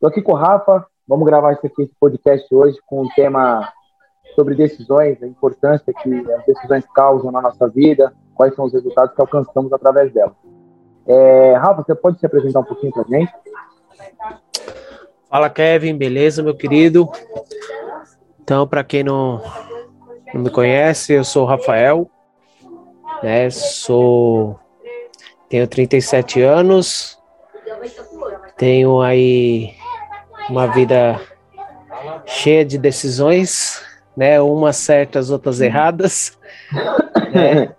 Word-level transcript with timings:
Estou 0.00 0.08
aqui 0.08 0.22
com 0.22 0.32
o 0.32 0.34
Rafa, 0.34 0.86
vamos 1.06 1.26
gravar 1.26 1.52
esse, 1.52 1.66
aqui, 1.66 1.82
esse 1.82 1.92
podcast 2.00 2.46
hoje 2.54 2.78
com 2.86 3.02
um 3.02 3.08
tema 3.10 3.70
sobre 4.34 4.54
decisões, 4.54 5.22
a 5.22 5.26
importância 5.26 5.92
que 5.92 6.32
as 6.32 6.46
decisões 6.46 6.86
causam 6.94 7.30
na 7.30 7.42
nossa 7.42 7.68
vida, 7.68 8.10
quais 8.34 8.54
são 8.54 8.64
os 8.64 8.72
resultados 8.72 9.14
que 9.14 9.20
alcançamos 9.20 9.70
através 9.74 10.10
delas. 10.10 10.32
É, 11.06 11.52
Rafa, 11.52 11.82
você 11.82 11.94
pode 11.94 12.18
se 12.18 12.24
apresentar 12.24 12.60
um 12.60 12.64
pouquinho 12.64 12.90
para 12.94 13.02
a 13.02 13.08
gente? 13.08 13.30
Fala, 15.28 15.50
Kevin, 15.50 15.98
beleza, 15.98 16.42
meu 16.42 16.56
querido? 16.56 17.06
Então, 18.40 18.66
para 18.66 18.82
quem 18.82 19.04
não, 19.04 19.42
não 20.32 20.40
me 20.40 20.48
conhece, 20.48 21.12
eu 21.12 21.24
sou 21.24 21.42
o 21.42 21.46
Rafael, 21.46 22.10
né? 23.22 23.50
Sou 23.50 24.58
tenho 25.50 25.68
37 25.68 26.40
anos, 26.40 27.18
tenho 28.56 29.02
aí 29.02 29.78
uma 30.50 30.66
vida 30.66 31.20
cheia 32.26 32.64
de 32.64 32.76
decisões, 32.76 33.82
né? 34.16 34.40
Umas 34.40 34.76
certas, 34.76 35.30
outras 35.30 35.60
erradas, 35.60 36.38
né? 37.32 37.74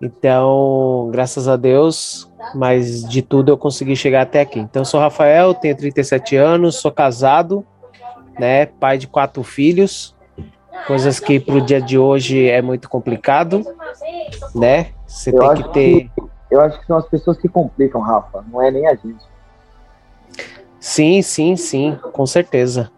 Então, 0.00 1.08
graças 1.10 1.48
a 1.48 1.56
Deus, 1.56 2.30
mas 2.54 3.08
de 3.08 3.22
tudo 3.22 3.50
eu 3.50 3.56
consegui 3.56 3.96
chegar 3.96 4.22
até 4.22 4.40
aqui. 4.40 4.58
Então, 4.58 4.84
sou 4.84 5.00
Rafael, 5.00 5.54
tenho 5.54 5.76
37 5.76 6.36
anos, 6.36 6.76
sou 6.76 6.90
casado, 6.90 7.64
né? 8.38 8.66
Pai 8.66 8.98
de 8.98 9.06
quatro 9.06 9.42
filhos, 9.42 10.14
coisas 10.86 11.18
que 11.18 11.40
para 11.40 11.54
o 11.54 11.60
dia 11.60 11.80
de 11.80 11.98
hoje 11.98 12.48
é 12.48 12.60
muito 12.60 12.88
complicado, 12.88 13.62
né? 14.54 14.88
Você 15.06 15.30
eu 15.30 15.38
tem 15.38 15.54
que 15.54 15.72
ter. 15.72 16.10
Que, 16.14 16.22
eu 16.50 16.60
acho 16.60 16.78
que 16.78 16.86
são 16.86 16.96
as 16.96 17.08
pessoas 17.08 17.38
que 17.38 17.48
complicam, 17.48 18.00
Rafa, 18.00 18.44
não 18.50 18.60
é 18.62 18.70
nem 18.70 18.86
a 18.86 18.94
gente. 18.94 19.24
Sim, 20.86 21.20
sim, 21.20 21.56
sim, 21.56 21.98
com 22.12 22.24
certeza. 22.24 22.92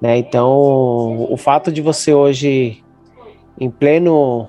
Né, 0.00 0.18
então, 0.18 1.26
o 1.28 1.36
fato 1.36 1.72
de 1.72 1.82
você 1.82 2.14
hoje, 2.14 2.84
em 3.58 3.68
pleno 3.68 4.46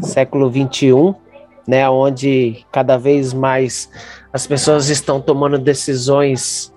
século 0.00 0.50
21, 0.50 1.14
né, 1.64 1.88
onde 1.88 2.66
cada 2.72 2.98
vez 2.98 3.32
mais 3.32 3.88
as 4.32 4.48
pessoas 4.48 4.88
estão 4.88 5.20
tomando 5.20 5.56
decisões, 5.56 6.74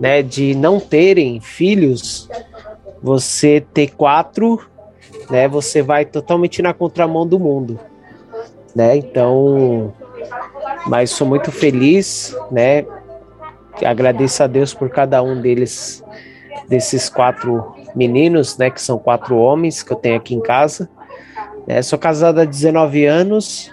né, 0.00 0.22
de 0.22 0.54
não 0.54 0.78
terem 0.78 1.40
filhos, 1.40 2.30
você 3.02 3.66
ter 3.74 3.88
quatro, 3.88 4.64
né, 5.28 5.48
você 5.48 5.82
vai 5.82 6.04
totalmente 6.04 6.62
na 6.62 6.72
contramão 6.72 7.26
do 7.26 7.40
mundo, 7.40 7.80
né? 8.76 8.96
Então, 8.96 9.92
mas 10.86 11.10
sou 11.10 11.26
muito 11.26 11.50
feliz, 11.50 12.36
né? 12.48 12.86
Agradeço 13.84 14.42
a 14.42 14.46
Deus 14.46 14.74
por 14.74 14.90
cada 14.90 15.22
um 15.22 15.40
deles, 15.40 16.04
desses 16.68 17.08
quatro 17.08 17.74
meninos, 17.94 18.56
né? 18.58 18.70
Que 18.70 18.80
são 18.80 18.98
quatro 18.98 19.36
homens 19.36 19.82
que 19.82 19.92
eu 19.92 19.96
tenho 19.96 20.16
aqui 20.16 20.34
em 20.34 20.40
casa. 20.40 20.88
É, 21.66 21.80
sou 21.82 21.98
casado 21.98 22.40
há 22.40 22.44
19 22.44 23.04
anos, 23.04 23.72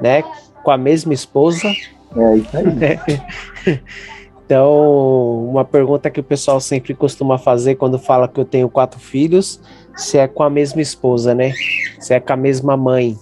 né? 0.00 0.22
Com 0.62 0.70
a 0.70 0.76
mesma 0.76 1.14
esposa. 1.14 1.68
É 2.16 2.36
isso 2.36 2.56
aí. 2.56 3.80
Então, 4.48 5.46
uma 5.50 5.62
pergunta 5.62 6.08
que 6.08 6.20
o 6.20 6.24
pessoal 6.24 6.58
sempre 6.58 6.94
costuma 6.94 7.36
fazer 7.36 7.74
quando 7.74 7.98
fala 7.98 8.26
que 8.26 8.40
eu 8.40 8.46
tenho 8.46 8.66
quatro 8.70 8.98
filhos, 8.98 9.60
se 9.94 10.16
é 10.16 10.26
com 10.26 10.42
a 10.42 10.48
mesma 10.48 10.80
esposa, 10.80 11.34
né? 11.34 11.52
Se 12.00 12.14
é 12.14 12.20
com 12.20 12.32
a 12.32 12.36
mesma 12.36 12.74
mãe, 12.74 13.14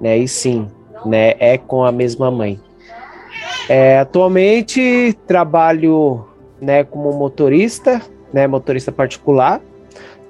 né? 0.00 0.16
E 0.16 0.28
sim, 0.28 0.68
né? 1.04 1.34
É 1.40 1.58
com 1.58 1.82
a 1.82 1.90
mesma 1.90 2.30
mãe. 2.30 2.60
É, 3.68 3.98
atualmente 3.98 5.16
trabalho, 5.26 6.26
né, 6.60 6.84
como 6.84 7.12
motorista, 7.12 8.02
né, 8.32 8.46
motorista 8.46 8.92
particular, 8.92 9.60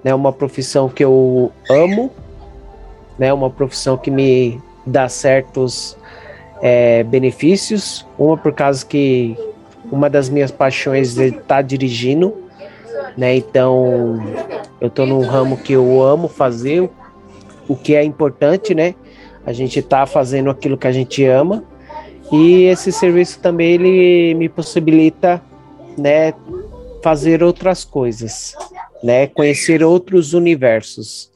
né, 0.04 0.14
uma 0.14 0.32
profissão 0.32 0.88
que 0.88 1.04
eu 1.04 1.50
amo, 1.68 2.10
né, 3.18 3.32
uma 3.32 3.50
profissão 3.50 3.96
que 3.96 4.10
me 4.10 4.60
dá 4.86 5.08
certos 5.08 5.96
é, 6.62 7.02
benefícios. 7.02 8.06
Uma 8.18 8.36
por 8.36 8.52
causa 8.52 8.84
que 8.84 9.36
uma 9.90 10.08
das 10.08 10.28
minhas 10.28 10.50
paixões 10.50 11.18
é 11.18 11.26
estar 11.26 11.42
tá 11.42 11.62
dirigindo, 11.62 12.34
né? 13.16 13.36
Então 13.36 14.22
eu 14.80 14.88
estou 14.88 15.06
num 15.06 15.20
ramo 15.20 15.56
que 15.56 15.72
eu 15.72 16.02
amo 16.02 16.28
fazer, 16.28 16.88
o 17.68 17.76
que 17.76 17.94
é 17.94 18.02
importante, 18.02 18.74
né? 18.74 18.94
A 19.46 19.52
gente 19.52 19.78
está 19.78 20.06
fazendo 20.06 20.50
aquilo 20.50 20.76
que 20.78 20.86
a 20.86 20.92
gente 20.92 21.24
ama 21.24 21.62
e 22.32 22.64
esse 22.64 22.90
serviço 22.90 23.40
também 23.40 23.72
ele 23.74 24.34
me 24.34 24.48
possibilita, 24.48 25.42
né, 25.96 26.32
fazer 27.02 27.42
outras 27.42 27.84
coisas, 27.84 28.56
né, 29.02 29.26
conhecer 29.26 29.82
outros 29.82 30.32
universos, 30.32 31.30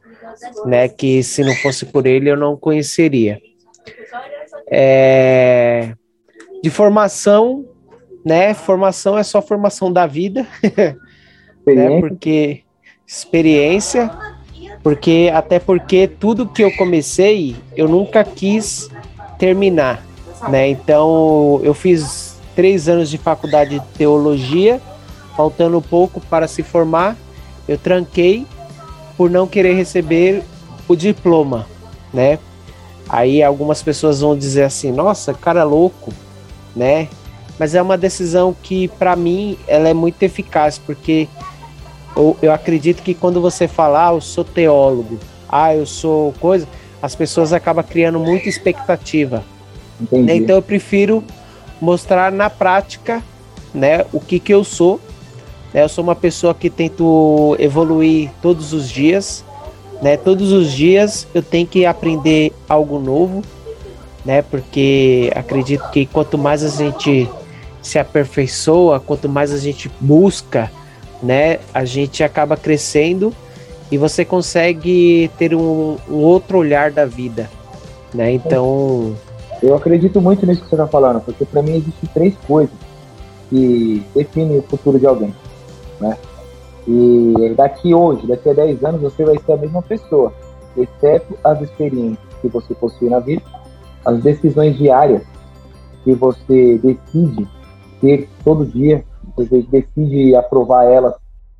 né, 0.65 0.89
que 0.89 1.23
se 1.23 1.43
não 1.43 1.55
fosse 1.57 1.87
por 1.87 2.07
ele 2.07 2.31
eu 2.31 2.37
não 2.37 2.57
conheceria. 2.57 3.41
É, 4.71 5.93
de 6.63 6.71
formação, 6.71 7.67
né, 8.25 8.55
formação 8.55 9.17
é 9.17 9.23
só 9.23 9.41
formação 9.41 9.93
da 9.93 10.07
vida, 10.07 10.47
né, 11.67 12.01
porque 12.01 12.63
experiência, 13.07 14.11
porque 14.83 15.31
até 15.33 15.59
porque 15.59 16.09
tudo 16.09 16.49
que 16.49 16.63
eu 16.63 16.75
comecei 16.77 17.57
eu 17.77 17.89
nunca 17.89 18.25
quis 18.25 18.91
terminar, 19.39 20.03
né? 20.49 20.69
Então 20.69 21.61
eu 21.63 21.75
fiz 21.75 22.37
três 22.55 22.89
anos 22.89 23.09
de 23.09 23.19
faculdade 23.19 23.79
de 23.79 23.87
teologia, 23.97 24.81
faltando 25.37 25.81
pouco 25.81 26.21
para 26.21 26.49
se 26.49 26.63
formar, 26.63 27.17
eu 27.67 27.79
tranquei 27.79 28.47
por 29.17 29.31
não 29.31 29.47
querer 29.47 29.75
receber 29.75 30.43
o 30.87 30.97
diploma, 30.97 31.67
né? 32.13 32.39
Aí 33.09 33.43
algumas 33.43 33.83
pessoas 33.83 34.21
vão 34.21 34.37
dizer 34.37 34.65
assim, 34.65 34.93
nossa, 34.93 35.33
cara 35.33 35.65
louco, 35.65 36.13
né? 36.75 37.09
Mas 37.59 37.75
é 37.75 37.83
uma 37.83 37.99
decisão 37.99 38.55
que 38.63 38.89
para 38.89 39.17
mim 39.17 39.59
ela 39.67 39.89
é 39.89 39.95
muito 39.95 40.23
eficaz 40.23 40.79
porque 40.79 41.29
eu, 42.17 42.37
eu 42.43 42.53
acredito 42.53 43.03
que 43.03 43.15
quando 43.15 43.41
você 43.41 43.67
falar, 43.67 44.09
ah, 44.09 44.15
eu 44.15 44.21
sou 44.21 44.45
teólogo, 44.45 45.19
ah, 45.49 45.75
eu 45.75 45.87
sou 45.87 46.33
coisa, 46.41 46.67
as 47.01 47.15
pessoas 47.15 47.53
acabam 47.53 47.85
criando 47.85 48.19
muita 48.19 48.49
expectativa. 48.49 49.45
Né? 50.13 50.37
Então 50.37 50.57
eu 50.57 50.63
prefiro 50.63 51.25
mostrar 51.81 52.33
na 52.33 52.51
prática, 52.51 53.23
né, 53.75 54.05
o 54.13 54.21
que 54.21 54.39
que 54.39 54.53
eu 54.53 54.65
sou. 54.65 55.01
Né? 55.73 55.83
Eu 55.83 55.89
sou 55.89 56.03
uma 56.03 56.15
pessoa 56.15 56.55
que 56.55 56.71
tento 56.71 57.57
evoluir 57.59 58.31
todos 58.41 58.73
os 58.73 58.89
dias, 58.89 59.45
né? 60.01 60.17
Todos 60.17 60.53
os 60.53 60.73
dias 60.73 61.27
eu 61.35 61.43
tenho 61.43 61.67
que 61.67 61.85
aprender 61.85 62.53
algo 62.69 62.99
novo, 62.99 63.43
né? 64.25 64.43
Porque 64.43 65.31
acredito 65.35 65.91
que 65.91 66.07
quanto 66.07 66.39
mais 66.39 66.63
a 66.63 66.69
gente 66.69 67.29
se 67.83 67.99
aperfeiçoa, 67.99 69.01
quanto 69.01 69.29
mais 69.29 69.53
a 69.53 69.59
gente 69.59 69.91
busca 70.01 70.71
né, 71.23 71.59
a 71.75 71.85
gente 71.85 72.23
acaba 72.23 72.57
crescendo 72.57 73.35
e 73.91 73.99
você 73.99 74.25
consegue 74.25 75.31
ter 75.39 75.55
um, 75.55 75.97
um 76.09 76.17
outro 76.17 76.59
olhar 76.59 76.91
da 76.91 77.05
vida, 77.05 77.51
né? 78.13 78.33
Então, 78.33 79.17
eu 79.63 79.75
acredito 79.75 80.21
muito 80.21 80.47
nisso 80.47 80.63
que 80.63 80.69
você 80.69 80.75
está 80.75 80.87
falando, 80.87 81.21
porque 81.21 81.45
para 81.45 81.63
mim 81.63 81.73
existem 81.73 82.09
três 82.13 82.37
coisas 82.47 82.75
que 83.49 84.05
definem 84.15 84.59
o 84.59 84.63
futuro 84.63 84.99
de 84.99 85.07
alguém, 85.07 85.35
né? 86.01 86.17
E 86.87 87.55
daqui 87.57 87.95
hoje, 87.95 88.27
daqui 88.27 88.49
a 88.49 88.55
10 88.55 88.85
anos, 88.85 89.03
você 89.03 89.25
vai 89.25 89.39
ser 89.39 89.53
a 89.53 89.57
mesma 89.57 89.83
pessoa, 89.83 90.33
exceto 90.77 91.37
as 91.45 91.61
experiências 91.61 92.19
que 92.41 92.49
você 92.49 92.75
possui 92.75 93.11
na 93.11 93.19
vida, 93.19 93.43
as 94.05 94.23
decisões 94.23 94.77
diárias 94.77 95.23
que 96.05 96.15
você 96.15 96.79
decide 96.79 97.47
ter 98.01 98.29
todo 98.45 98.65
dia, 98.65 99.05
você 99.37 99.63
decide 99.63 100.35
aprovar 100.35 100.85
elas, 100.85 101.15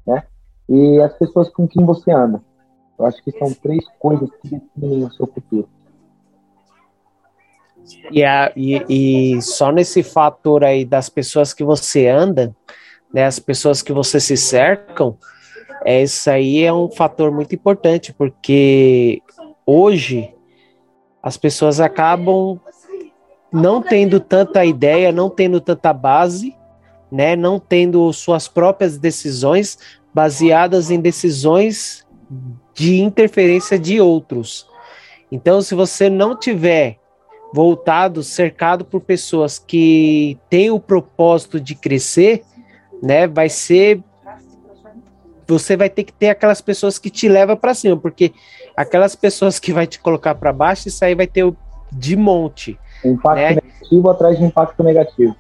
né? 0.07 0.23
E 0.69 1.01
as 1.01 1.13
pessoas 1.15 1.49
com 1.51 1.67
quem 1.67 1.85
você 1.85 2.11
anda. 2.11 2.41
Eu 2.99 3.07
acho 3.07 3.23
que 3.23 3.31
são 3.33 3.53
três 3.55 3.85
coisas 3.99 4.29
que 4.43 4.49
definem 4.51 5.05
o 5.05 5.13
seu 5.13 5.27
futuro. 5.27 5.69
E, 8.11 8.25
a, 8.25 8.53
e, 8.57 9.35
e 9.37 9.43
só 9.43 9.71
nesse 9.71 10.03
fator 10.03 10.65
aí 10.65 10.85
das 10.85 11.09
pessoas 11.09 11.53
que 11.53 11.65
você 11.65 12.09
anda, 12.09 12.55
né, 13.13 13.25
as 13.25 13.39
pessoas 13.39 13.83
que 13.83 13.93
você 13.93 14.21
se 14.21 14.37
cercam, 14.37 15.17
é, 15.85 16.03
isso 16.03 16.29
aí 16.29 16.63
é 16.63 16.73
um 16.73 16.91
fator 16.91 17.31
muito 17.31 17.55
importante, 17.55 18.13
porque 18.13 19.23
hoje 19.65 20.35
as 21.23 21.37
pessoas 21.37 21.81
acabam 21.81 22.61
não 23.53 23.81
tendo 23.81 24.21
tanta 24.21 24.65
ideia, 24.65 25.13
não 25.13 25.31
tendo 25.31 25.61
tanta 25.61 25.93
base, 25.93 26.55
né, 27.11 27.35
não 27.35 27.59
tendo 27.59 28.13
suas 28.13 28.49
próprias 28.49 28.99
decisões 28.99 29.79
baseadas 30.13 30.91
em 30.91 31.01
decisões 31.01 32.07
de 32.75 33.01
interferência 33.01 33.79
de 33.79 34.01
outros. 34.01 34.67
Então, 35.31 35.61
se 35.61 35.75
você 35.75 36.09
não 36.09 36.37
tiver 36.37 36.98
voltado, 37.53 38.23
cercado 38.23 38.85
por 38.85 39.01
pessoas 39.01 39.59
que 39.59 40.39
têm 40.51 40.71
o 40.71 40.81
propósito 40.81 41.61
de 41.61 41.75
crescer, 41.75 42.43
né, 43.03 43.27
vai 43.27 43.49
ser 43.49 44.03
você 45.47 45.79
vai 45.79 45.89
ter 45.89 46.05
que 46.05 46.13
ter 46.13 46.29
aquelas 46.29 46.61
pessoas 46.61 46.99
que 46.99 47.09
te 47.09 47.27
levam 47.27 47.57
para 47.57 47.73
cima, 47.73 47.97
porque 47.97 48.33
aquelas 48.77 49.17
pessoas 49.17 49.59
que 49.59 49.73
vai 49.73 49.87
te 49.87 49.99
colocar 49.99 50.35
para 50.35 50.53
baixo, 50.53 50.89
isso 50.89 51.03
aí 51.03 51.15
vai 51.15 51.27
ter 51.27 51.51
de 51.91 52.17
monte. 52.17 52.79
Impacto 53.03 53.37
né? 53.37 53.55
negativo 53.55 54.11
atrás 54.11 54.39
de 54.39 54.45
impacto 54.45 54.83
negativo. 54.83 55.35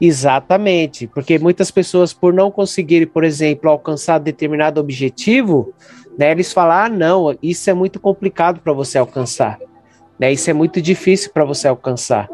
Exatamente, 0.00 1.06
porque 1.08 1.38
muitas 1.38 1.70
pessoas, 1.70 2.12
por 2.12 2.32
não 2.32 2.50
conseguirem, 2.50 3.08
por 3.08 3.24
exemplo, 3.24 3.70
alcançar 3.70 4.18
determinado 4.18 4.80
objetivo, 4.80 5.72
né, 6.16 6.30
eles 6.30 6.52
falam: 6.52 6.76
ah, 6.76 6.88
não, 6.88 7.36
isso 7.42 7.68
é 7.70 7.74
muito 7.74 7.98
complicado 7.98 8.60
para 8.60 8.72
você 8.72 8.98
alcançar, 8.98 9.58
né, 10.18 10.32
isso 10.32 10.48
é 10.50 10.52
muito 10.52 10.80
difícil 10.80 11.30
para 11.32 11.44
você 11.44 11.68
alcançar. 11.68 12.28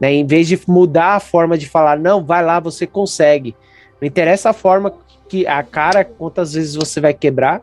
Né, 0.00 0.12
em 0.12 0.26
vez 0.26 0.46
de 0.46 0.60
mudar 0.66 1.16
a 1.16 1.20
forma 1.20 1.56
de 1.56 1.68
falar, 1.68 1.98
não, 1.98 2.24
vai 2.24 2.44
lá, 2.44 2.60
você 2.60 2.86
consegue. 2.86 3.56
Não 4.00 4.06
interessa 4.06 4.50
a 4.50 4.52
forma 4.52 4.92
que 5.28 5.46
a 5.46 5.62
cara, 5.62 6.04
quantas 6.04 6.52
vezes 6.52 6.74
você 6.74 7.00
vai 7.00 7.14
quebrar, 7.14 7.62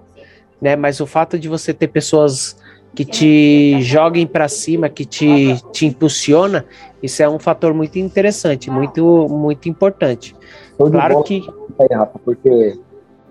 né, 0.61 0.75
mas 0.75 0.99
o 0.99 1.05
fato 1.05 1.37
de 1.37 1.47
você 1.47 1.73
ter 1.73 1.87
pessoas 1.87 2.57
que 2.95 3.03
te 3.03 3.81
joguem 3.81 4.25
para 4.25 4.47
cima, 4.47 4.87
que 4.87 5.03
te, 5.03 5.55
te 5.71 5.85
impulsiona, 5.85 6.65
isso 7.01 7.21
é 7.23 7.29
um 7.29 7.39
fator 7.39 7.73
muito 7.73 7.97
interessante, 7.97 8.69
muito, 8.69 9.27
muito 9.29 9.67
importante. 9.67 10.35
claro 10.77 11.23
que. 11.23 11.43
Aí, 11.79 11.87
Rafa, 11.91 12.19
porque 12.23 12.79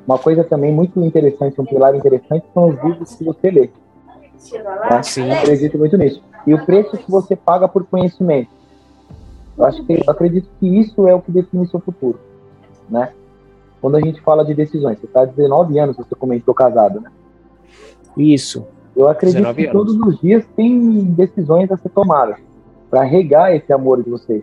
uma 0.07 0.19
coisa 0.19 0.43
também 0.43 0.73
muito 0.73 1.01
interessante, 1.01 1.61
um 1.61 1.65
pilar 1.65 1.95
interessante, 1.95 2.45
são 2.53 2.71
os 2.71 2.85
livros 2.85 3.15
que 3.15 3.25
você 3.25 3.51
lê. 3.51 3.71
Tá? 4.89 5.03
Sim. 5.03 5.29
Eu 5.29 5.35
acredito 5.35 5.79
muito 5.79 5.97
nisso. 5.97 6.23
E 6.47 6.55
o 6.55 6.65
preço 6.65 6.97
que 6.97 7.11
você 7.11 7.37
paga 7.37 7.69
por 7.69 7.85
conhecimento. 7.85 8.51
Eu 9.57 9.65
acho 9.65 9.85
que 9.85 9.93
eu 9.93 10.03
acredito 10.09 10.49
que 10.59 10.67
isso 10.67 11.07
é 11.07 11.15
o 11.15 11.21
que 11.21 11.31
define 11.31 11.65
o 11.65 11.69
seu 11.69 11.79
futuro, 11.79 12.19
né? 12.89 13.13
Quando 13.81 13.97
a 13.97 14.01
gente 14.01 14.21
fala 14.21 14.45
de 14.45 14.55
decisões, 14.55 14.99
você 14.99 15.07
está 15.07 15.25
19 15.25 15.79
anos, 15.79 15.97
você 15.97 16.15
comentou 16.15 16.55
casado, 16.55 17.01
né? 17.01 17.11
Isso. 18.17 18.67
Eu 18.95 19.09
acredito 19.09 19.55
que 19.55 19.69
todos 19.69 19.95
os 19.97 20.21
dias 20.21 20.45
tem 20.57 21.05
decisões 21.05 21.71
a 21.71 21.77
ser 21.77 21.89
tomadas 21.91 22.37
para 22.91 23.03
regar 23.03 23.55
esse 23.55 23.73
amor 23.73 24.03
de 24.03 24.11
vocês. 24.11 24.43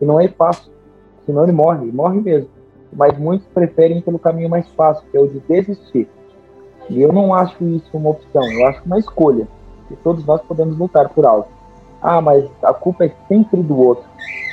E 0.00 0.06
não 0.06 0.20
é 0.20 0.28
fácil, 0.28 0.70
senão 1.26 1.42
ele 1.42 1.52
morre, 1.52 1.84
ele 1.84 1.92
morre 1.92 2.20
mesmo. 2.20 2.48
Mas 2.92 3.18
muitos 3.18 3.46
preferem 3.48 4.00
pelo 4.00 4.18
caminho 4.18 4.48
mais 4.48 4.68
fácil, 4.70 5.04
que 5.10 5.16
é 5.16 5.20
o 5.20 5.28
de 5.28 5.40
desistir. 5.40 6.08
E 6.88 7.02
eu 7.02 7.12
não 7.12 7.34
acho 7.34 7.62
isso 7.64 7.88
uma 7.92 8.10
opção, 8.10 8.42
eu 8.50 8.66
acho 8.66 8.82
uma 8.86 8.98
escolha. 8.98 9.46
E 9.90 9.96
todos 9.96 10.24
nós 10.24 10.40
podemos 10.42 10.76
lutar 10.78 11.08
por 11.08 11.26
algo. 11.26 11.48
Ah, 12.00 12.20
mas 12.20 12.44
a 12.62 12.72
culpa 12.72 13.04
é 13.04 13.12
sempre 13.26 13.62
do 13.62 13.76
outro. 13.76 14.04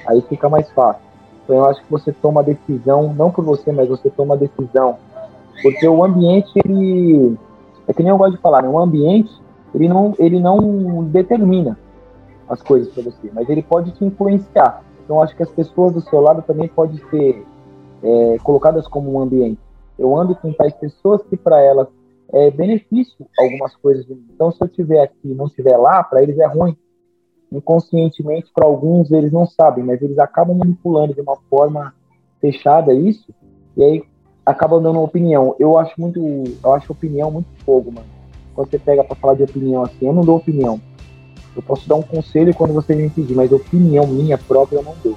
Aí 0.07 0.21
fica 0.21 0.49
mais 0.49 0.69
fácil. 0.71 1.01
Então 1.43 1.57
eu 1.57 1.65
acho 1.65 1.81
que 1.83 1.91
você 1.91 2.11
toma 2.11 2.41
a 2.41 2.43
decisão, 2.43 3.13
não 3.13 3.29
por 3.29 3.45
você, 3.45 3.71
mas 3.71 3.87
você 3.87 4.09
toma 4.09 4.33
a 4.33 4.37
decisão. 4.37 4.97
Porque 5.61 5.87
o 5.87 6.03
ambiente, 6.03 6.51
ele. 6.63 7.37
É 7.87 7.93
que 7.93 8.01
nem 8.01 8.09
eu 8.09 8.17
gosto 8.17 8.35
de 8.35 8.41
falar, 8.41 8.63
né? 8.63 8.69
o 8.69 8.79
ambiente, 8.79 9.31
ele 9.73 9.87
não, 9.87 10.13
ele 10.17 10.39
não 10.39 11.03
determina 11.03 11.77
as 12.49 12.61
coisas 12.61 12.91
para 12.91 13.03
você, 13.03 13.29
mas 13.31 13.47
ele 13.47 13.61
pode 13.61 13.91
te 13.91 14.03
influenciar. 14.03 14.83
Então, 15.03 15.21
acho 15.21 15.35
que 15.35 15.43
as 15.43 15.49
pessoas 15.49 15.93
do 15.93 16.01
seu 16.01 16.19
lado 16.19 16.41
também 16.41 16.67
podem 16.67 16.97
ser 17.11 17.45
é, 18.01 18.37
colocadas 18.43 18.87
como 18.87 19.13
um 19.13 19.19
ambiente. 19.19 19.59
Eu 19.99 20.15
ando 20.15 20.35
com 20.35 20.51
tais 20.51 20.73
pessoas 20.73 21.21
que 21.29 21.37
para 21.37 21.61
elas 21.61 21.87
é 22.33 22.51
benefício 22.51 23.25
algumas 23.37 23.75
coisas. 23.75 24.05
Então, 24.09 24.51
se 24.51 24.61
eu 24.61 24.67
tiver 24.67 25.01
aqui 25.01 25.15
e 25.23 25.33
não 25.33 25.45
estiver 25.45 25.77
lá, 25.77 26.03
para 26.03 26.21
eles 26.21 26.37
é 26.37 26.45
ruim. 26.45 26.75
Inconscientemente, 27.51 28.51
para 28.53 28.65
alguns, 28.65 29.11
eles 29.11 29.31
não 29.31 29.45
sabem, 29.45 29.83
mas 29.83 30.01
eles 30.01 30.17
acabam 30.17 30.57
manipulando 30.57 31.13
de 31.13 31.21
uma 31.21 31.37
forma 31.49 31.93
fechada 32.41 32.93
isso, 32.93 33.33
e 33.77 33.83
aí 33.83 34.03
acabam 34.45 34.81
dando 34.81 35.01
opinião. 35.01 35.55
Eu 35.59 35.77
acho 35.77 35.99
muito, 35.99 36.19
eu 36.19 36.73
acho 36.73 36.91
opinião 36.91 37.31
muito 37.31 37.47
fogo, 37.65 37.91
mano. 37.91 38.07
Quando 38.53 38.69
você 38.69 38.79
pega 38.79 39.03
para 39.03 39.15
falar 39.15 39.35
de 39.35 39.43
opinião 39.43 39.83
assim, 39.83 40.05
eu 40.05 40.13
não 40.13 40.23
dou 40.23 40.37
opinião. 40.37 40.79
Eu 41.55 41.61
posso 41.61 41.87
dar 41.87 41.95
um 41.95 42.01
conselho 42.01 42.53
quando 42.53 42.73
você 42.73 42.93
me 42.95 43.09
pedir, 43.09 43.35
mas 43.35 43.51
opinião 43.51 44.05
minha 44.07 44.37
própria 44.37 44.77
eu 44.77 44.83
não 44.83 44.95
dou. 45.03 45.15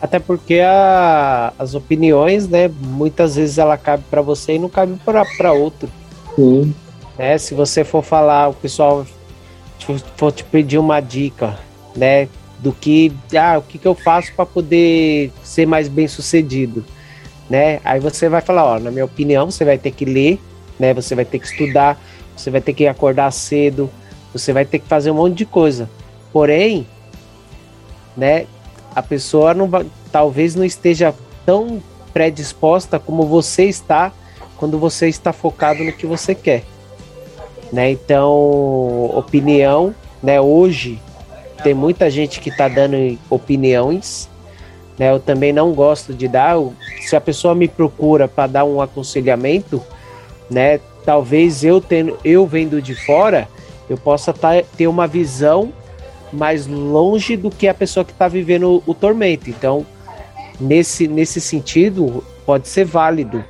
Até 0.00 0.18
porque 0.18 0.60
a, 0.60 1.52
as 1.58 1.74
opiniões, 1.74 2.48
né, 2.48 2.70
muitas 2.80 3.36
vezes 3.36 3.58
ela 3.58 3.76
cabe 3.76 4.04
para 4.08 4.22
você 4.22 4.54
e 4.54 4.58
não 4.58 4.68
cabe 4.68 4.98
para 5.04 5.52
outro. 5.52 5.88
Sim. 6.36 6.72
Né, 7.18 7.36
se 7.36 7.52
você 7.52 7.82
for 7.82 8.02
falar, 8.02 8.48
o 8.48 8.54
pessoal 8.54 9.04
for 10.16 10.30
te 10.30 10.44
pedir 10.44 10.78
uma 10.78 11.00
dica, 11.00 11.58
né, 11.96 12.28
do 12.58 12.72
que, 12.72 13.12
ah, 13.36 13.58
o 13.58 13.62
que, 13.62 13.78
que 13.78 13.86
eu 13.86 13.94
faço 13.94 14.32
para 14.34 14.46
poder 14.46 15.32
ser 15.42 15.66
mais 15.66 15.88
bem 15.88 16.08
sucedido, 16.08 16.84
né? 17.48 17.80
Aí 17.84 18.00
você 18.00 18.28
vai 18.28 18.40
falar, 18.40 18.64
ó, 18.64 18.78
na 18.78 18.90
minha 18.90 19.04
opinião, 19.04 19.50
você 19.50 19.64
vai 19.64 19.78
ter 19.78 19.92
que 19.92 20.04
ler, 20.04 20.40
né? 20.78 20.92
Você 20.92 21.14
vai 21.14 21.24
ter 21.24 21.38
que 21.38 21.46
estudar, 21.46 22.00
você 22.36 22.50
vai 22.50 22.60
ter 22.60 22.72
que 22.72 22.86
acordar 22.86 23.30
cedo, 23.30 23.88
você 24.32 24.52
vai 24.52 24.64
ter 24.64 24.80
que 24.80 24.88
fazer 24.88 25.10
um 25.10 25.14
monte 25.14 25.38
de 25.38 25.46
coisa. 25.46 25.88
Porém, 26.32 26.86
né, 28.16 28.46
a 28.98 29.02
pessoa 29.02 29.54
não 29.54 29.70
talvez 30.10 30.56
não 30.56 30.64
esteja 30.64 31.14
tão 31.46 31.80
predisposta 32.12 32.98
como 32.98 33.22
você 33.24 33.64
está 33.64 34.12
quando 34.56 34.76
você 34.76 35.08
está 35.08 35.32
focado 35.32 35.84
no 35.84 35.92
que 35.92 36.04
você 36.04 36.34
quer. 36.34 36.64
Né? 37.72 37.92
Então, 37.92 39.06
opinião, 39.14 39.94
né, 40.20 40.40
hoje 40.40 41.00
tem 41.62 41.74
muita 41.74 42.10
gente 42.10 42.40
que 42.40 42.48
está 42.50 42.66
dando 42.66 43.16
opiniões, 43.30 44.28
né? 44.98 45.12
Eu 45.12 45.20
também 45.20 45.52
não 45.52 45.72
gosto 45.72 46.12
de 46.12 46.26
dar, 46.26 46.56
se 47.00 47.14
a 47.14 47.20
pessoa 47.20 47.54
me 47.54 47.68
procura 47.68 48.26
para 48.26 48.48
dar 48.48 48.64
um 48.64 48.80
aconselhamento, 48.80 49.80
né, 50.50 50.80
talvez 51.04 51.62
eu 51.62 51.80
tendo 51.80 52.18
eu 52.24 52.46
vendo 52.46 52.82
de 52.82 52.94
fora, 52.94 53.48
eu 53.88 53.96
possa 53.96 54.32
tá, 54.32 54.50
ter 54.76 54.88
uma 54.88 55.06
visão 55.06 55.72
mais 56.32 56.66
longe 56.66 57.36
do 57.36 57.50
que 57.50 57.68
a 57.68 57.74
pessoa 57.74 58.04
que 58.04 58.12
está 58.12 58.28
vivendo 58.28 58.82
o, 58.86 58.94
tormento. 58.94 59.50
Então, 59.50 59.86
nesse, 60.60 61.08
nesse 61.08 61.40
sentido, 61.40 62.24
pode 62.44 62.68
ser 62.68 62.84
válido, 62.84 63.44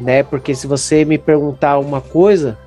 né? 0.00 0.22
Porque 0.22 0.54
se 0.54 0.66
você 0.66 1.04
me 1.04 1.18
perguntar 1.18 1.78
uma 1.78 2.00
coisa, 2.00 2.58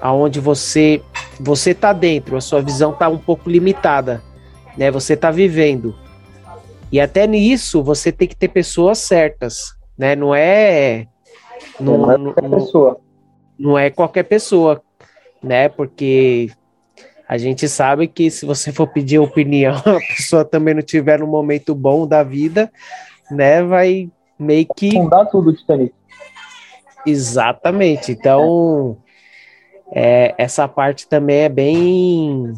aonde 0.00 0.40
você 0.40 1.02
você 1.38 1.72
está 1.72 1.92
dentro, 1.92 2.36
a 2.36 2.40
sua 2.40 2.62
visão 2.62 2.92
está 2.92 3.08
um 3.08 3.18
pouco 3.18 3.50
limitada, 3.50 4.22
né? 4.76 4.90
Você 4.90 5.12
está 5.12 5.30
vivendo. 5.30 5.94
E 6.90 7.00
até 7.00 7.26
nisso 7.26 7.82
você 7.82 8.10
tem 8.10 8.26
que 8.26 8.36
ter 8.36 8.48
pessoas 8.48 8.98
certas, 8.98 9.76
né? 9.98 10.16
Não 10.16 10.34
é 10.34 11.06
não, 11.78 11.98
não 11.98 12.10
é 12.10 12.18
qualquer 12.18 12.48
não, 12.48 12.58
pessoa. 12.58 13.00
Não 13.58 13.78
é 13.78 13.90
qualquer 13.90 14.22
pessoa 14.22 14.82
né? 15.46 15.68
Porque 15.68 16.50
a 17.28 17.36
gente 17.36 17.68
sabe 17.68 18.06
que 18.06 18.30
se 18.30 18.46
você 18.46 18.72
for 18.72 18.86
pedir 18.86 19.18
opinião, 19.18 19.74
a 19.84 19.98
pessoa 20.16 20.44
também 20.44 20.74
não 20.74 20.82
tiver 20.82 21.22
um 21.22 21.26
momento 21.26 21.74
bom 21.74 22.06
da 22.06 22.22
vida, 22.22 22.70
né? 23.30 23.62
Vai 23.62 24.10
meio 24.38 24.66
que. 24.76 24.92
Fundar 24.92 25.26
tudo, 25.26 25.52
Titanic. 25.52 25.92
Exatamente. 27.04 28.12
Então, 28.12 28.96
é, 29.92 30.34
essa 30.38 30.66
parte 30.68 31.08
também 31.08 31.42
é 31.42 31.48
bem, 31.48 32.52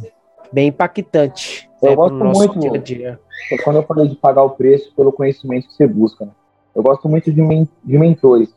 bem 0.52 0.68
impactante. 0.68 1.68
Eu 1.82 1.90
né, 1.90 1.96
gosto 1.96 2.24
muito. 2.24 2.58
Dia 2.58 2.78
dia. 2.78 3.20
Quando 3.64 3.76
eu 3.76 3.82
falei 3.82 4.08
de 4.08 4.16
pagar 4.16 4.42
o 4.42 4.50
preço 4.50 4.92
pelo 4.94 5.12
conhecimento 5.12 5.68
que 5.68 5.74
você 5.74 5.86
busca, 5.86 6.26
né? 6.26 6.32
eu 6.74 6.82
gosto 6.82 7.08
muito 7.08 7.32
de, 7.32 7.40
men 7.40 7.68
de 7.84 7.98
mentores. 7.98 8.54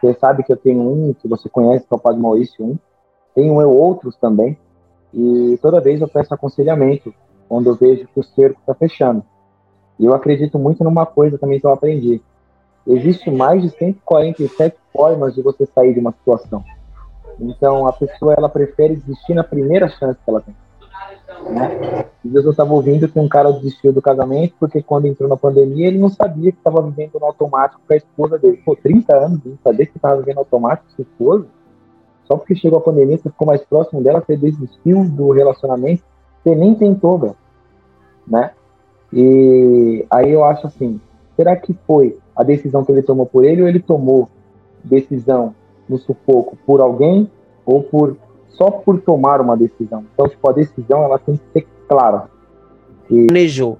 Você 0.00 0.14
sabe 0.14 0.42
que 0.42 0.52
eu 0.52 0.56
tenho 0.56 0.80
um 0.80 1.14
que 1.14 1.28
você 1.28 1.48
conhece, 1.48 1.86
que 1.86 1.92
é 1.92 1.96
o 1.96 2.00
Padre 2.00 2.20
Maurício, 2.20 2.64
um 2.64 2.78
tenho 3.34 3.60
eu 3.60 3.70
outros 3.70 4.16
também, 4.16 4.56
e 5.12 5.58
toda 5.62 5.80
vez 5.80 6.00
eu 6.00 6.08
peço 6.08 6.34
aconselhamento 6.34 7.14
quando 7.48 7.68
eu 7.68 7.74
vejo 7.74 8.06
que 8.08 8.20
o 8.20 8.22
cerco 8.22 8.60
está 8.60 8.74
fechando. 8.74 9.22
E 9.98 10.04
eu 10.04 10.14
acredito 10.14 10.58
muito 10.58 10.84
numa 10.84 11.06
coisa 11.06 11.38
também 11.38 11.58
que 11.58 11.66
eu 11.66 11.72
aprendi. 11.72 12.20
Existe 12.86 13.30
mais 13.30 13.62
de 13.62 13.70
147 13.70 14.76
formas 14.92 15.34
de 15.34 15.42
você 15.42 15.66
sair 15.66 15.92
de 15.92 16.00
uma 16.00 16.12
situação. 16.12 16.62
Então 17.40 17.86
a 17.86 17.92
pessoa 17.92 18.34
ela 18.36 18.48
prefere 18.48 18.96
desistir 18.96 19.34
na 19.34 19.44
primeira 19.44 19.88
chance 19.88 20.18
que 20.24 20.30
ela 20.30 20.40
tem. 20.40 20.54
Né? 21.50 22.04
E 22.24 22.34
eu 22.34 22.50
estava 22.50 22.72
ouvindo 22.72 23.08
que 23.08 23.18
um 23.18 23.28
cara 23.28 23.52
desistiu 23.52 23.92
do 23.92 24.02
casamento 24.02 24.54
porque 24.58 24.82
quando 24.82 25.06
entrou 25.06 25.28
na 25.28 25.36
pandemia 25.36 25.86
ele 25.86 25.98
não 25.98 26.08
sabia 26.08 26.50
que 26.50 26.58
estava 26.58 26.82
vivendo 26.82 27.18
no 27.18 27.26
automático 27.26 27.80
com 27.86 27.92
a 27.92 27.96
esposa 27.96 28.38
dele. 28.38 28.60
Pô, 28.64 28.76
30 28.76 29.16
anos, 29.16 29.40
não 29.44 29.58
sabia 29.62 29.86
que 29.86 29.96
estava 29.96 30.16
vivendo 30.16 30.38
automático 30.38 30.88
com 30.94 31.02
a 31.02 31.04
esposa. 31.04 31.46
Só 32.28 32.36
porque 32.36 32.54
chegou 32.54 32.78
a 32.78 32.82
pandemia, 32.82 33.16
você 33.16 33.30
ficou 33.30 33.46
mais 33.46 33.62
próximo 33.62 34.02
dela, 34.02 34.22
você 34.24 34.36
desistiu 34.36 35.02
do 35.04 35.30
relacionamento, 35.30 36.02
você 36.44 36.54
nem 36.54 36.74
tentou, 36.74 37.18
velho. 37.18 37.36
Né? 38.26 38.50
E 39.10 40.04
aí 40.10 40.30
eu 40.30 40.44
acho 40.44 40.66
assim, 40.66 41.00
será 41.34 41.56
que 41.56 41.74
foi 41.86 42.18
a 42.36 42.42
decisão 42.42 42.84
que 42.84 42.92
ele 42.92 43.02
tomou 43.02 43.24
por 43.24 43.44
ele 43.44 43.62
ou 43.62 43.68
ele 43.68 43.80
tomou 43.80 44.28
decisão 44.84 45.54
no 45.88 45.96
sufoco 45.96 46.56
por 46.66 46.82
alguém 46.82 47.30
ou 47.64 47.82
por 47.82 48.16
só 48.50 48.70
por 48.70 49.00
tomar 49.00 49.40
uma 49.40 49.56
decisão? 49.56 50.04
Então, 50.12 50.28
tipo, 50.28 50.50
a 50.50 50.52
decisão 50.52 51.02
ela 51.02 51.18
tem 51.18 51.36
que 51.36 51.42
ser 51.52 51.66
clara. 51.88 52.28
E... 53.10 53.26
Planejou. 53.26 53.78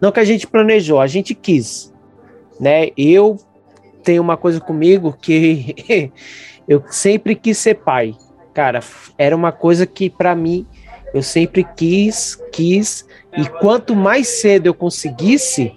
Não 0.00 0.10
que 0.10 0.18
a 0.18 0.24
gente 0.24 0.48
planejou, 0.48 1.00
a 1.00 1.06
gente 1.06 1.32
quis. 1.32 1.94
né? 2.58 2.88
Eu 2.96 3.36
tenho 4.02 4.20
uma 4.20 4.36
coisa 4.36 4.60
comigo 4.60 5.16
que 5.20 6.12
eu 6.68 6.82
sempre 6.88 7.34
quis 7.34 7.58
ser 7.58 7.74
pai. 7.76 8.14
Cara, 8.54 8.80
era 9.16 9.34
uma 9.34 9.52
coisa 9.52 9.86
que 9.86 10.10
para 10.10 10.34
mim 10.34 10.66
eu 11.14 11.22
sempre 11.22 11.64
quis, 11.76 12.38
quis 12.52 13.06
e 13.36 13.46
quanto 13.46 13.94
mais 13.94 14.28
cedo 14.28 14.66
eu 14.66 14.74
conseguisse, 14.74 15.72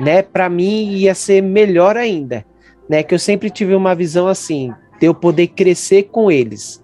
né, 0.00 0.22
para 0.22 0.48
mim 0.48 0.90
ia 0.92 1.14
ser 1.14 1.42
melhor 1.42 1.96
ainda, 1.96 2.44
né? 2.88 3.02
Que 3.02 3.14
eu 3.14 3.18
sempre 3.18 3.50
tive 3.50 3.74
uma 3.74 3.94
visão 3.94 4.26
assim, 4.26 4.72
de 4.98 5.06
eu 5.06 5.14
poder 5.14 5.48
crescer 5.48 6.04
com 6.04 6.30
eles, 6.30 6.82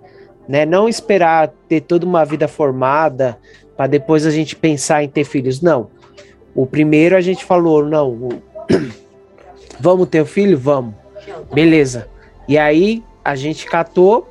né? 0.49 0.67
Não 0.67 0.89
esperar 0.89 1.53
ter 1.69 1.81
toda 1.81 2.05
uma 2.05 2.25
vida 2.25 2.49
formada 2.49 3.39
para 3.77 3.87
depois 3.87 4.27
a 4.27 4.31
gente 4.31 4.55
pensar 4.57 5.03
em 5.03 5.09
ter 5.09 5.25
filhos, 5.25 5.61
não. 5.61 5.91
O 6.55 6.67
primeiro 6.67 7.17
a 7.17 7.21
gente 7.21 7.45
falou, 7.45 7.85
não, 7.85 8.29
vamos 9.81 10.09
ter 10.09 10.25
filho, 10.25 10.59
vamos. 10.59 10.95
Beleza. 11.53 12.09
E 12.47 12.59
aí 12.59 13.03
a 13.25 13.35
gente 13.35 13.67
catou, 13.67 14.29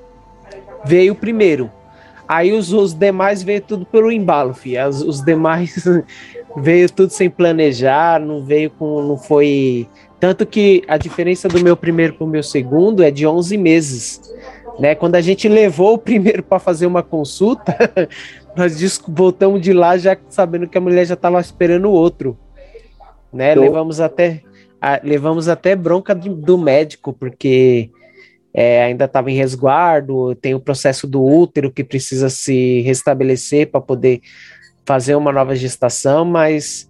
veio 0.86 1.14
o 1.14 1.16
primeiro. 1.16 1.72
Aí 2.28 2.54
os, 2.54 2.72
os 2.72 2.94
demais 2.94 3.44
veio 3.44 3.62
tudo 3.62 3.86
pelo 3.86 4.12
embalo, 4.12 4.54
filho. 4.54 4.88
Os, 4.88 5.02
os 5.02 5.22
demais 5.22 5.84
veio 6.56 6.90
tudo 6.92 7.10
sem 7.10 7.30
planejar, 7.30 8.20
não 8.20 8.44
veio 8.44 8.70
com, 8.70 9.02
não 9.02 9.18
foi 9.18 9.88
tanto 10.24 10.46
que 10.46 10.84
a 10.88 10.96
diferença 10.96 11.50
do 11.50 11.62
meu 11.62 11.76
primeiro 11.76 12.14
para 12.14 12.24
o 12.24 12.30
meu 12.30 12.42
segundo 12.42 13.04
é 13.04 13.12
de 13.12 13.28
11 13.28 13.58
meses. 13.58 14.34
Né? 14.80 14.96
Quando 14.96 15.16
a 15.16 15.22
gente 15.22 15.50
levou 15.50 15.96
o 15.96 15.98
primeiro 15.98 16.42
para 16.42 16.60
fazer 16.60 16.86
uma 16.86 17.04
consulta, 17.04 17.76
nós 18.56 19.02
voltamos 19.06 19.62
de 19.62 19.74
lá 19.74 19.98
já 19.98 20.16
sabendo 20.30 20.66
que 20.66 20.78
a 20.78 20.82
mulher 20.82 21.06
já 21.06 21.16
estava 21.16 21.42
esperando 21.42 21.90
o 21.90 21.92
outro. 21.92 22.38
Né? 23.34 23.54
Levamos 23.54 24.00
até 24.00 24.42
a, 24.80 24.98
levamos 25.04 25.50
até 25.50 25.76
bronca 25.76 26.16
do, 26.16 26.34
do 26.34 26.58
médico, 26.58 27.12
porque 27.12 27.90
é, 28.54 28.84
ainda 28.84 29.06
estava 29.06 29.32
em 29.32 29.36
resguardo, 29.36 30.36
tem 30.36 30.54
o 30.54 30.60
processo 30.60 31.08
do 31.08 31.24
útero 31.24 31.72
que 31.72 31.84
precisa 31.84 32.30
se 32.30 32.82
restabelecer 32.82 33.72
para 33.72 33.82
poder 33.82 34.22
fazer 34.86 35.16
uma 35.16 35.32
nova 35.32 35.56
gestação, 35.56 36.24
mas 36.24 36.90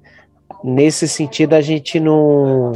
nesse 0.63 1.07
sentido 1.07 1.53
a 1.53 1.61
gente 1.61 1.99
não, 1.99 2.73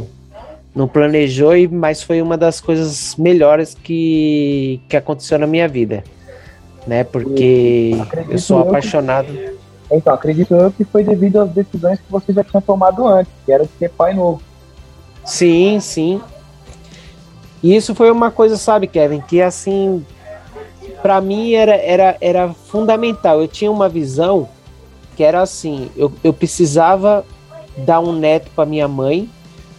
não 0.74 0.88
planejou, 0.88 1.52
mas 1.70 2.02
foi 2.02 2.22
uma 2.22 2.36
das 2.36 2.60
coisas 2.60 3.14
melhores 3.16 3.74
que, 3.74 4.80
que 4.88 4.96
aconteceu 4.96 5.38
na 5.38 5.46
minha 5.46 5.68
vida, 5.68 6.02
né? 6.86 7.04
Porque 7.04 7.92
eu 8.28 8.38
sou 8.38 8.60
apaixonado. 8.60 9.26
Que, 9.26 9.58
então, 9.90 10.14
acredito 10.14 10.54
eu 10.54 10.70
que 10.70 10.84
foi 10.84 11.02
devido 11.02 11.40
às 11.40 11.50
decisões 11.50 11.98
que 11.98 12.10
você 12.10 12.32
já 12.32 12.44
tinha 12.44 12.60
tomado 12.60 13.06
antes, 13.06 13.32
que 13.44 13.52
era 13.52 13.64
de 13.64 13.70
ser 13.78 13.90
pai 13.90 14.14
novo. 14.14 14.40
Sim, 15.24 15.78
sim. 15.80 16.20
E 17.62 17.74
isso 17.74 17.94
foi 17.94 18.10
uma 18.10 18.30
coisa, 18.30 18.56
sabe, 18.56 18.86
Kevin, 18.86 19.20
que 19.20 19.42
assim, 19.42 20.04
para 21.02 21.20
mim 21.20 21.52
era, 21.52 21.76
era, 21.76 22.16
era 22.20 22.48
fundamental. 22.48 23.40
Eu 23.40 23.48
tinha 23.48 23.70
uma 23.70 23.88
visão 23.88 24.48
que 25.16 25.22
era 25.22 25.42
assim: 25.42 25.90
eu, 25.96 26.12
eu 26.22 26.32
precisava 26.32 27.24
dar 27.78 28.00
um 28.00 28.12
neto 28.12 28.50
para 28.54 28.66
minha 28.66 28.88
mãe, 28.88 29.28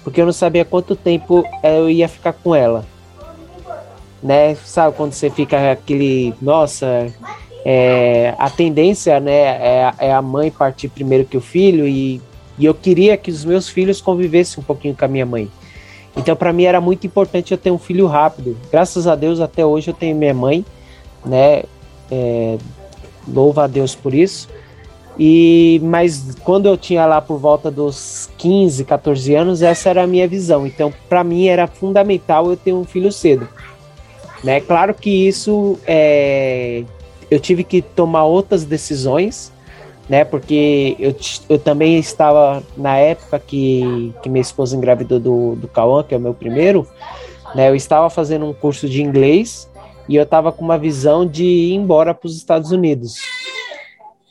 porque 0.03 0.21
eu 0.21 0.25
não 0.25 0.33
sabia 0.33 0.65
quanto 0.65 0.95
tempo 0.95 1.43
eu 1.63 1.89
ia 1.89 2.07
ficar 2.07 2.33
com 2.33 2.53
ela. 2.53 2.85
Né? 4.21 4.55
Sabe 4.55 4.95
quando 4.97 5.13
você 5.13 5.29
fica 5.29 5.71
aquele, 5.71 6.33
nossa, 6.41 7.07
é, 7.65 8.33
a 8.37 8.49
tendência, 8.49 9.19
né, 9.19 9.31
é, 9.31 9.91
é, 9.99 10.13
a 10.13 10.21
mãe 10.21 10.51
partir 10.51 10.89
primeiro 10.89 11.25
que 11.25 11.37
o 11.37 11.41
filho 11.41 11.87
e, 11.87 12.21
e 12.57 12.65
eu 12.65 12.73
queria 12.73 13.15
que 13.15 13.31
os 13.31 13.45
meus 13.45 13.69
filhos 13.69 14.01
convivessem 14.01 14.61
um 14.61 14.65
pouquinho 14.65 14.95
com 14.95 15.05
a 15.05 15.07
minha 15.07 15.25
mãe. 15.25 15.49
Então, 16.15 16.35
para 16.35 16.51
mim 16.51 16.63
era 16.63 16.81
muito 16.81 17.05
importante 17.05 17.51
eu 17.51 17.57
ter 17.57 17.71
um 17.71 17.77
filho 17.77 18.07
rápido. 18.07 18.57
Graças 18.71 19.07
a 19.07 19.15
Deus, 19.15 19.39
até 19.39 19.65
hoje 19.65 19.89
eu 19.89 19.93
tenho 19.93 20.15
minha 20.15 20.33
mãe, 20.33 20.65
né? 21.25 21.63
É, 22.11 22.57
louva 23.27 23.65
a 23.65 23.67
Deus 23.67 23.95
por 23.95 24.13
isso. 24.13 24.47
E 25.17 25.81
mas 25.83 26.35
quando 26.43 26.65
eu 26.65 26.77
tinha 26.77 27.05
lá 27.05 27.19
por 27.21 27.37
volta 27.37 27.69
dos 27.69 28.29
15, 28.37 28.85
14 28.85 29.35
anos, 29.35 29.61
essa 29.61 29.89
era 29.89 30.03
a 30.03 30.07
minha 30.07 30.27
visão. 30.27 30.65
Então, 30.65 30.93
para 31.09 31.23
mim 31.23 31.47
era 31.47 31.67
fundamental 31.67 32.49
eu 32.49 32.55
ter 32.55 32.73
um 32.73 32.85
filho 32.85 33.11
cedo. 33.11 33.47
Né? 34.43 34.61
Claro 34.61 34.93
que 34.93 35.27
isso 35.27 35.77
é, 35.85 36.83
eu 37.29 37.39
tive 37.39 37.63
que 37.63 37.81
tomar 37.81 38.23
outras 38.23 38.63
decisões, 38.63 39.51
né? 40.09 40.25
Porque 40.25 40.95
eu, 40.99 41.15
eu 41.47 41.59
também 41.59 41.97
estava 41.99 42.63
na 42.75 42.97
época 42.97 43.39
que, 43.39 44.13
que 44.21 44.29
minha 44.29 44.41
esposa 44.41 44.75
engravidou 44.75 45.19
do, 45.19 45.55
do 45.55 45.67
Cauã, 45.67 46.03
que 46.03 46.13
é 46.13 46.17
o 46.17 46.21
meu 46.21 46.33
primeiro, 46.33 46.87
né? 47.53 47.69
Eu 47.69 47.75
estava 47.75 48.09
fazendo 48.09 48.45
um 48.45 48.53
curso 48.53 48.89
de 48.89 49.01
inglês 49.01 49.69
e 50.07 50.15
eu 50.15 50.23
estava 50.23 50.51
com 50.51 50.65
uma 50.65 50.77
visão 50.77 51.25
de 51.25 51.43
ir 51.43 51.73
embora 51.75 52.13
para 52.13 52.27
os 52.27 52.35
Estados 52.35 52.71
Unidos 52.71 53.19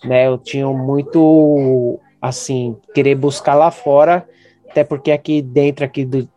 né? 0.05 0.27
Eu 0.27 0.39
tinha 0.39 0.67
muito, 0.69 1.99
assim, 2.21 2.77
querer 2.95 3.15
buscar 3.15 3.55
lá 3.55 3.71
fora, 3.71 4.29
até 4.71 4.85
porque 4.85 5.11
aqui 5.11 5.43
dentro 5.43 5.85
aqui 5.85 6.05
do, 6.05 6.29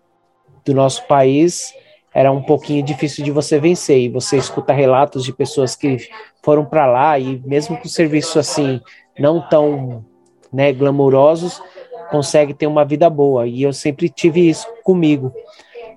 do 0.66 0.74
nosso 0.74 1.06
país 1.08 1.74
era 2.14 2.32
um 2.32 2.42
pouquinho 2.42 2.84
difícil 2.84 3.24
de 3.24 3.32
você 3.32 3.60
vencer. 3.60 4.00
E 4.00 4.10
você 4.10 4.38
escuta 4.38 4.74
relatos 4.74 5.24
de 5.24 5.32
pessoas 5.32 5.76
que 5.76 5.98
foram 6.44 6.66
para 6.66 6.86
lá 6.86 7.18
e 7.20 7.42
mesmo 7.46 7.78
com 7.78 7.88
serviço 7.88 8.40
assim 8.40 8.82
não 9.20 9.41
tão, 9.41 10.06
né, 10.51 10.72
glamourosos, 10.72 11.62
consegue 12.10 12.53
ter 12.53 12.68
uma 12.68 12.86
vida 12.86 13.10
boa. 13.10 13.48
E 13.48 13.63
eu 13.63 13.74
sempre 13.74 14.10
tive 14.10 14.50
isso 14.50 14.68
comigo. 14.84 15.34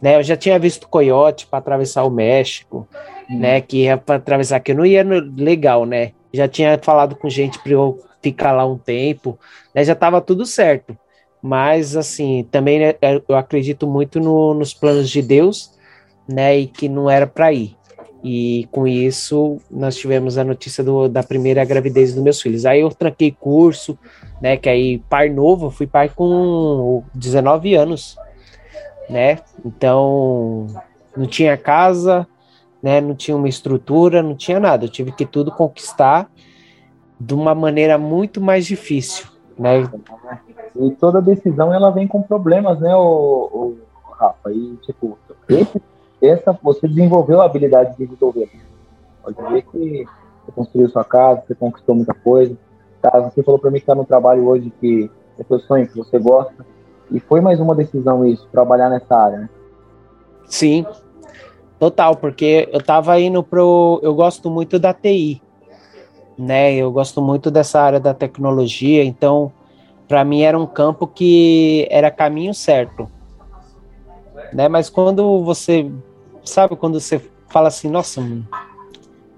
Né, 0.03 0.17
eu 0.17 0.23
já 0.23 0.37
tinha 0.37 0.59
visto 0.59 0.89
coiote 0.89 1.47
para 1.47 1.59
atravessar 1.59 2.05
o 2.05 2.11
México, 2.11 2.87
hum. 3.31 3.39
né? 3.39 3.61
Que 3.61 3.85
ia 3.85 3.97
para 3.97 4.17
atravessar, 4.17 4.61
que 4.61 4.73
eu 4.73 4.77
não 4.77 4.85
ia 4.85 5.03
no, 5.03 5.19
legal, 5.37 5.87
né? 5.87 6.13
já 6.35 6.49
tinha 6.49 6.79
falado 6.83 7.15
com 7.15 7.29
gente 7.29 7.59
para 7.61 7.73
eu 7.73 8.03
ficar 8.21 8.53
lá 8.53 8.67
um 8.67 8.77
tempo, 8.77 9.39
né, 9.73 9.85
já 9.85 9.93
estava 9.93 10.21
tudo 10.21 10.45
certo. 10.45 10.99
Mas, 11.41 11.95
assim, 11.95 12.47
também 12.51 12.81
né, 12.81 12.95
é, 13.01 13.23
eu 13.29 13.37
acredito 13.37 13.87
muito 13.87 14.19
no, 14.19 14.55
nos 14.55 14.75
planos 14.75 15.09
de 15.11 15.23
Deus, 15.23 15.71
né, 16.29 16.59
e 16.59 16.67
que 16.67 16.89
não 16.89 17.09
era 17.09 17.27
para 17.27 17.53
ir. 17.53 17.77
E 18.25 18.67
com 18.73 18.87
isso, 18.87 19.59
nós 19.71 19.97
tivemos 19.97 20.39
a 20.39 20.45
notícia 20.45 20.83
do, 20.83 21.09
da 21.09 21.23
primeira 21.23 21.63
gravidez 21.65 22.15
dos 22.15 22.23
meus 22.23 22.41
filhos. 22.41 22.65
Aí 22.65 22.81
eu 22.81 22.89
tranquei 22.89 23.31
curso, 23.31 23.99
né, 24.41 24.57
que 24.57 24.69
aí, 24.69 24.99
pai 25.11 25.29
novo, 25.29 25.71
fui 25.71 25.87
pai 25.87 26.09
com 26.09 27.05
19 27.15 27.75
anos, 27.75 28.17
né, 29.11 29.41
então 29.63 30.67
não 31.15 31.27
tinha 31.27 31.57
casa, 31.57 32.27
né? 32.85 33.01
Não 33.01 33.15
tinha 33.15 33.35
uma 33.35 33.49
estrutura, 33.49 34.23
não 34.23 34.37
tinha 34.37 34.61
nada. 34.61 34.85
Eu 34.85 34.91
tive 34.91 35.11
que 35.11 35.25
tudo 35.25 35.51
conquistar 35.51 36.31
de 37.19 37.33
uma 37.33 37.55
maneira 37.55 37.97
muito 37.97 38.43
mais 38.43 38.67
difícil, 38.67 39.27
né? 39.59 39.91
E 40.77 40.91
toda 40.91 41.23
decisão 41.23 41.73
ela 41.73 41.91
vem 41.91 42.07
com 42.07 42.21
problemas, 42.21 42.79
né, 42.81 42.95
o, 42.95 43.01
o 43.01 43.79
Rafa? 44.13 44.53
E 44.53 44.77
tipo, 44.85 45.17
esse, 45.49 45.81
você 46.63 46.89
desenvolveu 46.89 47.41
a 47.41 47.47
habilidade 47.47 47.97
de 47.97 48.05
resolver. 48.05 48.51
Pode 49.23 49.53
ver 49.53 49.63
que 49.63 50.07
você 50.45 50.53
construiu 50.53 50.89
sua 50.89 51.05
casa, 51.05 51.43
você 51.47 51.55
conquistou 51.55 51.95
muita 51.95 52.15
coisa. 52.15 52.57
Tá, 53.01 53.21
você 53.21 53.43
falou 53.43 53.59
para 53.59 53.71
mim 53.71 53.79
que 53.79 53.83
está 53.83 53.95
no 53.95 54.05
trabalho 54.05 54.47
hoje 54.47 54.73
que 54.81 55.11
é 55.39 55.45
seu 55.45 55.59
sonho, 55.61 55.87
que 55.87 55.97
você 55.97 56.19
gosta. 56.19 56.67
E 57.11 57.21
foi 57.21 57.41
mais 57.41 57.61
uma 57.61 57.75
decisão 57.75 58.25
isso, 58.25 58.49
trabalhar 58.51 58.89
nessa 58.89 59.15
área, 59.15 59.39
né? 59.41 59.49
Sim, 60.47 60.87
Total, 61.79 62.17
porque 62.17 62.69
eu 62.73 62.81
tava 62.83 63.21
indo 63.21 63.43
pro. 63.43 64.01
Eu 64.03 64.15
gosto 64.15 64.49
muito 64.49 64.79
da 64.79 64.95
TI, 64.95 65.43
né? 66.39 66.73
Eu 66.75 66.91
gosto 66.91 67.21
muito 67.21 67.51
dessa 67.51 67.79
área 67.81 68.01
da 68.01 68.15
tecnologia, 68.15 69.05
então, 69.05 69.53
para 70.07 70.25
mim 70.25 70.43
era 70.43 70.59
um 70.59 70.67
campo 70.67 71.07
que 71.07 71.87
era 71.91 72.11
caminho 72.11 72.55
certo, 72.55 73.07
né? 74.53 74.67
Mas 74.67 74.89
quando 74.89 75.45
você. 75.45 75.91
Sabe, 76.45 76.77
quando 76.77 77.01
você 77.01 77.21
fala 77.49 77.69
assim, 77.69 77.89
nossa, 77.89 78.21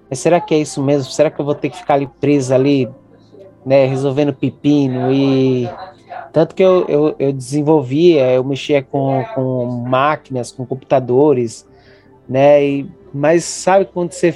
mas 0.08 0.18
será 0.18 0.40
que 0.40 0.54
é 0.54 0.58
isso 0.58 0.82
mesmo? 0.82 1.10
Será 1.10 1.30
que 1.30 1.40
eu 1.40 1.44
vou 1.44 1.54
ter 1.54 1.70
que 1.70 1.76
ficar 1.76 1.94
ali 1.94 2.06
presa 2.20 2.54
ali, 2.54 2.88
né? 3.64 3.86
Resolvendo 3.86 4.32
pepino 4.32 5.12
e. 5.12 5.68
Tanto 6.32 6.54
que 6.54 6.62
eu, 6.62 6.84
eu, 6.86 7.16
eu 7.18 7.32
desenvolvia, 7.32 8.30
eu 8.32 8.44
mexia 8.44 8.82
com, 8.82 9.24
com 9.34 9.66
máquinas, 9.66 10.52
com 10.52 10.66
computadores, 10.66 11.66
né? 12.28 12.64
E, 12.64 12.90
mas 13.12 13.44
sabe 13.44 13.86
quando 13.86 14.12
você 14.12 14.34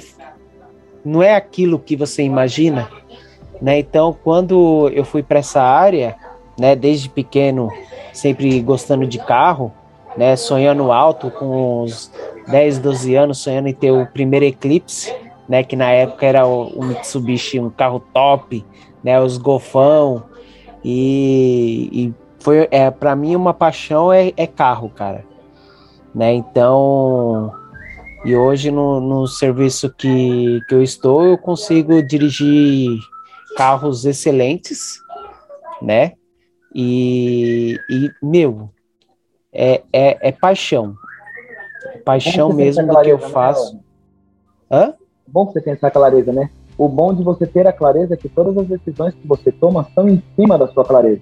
não 1.05 1.21
é 1.21 1.35
aquilo 1.35 1.79
que 1.79 1.95
você 1.95 2.23
imagina, 2.23 2.89
né? 3.61 3.79
Então, 3.79 4.15
quando 4.23 4.89
eu 4.89 5.05
fui 5.05 5.23
para 5.23 5.39
essa 5.39 5.61
área, 5.61 6.15
né, 6.59 6.75
desde 6.75 7.09
pequeno, 7.09 7.69
sempre 8.13 8.59
gostando 8.61 9.05
de 9.07 9.19
carro, 9.19 9.71
né, 10.17 10.35
sonhando 10.35 10.91
alto 10.91 11.31
com 11.31 11.83
uns 11.83 12.11
10, 12.51 12.79
12 12.79 13.15
anos, 13.15 13.37
sonhando 13.39 13.67
em 13.67 13.73
ter 13.73 13.91
o 13.91 14.05
primeiro 14.05 14.45
Eclipse, 14.45 15.13
né, 15.47 15.63
que 15.63 15.75
na 15.75 15.89
época 15.91 16.25
era 16.25 16.45
o, 16.45 16.83
Mitsubishi, 16.83 17.59
um 17.59 17.69
carro 17.69 17.99
top, 18.13 18.65
né, 19.03 19.19
os 19.19 19.37
golfão, 19.37 20.23
e, 20.83 21.89
e 21.91 22.13
foi 22.39 22.67
é 22.71 22.89
para 22.89 23.15
mim 23.15 23.35
uma 23.35 23.53
paixão 23.53 24.11
é, 24.11 24.33
é 24.35 24.47
carro, 24.47 24.89
cara. 24.89 25.25
Né? 26.13 26.33
Então, 26.33 27.53
e 28.25 28.35
hoje 28.35 28.69
no, 28.69 28.99
no 28.99 29.27
serviço 29.27 29.89
que, 29.89 30.59
que 30.67 30.75
eu 30.75 30.83
estou, 30.83 31.23
eu 31.23 31.37
consigo 31.37 32.01
dirigir 32.03 32.97
carros 33.55 34.05
excelentes, 34.05 35.01
né? 35.81 36.13
E, 36.73 37.77
e 37.89 38.09
meu, 38.21 38.69
é, 39.51 39.83
é, 39.91 40.29
é 40.29 40.31
paixão. 40.31 40.95
Paixão 42.03 42.51
mesmo 42.53 42.87
do 42.87 43.01
que 43.01 43.09
eu 43.09 43.17
né, 43.17 43.29
faço. 43.29 43.75
Né? 43.75 43.81
Hã? 44.71 44.93
Bom 45.27 45.47
que 45.47 45.53
você 45.53 45.61
tem 45.61 45.73
essa 45.73 45.89
clareza, 45.89 46.31
né? 46.31 46.49
O 46.77 46.87
bom 46.87 47.13
de 47.13 47.23
você 47.23 47.45
ter 47.45 47.67
a 47.67 47.73
clareza 47.73 48.13
é 48.13 48.17
que 48.17 48.27
todas 48.27 48.57
as 48.57 48.67
decisões 48.67 49.13
que 49.13 49.27
você 49.27 49.51
toma 49.51 49.87
são 49.93 50.09
em 50.09 50.21
cima 50.35 50.57
da 50.57 50.67
sua 50.67 50.83
clareza. 50.83 51.21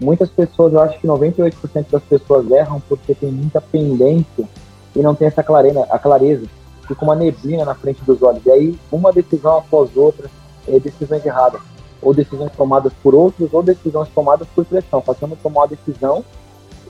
Muitas 0.00 0.28
pessoas, 0.30 0.72
eu 0.72 0.80
acho 0.80 0.98
que 0.98 1.06
98% 1.06 1.86
das 1.90 2.02
pessoas 2.02 2.50
erram 2.50 2.80
porque 2.88 3.14
tem 3.14 3.30
muita 3.30 3.60
pendência 3.60 4.48
e 4.94 5.00
não 5.00 5.14
tem 5.14 5.28
essa 5.28 5.42
clareza, 5.42 5.86
a 5.88 5.98
clareza. 5.98 6.46
Fica 6.88 7.04
uma 7.04 7.14
neblina 7.14 7.64
na 7.64 7.74
frente 7.74 8.02
dos 8.04 8.22
olhos. 8.22 8.44
E 8.44 8.50
aí, 8.50 8.78
uma 8.90 9.12
decisão 9.12 9.58
após 9.58 9.96
outra, 9.96 10.28
é 10.66 10.78
decisões 10.78 11.24
erradas. 11.24 11.60
Ou 12.02 12.12
decisões 12.12 12.50
tomadas 12.52 12.92
por 13.02 13.14
outros, 13.14 13.54
ou 13.54 13.62
decisões 13.62 14.08
tomadas 14.08 14.48
por 14.48 14.64
pressão. 14.64 15.00
Passando 15.00 15.34
a 15.34 15.36
tomar 15.36 15.60
uma 15.60 15.68
decisão, 15.68 16.24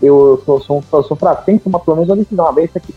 eu 0.03 0.43
sou, 0.45 0.61
sou, 0.61 0.83
sou, 0.91 1.03
sou 1.03 1.17
fraco. 1.17 1.45
Tem 1.45 1.59
que 1.59 1.65
tomar 1.65 1.79
pelo 1.81 1.97
menos 1.97 2.11
uma 2.11 2.17
decisão. 2.17 2.45
Uma 2.45 2.53
vez 2.53 2.71
aqui. 2.75 2.95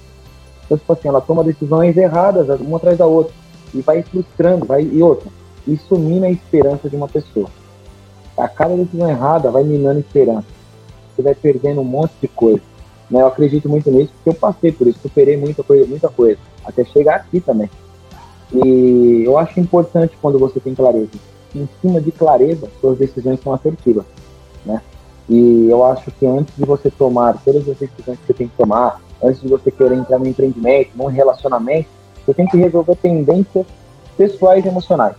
Então, 0.65 0.77
tipo 0.77 0.91
assim, 0.91 1.07
ela 1.07 1.21
toma 1.21 1.43
decisões 1.43 1.95
erradas, 1.95 2.59
uma 2.59 2.77
atrás 2.77 2.97
da 2.97 3.05
outra. 3.05 3.33
E 3.73 3.81
vai 3.81 4.01
frustrando, 4.01 4.65
vai. 4.65 4.83
E 4.83 5.01
outra. 5.03 5.29
Isso 5.67 5.97
mina 5.97 6.27
a 6.27 6.31
esperança 6.31 6.89
de 6.89 6.95
uma 6.95 7.07
pessoa 7.07 7.47
a 8.37 8.47
cada 8.47 8.75
decisão 8.75 9.09
errada 9.09 9.49
vai 9.49 9.63
minando 9.63 9.99
esperança. 9.99 10.47
Você 11.15 11.21
vai 11.21 11.33
perdendo 11.33 11.81
um 11.81 11.85
monte 11.85 12.13
de 12.21 12.27
coisa. 12.27 12.61
Né? 13.09 13.21
Eu 13.21 13.27
acredito 13.27 13.69
muito 13.69 13.89
nisso, 13.89 14.11
porque 14.15 14.29
eu 14.29 14.33
passei 14.33 14.71
por 14.71 14.87
isso, 14.87 14.99
superei 15.01 15.37
muita 15.37 15.63
coisa, 15.63 15.85
muita 15.85 16.09
coisa, 16.09 16.39
até 16.65 16.83
chegar 16.83 17.15
aqui 17.15 17.39
também. 17.39 17.69
E 18.53 19.23
eu 19.25 19.37
acho 19.37 19.59
importante 19.59 20.17
quando 20.21 20.37
você 20.37 20.59
tem 20.59 20.75
clareza. 20.75 21.11
Em 21.55 21.69
cima 21.81 22.01
de 22.01 22.11
clareza, 22.11 22.67
suas 22.81 22.97
decisões 22.97 23.39
são 23.41 23.53
assertivas? 23.53 24.05
E 25.27 25.67
eu 25.69 25.83
acho 25.83 26.11
que 26.11 26.25
antes 26.25 26.55
de 26.55 26.65
você 26.65 26.89
tomar 26.91 27.41
todas 27.43 27.67
as 27.67 27.77
decisões 27.77 28.19
que 28.19 28.27
você 28.27 28.33
tem 28.33 28.47
que 28.47 28.55
tomar, 28.55 29.01
antes 29.23 29.41
de 29.41 29.47
você 29.47 29.71
querer 29.71 29.95
entrar 29.95 30.19
no 30.19 30.27
empreendimento, 30.27 30.91
num 30.95 31.07
relacionamento, 31.07 31.89
você 32.25 32.33
tem 32.33 32.47
que 32.47 32.57
resolver 32.57 32.95
tendências 32.95 33.65
pessoais 34.17 34.63
e 34.65 34.67
emocionais. 34.67 35.15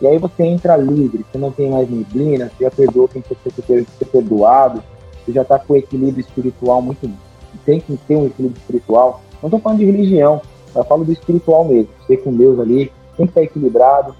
E 0.00 0.06
aí 0.06 0.18
você 0.18 0.44
entra 0.44 0.76
livre, 0.76 1.24
você 1.30 1.38
não 1.38 1.52
tem 1.52 1.70
mais 1.70 1.90
neblina, 1.90 2.50
você 2.56 2.64
já 2.64 2.70
perdoou 2.70 3.06
quem 3.06 3.22
você 3.22 3.62
ter 3.62 3.86
ser 3.98 4.04
perdoado, 4.06 4.82
você 5.24 5.32
já 5.32 5.42
está 5.42 5.58
com 5.58 5.76
equilíbrio 5.76 6.20
espiritual 6.20 6.80
muito. 6.80 7.10
Tem 7.66 7.80
que 7.80 7.96
ter 7.96 8.16
um 8.16 8.26
equilíbrio 8.26 8.58
espiritual. 8.58 9.20
Não 9.42 9.48
estou 9.48 9.60
falando 9.60 9.78
de 9.78 9.84
religião, 9.84 10.40
eu 10.74 10.84
falo 10.84 11.04
do 11.04 11.12
espiritual 11.12 11.64
mesmo. 11.64 11.88
Você 12.06 12.16
com 12.16 12.34
Deus 12.34 12.58
ali, 12.58 12.90
tem 13.16 13.26
que 13.26 13.32
estar 13.32 13.42
equilibrado. 13.42 14.14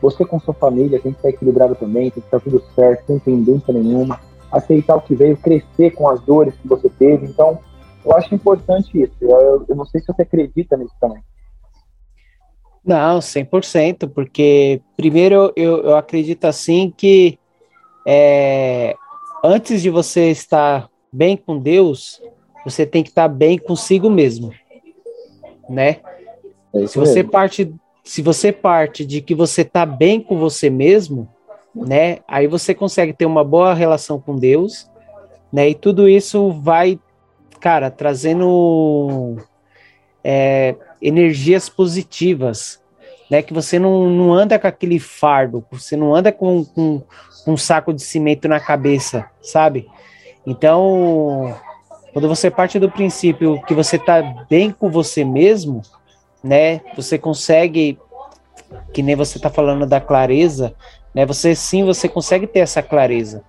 Você 0.00 0.24
com 0.24 0.40
sua 0.40 0.54
família 0.54 0.98
tem 0.98 1.12
que 1.12 1.18
estar 1.18 1.28
equilibrado 1.28 1.74
também, 1.74 2.10
tem 2.10 2.22
que 2.22 2.26
estar 2.26 2.40
tudo 2.40 2.62
certo, 2.74 3.06
sem 3.06 3.18
tendência 3.18 3.74
nenhuma. 3.74 4.18
Aceitar 4.50 4.96
o 4.96 5.00
que 5.00 5.14
veio, 5.14 5.36
crescer 5.36 5.90
com 5.92 6.08
as 6.08 6.20
dores 6.22 6.54
que 6.56 6.68
você 6.68 6.88
teve. 6.88 7.26
Então, 7.26 7.58
eu 8.04 8.12
acho 8.12 8.34
importante 8.34 9.00
isso. 9.00 9.14
Eu, 9.20 9.64
eu 9.68 9.76
não 9.76 9.84
sei 9.84 10.00
se 10.00 10.06
você 10.06 10.22
acredita 10.22 10.76
nisso 10.76 10.94
também. 11.00 11.22
Não, 12.84 13.18
100%, 13.18 14.08
porque 14.08 14.80
primeiro 14.96 15.52
eu, 15.54 15.82
eu 15.82 15.96
acredito 15.96 16.46
assim 16.46 16.92
que 16.96 17.38
é, 18.06 18.94
antes 19.44 19.82
de 19.82 19.90
você 19.90 20.30
estar 20.30 20.88
bem 21.12 21.36
com 21.36 21.58
Deus, 21.58 22.22
você 22.64 22.86
tem 22.86 23.02
que 23.02 23.10
estar 23.10 23.28
bem 23.28 23.58
consigo 23.58 24.08
mesmo, 24.08 24.52
né? 25.68 26.00
É 26.72 26.86
se 26.86 26.98
você 26.98 27.16
mesmo. 27.16 27.30
parte, 27.30 27.74
se 28.02 28.22
você 28.22 28.50
parte 28.50 29.04
de 29.04 29.20
que 29.20 29.34
você 29.34 29.62
está 29.62 29.84
bem 29.84 30.20
com 30.20 30.38
você 30.38 30.70
mesmo, 30.70 31.28
né? 31.74 32.18
Aí 32.26 32.46
você 32.46 32.74
consegue 32.74 33.12
ter 33.12 33.26
uma 33.26 33.44
boa 33.44 33.74
relação 33.74 34.20
com 34.20 34.36
Deus, 34.36 34.88
né? 35.52 35.68
E 35.68 35.74
tudo 35.74 36.08
isso 36.08 36.50
vai, 36.52 36.98
cara, 37.60 37.90
trazendo 37.90 39.36
é, 40.22 40.74
energias 41.00 41.68
positivas, 41.68 42.80
né? 43.30 43.42
Que 43.42 43.54
você 43.54 43.78
não, 43.78 44.08
não 44.08 44.32
anda 44.32 44.58
com 44.58 44.66
aquele 44.66 44.98
fardo, 44.98 45.64
você 45.70 45.96
não 45.96 46.14
anda 46.14 46.32
com, 46.32 46.64
com, 46.64 47.02
com 47.44 47.52
um 47.52 47.56
saco 47.56 47.92
de 47.92 48.02
cimento 48.02 48.48
na 48.48 48.60
cabeça, 48.60 49.28
sabe? 49.40 49.88
Então, 50.46 51.54
quando 52.12 52.28
você 52.28 52.50
parte 52.50 52.78
do 52.78 52.90
princípio 52.90 53.62
que 53.62 53.74
você 53.74 53.96
está 53.96 54.22
bem 54.48 54.70
com 54.70 54.90
você 54.90 55.24
mesmo, 55.24 55.82
né? 56.42 56.80
Você 56.96 57.18
consegue, 57.18 57.98
que 58.92 59.02
nem 59.02 59.14
você 59.14 59.38
está 59.38 59.50
falando 59.50 59.86
da 59.86 60.00
clareza, 60.00 60.74
né? 61.14 61.26
Você 61.26 61.54
sim, 61.54 61.84
você 61.84 62.08
consegue 62.08 62.46
ter 62.46 62.60
essa 62.60 62.82
clareza. 62.82 63.42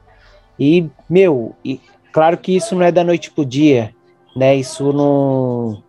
E 0.59 0.87
meu, 1.09 1.55
e 1.63 1.79
claro 2.11 2.37
que 2.37 2.55
isso 2.55 2.75
não 2.75 2.83
é 2.83 2.91
da 2.91 3.03
noite 3.03 3.31
pro 3.31 3.45
dia, 3.45 3.93
né? 4.35 4.55
Isso 4.55 4.91
não 4.93 5.83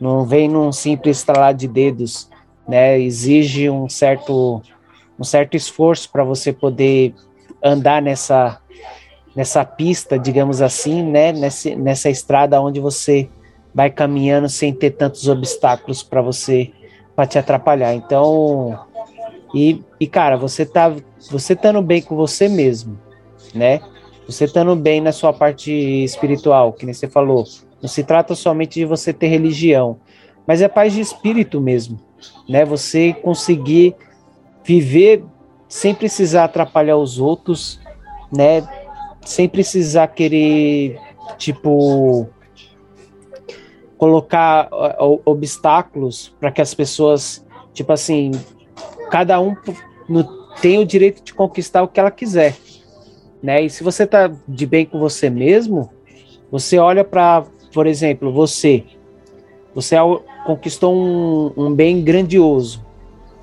não 0.00 0.24
vem 0.24 0.48
num 0.48 0.70
simples 0.70 1.18
estralar 1.18 1.54
de 1.54 1.66
dedos, 1.66 2.30
né? 2.66 2.98
Exige 3.00 3.68
um 3.68 3.88
certo 3.88 4.62
um 5.18 5.24
certo 5.24 5.56
esforço 5.56 6.10
para 6.10 6.22
você 6.22 6.52
poder 6.52 7.14
andar 7.62 8.00
nessa 8.00 8.60
nessa 9.34 9.64
pista, 9.64 10.18
digamos 10.18 10.60
assim, 10.60 11.02
né? 11.02 11.32
Nessa, 11.32 11.74
nessa 11.76 12.10
estrada 12.10 12.60
onde 12.60 12.80
você 12.80 13.28
vai 13.74 13.90
caminhando 13.90 14.48
sem 14.48 14.72
ter 14.72 14.90
tantos 14.90 15.28
obstáculos 15.28 16.02
para 16.02 16.20
você 16.20 16.72
para 17.14 17.26
te 17.26 17.38
atrapalhar. 17.38 17.94
Então, 17.94 18.78
e, 19.54 19.82
e 19.98 20.06
cara, 20.06 20.36
você 20.36 20.66
tá 20.66 20.94
você 21.30 21.54
estando 21.54 21.80
bem 21.82 22.02
com 22.02 22.14
você 22.16 22.48
mesmo, 22.48 22.98
né? 23.54 23.80
Você 24.26 24.44
estando 24.44 24.76
bem 24.76 25.00
na 25.00 25.12
sua 25.12 25.32
parte 25.32 25.72
espiritual, 25.72 26.72
que 26.72 26.84
nem 26.84 26.92
você 26.92 27.08
falou, 27.08 27.44
não 27.80 27.88
se 27.88 28.04
trata 28.04 28.34
somente 28.34 28.80
de 28.80 28.84
você 28.84 29.12
ter 29.12 29.28
religião, 29.28 29.98
mas 30.46 30.60
é 30.60 30.68
paz 30.68 30.92
de 30.92 31.00
espírito 31.00 31.60
mesmo, 31.60 31.98
né? 32.48 32.64
Você 32.64 33.14
conseguir 33.14 33.94
viver 34.64 35.24
sem 35.68 35.94
precisar 35.94 36.44
atrapalhar 36.44 36.96
os 36.96 37.18
outros, 37.18 37.80
né? 38.30 38.66
Sem 39.24 39.48
precisar 39.48 40.08
querer, 40.08 40.98
tipo, 41.36 42.28
colocar 43.96 44.68
obstáculos 45.24 46.34
para 46.38 46.52
que 46.52 46.62
as 46.62 46.72
pessoas, 46.72 47.44
tipo 47.74 47.92
assim, 47.92 48.30
cada 49.10 49.40
um 49.40 49.56
tem 50.60 50.78
o 50.78 50.84
direito 50.84 51.22
de 51.22 51.34
conquistar 51.34 51.82
o 51.82 51.88
que 51.88 52.00
ela 52.00 52.10
quiser, 52.10 52.56
né? 53.42 53.62
E 53.62 53.70
se 53.70 53.82
você 53.82 54.06
tá 54.06 54.30
de 54.46 54.66
bem 54.66 54.86
com 54.86 54.98
você 54.98 55.30
mesmo, 55.30 55.90
você 56.50 56.78
olha 56.78 57.04
para 57.04 57.44
por 57.72 57.86
exemplo, 57.86 58.32
você, 58.32 58.84
você 59.74 59.96
conquistou 60.44 60.94
um, 60.94 61.52
um 61.56 61.74
bem 61.74 62.02
grandioso, 62.02 62.84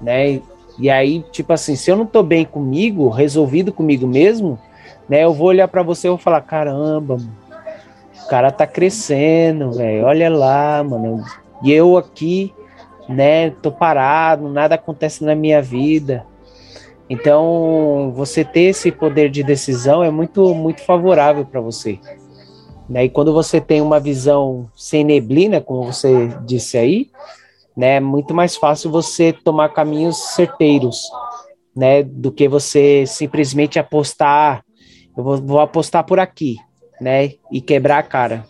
né? 0.01 0.41
E 0.77 0.89
aí, 0.89 1.23
tipo 1.31 1.53
assim, 1.53 1.75
se 1.75 1.89
eu 1.89 1.95
não 1.95 2.05
tô 2.05 2.21
bem 2.21 2.43
comigo, 2.43 3.07
resolvido 3.09 3.71
comigo 3.71 4.05
mesmo, 4.05 4.59
né? 5.07 5.23
Eu 5.23 5.33
vou 5.33 5.47
olhar 5.47 5.67
para 5.67 5.83
você 5.83 6.07
e 6.07 6.09
vou 6.09 6.17
falar, 6.17 6.41
caramba, 6.41 7.17
o 8.23 8.27
cara 8.27 8.51
tá 8.51 8.67
crescendo, 8.67 9.71
velho. 9.71 10.05
Olha 10.05 10.29
lá, 10.29 10.83
mano. 10.83 11.23
E 11.63 11.71
eu 11.71 11.97
aqui, 11.97 12.53
né? 13.07 13.49
Tô 13.49 13.71
parado, 13.71 14.49
nada 14.49 14.75
acontece 14.75 15.23
na 15.23 15.35
minha 15.35 15.61
vida. 15.61 16.25
Então, 17.09 18.11
você 18.15 18.43
ter 18.43 18.61
esse 18.61 18.91
poder 18.91 19.29
de 19.29 19.43
decisão 19.43 20.03
é 20.03 20.09
muito, 20.09 20.53
muito 20.55 20.81
favorável 20.81 21.45
para 21.45 21.61
você. 21.61 21.99
Né? 22.89 23.05
E 23.05 23.09
quando 23.09 23.33
você 23.33 23.61
tem 23.61 23.81
uma 23.81 23.99
visão 23.99 24.69
sem 24.75 25.03
neblina, 25.03 25.61
como 25.61 25.83
você 25.83 26.29
disse 26.45 26.77
aí, 26.77 27.09
né, 27.75 27.95
é 27.95 27.99
muito 27.99 28.33
mais 28.33 28.55
fácil 28.55 28.89
você 28.89 29.33
tomar 29.33 29.69
caminhos 29.69 30.17
certeiros, 30.17 31.01
né, 31.75 32.03
do 32.03 32.31
que 32.31 32.47
você 32.47 33.05
simplesmente 33.05 33.77
apostar, 33.77 34.63
eu 35.17 35.23
vou, 35.23 35.37
vou 35.37 35.59
apostar 35.59 36.05
por 36.05 36.19
aqui, 36.19 36.57
né, 37.01 37.33
e 37.51 37.59
quebrar 37.59 37.99
a 37.99 38.03
cara. 38.03 38.45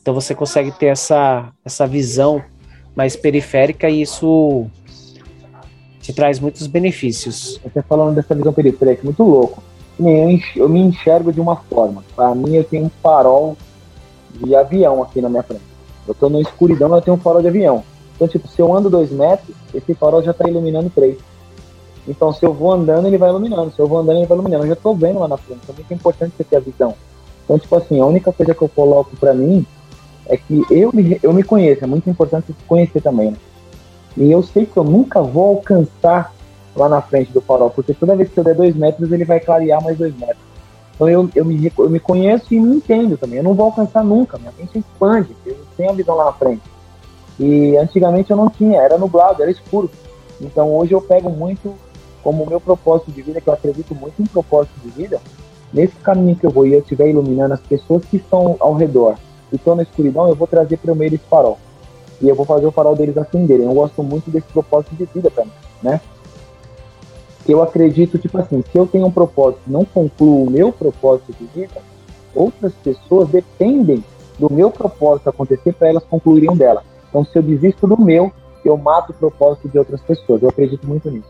Então 0.00 0.14
você 0.14 0.34
consegue 0.34 0.70
ter 0.70 0.86
essa, 0.86 1.52
essa 1.64 1.86
visão 1.86 2.42
mais 2.94 3.16
periférica 3.16 3.88
e 3.88 4.02
isso 4.02 4.66
te 6.00 6.12
traz 6.12 6.40
muitos 6.40 6.66
benefícios. 6.66 7.60
Você 7.62 7.82
falando 7.82 8.14
dessa 8.14 8.34
visão 8.34 8.52
periférica, 8.52 9.04
muito 9.04 9.22
louco. 9.22 9.62
Eu 10.56 10.68
me 10.68 10.80
enxergo 10.80 11.32
de 11.32 11.40
uma 11.40 11.56
forma. 11.56 12.02
Para 12.16 12.34
mim, 12.34 12.54
eu 12.54 12.64
tenho 12.64 12.86
um 12.86 12.90
farol 13.02 13.56
de 14.34 14.54
avião 14.54 15.02
aqui 15.02 15.20
na 15.20 15.28
minha 15.28 15.42
frente. 15.42 15.62
Eu 16.08 16.14
tô 16.14 16.28
na 16.28 16.40
escuridão, 16.40 16.94
eu 16.94 17.02
tenho 17.02 17.16
um 17.16 17.20
farol 17.20 17.42
de 17.42 17.48
avião. 17.48 17.84
Então, 18.14 18.26
tipo, 18.26 18.48
se 18.48 18.60
eu 18.60 18.74
ando 18.74 18.88
dois 18.88 19.10
metros, 19.10 19.54
esse 19.74 19.94
farol 19.94 20.22
já 20.22 20.32
tá 20.32 20.48
iluminando 20.48 20.90
três. 20.90 21.18
Então, 22.08 22.32
se 22.32 22.44
eu 22.44 22.52
vou 22.52 22.72
andando, 22.72 23.06
ele 23.06 23.18
vai 23.18 23.28
iluminando. 23.28 23.72
Se 23.72 23.78
eu 23.78 23.86
vou 23.86 23.98
andando, 23.98 24.16
ele 24.16 24.26
vai 24.26 24.36
iluminando. 24.36 24.64
Eu 24.64 24.68
já 24.70 24.76
tô 24.76 24.94
vendo 24.94 25.18
lá 25.18 25.28
na 25.28 25.36
frente. 25.36 25.60
Então, 25.62 25.74
é 25.74 25.78
muito 25.78 25.94
importante 25.94 26.34
você 26.36 26.44
ter 26.44 26.56
a 26.56 26.60
visão. 26.60 26.94
Então, 27.44 27.58
tipo 27.58 27.76
assim, 27.76 28.00
a 28.00 28.06
única 28.06 28.32
coisa 28.32 28.54
que 28.54 28.62
eu 28.62 28.68
coloco 28.68 29.14
para 29.16 29.34
mim 29.34 29.66
é 30.26 30.36
que 30.36 30.64
eu 30.70 30.90
me, 30.92 31.18
eu 31.22 31.32
me 31.32 31.42
conheço, 31.42 31.84
é 31.84 31.86
muito 31.86 32.08
importante 32.08 32.46
se 32.46 32.64
conhecer 32.66 33.00
também, 33.00 33.30
né? 33.30 33.36
E 34.16 34.30
eu 34.30 34.42
sei 34.42 34.66
que 34.66 34.76
eu 34.76 34.84
nunca 34.84 35.22
vou 35.22 35.56
alcançar 35.56 36.32
lá 36.74 36.88
na 36.88 37.00
frente 37.00 37.32
do 37.32 37.40
farol, 37.40 37.70
porque 37.70 37.94
toda 37.94 38.16
vez 38.16 38.28
que 38.28 38.38
eu 38.38 38.44
der 38.44 38.54
dois 38.54 38.74
metros, 38.74 39.10
ele 39.12 39.24
vai 39.24 39.40
clarear 39.40 39.82
mais 39.82 39.96
dois 39.96 40.16
metros. 40.16 40.50
Então 40.94 41.08
eu, 41.08 41.30
eu, 41.34 41.44
me, 41.44 41.72
eu 41.78 41.90
me 41.90 42.00
conheço 42.00 42.52
e 42.52 42.60
me 42.60 42.76
entendo 42.76 43.16
também. 43.16 43.38
Eu 43.38 43.44
não 43.44 43.54
vou 43.54 43.66
alcançar 43.66 44.04
nunca, 44.04 44.38
minha 44.38 44.52
mente 44.58 44.78
expande, 44.78 45.34
eu 45.46 45.56
tenho 45.76 45.90
a 45.90 45.94
visão 45.94 46.14
lá 46.16 46.26
na 46.26 46.32
frente. 46.32 46.62
E 47.38 47.76
antigamente 47.76 48.30
eu 48.30 48.36
não 48.36 48.50
tinha, 48.50 48.80
era 48.82 48.98
nublado, 48.98 49.42
era 49.42 49.50
escuro. 49.50 49.90
Então 50.40 50.76
hoje 50.76 50.92
eu 50.92 51.00
pego 51.00 51.30
muito 51.30 51.74
como 52.22 52.44
meu 52.44 52.60
propósito 52.60 53.10
de 53.10 53.22
vida, 53.22 53.40
que 53.40 53.48
eu 53.48 53.54
acredito 53.54 53.94
muito 53.94 54.20
em 54.20 54.26
propósito 54.26 54.78
de 54.84 54.90
vida, 54.90 55.18
nesse 55.72 55.94
caminho 55.96 56.36
que 56.36 56.44
eu 56.44 56.50
vou 56.50 56.66
e 56.66 56.74
eu 56.74 56.80
estiver 56.80 57.08
iluminando 57.08 57.54
as 57.54 57.60
pessoas 57.60 58.04
que 58.04 58.18
estão 58.18 58.56
ao 58.60 58.74
redor 58.74 59.16
e 59.52 59.56
estão 59.56 59.74
na 59.74 59.82
escuridão, 59.82 60.28
eu 60.28 60.34
vou 60.34 60.46
trazer 60.46 60.76
para 60.76 60.92
o 60.92 60.96
meio 60.96 61.10
desse 61.10 61.24
farol. 61.24 61.58
E 62.20 62.28
eu 62.28 62.34
vou 62.34 62.44
fazer 62.44 62.66
o 62.66 62.72
farol 62.72 62.94
deles 62.94 63.16
acenderem. 63.16 63.66
Eu 63.66 63.72
gosto 63.72 64.02
muito 64.02 64.30
desse 64.30 64.46
propósito 64.48 64.94
de 64.94 65.04
vida 65.06 65.30
para 65.30 65.44
mim, 65.44 65.52
né? 65.82 66.00
Eu 67.48 67.62
acredito, 67.62 68.18
tipo 68.18 68.36
assim, 68.38 68.62
se 68.70 68.76
eu 68.76 68.86
tenho 68.86 69.06
um 69.06 69.10
propósito 69.10 69.62
não 69.66 69.84
concluo 69.84 70.46
o 70.46 70.50
meu 70.50 70.70
propósito 70.70 71.32
de 71.32 71.46
vida, 71.46 71.80
outras 72.34 72.72
pessoas 72.74 73.28
dependem 73.28 74.04
do 74.38 74.52
meu 74.52 74.70
propósito 74.70 75.28
acontecer 75.28 75.72
para 75.72 75.88
elas 75.88 76.04
concluírem 76.04 76.54
dela. 76.56 76.84
Então, 77.08 77.24
se 77.24 77.36
eu 77.36 77.42
desisto 77.42 77.86
do 77.86 78.00
meu, 78.00 78.32
eu 78.64 78.76
mato 78.76 79.10
o 79.10 79.14
propósito 79.14 79.68
de 79.68 79.78
outras 79.78 80.00
pessoas. 80.02 80.42
Eu 80.42 80.48
acredito 80.48 80.86
muito 80.86 81.10
nisso. 81.10 81.28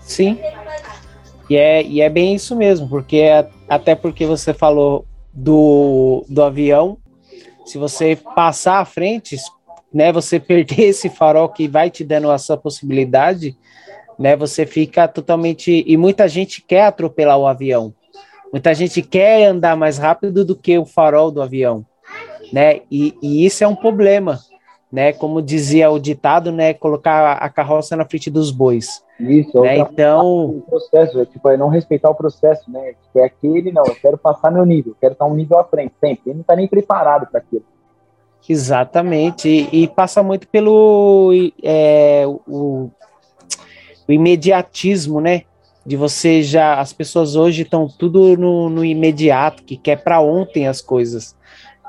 Sim. 0.00 0.38
E 1.48 1.56
é, 1.56 1.82
e 1.82 2.00
é 2.00 2.08
bem 2.10 2.34
isso 2.34 2.54
mesmo, 2.54 2.88
porque 2.88 3.16
é, 3.16 3.48
até 3.68 3.94
porque 3.94 4.26
você 4.26 4.52
falou 4.52 5.04
do, 5.38 6.24
do 6.28 6.42
avião, 6.42 6.98
se 7.64 7.78
você 7.78 8.16
passar 8.34 8.80
à 8.80 8.84
frente, 8.84 9.36
né, 9.92 10.12
você 10.12 10.38
perder 10.40 10.82
esse 10.82 11.08
farol 11.08 11.48
que 11.48 11.68
vai 11.68 11.90
te 11.90 12.04
dando 12.04 12.30
essa 12.30 12.56
possibilidade, 12.56 13.56
né, 14.18 14.36
você 14.36 14.66
fica 14.66 15.06
totalmente 15.06 15.84
e 15.86 15.96
muita 15.96 16.26
gente 16.26 16.60
quer 16.60 16.82
atropelar 16.82 17.38
o 17.38 17.46
avião. 17.46 17.94
Muita 18.52 18.74
gente 18.74 19.02
quer 19.02 19.46
andar 19.46 19.76
mais 19.76 19.98
rápido 19.98 20.44
do 20.44 20.56
que 20.56 20.76
o 20.78 20.86
farol 20.86 21.30
do 21.30 21.42
avião, 21.42 21.84
né? 22.50 22.80
E, 22.90 23.14
e 23.22 23.44
isso 23.44 23.62
é 23.62 23.68
um 23.68 23.76
problema, 23.76 24.40
né? 24.90 25.12
Como 25.12 25.42
dizia 25.42 25.90
o 25.90 25.98
ditado, 25.98 26.50
né? 26.50 26.72
Colocar 26.72 27.32
a 27.32 27.50
carroça 27.50 27.94
na 27.94 28.06
frente 28.06 28.30
dos 28.30 28.50
bois. 28.50 29.02
Isso, 29.18 29.60
né? 29.62 29.78
então 29.78 30.46
o 30.46 30.62
processo, 30.62 31.20
é, 31.20 31.26
tipo, 31.26 31.48
é 31.48 31.56
não 31.56 31.68
respeitar 31.68 32.08
o 32.08 32.14
processo, 32.14 32.70
né? 32.70 32.94
Tipo, 33.02 33.18
é 33.18 33.24
aquele, 33.24 33.72
não, 33.72 33.82
eu 33.84 33.94
quero 33.96 34.16
passar 34.16 34.50
meu 34.50 34.64
nível, 34.64 34.94
quero 35.00 35.12
estar 35.12 35.24
um 35.24 35.34
nível 35.34 35.58
à 35.58 35.64
frente, 35.64 35.92
sempre. 36.00 36.22
Ele 36.26 36.34
não 36.34 36.40
está 36.42 36.54
nem 36.54 36.68
preparado 36.68 37.26
para 37.26 37.40
aquilo. 37.40 37.64
Exatamente, 38.48 39.48
e, 39.48 39.82
e, 39.82 39.88
passa 39.88 40.22
muito 40.22 40.46
pelo 40.48 41.32
é, 41.62 42.24
o, 42.26 42.90
o, 44.06 44.12
imediatismo, 44.12 45.20
né? 45.20 45.42
De 45.84 45.96
você 45.96 46.42
já, 46.42 46.78
as 46.78 46.92
pessoas 46.92 47.34
hoje 47.34 47.62
estão 47.62 47.88
tudo 47.88 48.36
no, 48.36 48.70
no 48.70 48.84
imediato, 48.84 49.64
que 49.64 49.76
quer 49.76 49.96
para 49.96 50.20
ontem 50.20 50.68
as 50.68 50.80
coisas, 50.80 51.34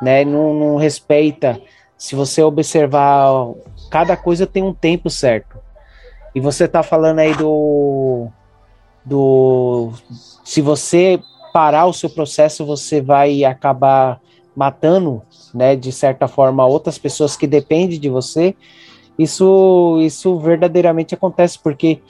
né? 0.01 0.25
Não, 0.25 0.53
não 0.53 0.75
respeita. 0.77 1.61
Se 1.95 2.15
você 2.15 2.41
observar, 2.41 3.53
cada 3.91 4.17
coisa 4.17 4.47
tem 4.47 4.63
um 4.63 4.73
tempo 4.73 5.09
certo. 5.09 5.58
E 6.39 6.41
você 6.41 6.63
está 6.63 6.81
falando 6.81 7.19
aí 7.19 7.35
do, 7.35 8.29
do. 9.03 9.91
Se 10.45 10.61
você 10.61 11.19
parar 11.51 11.85
o 11.85 11.91
seu 11.91 12.09
processo, 12.09 12.65
você 12.65 13.01
vai 13.01 13.43
acabar 13.43 14.21
matando, 14.55 15.21
né, 15.53 15.75
de 15.75 15.91
certa 15.91 16.29
forma, 16.29 16.65
outras 16.65 16.97
pessoas 16.97 17.35
que 17.35 17.45
dependem 17.45 17.99
de 17.99 18.07
você. 18.07 18.55
Isso, 19.17 19.97
isso 19.99 20.39
verdadeiramente 20.39 21.13
acontece, 21.13 21.59
porque 21.59 22.01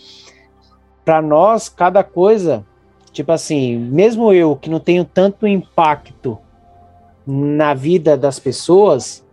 para 1.04 1.24
nós, 1.24 1.68
cada 1.68 2.04
coisa, 2.04 2.64
tipo 3.12 3.32
assim, 3.32 3.80
mesmo 3.80 4.32
eu 4.32 4.56
que 4.56 4.70
não 4.70 4.80
tenho 4.80 5.06
tanto 5.06 5.48
impacto 5.48 6.38
na 7.26 7.74
vida 7.74 8.16
das 8.16 8.38
pessoas, 8.38 9.26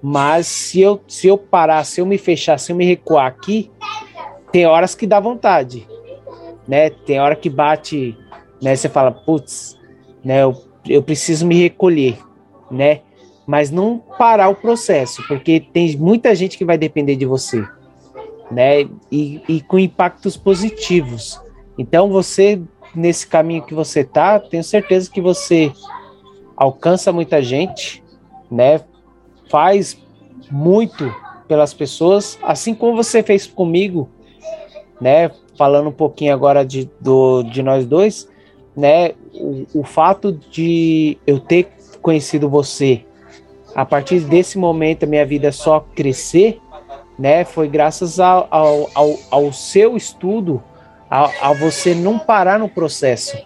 mas 0.00 0.46
se 0.46 0.82
eu, 0.82 1.00
se 1.08 1.26
eu 1.26 1.36
parar, 1.36 1.82
se 1.82 2.00
eu 2.00 2.06
me 2.06 2.16
fechar, 2.16 2.60
se 2.60 2.70
eu 2.70 2.76
me 2.76 2.86
recuar 2.86 3.26
aqui, 3.26 3.72
tem 4.56 4.64
horas 4.64 4.94
que 4.94 5.06
dá 5.06 5.20
vontade, 5.20 5.86
né? 6.66 6.88
Tem 6.88 7.20
hora 7.20 7.36
que 7.36 7.50
bate, 7.50 8.16
né? 8.62 8.74
Você 8.74 8.88
fala, 8.88 9.12
putz, 9.12 9.78
né? 10.24 10.44
Eu, 10.44 10.56
eu 10.88 11.02
preciso 11.02 11.46
me 11.46 11.60
recolher, 11.60 12.18
né? 12.70 13.02
Mas 13.46 13.70
não 13.70 13.98
parar 13.98 14.48
o 14.48 14.54
processo, 14.54 15.22
porque 15.28 15.60
tem 15.60 15.94
muita 15.98 16.34
gente 16.34 16.56
que 16.56 16.64
vai 16.64 16.78
depender 16.78 17.16
de 17.16 17.26
você, 17.26 17.62
né? 18.50 18.88
E, 19.12 19.42
e 19.46 19.60
com 19.60 19.78
impactos 19.78 20.38
positivos. 20.38 21.38
Então 21.76 22.08
você 22.08 22.58
nesse 22.94 23.26
caminho 23.26 23.62
que 23.62 23.74
você 23.74 24.04
tá, 24.04 24.40
tenho 24.40 24.64
certeza 24.64 25.10
que 25.10 25.20
você 25.20 25.70
alcança 26.56 27.12
muita 27.12 27.42
gente, 27.42 28.02
né? 28.50 28.80
Faz 29.50 30.02
muito 30.50 31.14
pelas 31.46 31.74
pessoas, 31.74 32.38
assim 32.42 32.74
como 32.74 32.96
você 32.96 33.22
fez 33.22 33.46
comigo, 33.46 34.08
né? 35.00 35.30
Falando 35.56 35.88
um 35.88 35.92
pouquinho 35.92 36.32
agora 36.32 36.64
de, 36.64 36.90
do, 37.00 37.42
de 37.42 37.62
nós 37.62 37.86
dois, 37.86 38.28
né? 38.76 39.12
O, 39.34 39.80
o 39.80 39.84
fato 39.84 40.32
de 40.32 41.18
eu 41.26 41.38
ter 41.38 41.68
conhecido 42.00 42.48
você, 42.48 43.04
a 43.74 43.84
partir 43.84 44.20
desse 44.20 44.58
momento 44.58 45.04
a 45.04 45.06
minha 45.06 45.26
vida 45.26 45.52
só 45.52 45.80
crescer, 45.94 46.58
né? 47.18 47.44
Foi 47.44 47.68
graças 47.68 48.20
ao, 48.20 48.46
ao, 48.50 48.90
ao, 48.94 49.18
ao 49.30 49.52
seu 49.52 49.96
estudo, 49.96 50.62
a, 51.10 51.48
a, 51.48 51.52
você 51.52 51.94
não 51.94 52.18
parar 52.18 52.58
no 52.58 52.68
processo, 52.68 53.36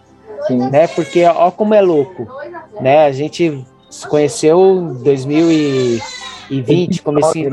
Sim. 0.47 0.71
né? 0.71 0.87
Porque 0.89 1.25
ó 1.25 1.51
como 1.51 1.75
é 1.75 1.81
louco, 1.81 2.27
né? 2.81 3.07
A 3.07 3.13
gente 3.13 3.65
se 3.89 4.07
conheceu 4.07 4.61
em 4.61 5.03
2020, 5.03 7.03
comecei 7.03 7.45
em 7.45 7.51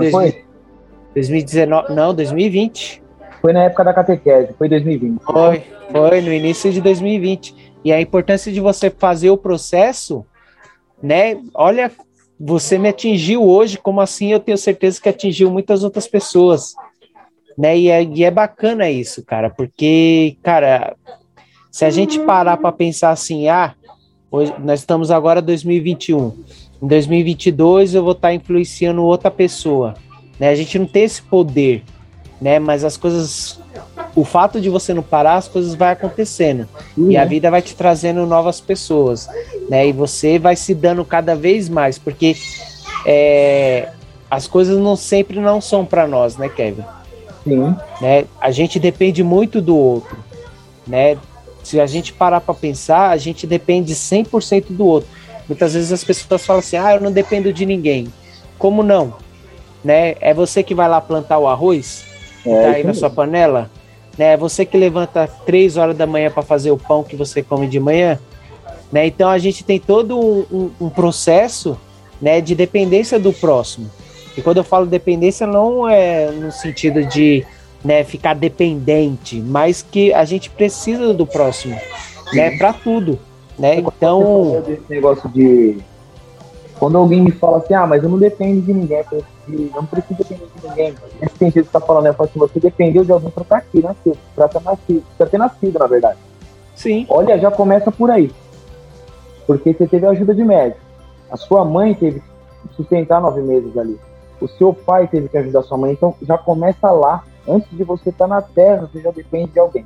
2019, 1.14 1.94
não, 1.94 2.14
2020. 2.14 3.07
Foi 3.42 3.54
na 3.54 3.64
época 3.64 3.84
da 3.84 3.94
catequese, 3.94 4.54
foi 4.58 4.68
2020. 4.70 5.22
Foi, 5.24 5.64
foi 5.92 6.22
no 6.22 6.34
início 6.34 6.72
de 6.72 6.82
2020. 6.82 7.56
E 7.84 7.94
a 7.94 8.02
importância 8.02 8.52
de 8.52 8.60
você 8.60 8.90
fazer 8.90 9.30
o 9.30 9.38
processo, 9.38 10.26
né? 11.02 11.40
Olha, 11.54 11.92
você 12.40 12.78
me 12.78 12.90
atingiu 12.90 13.44
hoje, 13.44 13.78
como 13.78 14.02
assim 14.02 14.32
eu 14.32 14.40
tenho 14.40 14.58
certeza 14.58 15.02
que 15.02 15.10
atingiu 15.10 15.50
muitas 15.50 15.84
outras 15.84 16.08
pessoas. 16.08 16.76
Né? 17.58 17.78
E 17.78 17.90
é, 17.90 18.04
e 18.04 18.24
é 18.24 18.30
bacana 18.30 18.90
isso, 18.90 19.24
cara, 19.26 19.50
porque, 19.50 20.38
cara, 20.44 20.96
se 21.72 21.86
a 21.86 21.90
gente 21.90 22.20
parar 22.20 22.58
para 22.58 22.72
pensar 22.72 23.10
assim, 23.10 23.48
ah, 23.48 23.74
hoje, 24.30 24.54
nós 24.60 24.82
estamos 24.82 25.10
agora 25.10 25.40
em 25.40 25.44
2021, 25.44 26.44
em 26.82 26.88
2022 26.88 27.96
eu 27.96 28.04
vou 28.04 28.12
estar 28.12 28.28
tá 28.28 28.34
influenciando 28.34 29.04
outra 29.04 29.32
pessoa, 29.32 29.96
né? 30.40 30.50
A 30.50 30.56
gente 30.56 30.78
não 30.78 30.86
tem 30.86 31.04
esse 31.04 31.22
poder, 31.22 31.84
né? 32.40 32.60
Mas 32.60 32.84
as 32.84 32.98
coisas, 32.98 33.60
o 34.16 34.24
fato 34.24 34.62
de 34.62 34.70
você 34.70 34.94
não 34.94 35.04
parar, 35.04 35.36
as 35.36 35.48
coisas 35.48 35.74
vai 35.76 35.92
acontecendo 35.92 36.68
uhum. 36.98 37.12
e 37.12 37.18
a 37.18 37.24
uhum. 37.24 37.30
vida 37.30 37.52
vai 37.52 37.62
te 37.62 37.76
trazendo 37.76 38.26
novas 38.26 38.62
pessoas, 38.62 39.28
né? 39.70 39.88
E 39.88 39.92
você 39.92 40.38
vai 40.40 40.56
se 40.56 40.74
dando 40.74 41.04
cada 41.04 41.36
vez 41.36 41.68
mais, 41.68 41.98
porque 41.98 42.36
é, 43.06 43.90
as 44.30 44.48
coisas 44.48 44.78
não 44.78 44.96
sempre 44.96 45.40
não 45.40 45.60
são 45.60 45.86
para 45.86 46.08
nós, 46.08 46.38
né, 46.38 46.50
Kevin? 46.50 46.84
Sim. 47.44 47.76
Né? 48.02 48.26
A 48.40 48.52
gente 48.52 48.80
depende 48.80 49.24
muito 49.24 49.62
do 49.62 49.76
outro, 49.76 50.18
né? 50.86 51.18
Se 51.64 51.82
a 51.82 51.86
gente 51.86 52.14
parar 52.14 52.40
para 52.40 52.54
pensar, 52.54 53.10
a 53.10 53.18
gente 53.18 53.46
depende 53.46 53.94
100% 53.94 54.68
do 54.70 54.86
outro. 54.86 55.10
Muitas 55.50 55.74
vezes 55.74 55.92
as 55.92 56.04
pessoas 56.04 56.46
falam 56.46 56.60
assim: 56.60 56.78
"Ah, 56.78 56.96
eu 56.96 57.02
não 57.02 57.12
dependo 57.12 57.52
de 57.52 57.66
ninguém". 57.66 58.08
Como 58.58 58.84
não? 58.84 59.14
Né? 59.84 60.16
É 60.20 60.34
você 60.34 60.64
que 60.64 60.74
vai 60.74 60.88
lá 60.88 61.00
plantar 61.00 61.38
o 61.40 61.48
arroz? 61.48 62.06
Que 62.48 62.54
é, 62.54 62.62
tá 62.62 62.70
aí 62.70 62.84
na 62.84 62.94
sua 62.94 63.10
panela, 63.10 63.70
né? 64.18 64.38
Você 64.38 64.66
que 64.66 64.78
levanta 64.78 65.28
três 65.46 65.78
horas 65.78 65.96
da 65.96 66.08
manhã 66.08 66.32
para 66.32 66.44
fazer 66.44 66.72
o 66.72 66.78
pão 66.78 67.04
que 67.04 67.16
você 67.16 67.44
come 67.44 67.68
de 67.68 67.80
manhã, 67.80 68.18
né? 68.92 69.06
Então 69.06 69.30
a 69.30 69.38
gente 69.38 69.64
tem 69.64 69.80
todo 69.80 70.18
um, 70.18 70.46
um, 70.52 70.72
um, 70.86 70.90
processo, 70.90 71.78
né, 72.22 72.42
de 72.42 72.56
dependência 72.56 73.20
do 73.20 73.34
próximo. 73.34 73.90
E 74.36 74.42
quando 74.42 74.58
eu 74.58 74.64
falo 74.64 74.86
dependência 74.86 75.46
não 75.46 75.88
é 75.88 76.32
no 76.32 76.52
sentido 76.52 77.04
de, 77.04 77.46
né, 77.84 78.04
ficar 78.04 78.34
dependente, 78.34 79.40
mas 79.40 79.82
que 79.82 80.14
a 80.14 80.24
gente 80.26 80.50
precisa 80.50 81.14
do 81.14 81.26
próximo, 81.26 81.78
né, 82.34 82.58
para 82.58 82.74
tudo, 82.74 83.20
né? 83.58 83.78
Então, 83.78 84.64
esse 84.68 84.90
negócio 84.90 85.30
de 85.30 85.78
quando 86.80 86.98
alguém 86.98 87.22
me 87.22 87.32
fala 87.32 87.58
assim, 87.58 87.74
ah, 87.74 87.88
mas 87.88 88.04
eu 88.04 88.10
não 88.10 88.18
dependo 88.18 88.62
de 88.62 88.74
ninguém, 88.74 89.04
eu 89.12 89.24
não 89.76 89.86
preciso 89.86 90.18
depender 90.18 90.46
de 90.56 90.68
ninguém. 90.68 90.96
Nesse 91.22 91.38
sentido 91.38 91.66
que 91.66 91.72
você 91.72 91.80
tá 91.80 91.82
falando, 91.82 92.04
né? 92.04 92.16
assim, 92.18 92.40
você 92.40 92.60
dependeu 92.60 93.04
de 93.04 93.12
alguém 93.12 93.30
para 93.30 93.44
estar 93.44 93.58
aqui, 93.58 93.82
nascido, 93.82 94.18
para 94.36 94.48
ter 94.48 94.62
nascido, 94.62 95.04
para 95.18 95.28
ter 95.28 95.38
nascido, 95.38 95.80
na 95.80 95.88
verdade. 95.88 96.20
Sim. 96.76 97.06
Olha, 97.10 97.40
já 97.40 97.50
começa 97.50 97.92
por 97.92 98.12
aí. 98.12 98.32
porque 99.48 99.74
você 99.74 99.88
teve 99.88 100.06
ajuda 100.06 100.36
de 100.36 100.44
médico. 100.44 100.82
A 101.32 101.38
sua 101.38 101.66
mãe 101.66 101.94
teve 101.94 102.20
que 102.20 102.76
sustentar 102.76 103.22
nove 103.22 103.42
meses 103.42 103.76
ali. 103.78 104.00
O 104.40 104.48
seu 104.48 104.74
pai 104.74 105.08
teve 105.08 105.28
que 105.28 105.38
ajudar 105.38 105.60
a 105.60 105.64
sua 105.64 105.78
mãe. 105.78 105.94
Então 105.94 106.14
já 106.22 106.38
começa 106.38 106.92
lá. 106.92 107.24
Antes 107.48 107.70
de 107.72 107.84
você 107.84 108.10
estar 108.10 108.28
tá 108.28 108.36
na 108.36 108.42
terra, 108.42 108.90
você 108.92 109.02
já 109.02 109.10
depende 109.10 109.52
de 109.52 109.60
alguém. 109.60 109.86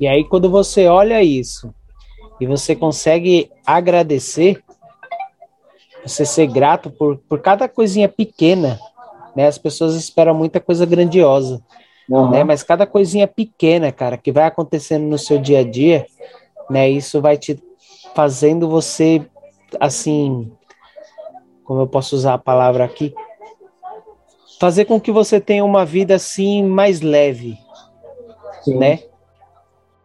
E 0.00 0.08
aí, 0.08 0.24
quando 0.24 0.50
você 0.50 0.88
olha 0.88 1.22
isso 1.22 1.72
e 2.40 2.46
você 2.46 2.74
consegue 2.74 3.50
agradecer, 3.64 4.62
você 6.04 6.24
ser 6.24 6.46
grato 6.46 6.90
por, 6.90 7.16
por 7.16 7.40
cada 7.40 7.68
coisinha 7.68 8.08
pequena, 8.08 8.78
né? 9.34 9.46
As 9.46 9.58
pessoas 9.58 9.94
esperam 9.94 10.34
muita 10.34 10.60
coisa 10.60 10.84
grandiosa, 10.84 11.62
uhum. 12.08 12.30
né? 12.30 12.44
Mas 12.44 12.62
cada 12.62 12.86
coisinha 12.86 13.26
pequena, 13.26 13.90
cara, 13.90 14.16
que 14.16 14.32
vai 14.32 14.44
acontecendo 14.44 15.04
no 15.04 15.18
seu 15.18 15.38
dia 15.38 15.60
a 15.60 15.64
dia, 15.64 16.06
né? 16.68 16.88
Isso 16.88 17.20
vai 17.20 17.36
te 17.36 17.62
fazendo 18.14 18.68
você, 18.68 19.24
assim, 19.80 20.52
como 21.64 21.80
eu 21.80 21.86
posso 21.86 22.14
usar 22.14 22.34
a 22.34 22.38
palavra 22.38 22.84
aqui, 22.84 23.14
fazer 24.60 24.84
com 24.84 25.00
que 25.00 25.10
você 25.10 25.40
tenha 25.40 25.64
uma 25.64 25.84
vida 25.84 26.14
assim 26.14 26.62
mais 26.62 27.00
leve, 27.00 27.58
Sim. 28.62 28.78
né? 28.78 29.00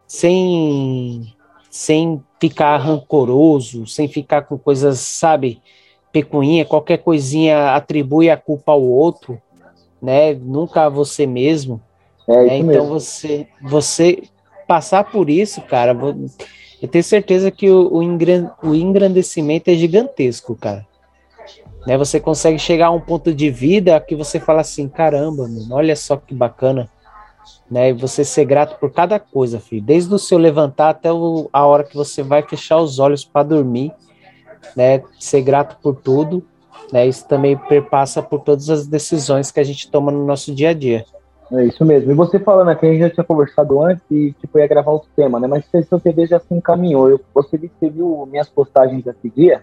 Sem 0.06 1.34
sem 1.70 2.20
ficar 2.40 2.78
rancoroso, 2.78 3.86
sem 3.86 4.08
ficar 4.08 4.42
com 4.42 4.58
coisas, 4.58 4.98
sabe, 4.98 5.62
pecuinha, 6.12 6.64
qualquer 6.64 6.98
coisinha 6.98 7.74
atribui 7.74 8.30
a 8.30 8.36
culpa 8.36 8.72
ao 8.72 8.82
outro, 8.82 9.40
né? 10.00 10.34
Nunca 10.34 10.86
a 10.86 10.88
você 10.88 11.26
mesmo. 11.26 11.80
É, 12.28 12.44
né? 12.44 12.58
Então 12.58 12.84
mesmo. 12.84 12.88
você 12.88 13.46
você 13.62 14.22
passar 14.66 15.04
por 15.04 15.28
isso, 15.28 15.60
cara, 15.62 15.96
eu 16.80 16.88
tenho 16.88 17.04
certeza 17.04 17.50
que 17.50 17.68
o, 17.68 18.02
o 18.62 18.74
engrandecimento 18.74 19.68
é 19.68 19.74
gigantesco, 19.74 20.54
cara. 20.54 20.86
Né? 21.86 21.98
Você 21.98 22.20
consegue 22.20 22.58
chegar 22.58 22.86
a 22.86 22.90
um 22.90 23.00
ponto 23.00 23.34
de 23.34 23.50
vida 23.50 23.98
que 24.00 24.14
você 24.14 24.38
fala 24.38 24.60
assim, 24.60 24.88
caramba, 24.88 25.48
mano, 25.48 25.74
olha 25.74 25.96
só 25.96 26.16
que 26.16 26.34
bacana 26.34 26.88
né? 27.70 27.90
E 27.90 27.92
você 27.92 28.24
ser 28.24 28.44
grato 28.44 28.78
por 28.78 28.90
cada 28.90 29.18
coisa, 29.18 29.60
filho. 29.60 29.82
Desde 29.82 30.12
o 30.12 30.18
seu 30.18 30.38
levantar 30.38 30.90
até 30.90 31.12
o, 31.12 31.48
a 31.52 31.64
hora 31.64 31.84
que 31.84 31.96
você 31.96 32.22
vai 32.22 32.42
fechar 32.42 32.78
os 32.78 32.98
olhos 32.98 33.24
para 33.24 33.44
dormir, 33.46 33.92
né? 34.76 35.02
Ser 35.18 35.42
grato 35.42 35.76
por 35.82 35.96
tudo, 35.96 36.42
né? 36.92 37.06
Isso 37.06 37.26
também 37.26 37.56
perpassa 37.56 38.22
por 38.22 38.40
todas 38.40 38.68
as 38.70 38.86
decisões 38.86 39.50
que 39.50 39.60
a 39.60 39.64
gente 39.64 39.90
toma 39.90 40.10
no 40.10 40.24
nosso 40.24 40.54
dia 40.54 40.70
a 40.70 40.74
dia. 40.74 41.04
É 41.52 41.64
isso 41.64 41.84
mesmo. 41.84 42.12
E 42.12 42.14
você 42.14 42.38
falando 42.38 42.68
aqui, 42.68 42.86
a 42.86 42.92
gente 42.92 43.00
já 43.00 43.10
tinha 43.10 43.24
conversado 43.24 43.82
antes 43.82 44.04
e 44.10 44.32
tipo, 44.40 44.58
ia 44.58 44.68
gravar 44.68 44.92
outro 44.92 45.08
tema, 45.16 45.40
né? 45.40 45.48
Mas 45.48 45.64
se 45.64 45.82
você 45.82 46.12
vê 46.12 46.26
já 46.26 46.38
se 46.38 46.54
encaminhou. 46.54 47.10
Eu, 47.10 47.20
você, 47.34 47.58
viu 47.82 48.26
minhas 48.30 48.48
postagens 48.48 49.02
desse 49.02 49.28
dia? 49.30 49.62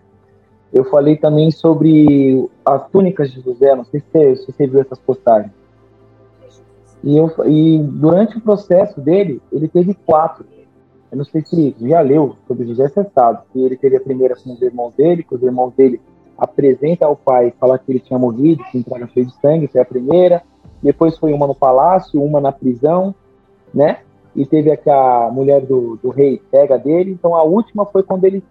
Eu 0.73 0.83
falei 0.83 1.15
também 1.15 1.49
sobre 1.49 2.49
as 2.65 2.89
túnicas 2.89 3.31
de 3.31 3.39
José, 3.39 3.73
não 3.73 3.85
sei 3.85 4.01
se 4.01 4.05
você, 4.11 4.35
se 4.35 4.51
você 4.51 4.67
viu 4.67 4.81
essas 4.81 4.99
postagens. 4.99 5.51
E, 7.01 7.15
eu, 7.15 7.31
e 7.45 7.79
durante 7.79 8.37
o 8.37 8.41
processo 8.41 8.99
dele, 8.99 9.41
ele 9.49 9.69
teve 9.69 9.93
quatro. 9.93 10.45
Eu 11.11 11.17
não 11.17 11.25
sei 11.25 11.41
se 11.45 11.75
já 11.79 12.01
leu 12.01 12.35
sobre 12.47 12.67
José, 12.67 12.89
sabe. 12.89 13.39
Que 13.51 13.59
ele 13.59 13.77
teve 13.77 13.95
a 13.97 14.01
primeira 14.01 14.35
com 14.35 14.53
os 14.53 14.61
irmãos 14.61 14.93
dele, 14.93 15.23
que 15.23 15.35
os 15.35 15.41
irmãos 15.41 15.73
dele 15.73 16.01
apresentam 16.37 17.09
ao 17.09 17.15
pai, 17.15 17.53
fala 17.59 17.79
que 17.79 17.91
ele 17.91 17.99
tinha 17.99 18.19
morrido, 18.19 18.63
que 18.71 18.77
entrega 18.77 19.07
cheio 19.07 19.25
de 19.25 19.33
sangue, 19.35 19.67
foi 19.67 19.81
a 19.81 19.85
primeira. 19.85 20.43
Depois 20.81 21.17
foi 21.17 21.33
uma 21.33 21.47
no 21.47 21.55
palácio, 21.55 22.21
uma 22.21 22.39
na 22.39 22.51
prisão, 22.51 23.15
né? 23.73 23.99
E 24.35 24.45
teve 24.45 24.71
aqui 24.71 24.89
a 24.89 25.29
mulher 25.31 25.65
do, 25.65 25.97
do 25.97 26.09
rei 26.09 26.41
pega 26.51 26.77
dele. 26.77 27.11
Então 27.11 27.35
a 27.35 27.43
última 27.43 27.85
foi 27.85 28.03
quando 28.03 28.25
ele 28.25 28.43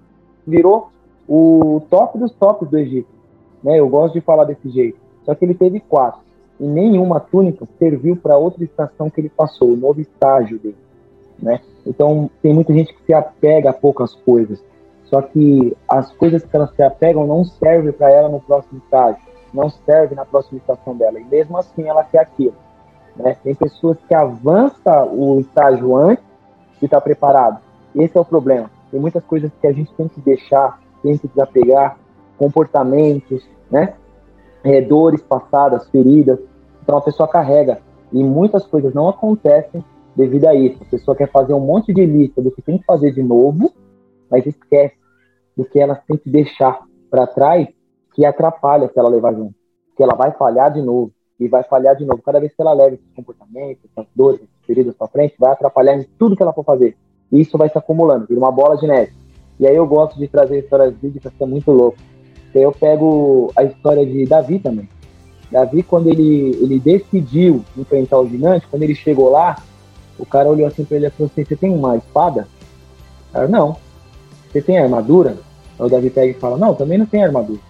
virou 0.46 0.88
o 1.28 1.80
top 1.88 2.18
dos 2.18 2.32
tops 2.32 2.68
do 2.68 2.78
Egito. 2.78 3.08
Né? 3.62 3.78
Eu 3.78 3.88
gosto 3.88 4.14
de 4.14 4.20
falar 4.20 4.44
desse 4.44 4.68
jeito. 4.70 4.98
Só 5.24 5.34
que 5.34 5.44
ele 5.44 5.54
teve 5.54 5.78
quatro 5.80 6.26
e 6.58 6.64
nenhuma 6.66 7.20
túnica 7.20 7.66
serviu 7.78 8.16
para 8.16 8.38
outra 8.38 8.64
estação 8.64 9.10
que 9.10 9.20
ele 9.20 9.28
passou, 9.28 9.72
o 9.72 9.76
novo 9.76 10.00
estágio 10.00 10.58
dele, 10.58 10.76
né? 11.40 11.60
Então 11.86 12.30
tem 12.42 12.52
muita 12.52 12.72
gente 12.72 12.92
que 12.94 13.04
se 13.04 13.14
apega 13.14 13.70
a 13.70 13.74
poucas 13.74 14.14
coisas, 14.14 14.62
só 15.04 15.22
que 15.22 15.76
as 15.88 16.12
coisas 16.12 16.44
que 16.44 16.56
elas 16.56 16.74
se 16.74 16.82
apegam 16.82 17.26
não 17.26 17.44
servem 17.44 17.92
para 17.92 18.10
ela 18.10 18.28
no 18.28 18.40
próximo 18.40 18.80
estágio, 18.84 19.20
não 19.52 19.70
serve 19.70 20.14
na 20.14 20.24
próxima 20.24 20.58
estação 20.58 20.96
dela, 20.96 21.20
e 21.20 21.24
mesmo 21.24 21.56
assim 21.56 21.88
ela 21.88 22.04
quer 22.04 22.20
aquilo, 22.20 22.56
né? 23.16 23.36
Tem 23.42 23.54
pessoas 23.54 23.98
que 24.08 24.14
avançam 24.14 25.08
o 25.12 25.40
estágio 25.40 25.96
antes 25.96 26.24
de 26.78 26.86
estar 26.86 26.98
tá 26.98 27.00
preparado. 27.00 27.60
Esse 27.94 28.16
é 28.16 28.20
o 28.20 28.24
problema. 28.24 28.70
Tem 28.90 29.00
muitas 29.00 29.24
coisas 29.24 29.50
que 29.60 29.66
a 29.66 29.72
gente 29.72 29.92
tem 29.94 30.08
que 30.08 30.20
deixar, 30.20 30.80
tem 31.02 31.16
que 31.16 31.28
desapegar, 31.28 31.96
comportamentos, 32.36 33.48
né? 33.70 33.94
é, 34.66 34.80
dores 34.80 35.22
passadas, 35.22 35.88
feridas. 35.90 36.38
Então 36.82 36.98
a 36.98 37.00
pessoa 37.00 37.28
carrega 37.28 37.78
e 38.12 38.22
muitas 38.22 38.66
coisas 38.66 38.92
não 38.92 39.08
acontecem 39.08 39.84
devido 40.16 40.46
a 40.46 40.54
isso. 40.54 40.78
A 40.82 40.86
pessoa 40.86 41.16
quer 41.16 41.30
fazer 41.30 41.52
um 41.54 41.60
monte 41.60 41.92
de 41.92 42.04
lista 42.04 42.40
do 42.42 42.50
que 42.50 42.62
tem 42.62 42.78
que 42.78 42.84
fazer 42.84 43.12
de 43.12 43.22
novo, 43.22 43.72
mas 44.30 44.46
esquece 44.46 44.96
do 45.56 45.64
que 45.64 45.78
ela 45.78 45.94
tem 45.94 46.16
que 46.16 46.30
deixar 46.30 46.80
para 47.10 47.26
trás 47.26 47.68
que 48.14 48.24
atrapalha 48.24 48.88
se 48.88 48.98
ela 48.98 49.08
levar 49.08 49.34
junto. 49.34 49.54
Que 49.96 50.02
ela 50.02 50.14
vai 50.14 50.32
falhar 50.32 50.72
de 50.72 50.82
novo 50.82 51.12
e 51.38 51.48
vai 51.48 51.62
falhar 51.62 51.94
de 51.96 52.04
novo. 52.04 52.22
Cada 52.22 52.40
vez 52.40 52.54
que 52.54 52.60
ela 52.60 52.72
leva 52.72 52.94
esses 52.94 53.12
comportamentos, 53.14 53.84
essas 53.90 54.06
dores, 54.14 54.40
essas 54.40 54.66
feridas 54.66 54.94
para 54.94 55.08
frente, 55.08 55.34
vai 55.38 55.52
atrapalhar 55.52 55.96
em 55.96 56.06
tudo 56.18 56.36
que 56.36 56.42
ela 56.42 56.52
for 56.52 56.64
fazer. 56.64 56.96
E 57.30 57.40
isso 57.40 57.58
vai 57.58 57.68
se 57.68 57.76
acumulando, 57.76 58.26
vira 58.26 58.40
uma 58.40 58.52
bola 58.52 58.76
de 58.76 58.86
neve. 58.86 59.12
E 59.58 59.66
aí 59.66 59.76
eu 59.76 59.86
gosto 59.86 60.18
de 60.18 60.28
trazer 60.28 60.58
histórias 60.58 60.94
bíblicas 60.94 61.32
que 61.32 61.42
é 61.42 61.46
muito 61.46 61.70
louco 61.70 61.96
eu 62.60 62.72
pego 62.72 63.52
a 63.56 63.64
história 63.64 64.04
de 64.04 64.24
Davi 64.26 64.58
também. 64.58 64.88
Davi, 65.50 65.82
quando 65.82 66.08
ele, 66.08 66.56
ele 66.60 66.78
decidiu 66.78 67.64
enfrentar 67.76 68.18
o 68.18 68.28
gigante, 68.28 68.66
quando 68.68 68.82
ele 68.82 68.94
chegou 68.94 69.30
lá, 69.30 69.62
o 70.18 70.26
cara 70.26 70.48
olhou 70.48 70.66
assim 70.66 70.84
para 70.84 70.96
ele 70.96 71.06
e 71.06 71.10
falou 71.10 71.30
assim: 71.32 71.44
Você 71.44 71.56
tem 71.56 71.70
uma 71.70 71.96
espada? 71.96 72.46
Cara, 73.32 73.48
não. 73.48 73.76
Você 74.50 74.60
tem 74.62 74.78
armadura? 74.78 75.36
Aí 75.78 75.86
o 75.86 75.88
Davi 75.88 76.10
pega 76.10 76.30
e 76.30 76.40
fala: 76.40 76.56
Não, 76.56 76.74
também 76.74 76.98
não 76.98 77.06
tem 77.06 77.24
armadura. 77.24 77.60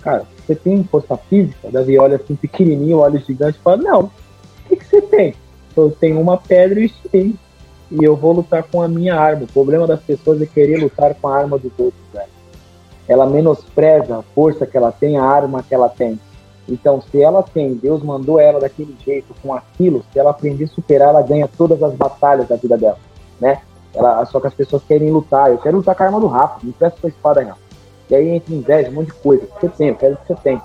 Cara, 0.00 0.24
você 0.46 0.54
tem 0.54 0.84
força 0.84 1.16
física? 1.16 1.70
Davi 1.70 1.98
olha 1.98 2.16
assim, 2.16 2.36
pequenininho, 2.36 2.98
olha 2.98 3.18
o 3.18 3.22
gigante 3.22 3.58
e 3.58 3.62
fala: 3.62 3.76
Não. 3.78 4.00
O 4.04 4.10
que, 4.68 4.76
que 4.76 4.84
você 4.84 5.00
tem? 5.00 5.34
Eu 5.76 5.90
tenho 5.90 6.20
uma 6.20 6.38
pedra 6.38 6.80
e 6.80 6.92
um 7.14 7.34
E 7.90 8.04
eu 8.04 8.16
vou 8.16 8.32
lutar 8.32 8.62
com 8.64 8.82
a 8.82 8.88
minha 8.88 9.14
arma. 9.14 9.44
O 9.44 9.52
problema 9.52 9.86
das 9.86 10.00
pessoas 10.00 10.40
é 10.40 10.46
querer 10.46 10.78
lutar 10.82 11.14
com 11.14 11.28
a 11.28 11.36
arma 11.36 11.58
dos 11.58 11.72
outros, 11.78 12.02
velho 12.12 12.36
ela 13.08 13.26
menospreza 13.26 14.18
a 14.18 14.22
força 14.22 14.66
que 14.66 14.76
ela 14.76 14.90
tem, 14.90 15.16
a 15.16 15.24
arma 15.24 15.62
que 15.62 15.74
ela 15.74 15.88
tem. 15.88 16.18
Então, 16.68 17.00
se 17.00 17.22
ela 17.22 17.42
tem, 17.42 17.74
Deus 17.74 18.02
mandou 18.02 18.40
ela 18.40 18.58
daquele 18.58 18.96
jeito, 19.04 19.34
com 19.42 19.54
aquilo, 19.54 20.04
se 20.12 20.18
ela 20.18 20.30
aprender 20.30 20.64
a 20.64 20.68
superar, 20.68 21.10
ela 21.10 21.22
ganha 21.22 21.48
todas 21.56 21.82
as 21.82 21.94
batalhas 21.94 22.48
da 22.48 22.56
vida 22.56 22.76
dela, 22.76 22.98
né? 23.40 23.60
Ela, 23.94 24.24
só 24.26 24.40
que 24.40 24.46
as 24.46 24.54
pessoas 24.54 24.82
querem 24.82 25.10
lutar. 25.10 25.50
Eu 25.50 25.58
quero 25.58 25.78
lutar 25.78 25.94
com 25.94 26.02
a 26.02 26.06
arma 26.06 26.20
do 26.20 26.26
Rafa, 26.26 26.60
me 26.62 26.72
presta 26.72 27.00
sua 27.00 27.08
espada 27.08 27.42
não. 27.42 27.56
E 28.10 28.14
aí 28.14 28.28
entra 28.28 28.54
inveja, 28.54 28.90
um 28.90 28.94
monte 28.94 29.06
de 29.06 29.14
coisa. 29.14 29.48
você 29.58 29.68
tem, 29.68 29.88
eu 29.88 29.94
quero 29.94 30.14
o 30.14 30.16
que 30.18 30.26
você 30.26 30.34
tem. 30.34 30.60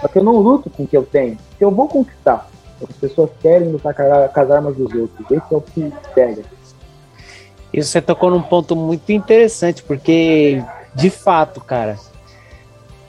Só 0.00 0.08
que 0.08 0.18
eu 0.18 0.24
não 0.24 0.36
luto 0.36 0.70
com 0.70 0.84
o 0.84 0.86
que 0.86 0.96
eu 0.96 1.04
tenho, 1.04 1.36
eu 1.58 1.70
vou 1.70 1.88
conquistar. 1.88 2.48
As 2.82 2.96
pessoas 2.96 3.30
querem 3.42 3.70
lutar 3.70 3.94
com 3.94 4.40
as 4.40 4.50
armas 4.50 4.74
dos 4.74 4.92
outros. 4.94 5.30
Esse 5.30 5.54
é 5.54 5.56
o 5.56 5.60
que 5.60 5.92
pega. 6.14 6.42
Isso 7.72 7.90
você 7.90 8.00
tocou 8.00 8.30
num 8.30 8.42
ponto 8.42 8.74
muito 8.74 9.12
interessante, 9.12 9.82
porque 9.82 10.62
de 10.94 11.10
fato, 11.10 11.60
cara. 11.60 11.98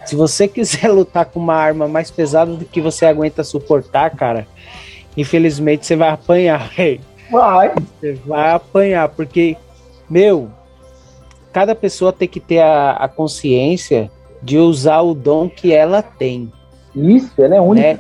Se 0.06 0.16
você 0.16 0.48
quiser 0.48 0.88
lutar 0.92 1.26
com 1.26 1.40
uma 1.40 1.56
arma 1.56 1.88
mais 1.88 2.12
pesada 2.12 2.54
do 2.54 2.66
que 2.66 2.82
você 2.82 3.06
aguenta 3.06 3.44
suportar, 3.44 4.12
cara, 4.12 4.48
infelizmente 5.16 5.86
você 5.86 5.96
vai 5.96 6.10
apanhar. 6.10 6.72
Vai. 7.32 7.74
Você 8.02 8.14
vai 8.26 8.52
apanhar, 8.52 9.08
porque, 9.08 9.56
meu, 10.10 10.50
cada 11.54 11.74
pessoa 11.74 12.12
tem 12.12 12.28
que 12.28 12.42
ter 12.42 12.60
a, 12.60 12.92
a 12.92 13.08
consciência 13.08 14.12
de 14.44 14.58
usar 14.58 15.00
o 15.00 15.14
dom 15.14 15.48
que 15.48 15.72
ela 15.72 16.02
tem. 16.02 16.52
Isso, 16.94 17.32
ela 17.42 17.56
é 17.56 17.62
única. 17.62 17.94
Né? 17.94 18.00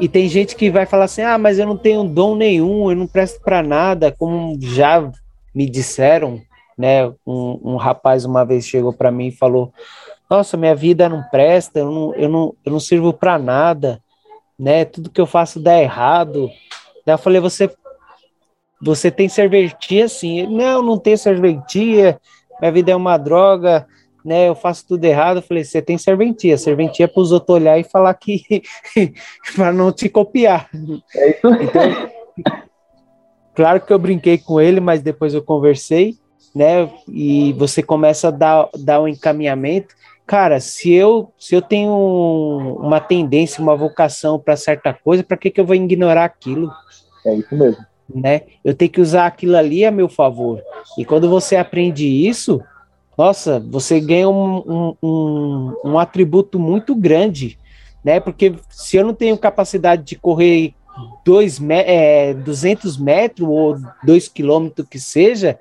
E 0.00 0.08
tem 0.08 0.30
gente 0.30 0.56
que 0.56 0.70
vai 0.70 0.86
falar 0.86 1.04
assim: 1.04 1.20
ah, 1.20 1.36
mas 1.36 1.58
eu 1.58 1.66
não 1.66 1.76
tenho 1.76 2.04
dom 2.04 2.34
nenhum, 2.36 2.90
eu 2.90 2.96
não 2.96 3.06
presto 3.06 3.38
para 3.42 3.62
nada, 3.62 4.10
como 4.18 4.56
já 4.58 5.06
me 5.54 5.68
disseram 5.68 6.40
né? 6.78 7.08
Um, 7.26 7.72
um 7.72 7.76
rapaz 7.76 8.24
uma 8.24 8.44
vez 8.44 8.64
chegou 8.64 8.92
para 8.92 9.10
mim 9.10 9.26
e 9.26 9.32
falou: 9.32 9.72
Nossa, 10.28 10.56
minha 10.56 10.74
vida 10.74 11.08
não 11.08 11.22
presta, 11.22 11.80
eu 11.80 11.90
não, 11.90 12.14
eu 12.14 12.28
não, 12.28 12.54
eu 12.64 12.72
não 12.72 12.80
sirvo 12.80 13.12
para 13.12 13.38
nada, 13.38 14.02
né? 14.58 14.84
Tudo 14.84 15.10
que 15.10 15.20
eu 15.20 15.26
faço 15.26 15.58
dá 15.58 15.80
errado. 15.80 16.50
Daí 17.06 17.14
eu 17.14 17.18
falei: 17.18 17.40
Você, 17.40 17.70
você 18.80 19.10
tem 19.10 19.28
serventia 19.28 20.08
sim? 20.08 20.46
não, 20.46 20.82
não 20.82 20.98
tenho 20.98 21.16
serventia, 21.16 22.20
minha 22.60 22.72
vida 22.72 22.92
é 22.92 22.96
uma 22.96 23.16
droga. 23.16 23.86
Né, 24.24 24.48
eu 24.48 24.54
faço 24.54 24.86
tudo 24.86 25.02
errado. 25.04 25.38
Eu 25.38 25.42
falei, 25.42 25.64
você 25.64 25.80
tem 25.80 25.96
serventia. 25.96 26.58
Serventia 26.58 27.04
é 27.04 27.06
para 27.06 27.22
os 27.22 27.32
outros 27.32 27.56
olhar 27.56 27.78
e 27.78 27.84
falar 27.84 28.12
que 28.12 28.42
para 29.56 29.72
não 29.72 29.90
te 29.90 30.06
copiar. 30.06 30.68
É 31.14 31.30
isso. 31.30 31.46
Então, 31.46 32.10
claro 33.54 33.80
que 33.80 33.90
eu 33.90 33.98
brinquei 33.98 34.36
com 34.36 34.60
ele, 34.60 34.80
mas 34.80 35.00
depois 35.00 35.32
eu 35.32 35.42
conversei 35.42 36.18
né? 36.54 36.90
E 37.06 37.52
você 37.54 37.82
começa 37.82 38.28
a 38.28 38.32
dar, 38.32 38.68
dar 38.76 39.00
um 39.00 39.08
encaminhamento. 39.08 39.94
Cara, 40.28 40.60
se 40.60 40.92
eu, 40.92 41.32
se 41.38 41.54
eu 41.54 41.62
tenho 41.62 42.76
uma 42.78 43.00
tendência, 43.00 43.62
uma 43.62 43.74
vocação 43.74 44.38
para 44.38 44.58
certa 44.58 44.92
coisa, 44.92 45.24
para 45.24 45.38
que, 45.38 45.50
que 45.50 45.58
eu 45.58 45.64
vou 45.64 45.74
ignorar 45.74 46.26
aquilo? 46.26 46.70
É 47.24 47.34
isso 47.34 47.56
mesmo. 47.56 47.82
Né? 48.14 48.42
Eu 48.62 48.74
tenho 48.74 48.90
que 48.90 49.00
usar 49.00 49.24
aquilo 49.24 49.56
ali 49.56 49.86
a 49.86 49.90
meu 49.90 50.06
favor. 50.06 50.62
E 50.98 51.04
quando 51.06 51.30
você 51.30 51.56
aprende 51.56 52.06
isso, 52.06 52.60
nossa, 53.16 53.58
você 53.58 53.98
ganha 54.00 54.28
um, 54.28 54.58
um, 54.58 54.96
um, 55.02 55.74
um 55.92 55.98
atributo 55.98 56.58
muito 56.58 56.94
grande, 56.94 57.58
né? 58.04 58.20
Porque 58.20 58.54
se 58.68 58.98
eu 58.98 59.06
não 59.06 59.14
tenho 59.14 59.36
capacidade 59.38 60.02
de 60.02 60.16
correr 60.16 60.74
dois, 61.24 61.58
é, 61.70 62.34
200 62.34 62.98
metros 62.98 63.48
ou 63.48 63.78
2 64.04 64.28
quilômetros 64.28 64.86
que 64.86 64.98
seja, 64.98 65.58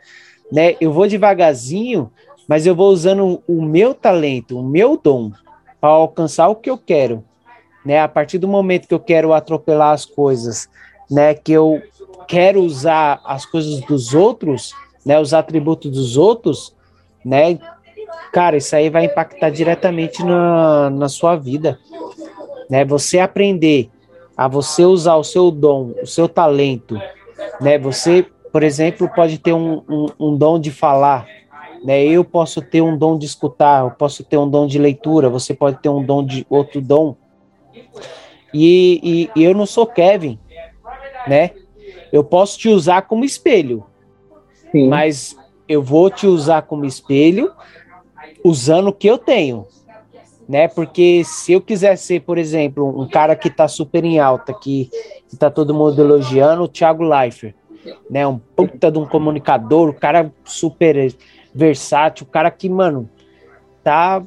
né? 0.52 0.76
Eu 0.82 0.92
vou 0.92 1.08
devagarzinho, 1.08 2.12
mas 2.48 2.66
eu 2.66 2.76
vou 2.76 2.90
usando 2.90 3.44
o 3.48 3.62
meu 3.62 3.94
talento, 3.94 4.58
o 4.58 4.64
meu 4.64 5.00
dom 5.02 5.32
para 5.82 5.90
alcançar 5.90 6.48
o 6.48 6.56
que 6.56 6.70
eu 6.70 6.78
quero, 6.78 7.24
né? 7.86 8.00
A 8.00 8.08
partir 8.08 8.38
do 8.38 8.48
momento 8.48 8.88
que 8.88 8.94
eu 8.94 9.00
quero 9.00 9.34
atropelar 9.34 9.94
as 9.94 10.06
coisas, 10.06 10.70
né? 11.10 11.34
Que 11.34 11.52
eu 11.52 11.82
quero 12.28 12.62
usar 12.62 13.22
as 13.26 13.46
coisas 13.46 13.82
dos 13.82 14.14
outros, 14.14 14.74
né? 15.06 15.20
Os 15.20 15.34
atributos 15.34 15.92
dos 15.92 16.18
outros, 16.18 16.76
né? 17.24 17.60
Cara, 18.32 18.58
isso 18.58 18.76
aí 18.76 18.90
vai 18.90 19.06
impactar 19.06 19.50
diretamente 19.50 20.24
na, 20.24 20.90
na 20.90 21.10
sua 21.10 21.36
vida, 21.36 21.80
né? 22.70 22.84
Você 22.86 23.20
aprender 23.20 23.90
a 24.36 24.48
você 24.48 24.86
usar 24.86 25.16
o 25.16 25.24
seu 25.24 25.50
dom, 25.52 25.94
o 26.02 26.06
seu 26.06 26.28
talento, 26.28 27.00
né? 27.60 27.78
Você, 27.78 28.26
por 28.52 28.64
exemplo, 28.64 29.10
pode 29.16 29.38
ter 29.38 29.54
um, 29.54 29.84
um, 29.90 30.06
um 30.20 30.38
dom 30.38 30.60
de 30.60 30.72
falar, 30.72 31.28
né? 31.84 32.04
Eu 32.04 32.24
posso 32.24 32.62
ter 32.62 32.82
um 32.82 32.98
dom 32.98 33.18
de 33.18 33.26
escutar, 33.26 33.84
eu 33.84 33.92
posso 33.92 34.24
ter 34.24 34.38
um 34.38 34.50
dom 34.50 34.68
de 34.68 34.80
leitura, 34.80 35.30
você 35.30 35.54
pode 35.54 35.82
ter 35.82 35.90
um 35.90 36.04
dom 36.04 36.26
de 36.26 36.46
outro 36.50 36.82
dom. 36.82 37.16
E, 38.54 39.30
e, 39.36 39.40
e 39.40 39.44
eu 39.44 39.54
não 39.54 39.66
sou 39.66 39.86
Kevin, 39.86 40.40
né? 41.28 41.52
Eu 42.12 42.24
posso 42.24 42.58
te 42.58 42.70
usar 42.70 43.04
como 43.04 43.26
espelho, 43.26 43.86
Sim. 44.72 44.88
mas 44.88 45.38
eu 45.68 45.82
vou 45.82 46.10
te 46.10 46.26
usar 46.26 46.62
como 46.64 46.86
espelho 46.86 47.52
usando 48.44 48.88
o 48.88 48.94
que 48.94 49.08
eu 49.08 49.18
tenho, 49.18 49.68
né? 50.48 50.68
Porque 50.68 51.24
se 51.26 51.54
eu 51.54 51.62
quiser 51.62 51.98
ser, 51.98 52.22
por 52.22 52.38
exemplo, 52.38 53.00
um 53.00 53.08
cara 53.08 53.36
que 53.36 53.50
tá 53.50 53.68
super 53.68 54.04
em 54.06 54.20
alta, 54.20 54.54
que, 54.54 54.90
que 55.30 55.36
tá 55.36 55.50
todo 55.50 55.74
mundo 55.74 56.00
elogiando, 56.02 56.64
o 56.64 56.68
Thiago 56.68 57.04
Leifert, 57.04 57.54
né? 58.10 58.26
Um 58.26 58.38
puta 58.38 58.92
de 58.92 58.98
um 58.98 59.06
comunicador, 59.06 59.90
um 59.90 59.94
cara 59.94 60.32
super 60.46 61.14
versátil, 61.58 62.28
um 62.28 62.32
cara 62.32 62.52
que, 62.52 62.70
mano, 62.70 63.10
tá 63.84 64.22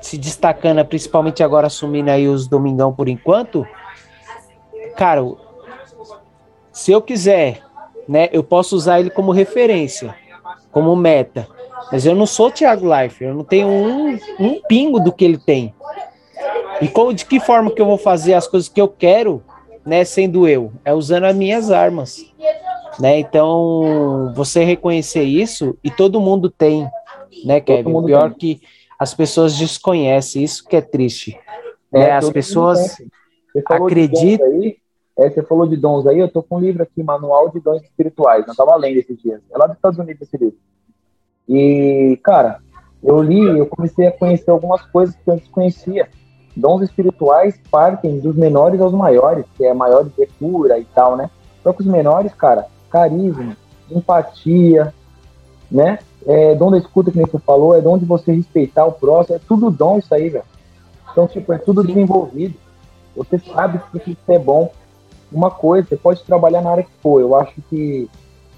se 0.00 0.18
destacando, 0.18 0.84
principalmente 0.84 1.42
agora 1.42 1.68
assumindo 1.68 2.10
aí 2.10 2.26
os 2.26 2.48
Domingão 2.48 2.92
por 2.92 3.08
enquanto. 3.08 3.64
Cara, 4.96 5.22
se 6.72 6.90
eu 6.90 7.00
quiser, 7.00 7.62
né, 8.08 8.28
eu 8.32 8.42
posso 8.42 8.74
usar 8.74 8.98
ele 8.98 9.10
como 9.10 9.30
referência, 9.30 10.14
como 10.72 10.96
meta. 10.96 11.46
Mas 11.92 12.04
eu 12.04 12.16
não 12.16 12.26
sou 12.26 12.48
o 12.48 12.50
Thiago 12.50 12.86
Life, 12.92 13.22
eu 13.22 13.32
não 13.32 13.44
tenho 13.44 13.68
um, 13.68 14.18
um 14.40 14.60
pingo 14.66 14.98
do 14.98 15.12
que 15.12 15.24
ele 15.24 15.38
tem. 15.38 15.72
E 16.80 16.88
como, 16.88 17.14
de 17.14 17.24
que 17.24 17.38
forma 17.38 17.70
que 17.70 17.80
eu 17.80 17.86
vou 17.86 17.98
fazer 17.98 18.34
as 18.34 18.48
coisas 18.48 18.68
que 18.68 18.80
eu 18.80 18.88
quero, 18.88 19.40
né, 19.86 20.04
sendo 20.04 20.48
eu? 20.48 20.72
É 20.84 20.92
usando 20.92 21.24
as 21.24 21.36
minhas 21.36 21.70
armas. 21.70 22.26
Né? 22.98 23.18
Então, 23.20 24.32
você 24.34 24.64
reconhecer 24.64 25.22
isso, 25.22 25.76
e 25.82 25.90
todo 25.90 26.20
mundo 26.20 26.50
tem, 26.50 26.88
né, 27.44 27.60
Kevin? 27.60 27.92
O 27.92 28.02
pior 28.02 28.30
tem. 28.30 28.38
que 28.38 28.62
as 28.98 29.14
pessoas 29.14 29.56
desconhecem, 29.56 30.42
isso 30.42 30.66
que 30.66 30.76
é 30.76 30.80
triste. 30.80 31.38
É, 31.92 31.98
né? 31.98 32.10
As 32.12 32.30
pessoas 32.30 32.96
acreditam. 33.66 34.46
Aí, 34.46 34.76
é, 35.18 35.28
você 35.28 35.42
falou 35.42 35.66
de 35.66 35.76
dons 35.76 36.06
aí, 36.06 36.18
eu 36.18 36.28
tô 36.28 36.42
com 36.42 36.56
um 36.56 36.60
livro 36.60 36.82
aqui, 36.82 37.02
Manual 37.02 37.50
de 37.50 37.60
Dons 37.60 37.82
Espirituais, 37.82 38.46
eu 38.46 38.54
tava 38.54 38.74
lendo 38.76 38.98
esses 38.98 39.20
dias. 39.20 39.40
É 39.52 39.58
lá 39.58 39.66
dos 39.66 39.76
Estados 39.76 39.98
Unidos 39.98 40.22
esse 40.22 40.36
livro. 40.36 40.56
E, 41.48 42.18
cara, 42.22 42.60
eu 43.02 43.20
li, 43.20 43.40
eu 43.58 43.66
comecei 43.66 44.06
a 44.06 44.12
conhecer 44.12 44.50
algumas 44.50 44.82
coisas 44.86 45.14
que 45.14 45.28
eu 45.28 45.36
desconhecia. 45.36 46.08
Dons 46.56 46.82
espirituais 46.82 47.58
partem 47.70 48.20
dos 48.20 48.36
menores 48.36 48.80
aos 48.80 48.92
maiores, 48.92 49.44
que 49.56 49.64
é 49.64 49.74
maiores 49.74 50.12
de 50.14 50.26
cura 50.38 50.78
e 50.78 50.84
tal, 50.84 51.16
né? 51.16 51.30
Só 51.62 51.72
que 51.72 51.80
os 51.80 51.86
menores, 51.86 52.32
cara, 52.34 52.66
carisma, 52.92 53.56
empatia, 53.90 54.94
né? 55.70 55.98
É, 56.26 56.54
dom 56.54 56.70
da 56.70 56.78
escuta, 56.78 57.10
que 57.10 57.16
nem 57.16 57.26
você 57.26 57.38
falou, 57.38 57.74
é 57.74 57.80
dom 57.80 57.98
de 57.98 58.04
você 58.04 58.30
respeitar 58.32 58.84
o 58.84 58.92
próximo, 58.92 59.36
é 59.36 59.40
tudo 59.40 59.70
dom 59.70 59.98
isso 59.98 60.14
aí, 60.14 60.28
velho. 60.28 60.44
Então, 61.10 61.26
tipo, 61.26 61.52
é 61.52 61.58
tudo 61.58 61.82
desenvolvido. 61.82 62.54
Você 63.16 63.38
sabe 63.38 63.80
que 63.90 64.10
isso 64.10 64.32
é 64.32 64.38
bom. 64.38 64.70
Uma 65.30 65.50
coisa, 65.50 65.88
você 65.88 65.96
pode 65.96 66.22
trabalhar 66.22 66.60
na 66.60 66.70
área 66.70 66.84
que 66.84 66.92
for. 67.02 67.20
Eu 67.20 67.34
acho 67.34 67.54
que 67.68 68.08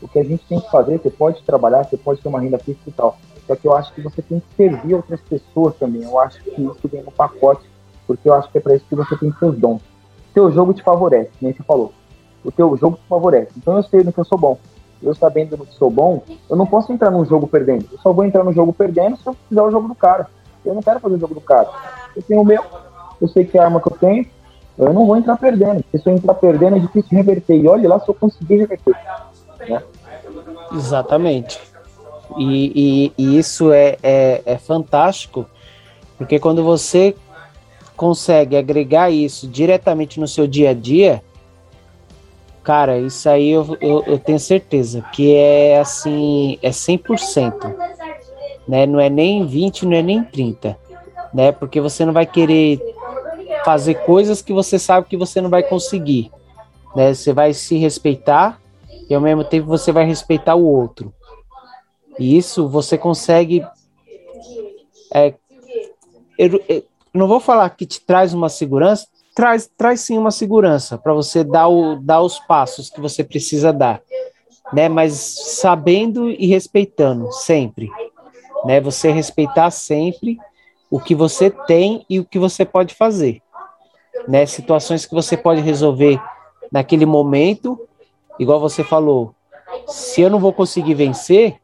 o 0.03 0.09
que 0.09 0.19
a 0.19 0.25
gente 0.25 0.45
tem 0.47 0.61
que 0.61 0.71
fazer, 0.71 0.99
você 0.99 1.11
pode 1.11 1.43
trabalhar, 1.43 1.85
você 1.85 1.97
pode 1.97 2.21
ter 2.21 2.29
uma 2.29 2.41
renda 2.41 2.59
fixa 2.59 2.81
e 2.87 2.93
tal. 2.93 3.17
Só 3.47 3.57
que 3.57 3.67
eu 3.67 3.75
acho 3.75 3.93
que 3.95 4.03
você 4.03 4.21
tem 4.23 4.41
que 4.41 4.57
servir 4.57 4.95
outras 4.95 5.21
pessoas 5.21 5.75
também. 5.77 6.03
Eu 6.03 6.19
acho 6.19 6.43
que 6.43 6.63
isso 6.63 6.89
vem 6.91 7.03
no 7.03 7.13
pacote, 7.13 7.69
porque 8.07 8.29
eu 8.29 8.35
acho 8.35 8.51
que 8.51 8.59
é 8.59 8.61
para 8.61 8.75
isso 8.75 8.85
que 8.89 8.95
você 8.95 9.17
tem 9.17 9.33
seus 9.39 9.57
dons. 9.57 9.83
Teu 10.33 10.51
jogo 10.51 10.75
te 10.75 10.83
favorece, 10.83 11.31
nem 11.41 11.53
você 11.53 11.63
falou. 11.63 11.93
O 12.45 12.53
teu 12.53 12.77
jogo 12.77 12.97
te 12.97 13.09
favorece. 13.09 13.53
Então 13.57 13.77
eu 13.77 13.83
sei 13.83 14.05
no 14.05 14.13
que 14.13 14.21
eu 14.21 14.25
sou 14.25 14.39
bom. 14.39 14.59
Eu 15.03 15.15
sabendo 15.15 15.57
no 15.57 15.67
que 15.67 15.75
sou 15.75 15.91
bom, 15.91 16.23
eu 16.49 16.57
não 16.57 16.67
posso 16.67 16.93
entrar 16.93 17.11
num 17.11 17.25
jogo 17.25 17.47
perdendo. 17.47 17.87
Eu 17.93 17.99
só 17.99 18.13
vou 18.13 18.25
entrar 18.25 18.43
no 18.43 18.53
jogo 18.53 18.73
perdendo 18.73 19.17
se 19.17 19.27
eu 19.27 19.37
fizer 19.49 19.63
o 19.63 19.71
jogo 19.71 19.89
do 19.89 19.95
cara. 19.95 20.29
Eu 20.65 20.75
não 20.75 20.83
quero 20.83 21.01
fazer 21.01 21.17
o 21.17 21.21
jogo 21.21 21.35
do 21.35 21.41
cara. 21.41 21.69
Eu 22.17 22.23
tenho 22.23 22.41
o 22.41 22.45
meu, 22.45 22.63
eu 23.21 23.29
sei 23.29 23.45
que 23.45 23.59
é 23.59 23.61
a 23.61 23.65
arma 23.65 23.81
que 23.81 23.89
eu 23.89 23.97
tenho, 23.99 24.27
eu 24.79 24.93
não 24.93 25.07
vou 25.07 25.17
entrar 25.17 25.37
perdendo. 25.37 25.83
Porque 25.83 25.99
se 25.99 26.09
eu 26.09 26.15
entrar 26.15 26.35
perdendo 26.35 26.77
é 26.77 26.79
difícil 26.79 27.17
reverter. 27.17 27.57
E 27.57 27.69
olha 27.69 27.89
lá 27.89 28.01
se 28.01 28.09
eu 28.09 28.15
conseguir 28.15 28.57
reverter. 28.57 28.97
Né? 29.69 29.83
Exatamente. 30.73 31.61
E, 32.39 33.13
e, 33.19 33.23
e 33.23 33.39
isso 33.39 33.73
é, 33.73 33.97
é, 34.03 34.43
é 34.45 34.59
fantástico, 34.59 35.47
porque 36.17 36.39
quando 36.39 36.65
você 36.65 37.15
consegue 37.97 38.57
agregar 38.57 39.11
isso 39.11 39.47
diretamente 39.47 40.19
no 40.19 40.27
seu 40.27 40.47
dia 40.47 40.71
a 40.71 40.75
dia, 40.75 41.23
cara, 42.65 42.99
isso 42.99 43.29
aí 43.29 43.51
eu, 43.51 43.77
eu, 43.81 44.03
eu, 44.07 44.19
tenho 44.19 44.41
certeza 44.41 45.03
que 45.13 45.35
é 45.35 45.79
assim, 45.79 46.59
é 46.63 46.71
100%, 46.71 47.77
né? 48.67 48.87
Não 48.87 48.99
é 48.99 49.11
nem 49.11 49.47
20, 49.47 49.85
não 49.85 49.97
é 49.97 50.03
nem 50.03 50.25
30, 50.25 50.77
né? 51.33 51.53
Porque 51.53 51.81
você 51.81 52.07
não 52.07 52.13
vai 52.13 52.25
querer 52.25 52.81
fazer 53.65 53.95
coisas 54.07 54.41
que 54.41 54.53
você 54.53 54.79
sabe 54.79 55.07
que 55.07 55.17
você 55.17 55.43
não 55.43 55.51
vai 55.51 55.63
conseguir, 55.63 56.33
né? 56.97 57.13
Você 57.13 57.35
vai 57.35 57.53
se 57.53 57.77
respeitar 57.77 58.59
e 59.09 59.15
ao 59.15 59.21
mesmo 59.21 59.45
tempo 59.45 59.67
você 59.67 59.93
vai 59.93 60.07
respeitar 60.07 60.55
o 60.55 60.65
outro. 60.65 61.13
E 62.19 62.37
isso 62.37 62.67
você 62.67 62.97
consegue. 62.97 63.63
É, 65.13 65.35
eu, 66.39 66.63
eu 66.69 66.85
não 67.13 67.29
vou 67.29 67.41
falar 67.41 67.69
que 67.71 67.85
te 67.85 68.01
traz 68.01 68.33
uma 68.33 68.49
segurança, 68.49 69.07
traz, 69.35 69.71
traz 69.77 70.01
sim 70.01 70.17
uma 70.17 70.31
segurança 70.31 70.97
para 70.97 71.13
você 71.13 71.43
dar, 71.43 71.69
o, 71.69 71.97
dar 71.97 72.23
os 72.23 72.39
passos 72.39 72.89
que 72.89 73.01
você 73.01 73.25
precisa 73.25 73.73
dar, 73.73 74.01
né? 74.73 74.89
Mas 74.89 75.13
sabendo 75.13 76.31
e 76.31 76.47
respeitando 76.47 77.31
sempre, 77.33 77.91
né? 78.65 78.81
Você 78.81 79.11
respeitar 79.11 79.71
sempre 79.71 80.39
o 80.91 81.01
que 81.01 81.15
você 81.15 81.51
tem 81.51 82.07
e 82.09 82.21
o 82.21 82.25
que 82.25 82.39
você 82.39 82.65
pode 82.65 82.95
fazer, 82.95 83.43
né? 84.29 84.47
Situações 84.47 85.05
que 85.05 85.15
você 85.15 85.37
pode 85.37 85.61
resolver 85.61 86.21
naquele 86.71 87.05
momento 87.05 87.79
igual 88.39 88.61
você 88.61 88.83
falou, 88.83 89.35
se 89.87 90.21
eu 90.21 90.31
não 90.31 90.39
vou 90.39 90.53
conseguir 90.53 90.95
vencer, 90.95 91.61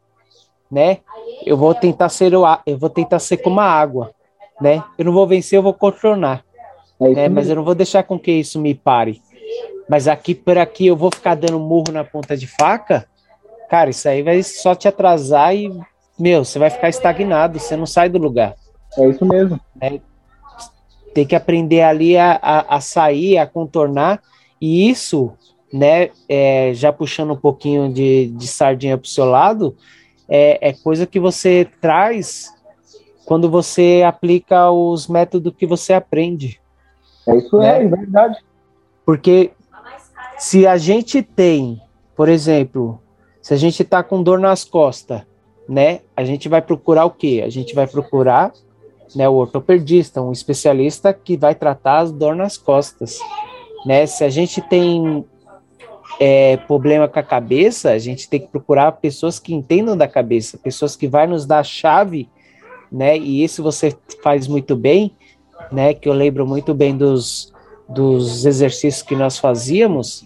né? 0.70 0.98
Eu 1.44 1.56
vou 1.56 1.74
tentar 1.74 2.08
ser 2.08 2.32
eu 2.32 2.78
vou 2.78 2.90
tentar 2.90 3.18
ser 3.18 3.36
como 3.38 3.60
a 3.60 3.64
água, 3.64 4.12
né? 4.60 4.82
Eu 4.98 5.04
não 5.04 5.12
vou 5.12 5.26
vencer, 5.26 5.58
eu 5.58 5.62
vou 5.62 5.74
contornar, 5.74 6.44
é 7.00 7.14
né? 7.14 7.28
Mas 7.28 7.48
eu 7.48 7.56
não 7.56 7.64
vou 7.64 7.74
deixar 7.74 8.02
com 8.02 8.18
que 8.18 8.32
isso 8.32 8.60
me 8.60 8.74
pare. 8.74 9.20
Mas 9.88 10.06
aqui 10.06 10.34
por 10.34 10.58
aqui 10.58 10.86
eu 10.86 10.96
vou 10.96 11.10
ficar 11.12 11.34
dando 11.34 11.58
murro 11.58 11.92
na 11.92 12.04
ponta 12.04 12.36
de 12.36 12.46
faca, 12.46 13.06
cara, 13.68 13.90
isso 13.90 14.08
aí 14.08 14.22
vai 14.22 14.42
só 14.42 14.74
te 14.74 14.86
atrasar 14.86 15.54
e 15.54 15.70
meu, 16.18 16.44
você 16.44 16.58
vai 16.58 16.68
ficar 16.68 16.90
estagnado, 16.90 17.58
você 17.58 17.76
não 17.76 17.86
sai 17.86 18.08
do 18.10 18.18
lugar. 18.18 18.54
É 18.98 19.08
isso 19.08 19.24
mesmo. 19.24 19.58
É, 19.80 19.98
tem 21.14 21.26
que 21.26 21.34
aprender 21.34 21.82
ali 21.82 22.16
a, 22.16 22.38
a, 22.42 22.76
a 22.76 22.80
sair, 22.80 23.38
a 23.38 23.46
contornar, 23.46 24.20
e 24.60 24.90
isso 24.90 25.32
né, 25.72 26.10
é, 26.28 26.72
já 26.74 26.92
puxando 26.92 27.32
um 27.32 27.36
pouquinho 27.36 27.92
de, 27.92 28.26
de 28.26 28.46
sardinha 28.46 28.98
para 28.98 29.06
o 29.06 29.10
seu 29.10 29.24
lado, 29.24 29.76
é, 30.28 30.68
é, 30.68 30.72
coisa 30.72 31.06
que 31.06 31.18
você 31.18 31.66
traz 31.80 32.52
quando 33.24 33.48
você 33.48 34.02
aplica 34.06 34.70
os 34.70 35.06
métodos 35.06 35.54
que 35.56 35.66
você 35.66 35.92
aprende. 35.92 36.60
É 37.26 37.36
isso 37.36 37.58
né? 37.58 37.80
é, 37.80 37.84
é 37.84 37.88
verdade. 37.88 38.38
Porque 39.04 39.52
se 40.38 40.66
a 40.66 40.76
gente 40.76 41.22
tem, 41.22 41.80
por 42.16 42.28
exemplo, 42.28 43.00
se 43.42 43.54
a 43.54 43.56
gente 43.56 43.82
está 43.82 44.02
com 44.02 44.22
dor 44.22 44.38
nas 44.38 44.64
costas, 44.64 45.22
né, 45.68 46.00
a 46.16 46.24
gente 46.24 46.48
vai 46.48 46.60
procurar 46.60 47.04
o 47.04 47.10
quê? 47.10 47.42
A 47.44 47.50
gente 47.50 47.74
vai 47.74 47.86
procurar 47.86 48.52
né, 49.14 49.28
o 49.28 49.34
ortopedista, 49.34 50.22
um 50.22 50.32
especialista 50.32 51.12
que 51.12 51.36
vai 51.36 51.54
tratar 51.54 51.98
as 51.98 52.12
dor 52.12 52.34
nas 52.34 52.56
costas. 52.56 53.18
Né? 53.86 54.06
Se 54.06 54.24
a 54.24 54.28
gente 54.28 54.60
tem 54.60 55.24
é, 56.18 56.56
problema 56.58 57.08
com 57.08 57.18
a 57.18 57.22
cabeça, 57.22 57.90
a 57.92 57.98
gente 57.98 58.28
tem 58.28 58.40
que 58.40 58.48
procurar 58.48 58.92
pessoas 58.92 59.38
que 59.38 59.54
entendam 59.54 59.96
da 59.96 60.08
cabeça, 60.08 60.58
pessoas 60.58 60.96
que 60.96 61.08
vai 61.08 61.26
nos 61.26 61.46
dar 61.46 61.60
a 61.60 61.64
chave, 61.64 62.28
né? 62.92 63.16
E 63.16 63.42
isso 63.42 63.62
você 63.62 63.96
faz 64.22 64.48
muito 64.48 64.74
bem, 64.76 65.12
né? 65.70 65.94
Que 65.94 66.08
eu 66.08 66.12
lembro 66.12 66.46
muito 66.46 66.74
bem 66.74 66.96
dos, 66.96 67.52
dos 67.88 68.44
exercícios 68.44 69.02
que 69.02 69.14
nós 69.16 69.38
fazíamos, 69.38 70.24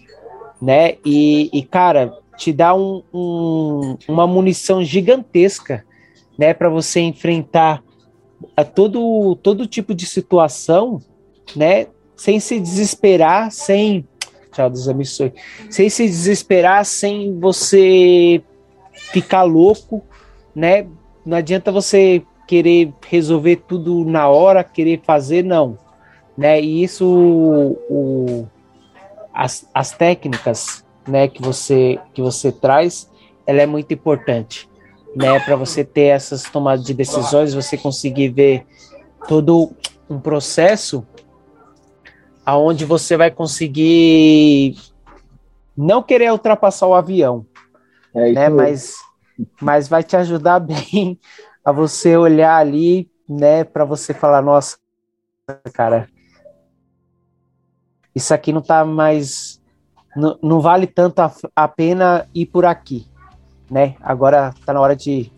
né? 0.61 0.95
E, 1.05 1.49
e 1.53 1.63
cara, 1.63 2.13
te 2.37 2.51
dá 2.51 2.73
um, 2.73 3.03
um, 3.13 3.97
uma 4.07 4.27
munição 4.27 4.83
gigantesca, 4.83 5.85
né? 6.37 6.53
Para 6.53 6.69
você 6.69 6.99
enfrentar 6.99 7.83
a 8.55 8.63
todo, 8.63 9.35
todo 9.37 9.67
tipo 9.67 9.93
de 9.93 10.05
situação, 10.05 11.01
né? 11.55 11.87
Sem 12.15 12.39
se 12.39 12.59
desesperar, 12.59 13.51
sem 13.51 14.07
Tchau, 14.55 14.69
Deus 14.69 14.87
abençoe. 14.87 15.33
Sem 15.69 15.89
se 15.89 16.05
desesperar, 16.05 16.85
sem 16.85 17.37
você 17.37 18.41
ficar 19.11 19.43
louco, 19.43 20.01
né? 20.55 20.87
Não 21.25 21.35
adianta 21.35 21.73
você 21.73 22.23
querer 22.47 22.93
resolver 23.07 23.57
tudo 23.67 24.05
na 24.05 24.27
hora, 24.27 24.63
querer 24.63 25.01
fazer, 25.03 25.43
não. 25.43 25.77
Né? 26.37 26.61
E 26.61 26.83
isso, 26.83 27.05
o, 27.07 28.47
as, 29.33 29.67
as 29.73 29.91
técnicas 29.91 30.85
né, 31.07 31.27
que, 31.27 31.41
você, 31.41 31.99
que 32.13 32.21
você 32.21 32.51
traz, 32.51 33.09
ela 33.45 33.61
é 33.61 33.65
muito 33.65 33.93
importante. 33.93 34.69
Né, 35.15 35.39
para 35.39 35.55
você 35.55 35.83
ter 35.83 36.07
essas 36.07 36.43
tomadas 36.43 36.83
de 36.83 36.93
decisões, 36.93 37.53
você 37.53 37.77
conseguir 37.77 38.29
ver 38.29 38.65
todo 39.29 39.71
um 40.09 40.19
processo 40.19 41.07
aonde 42.45 42.83
você 42.83 43.15
vai 43.15 43.31
conseguir 43.31 44.75
não 45.75 46.03
querer 46.03 46.31
ultrapassar 46.31 46.87
o 46.87 46.93
avião, 46.93 47.45
é 48.13 48.31
né? 48.31 48.49
Mas, 48.49 48.95
mas 49.59 49.87
vai 49.87 50.03
te 50.03 50.15
ajudar 50.15 50.59
bem 50.61 51.19
a 51.65 51.71
você 51.71 52.15
olhar 52.15 52.55
ali, 52.55 53.09
né? 53.27 53.63
Para 53.63 53.83
você 53.83 54.13
falar, 54.13 54.43
nossa, 54.43 54.77
cara, 55.73 56.07
isso 58.13 58.33
aqui 58.33 58.53
não 58.53 58.61
tá 58.61 58.85
mais, 58.85 59.59
não, 60.15 60.37
não 60.41 60.61
vale 60.61 60.85
tanto 60.85 61.19
a, 61.19 61.33
a 61.55 61.67
pena 61.67 62.27
ir 62.33 62.45
por 62.45 62.65
aqui, 62.65 63.07
né? 63.69 63.95
Agora 63.99 64.53
tá 64.63 64.71
na 64.71 64.79
hora 64.79 64.95
de, 64.95 65.31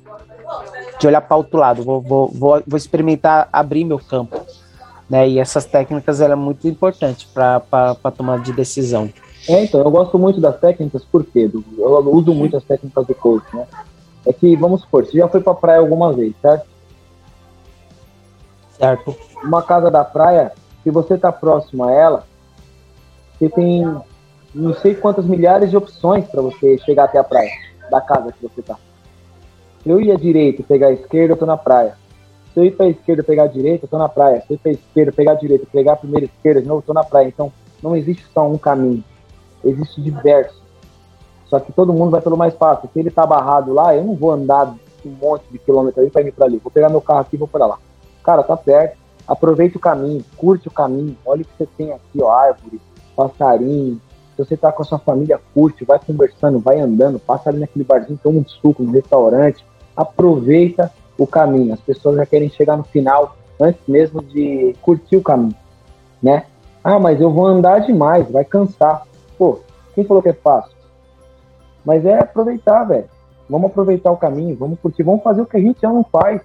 de 0.99 1.07
olhar 1.07 1.21
para 1.21 1.37
outro 1.37 1.57
lado. 1.57 1.81
Vou, 1.81 2.01
vou, 2.01 2.27
vou, 2.27 2.61
vou 2.67 2.77
experimentar 2.77 3.47
abrir 3.51 3.85
meu 3.85 3.97
campo. 3.97 4.45
Né? 5.09 5.29
E 5.29 5.39
essas 5.39 5.65
técnicas 5.65 6.19
ela 6.19 6.33
é 6.33 6.35
muito 6.35 6.67
importante 6.67 7.27
para 7.33 7.95
tomar 8.15 8.41
de 8.41 8.51
decisão. 8.51 9.09
É, 9.47 9.63
então, 9.63 9.79
eu 9.79 9.89
gosto 9.89 10.19
muito 10.19 10.41
das 10.41 10.59
técnicas, 10.59 11.05
por 11.05 11.23
quê? 11.23 11.49
Eu 11.77 12.13
uso 12.13 12.33
muito 12.33 12.57
as 12.57 12.65
técnicas 12.65 13.07
do 13.07 13.15
coach, 13.15 13.45
né? 13.55 13.65
É 14.27 14.33
que, 14.33 14.55
vamos 14.57 14.81
supor, 14.81 15.05
você 15.05 15.17
já 15.17 15.27
foi 15.27 15.41
pra 15.41 15.53
praia 15.53 15.79
alguma 15.79 16.11
vez, 16.11 16.35
certo? 16.41 16.67
Certo. 18.77 19.15
Uma 19.41 19.63
casa 19.63 19.89
da 19.89 20.03
praia, 20.03 20.51
se 20.83 20.91
você 20.91 21.17
tá 21.17 21.31
próximo 21.31 21.85
a 21.85 21.91
ela, 21.91 22.23
você 23.39 23.49
tem 23.49 23.85
não 24.53 24.73
sei 24.73 24.95
quantas 24.95 25.25
milhares 25.25 25.69
de 25.69 25.77
opções 25.77 26.27
para 26.27 26.41
você 26.41 26.77
chegar 26.79 27.05
até 27.05 27.17
a 27.17 27.23
praia, 27.23 27.51
da 27.89 28.01
casa 28.01 28.31
que 28.31 28.41
você 28.41 28.61
tá. 28.61 28.75
Se 29.83 29.89
eu 29.89 30.01
ia 30.01 30.15
à 30.15 30.17
direita 30.17 30.61
e 30.61 30.65
pegar 30.65 30.87
a 30.87 30.93
esquerda, 30.93 31.33
eu 31.33 31.37
tô 31.37 31.45
na 31.45 31.57
praia. 31.57 31.95
Se 32.53 32.59
eu 32.59 32.65
ir 32.65 32.71
para 32.71 32.87
a 32.87 32.89
esquerda 32.89 33.23
pegar 33.23 33.43
a 33.43 33.47
direita, 33.47 33.85
eu 33.85 33.89
tô 33.89 33.97
na 33.97 34.09
praia. 34.09 34.41
Se 34.41 34.51
eu 34.51 34.55
ir 34.55 34.57
para 34.57 34.71
a 34.71 34.73
esquerda 34.73 35.11
pegar 35.11 35.31
a 35.33 35.35
direita, 35.35 35.65
pegar 35.71 35.93
a 35.93 35.97
primeira 35.97 36.25
esquerda, 36.25 36.61
de 36.61 36.67
novo, 36.67 36.79
eu 36.81 36.87
tô 36.87 36.93
na 36.93 37.03
praia. 37.03 37.27
Então, 37.27 37.53
não 37.81 37.95
existe 37.95 38.25
só 38.33 38.45
um 38.47 38.57
caminho. 38.57 39.03
Existe 39.63 40.01
diversos. 40.01 40.66
Só 41.49 41.59
que 41.59 41.71
todo 41.71 41.93
mundo 41.93 42.11
vai 42.11 42.21
pelo 42.21 42.37
mais 42.37 42.53
fácil. 42.53 42.89
Se 42.91 42.99
ele 42.99 43.09
tá 43.09 43.25
barrado 43.25 43.73
lá, 43.73 43.95
eu 43.95 44.03
não 44.03 44.15
vou 44.15 44.31
andar 44.31 44.75
um 45.05 45.09
monte 45.09 45.43
de 45.51 45.57
quilômetros 45.59 46.03
aí 46.03 46.11
para 46.11 46.21
ir 46.21 46.31
para 46.31 46.45
ali. 46.45 46.57
Vou 46.57 46.71
pegar 46.71 46.89
meu 46.89 47.01
carro 47.01 47.21
aqui 47.21 47.35
e 47.35 47.39
vou 47.39 47.47
para 47.47 47.65
lá. 47.65 47.77
Cara, 48.23 48.43
tá 48.43 48.57
perto. 48.57 48.97
Aproveita 49.27 49.77
o 49.77 49.81
caminho, 49.81 50.23
curte 50.37 50.67
o 50.67 50.71
caminho. 50.71 51.17
Olha 51.25 51.41
o 51.41 51.45
que 51.45 51.51
você 51.57 51.67
tem 51.77 51.91
aqui, 51.91 52.21
ó, 52.21 52.29
árvore, 52.29 52.79
passarinho. 53.15 54.01
Se 54.35 54.45
você 54.45 54.55
tá 54.55 54.71
com 54.71 54.83
a 54.83 54.85
sua 54.85 54.99
família, 54.99 55.39
curte, 55.53 55.83
vai 55.83 55.99
conversando, 55.99 56.59
vai 56.59 56.79
andando, 56.79 57.19
passa 57.19 57.49
ali 57.49 57.59
naquele 57.59 57.83
barzinho, 57.83 58.19
toma 58.21 58.39
um 58.39 58.47
suco 58.47 58.83
no 58.83 58.91
restaurante. 58.91 59.65
Aproveita 59.95 60.91
o 61.17 61.25
caminho. 61.25 61.73
As 61.73 61.81
pessoas 61.81 62.17
já 62.17 62.25
querem 62.25 62.49
chegar 62.49 62.77
no 62.77 62.83
final 62.83 63.35
antes 63.59 63.81
mesmo 63.87 64.21
de 64.21 64.75
curtir 64.81 65.17
o 65.17 65.23
caminho, 65.23 65.55
né? 66.21 66.45
Ah, 66.83 66.99
mas 66.99 67.19
eu 67.19 67.31
vou 67.31 67.47
andar 67.47 67.79
demais, 67.79 68.29
vai 68.29 68.45
cansar. 68.45 69.03
Pô, 69.37 69.59
quem 69.95 70.05
falou 70.05 70.21
que 70.21 70.29
é 70.29 70.33
fácil? 70.33 70.76
Mas 71.87 72.03
é 72.03 72.19
aproveitar, 72.19 72.83
velho. 72.83 73.09
Vamos 73.49 73.71
aproveitar 73.71 74.11
o 74.11 74.17
caminho, 74.17 74.57
vamos 74.57 74.77
curtir, 74.77 75.03
vamos 75.03 75.23
fazer 75.23 75.41
o 75.41 75.45
que 75.45 75.55
a 75.55 75.61
gente 75.61 75.79
já 75.79 75.87
não 75.87 76.03
faz, 76.03 76.41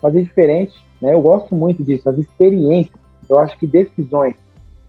fazer 0.00 0.20
diferente, 0.20 0.84
né? 1.00 1.14
Eu 1.14 1.22
gosto 1.22 1.54
muito 1.54 1.84
disso, 1.84 2.10
as 2.10 2.18
experiências. 2.18 3.00
Eu 3.28 3.38
acho 3.38 3.56
que 3.56 3.68
decisões 3.68 4.34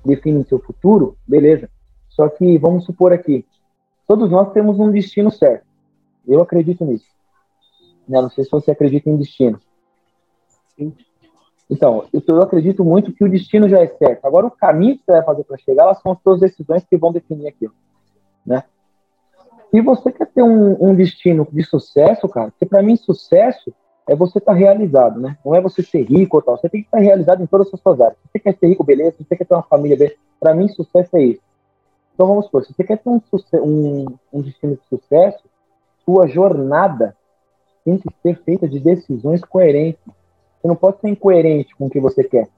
definem 0.03 0.43
seu 0.43 0.57
futuro, 0.57 1.15
beleza. 1.27 1.69
Só 2.09 2.27
que 2.27 2.57
vamos 2.57 2.83
supor 2.83 3.13
aqui, 3.13 3.45
todos 4.07 4.31
nós 4.31 4.51
temos 4.53 4.79
um 4.79 4.91
destino 4.91 5.29
certo. 5.29 5.67
Eu 6.27 6.41
acredito 6.41 6.83
nisso. 6.83 7.05
Né? 8.07 8.19
Não 8.19 8.29
sei 8.31 8.45
se 8.45 8.49
você 8.49 8.71
acredita 8.71 9.07
em 9.07 9.17
destino. 9.17 9.59
Sim. 10.75 10.91
Então, 11.69 12.07
eu 12.11 12.41
acredito 12.41 12.83
muito 12.83 13.13
que 13.13 13.23
o 13.23 13.29
destino 13.29 13.69
já 13.69 13.81
é 13.81 13.87
certo. 13.87 14.25
Agora, 14.25 14.47
o 14.47 14.51
caminho 14.51 14.97
que 14.97 15.03
você 15.05 15.11
vai 15.11 15.23
fazer 15.23 15.43
para 15.43 15.57
chegar, 15.59 15.83
elas 15.83 16.01
são 16.01 16.13
as 16.13 16.21
suas 16.23 16.39
decisões 16.39 16.83
que 16.83 16.97
vão 16.97 17.11
definir 17.11 17.47
aquilo. 17.47 17.73
Né? 18.43 18.63
Se 19.69 19.81
você 19.81 20.11
quer 20.11 20.27
ter 20.27 20.43
um, 20.43 20.77
um 20.79 20.95
destino 20.95 21.47
de 21.51 21.63
sucesso, 21.63 22.27
cara, 22.27 22.51
porque 22.51 22.65
para 22.65 22.81
mim 22.81 22.95
sucesso 22.95 23.73
é 24.07 24.15
você 24.15 24.39
estar 24.39 24.53
tá 24.53 24.57
realizado, 24.57 25.19
né? 25.19 25.37
Não 25.45 25.53
é 25.53 25.61
você 25.61 25.83
ser 25.83 26.01
rico 26.01 26.37
ou 26.37 26.41
tal. 26.41 26.57
Você 26.57 26.67
tem 26.67 26.81
que 26.81 26.87
estar 26.87 26.97
tá 26.97 27.03
realizado 27.03 27.43
em 27.43 27.45
todas 27.45 27.71
as 27.71 27.79
suas 27.79 28.01
áreas. 28.01 28.17
Se 28.17 28.29
você 28.31 28.39
quer 28.39 28.57
ser 28.57 28.67
rico, 28.67 28.83
beleza. 28.83 29.17
Se 29.17 29.23
você 29.23 29.35
quer 29.35 29.45
ter 29.45 29.53
uma 29.53 29.63
família, 29.63 29.95
beleza. 29.95 30.17
Para 30.39 30.55
mim, 30.55 30.67
sucesso 30.69 31.15
é 31.15 31.23
isso. 31.23 31.41
Então, 32.15 32.27
vamos 32.27 32.45
supor, 32.45 32.65
se 32.65 32.73
você 32.73 32.83
quer 32.83 32.97
ter 32.97 33.09
um, 33.09 33.21
um, 33.53 34.05
um 34.33 34.41
destino 34.41 34.75
de 34.75 34.85
sucesso, 34.89 35.43
sua 36.03 36.27
jornada 36.27 37.15
tem 37.85 37.97
que 37.97 38.09
ser 38.21 38.35
feita 38.43 38.67
de 38.67 38.79
decisões 38.79 39.41
coerentes. 39.41 40.01
Você 40.05 40.67
não 40.67 40.75
pode 40.75 40.99
ser 40.99 41.09
incoerente 41.09 41.75
com 41.75 41.85
o 41.85 41.89
que 41.89 41.99
você 41.99 42.23
quer. 42.23 42.49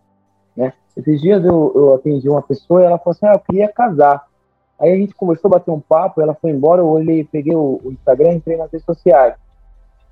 Né? 0.56 0.74
Esses 0.96 1.22
dias 1.22 1.44
eu, 1.44 1.72
eu 1.76 1.94
atendi 1.94 2.28
uma 2.30 2.42
pessoa 2.42 2.82
e 2.82 2.86
ela 2.86 2.98
falou 2.98 3.12
assim: 3.12 3.26
ah, 3.28 3.34
eu 3.34 3.40
queria 3.40 3.68
casar. 3.68 4.26
Aí 4.82 4.92
a 4.92 4.98
gente 4.98 5.14
conversou, 5.14 5.52
bateu 5.52 5.76
um 5.76 5.80
papo, 5.80 6.22
ela 6.22 6.34
foi 6.34 6.50
embora, 6.50 6.82
eu 6.82 6.88
olhei, 6.88 7.24
peguei 7.24 7.56
o, 7.56 7.80
o 7.84 7.92
Instagram, 7.92 8.34
entrei 8.34 8.58
nas 8.58 8.72
redes 8.72 8.84
sociais. 8.84 9.36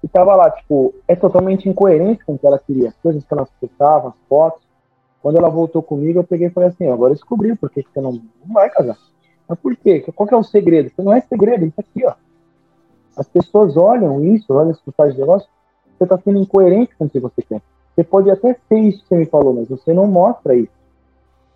E 0.04 0.08
tava 0.08 0.36
lá, 0.36 0.52
tipo, 0.52 0.94
é 1.08 1.16
totalmente 1.16 1.68
incoerente 1.68 2.24
com 2.24 2.36
o 2.36 2.38
que 2.38 2.46
ela 2.46 2.60
queria. 2.60 2.90
As 2.90 2.96
coisas 2.98 3.26
que 3.26 3.34
ela 3.34 3.48
postava, 3.60 4.10
as 4.10 4.16
fotos. 4.30 4.62
Quando 5.24 5.38
ela 5.38 5.50
voltou 5.50 5.82
comigo, 5.82 6.20
eu 6.20 6.24
peguei 6.24 6.48
e 6.48 6.52
falei 6.52 6.70
assim, 6.70 6.88
agora 6.88 7.16
descobri 7.16 7.56
por 7.56 7.72
que 7.72 7.82
você 7.82 8.00
não, 8.00 8.12
não 8.14 8.54
vai 8.54 8.70
casar. 8.70 8.96
Mas 9.48 9.60
por 9.60 9.76
quê? 9.76 10.02
Qual 10.16 10.28
que 10.28 10.36
é 10.36 10.38
o 10.38 10.44
segredo? 10.44 10.88
Isso 10.88 11.02
não 11.02 11.14
é 11.14 11.20
segredo, 11.22 11.66
isso 11.66 11.80
aqui, 11.80 12.06
ó. 12.06 12.14
As 13.18 13.28
pessoas 13.28 13.76
olham 13.76 14.24
isso, 14.24 14.54
olham 14.54 14.74
se 14.74 14.92
faz 14.96 15.18
negócio, 15.18 15.50
você 15.98 16.04
está 16.04 16.18
sendo 16.20 16.40
incoerente 16.40 16.96
com 16.96 17.06
o 17.06 17.10
que 17.10 17.20
você 17.20 17.42
quer. 17.42 17.62
Você 17.96 18.04
pode 18.04 18.30
até 18.30 18.56
ser 18.70 18.80
isso 18.80 19.02
que 19.02 19.10
você 19.10 19.18
me 19.18 19.26
falou, 19.26 19.54
mas 19.54 19.68
você 19.68 19.94
não 19.94 20.06
mostra 20.06 20.56
isso. 20.56 20.72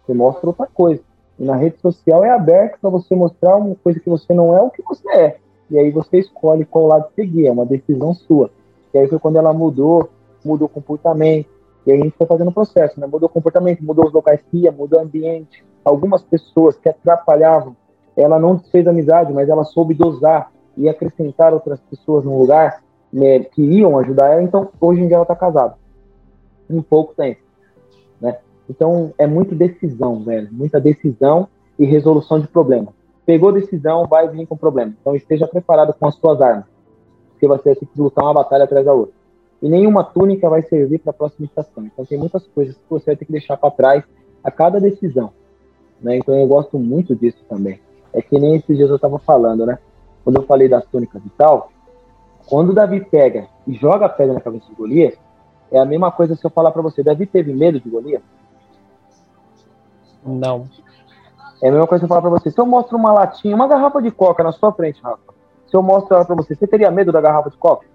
Você 0.04 0.14
mostra 0.14 0.48
outra 0.48 0.68
coisa. 0.68 1.02
E 1.40 1.44
na 1.44 1.56
rede 1.56 1.78
social 1.80 2.24
é 2.24 2.30
aberto 2.30 2.80
para 2.80 2.90
você 2.90 3.16
mostrar 3.16 3.58
uma 3.58 3.76
coisa 3.76 4.00
que 4.00 4.10
você 4.10 4.34
não 4.34 4.56
é 4.56 4.62
o 4.62 4.70
que 4.70 4.84
você 4.84 5.10
é. 5.10 5.38
E 5.70 5.78
aí 5.78 5.90
você 5.92 6.20
escolhe 6.20 6.66
qual 6.66 6.88
lado 6.88 7.08
seguir, 7.16 7.48
é 7.48 7.52
uma 7.52 7.66
decisão 7.66 8.14
sua. 8.14 8.50
E 8.94 8.98
aí 8.98 9.08
foi 9.08 9.18
quando 9.20 9.38
ela 9.38 9.54
mudou, 9.54 10.10
mudou 10.46 10.68
o 10.68 10.70
comportamento. 10.70 11.50
E 11.86 11.92
aí 11.92 12.00
a 12.00 12.04
gente 12.04 12.16
foi 12.18 12.28
fazendo 12.28 12.50
o 12.50 12.54
processo, 12.54 13.00
né? 13.00 13.08
Mudou 13.08 13.28
o 13.28 13.32
comportamento, 13.32 13.84
mudou 13.84 14.06
os 14.06 14.14
locais 14.14 14.42
que 14.50 14.58
ia, 14.58 14.72
mudou 14.72 15.00
o 15.00 15.02
ambiente. 15.02 15.66
Algumas 15.84 16.22
pessoas 16.22 16.78
que 16.78 16.88
atrapalhavam, 16.88 17.76
ela 18.16 18.40
não 18.40 18.60
fez 18.60 18.88
amizade, 18.88 19.34
mas 19.34 19.50
ela 19.50 19.64
soube 19.64 19.94
dosar 19.94 20.52
e 20.78 20.88
acrescentar 20.88 21.54
outras 21.54 21.80
pessoas 21.82 22.24
no 22.24 22.38
lugar 22.38 22.82
né, 23.12 23.40
que 23.40 23.62
iam 23.62 23.98
ajudar 24.00 24.32
ela, 24.32 24.42
então 24.42 24.70
hoje 24.82 25.02
em 25.02 25.08
dia 25.08 25.18
ela 25.18 25.24
está 25.24 25.36
casada. 25.36 25.76
Em 26.70 26.82
pouco 26.82 27.14
tempo. 27.14 27.43
Né? 28.68 28.70
Então 28.70 29.14
é 29.18 29.28
muito 29.28 29.56
decisão, 29.56 30.24
velho. 30.24 30.50
Muita 30.52 30.80
decisão 30.80 31.48
e 31.78 31.86
resolução 31.86 32.40
de 32.40 32.48
problema. 32.48 32.94
Pegou 33.26 33.52
decisão, 33.52 34.06
vai 34.08 34.28
vir 34.28 34.46
com 34.48 34.58
problema. 34.58 34.94
Então 35.00 35.16
esteja 35.16 35.48
preparado 35.48 35.94
com 35.94 36.08
as 36.08 36.16
suas 36.16 36.42
armas. 36.42 36.66
Porque 37.32 37.48
você 37.48 37.70
vai 37.70 37.76
ter 37.76 37.86
que 37.86 38.02
lutar 38.02 38.26
uma 38.26 38.34
batalha 38.34 38.64
atrás 38.66 38.86
da 38.86 38.94
outra. 38.94 39.14
E 39.62 39.70
nenhuma 39.70 40.04
túnica 40.04 40.50
vai 40.50 40.62
servir 40.62 41.00
para 41.00 41.12
a 41.12 41.14
próxima 41.14 41.46
estação. 41.46 41.86
Então 41.86 42.06
tem 42.06 42.18
muitas 42.18 42.46
coisas 42.48 42.76
que 42.76 42.90
você 42.90 43.06
vai 43.08 43.16
ter 43.16 43.26
que 43.26 43.32
deixar 43.32 43.58
para 43.58 43.72
trás 43.72 44.04
a 44.44 44.52
cada 44.52 44.80
decisão. 44.80 45.32
Né? 46.02 46.18
Então 46.18 46.36
eu 46.36 46.46
gosto 46.48 46.78
muito 46.78 47.16
disso 47.16 47.40
também. 47.48 47.80
É 48.12 48.22
que 48.22 48.38
nem 48.38 48.56
esses 48.56 48.76
dias 48.76 48.90
eu 48.90 48.98
estava 48.98 49.18
falando, 49.20 49.66
né? 49.66 49.80
quando 50.24 50.38
eu 50.38 50.44
falei 50.44 50.68
das 50.68 50.86
túnicas 50.86 51.22
e 51.26 51.30
tal, 51.32 51.72
Quando 52.46 52.74
Davi 52.74 53.00
pega 53.00 53.48
e 53.66 53.74
joga 53.74 54.06
a 54.06 54.10
pedra 54.10 54.34
na 54.34 54.42
cabeça 54.42 54.68
de 54.68 54.76
Golias, 54.76 55.18
é 55.72 55.80
a 55.80 55.86
mesma 55.86 56.12
coisa 56.12 56.36
se 56.36 56.46
eu 56.46 56.50
falar 56.50 56.72
para 56.72 56.82
você, 56.82 57.02
Davi 57.02 57.26
teve 57.26 57.54
medo 57.54 57.80
de 57.80 57.90
Golias? 57.90 58.22
Não. 60.26 60.68
É 61.62 61.70
a 61.70 61.72
mesma 61.72 61.88
coisa 61.88 62.02
que 62.02 62.06
eu 62.06 62.10
falar 62.10 62.22
para 62.22 62.30
você. 62.30 62.52
Se 62.52 62.60
eu 62.60 62.66
mostro 62.66 62.98
uma 62.98 63.14
latinha, 63.14 63.56
uma 63.56 63.68
garrafa 63.68 64.02
de 64.02 64.12
coca 64.12 64.44
na 64.44 64.52
sua 64.52 64.72
frente, 64.74 65.02
Rafa, 65.02 65.34
se 65.68 65.76
eu 65.76 65.82
mostro 65.82 66.16
ela 66.16 66.26
para 66.26 66.36
você, 66.36 66.56
você 66.56 66.68
teria 66.68 66.92
medo 66.92 67.12
da 67.12 67.22
garrafa 67.22 67.50
de 67.50 67.58
coca? 67.58 67.86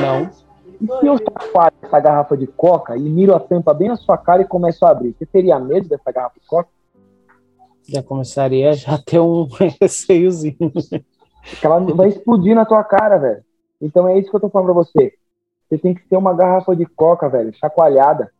Não. 0.00 0.30
E 0.80 0.86
se 0.86 1.06
eu 1.06 1.16
chacoalho 1.18 1.74
essa 1.82 2.00
garrafa 2.00 2.36
de 2.36 2.46
coca 2.46 2.96
e 2.96 3.02
miro 3.02 3.34
a 3.34 3.40
tampa 3.40 3.74
bem 3.74 3.88
na 3.88 3.96
sua 3.96 4.16
cara 4.16 4.42
e 4.42 4.46
começo 4.46 4.84
a 4.84 4.90
abrir, 4.90 5.14
você 5.18 5.26
teria 5.26 5.58
medo 5.58 5.88
dessa 5.88 6.10
garrafa 6.10 6.38
de 6.40 6.46
coca? 6.46 6.68
Já 7.88 8.02
começaria 8.02 8.72
já 8.72 8.96
ter 8.98 9.18
um 9.18 9.48
receiozinho. 9.80 10.72
Ela 11.62 11.80
vai 11.80 12.08
explodir 12.08 12.54
na 12.54 12.64
tua 12.64 12.84
cara, 12.84 13.18
velho. 13.18 13.44
Então 13.80 14.08
é 14.08 14.18
isso 14.18 14.30
que 14.30 14.36
eu 14.36 14.40
tô 14.40 14.48
falando 14.48 14.66
pra 14.66 14.74
você. 14.74 15.12
Você 15.68 15.78
tem 15.78 15.94
que 15.94 16.06
ter 16.08 16.16
uma 16.16 16.34
garrafa 16.34 16.76
de 16.76 16.86
coca, 16.86 17.28
velho, 17.28 17.52
chacoalhada. 17.54 18.30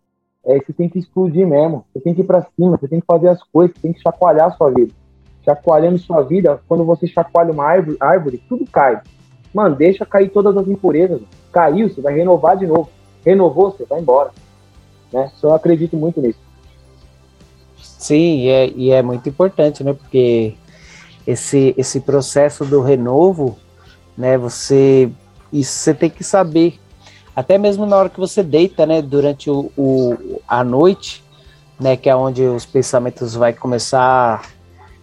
É, 0.44 0.58
você 0.58 0.72
tem 0.72 0.88
que 0.88 0.98
explodir 0.98 1.46
mesmo. 1.46 1.84
Você 1.92 2.00
tem 2.00 2.14
que 2.14 2.20
ir 2.20 2.24
pra 2.24 2.46
cima, 2.56 2.76
você 2.76 2.88
tem 2.88 3.00
que 3.00 3.06
fazer 3.06 3.28
as 3.28 3.42
coisas, 3.42 3.74
você 3.76 3.82
tem 3.82 3.92
que 3.92 4.00
chacoalhar 4.00 4.48
a 4.48 4.52
sua 4.52 4.70
vida. 4.70 4.92
Chacoalhando 5.44 5.98
sua 5.98 6.22
vida, 6.22 6.60
quando 6.68 6.84
você 6.84 7.06
chacoalha 7.06 7.52
uma 7.52 7.64
árvore, 7.64 7.96
árvore 8.00 8.42
tudo 8.48 8.64
cai. 8.70 9.00
Mano, 9.52 9.76
deixa 9.76 10.06
cair 10.06 10.30
todas 10.30 10.56
as 10.56 10.66
impurezas. 10.66 11.20
Caiu, 11.52 11.88
você 11.88 12.00
vai 12.00 12.14
renovar 12.14 12.56
de 12.56 12.66
novo. 12.66 12.88
Renovou, 13.24 13.70
você 13.70 13.84
vai 13.84 14.00
embora. 14.00 14.30
Né? 15.12 15.30
Só 15.36 15.48
eu 15.48 15.54
acredito 15.54 15.96
muito 15.96 16.20
nisso. 16.20 16.38
Sim, 17.76 18.40
e 18.40 18.48
é, 18.48 18.68
e 18.70 18.90
é 18.90 19.02
muito 19.02 19.28
importante, 19.28 19.84
né? 19.84 19.92
Porque 19.92 20.54
esse, 21.26 21.74
esse 21.76 22.00
processo 22.00 22.64
do 22.64 22.80
renovo, 22.80 23.56
né? 24.16 24.36
Você 24.38 25.10
isso 25.52 25.72
você 25.72 25.94
tem 25.94 26.08
que 26.10 26.24
saber. 26.24 26.80
Até 27.34 27.56
mesmo 27.56 27.86
na 27.86 27.96
hora 27.96 28.08
que 28.08 28.20
você 28.20 28.42
deita, 28.42 28.84
né? 28.84 29.00
Durante 29.00 29.50
o, 29.50 29.70
o 29.76 30.40
a 30.46 30.62
noite, 30.62 31.24
né? 31.80 31.96
Que 31.96 32.10
é 32.10 32.16
onde 32.16 32.42
os 32.42 32.66
pensamentos 32.66 33.34
vai 33.34 33.52
começar, 33.52 34.42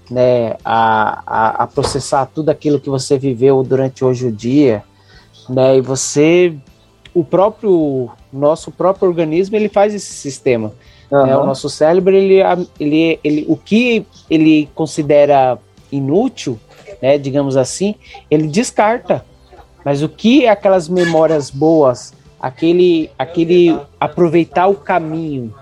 né? 0.09 0.55
A, 0.63 1.23
a, 1.25 1.63
a 1.63 1.67
processar 1.67 2.27
tudo 2.27 2.49
aquilo 2.49 2.79
que 2.79 2.89
você 2.89 3.17
viveu 3.17 3.63
durante 3.63 4.05
hoje 4.05 4.27
o 4.27 4.31
dia, 4.31 4.83
né? 5.49 5.77
E 5.77 5.81
você, 5.81 6.55
o 7.13 7.23
próprio 7.23 8.09
nosso 8.31 8.71
próprio 8.71 9.07
organismo, 9.07 9.55
ele 9.55 9.69
faz 9.69 9.93
esse 9.93 10.13
sistema. 10.13 10.71
Uhum. 11.11 11.25
Né? 11.25 11.37
O 11.37 11.45
nosso 11.45 11.69
cérebro, 11.69 12.15
ele, 12.15 12.39
ele, 12.79 13.19
ele, 13.23 13.45
o 13.47 13.57
que 13.57 14.05
ele 14.29 14.69
considera 14.75 15.57
inútil, 15.91 16.59
né, 17.01 17.17
digamos 17.17 17.57
assim, 17.57 17.95
ele 18.29 18.47
descarta. 18.47 19.25
Mas 19.83 20.03
o 20.03 20.09
que 20.09 20.45
aquelas 20.47 20.87
memórias 20.87 21.49
boas, 21.49 22.13
aquele, 22.39 23.11
aquele 23.17 23.77
aproveitar 23.99 24.67
o 24.67 24.75
caminho, 24.75 25.53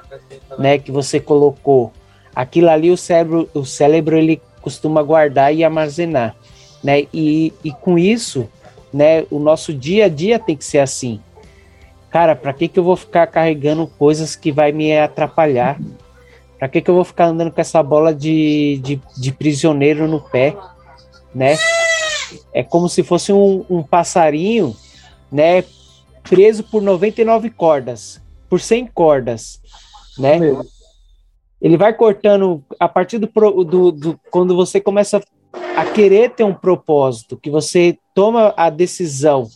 né, 0.58 0.78
que 0.78 0.92
você 0.92 1.20
colocou, 1.20 1.92
aquilo 2.36 2.70
ali 2.70 2.92
o 2.92 2.98
cérebro, 2.98 3.50
o 3.54 3.66
cérebro 3.66 4.18
ele 4.18 4.42
costuma 4.62 5.02
guardar 5.02 5.54
e 5.54 5.64
armazenar, 5.64 6.36
né? 6.84 7.08
E, 7.14 7.54
e 7.64 7.72
com 7.72 7.98
isso, 7.98 8.48
né, 8.94 9.26
o 9.32 9.40
nosso 9.40 9.74
dia 9.74 10.06
a 10.06 10.10
dia 10.10 10.38
tem 10.38 10.56
que 10.56 10.66
ser 10.66 10.80
assim. 10.80 11.20
Cara, 12.10 12.36
para 12.36 12.54
que 12.54 12.68
que 12.68 12.80
eu 12.80 12.84
vou 12.84 12.96
ficar 12.96 13.28
carregando 13.28 13.88
coisas 13.88 14.36
que 14.36 14.52
vai 14.52 14.72
me 14.72 14.98
atrapalhar? 14.98 15.80
Para 16.58 16.68
que, 16.68 16.82
que 16.82 16.90
eu 16.90 16.96
vou 16.96 17.04
ficar 17.04 17.26
andando 17.26 17.52
com 17.52 17.62
essa 17.62 17.84
bola 17.84 18.14
de, 18.14 18.80
de, 18.84 19.02
de, 19.16 19.32
prisioneiro 19.32 20.08
no 20.08 20.20
pé, 20.20 20.56
né? 21.34 21.56
É 22.52 22.64
como 22.64 22.90
se 22.90 23.04
fosse 23.04 23.32
um, 23.32 23.64
um 23.70 23.84
passarinho, 23.84 24.76
né? 25.32 25.64
Preso 26.30 26.64
por 26.64 26.82
99 26.82 27.50
cordas, 27.50 28.22
por 28.50 28.60
100 28.60 28.88
cordas, 28.88 29.62
né? 30.18 30.40
Ele 31.62 31.78
vai 31.78 31.94
cortando 31.94 32.64
a 32.80 32.88
partir 32.88 33.18
do, 33.18 33.28
do, 33.64 33.92
do 33.92 34.20
quando 34.30 34.56
você 34.56 34.80
começa 34.80 35.22
a 35.76 35.86
querer 35.86 36.32
ter 36.32 36.44
um 36.44 36.54
propósito, 36.54 37.38
que 37.38 37.50
você 37.50 37.98
toma 38.14 38.54
a 38.58 38.70
decisão 38.70 39.48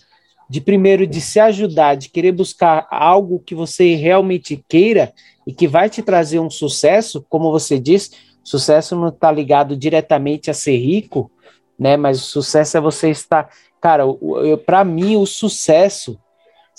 de 0.50 0.60
primeiro 0.60 1.08
de 1.08 1.22
se 1.22 1.40
ajudar, 1.40 1.96
de 1.96 2.10
querer 2.10 2.32
buscar 2.34 2.86
algo 2.92 3.40
que 3.40 3.56
você 3.56 3.96
realmente 3.96 4.64
queira 4.68 5.14
e 5.48 5.54
que 5.54 5.68
vai 5.68 5.90
te 5.90 6.02
trazer 6.02 6.40
um 6.40 6.50
sucesso, 6.50 7.26
como 7.30 7.52
você 7.52 7.80
disse, 7.80 8.12
sucesso 8.44 8.96
não 8.96 9.08
está 9.08 9.32
ligado 9.32 9.78
diretamente 9.78 10.52
a 10.52 10.54
ser 10.54 10.78
rico, 10.78 11.32
né? 11.80 11.96
Mas 11.96 12.22
o 12.22 12.26
sucesso 12.26 12.78
é 12.78 12.82
você 12.82 13.10
estar, 13.10 13.50
cara, 13.80 14.04
para 14.66 14.84
mim 14.84 15.16
o 15.16 15.26
sucesso, 15.26 16.20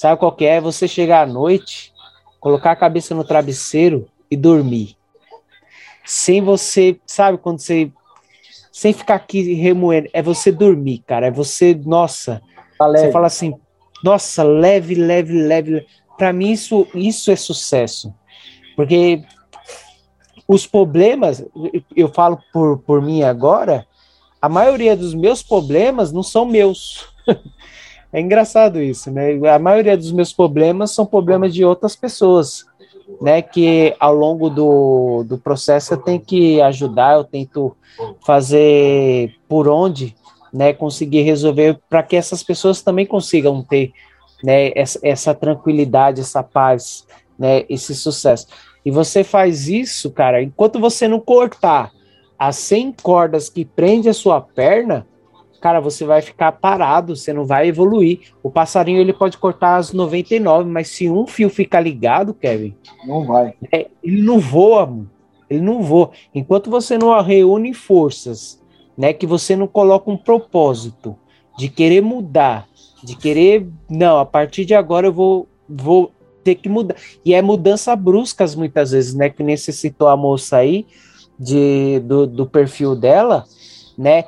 sabe 0.03 0.19
qual 0.19 0.33
que 0.33 0.45
é? 0.45 0.61
Você 0.61 0.89
chegar 0.89 1.23
à 1.23 1.27
noite, 1.27 1.93
colocar 2.41 2.73
a 2.73 2.77
cabeça 2.77 3.15
no 3.15 3.23
travesseiro 3.23 4.09
e 4.29 4.37
dormir. 4.37 4.97
Sem 6.05 6.43
você, 6.43 6.99
sabe 7.07 7.39
quando 7.39 7.61
você 7.61 7.91
sem 8.73 8.93
ficar 8.93 9.15
aqui 9.15 9.55
remoendo, 9.55 10.09
é 10.13 10.21
você 10.21 10.51
dormir, 10.51 11.05
cara, 11.07 11.27
é 11.27 11.31
você, 11.31 11.75
nossa, 11.75 12.43
Tá 12.77 12.89
você 12.89 13.13
fala 13.13 13.29
assim, 13.29 13.55
nossa, 14.03 14.43
leve, 14.43 14.97
leve, 14.97 15.41
leve. 15.41 15.87
Para 16.19 16.33
mim, 16.33 16.51
isso, 16.51 16.85
isso 16.95 17.31
é 17.31 17.37
sucesso. 17.37 18.13
Porque 18.75 19.23
os 20.49 20.67
problemas, 20.67 21.45
eu 21.95 22.09
falo 22.09 22.41
por, 22.53 22.79
por 22.79 23.01
mim 23.01 23.23
agora, 23.23 23.87
a 24.41 24.49
maioria 24.49 24.97
dos 24.97 25.15
meus 25.15 25.45
problemas 25.45 26.11
não 26.11 26.25
são 26.25 26.45
meus. 26.45 27.07
é 28.13 28.21
engraçado 28.21 28.81
isso, 28.81 29.11
né? 29.11 29.33
A 29.49 29.59
maioria 29.59 29.97
dos 29.97 30.13
meus 30.13 30.33
problemas 30.33 30.91
são 30.91 31.07
problemas 31.07 31.55
de 31.55 31.65
outras 31.65 31.97
pessoas, 31.97 32.67
né? 33.21 33.41
Que 33.41 33.97
ao 33.99 34.15
longo 34.15 34.51
do, 34.51 35.25
do 35.25 35.39
processo 35.39 35.95
eu 35.95 35.99
tenho 35.99 36.21
que 36.21 36.61
ajudar, 36.61 37.17
eu 37.17 37.25
tento 37.25 37.75
fazer 38.25 39.35
por 39.49 39.67
onde 39.69 40.15
né, 40.53 40.73
conseguir 40.73 41.23
resolver 41.23 41.81
para 41.89 42.03
que 42.03 42.15
essas 42.15 42.43
pessoas 42.43 42.83
também 42.83 43.07
consigam 43.07 43.63
ter 43.63 43.93
né, 44.45 44.71
essa, 44.75 44.99
essa, 45.03 45.35
tranquilidade, 45.35 46.21
essa 46.21 46.43
paz, 46.43 47.07
né, 47.39 47.65
esse 47.69 47.95
sucesso. 47.95 48.47
E 48.85 48.91
você 48.91 49.25
faz 49.25 49.69
isso, 49.69 50.11
cara, 50.11 50.43
enquanto 50.43 50.79
você 50.79 51.09
não 51.09 51.21
cortar 51.21 51.91
as 52.39 52.57
100 52.57 52.97
cordas 53.03 53.49
que 53.49 53.65
prende 53.65 54.09
a 54.09 54.15
sua 54.15 54.41
perna, 54.41 55.07
cara, 55.63 55.81
você 55.81 56.05
vai 56.05 56.21
ficar 56.21 56.53
parado, 56.53 57.17
você 57.17 57.33
não 57.33 57.47
vai 57.47 57.69
evoluir. 57.69 58.33
O 58.43 58.51
passarinho 58.51 59.01
ele 59.01 59.13
pode 59.13 59.39
cortar 59.39 59.77
as 59.77 59.93
99, 59.93 60.69
mas 60.69 60.89
se 60.89 61.09
um 61.09 61.27
fio 61.27 61.49
ficar 61.49 61.81
ligado, 61.81 62.35
Kevin, 62.35 62.75
não 63.07 63.25
vai. 63.25 63.55
É, 63.73 63.89
ele 64.03 64.21
não 64.21 64.39
voa, 64.39 64.85
mano. 64.85 65.11
ele 65.49 65.61
não 65.61 65.83
voa. 65.83 66.11
Enquanto 66.35 66.69
você 66.69 66.99
não 66.99 67.19
reúne 67.23 67.73
forças 67.73 68.61
né? 68.97 69.13
Que 69.13 69.27
você 69.27 69.57
não 69.57 69.67
coloca 69.67 70.11
um 70.11 70.17
propósito 70.17 71.17
de 71.57 71.69
querer 71.69 72.03
mudar, 72.03 72.67
de 73.03 73.17
querer, 73.17 73.67
não, 73.89 74.19
a 74.19 74.25
partir 74.25 74.65
de 74.65 74.75
agora 74.75 75.07
eu 75.07 75.13
vou, 75.13 75.49
vou 75.69 76.13
ter 76.45 76.57
que 76.57 76.69
mudar. 76.69 76.97
E 77.25 77.35
é 77.35 77.43
mudança 77.43 77.95
bruscas 77.95 78.55
muitas 78.55 78.91
vezes, 78.91 79.15
né? 79.15 79.29
Que 79.29 79.43
necessitou 79.43 80.09
a 80.09 80.17
moça 80.17 80.59
aí 80.59 80.87
de, 81.39 82.01
do, 82.01 82.27
do 82.27 82.47
perfil 82.47 82.95
dela, 82.95 83.45
né? 83.97 84.25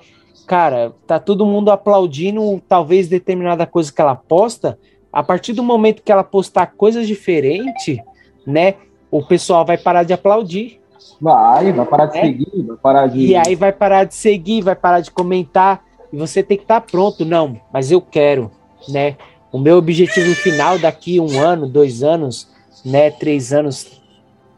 Cara, 0.47 0.93
tá 1.07 1.19
todo 1.19 1.47
mundo 1.47 1.71
aplaudindo 1.71 2.61
talvez 2.69 3.09
determinada 3.09 3.67
coisa 3.67 3.93
que 3.93 4.01
ela 4.01 4.15
posta. 4.15 4.79
A 5.13 5.23
partir 5.23 5.53
do 5.53 5.63
momento 5.63 6.03
que 6.03 6.13
ela 6.13 6.25
postar 6.25 6.73
coisas 6.77 7.07
diferentes, 7.07 7.99
né? 8.47 8.75
O 9.11 9.25
pessoal 9.25 9.65
vai 9.65 9.79
parar 9.79 10.03
de 10.03 10.13
aplaudir. 10.13 10.81
Vai, 11.21 11.73
vai 11.73 11.87
parar 11.87 12.07
de 12.07 12.19
é? 12.19 12.23
seguir, 12.23 12.63
vai 12.67 12.77
parar 12.77 13.07
de. 13.07 13.27
E 13.27 13.37
aí 13.37 13.55
vai 13.55 13.73
parar 13.73 14.05
de 14.05 14.15
seguir, 14.15 14.63
vai 14.63 14.75
parar 14.75 15.01
de 15.01 15.11
comentar. 15.11 15.85
E 16.13 16.17
você 16.17 16.43
tem 16.43 16.57
que 16.57 16.65
estar 16.65 16.81
tá 16.81 16.87
pronto, 16.91 17.25
não, 17.25 17.61
mas 17.73 17.91
eu 17.91 18.01
quero, 18.01 18.51
né? 18.89 19.17
O 19.53 19.59
meu 19.59 19.77
objetivo 19.77 20.35
final 20.35 20.79
daqui 20.79 21.21
um 21.21 21.41
ano, 21.41 21.69
dois 21.69 22.03
anos, 22.03 22.49
né? 22.85 23.11
Três 23.11 23.53
anos, 23.53 24.03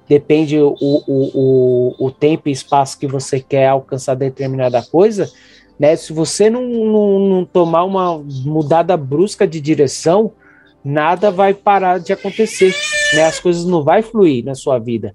depende 0.09 0.59
o, 0.59 0.74
o, 0.80 1.03
o, 1.07 2.07
o 2.07 2.11
tempo 2.11 2.49
e 2.49 2.53
espaço 2.53 2.99
que 2.99 3.07
você 3.07 3.41
quer 3.41 3.68
alcançar 3.68 4.14
determinada 4.14 4.82
coisa, 4.82 5.30
né? 5.79 5.97
Se 5.97 6.12
você 6.12 6.49
não, 6.49 6.62
não, 6.62 7.18
não 7.18 7.45
tomar 7.45 7.85
uma 7.85 8.18
mudada 8.18 8.97
brusca 8.97 9.47
de 9.47 9.61
direção, 9.61 10.33
nada 10.85 11.31
vai 11.31 11.53
parar 11.53 11.99
de 11.99 12.12
acontecer, 12.12 12.74
né? 13.14 13.24
As 13.24 13.41
coisas 13.41 13.64
não 13.64 13.83
vai 13.83 14.03
fluir 14.03 14.45
na 14.45 14.55
sua 14.55 14.79
vida. 14.79 15.14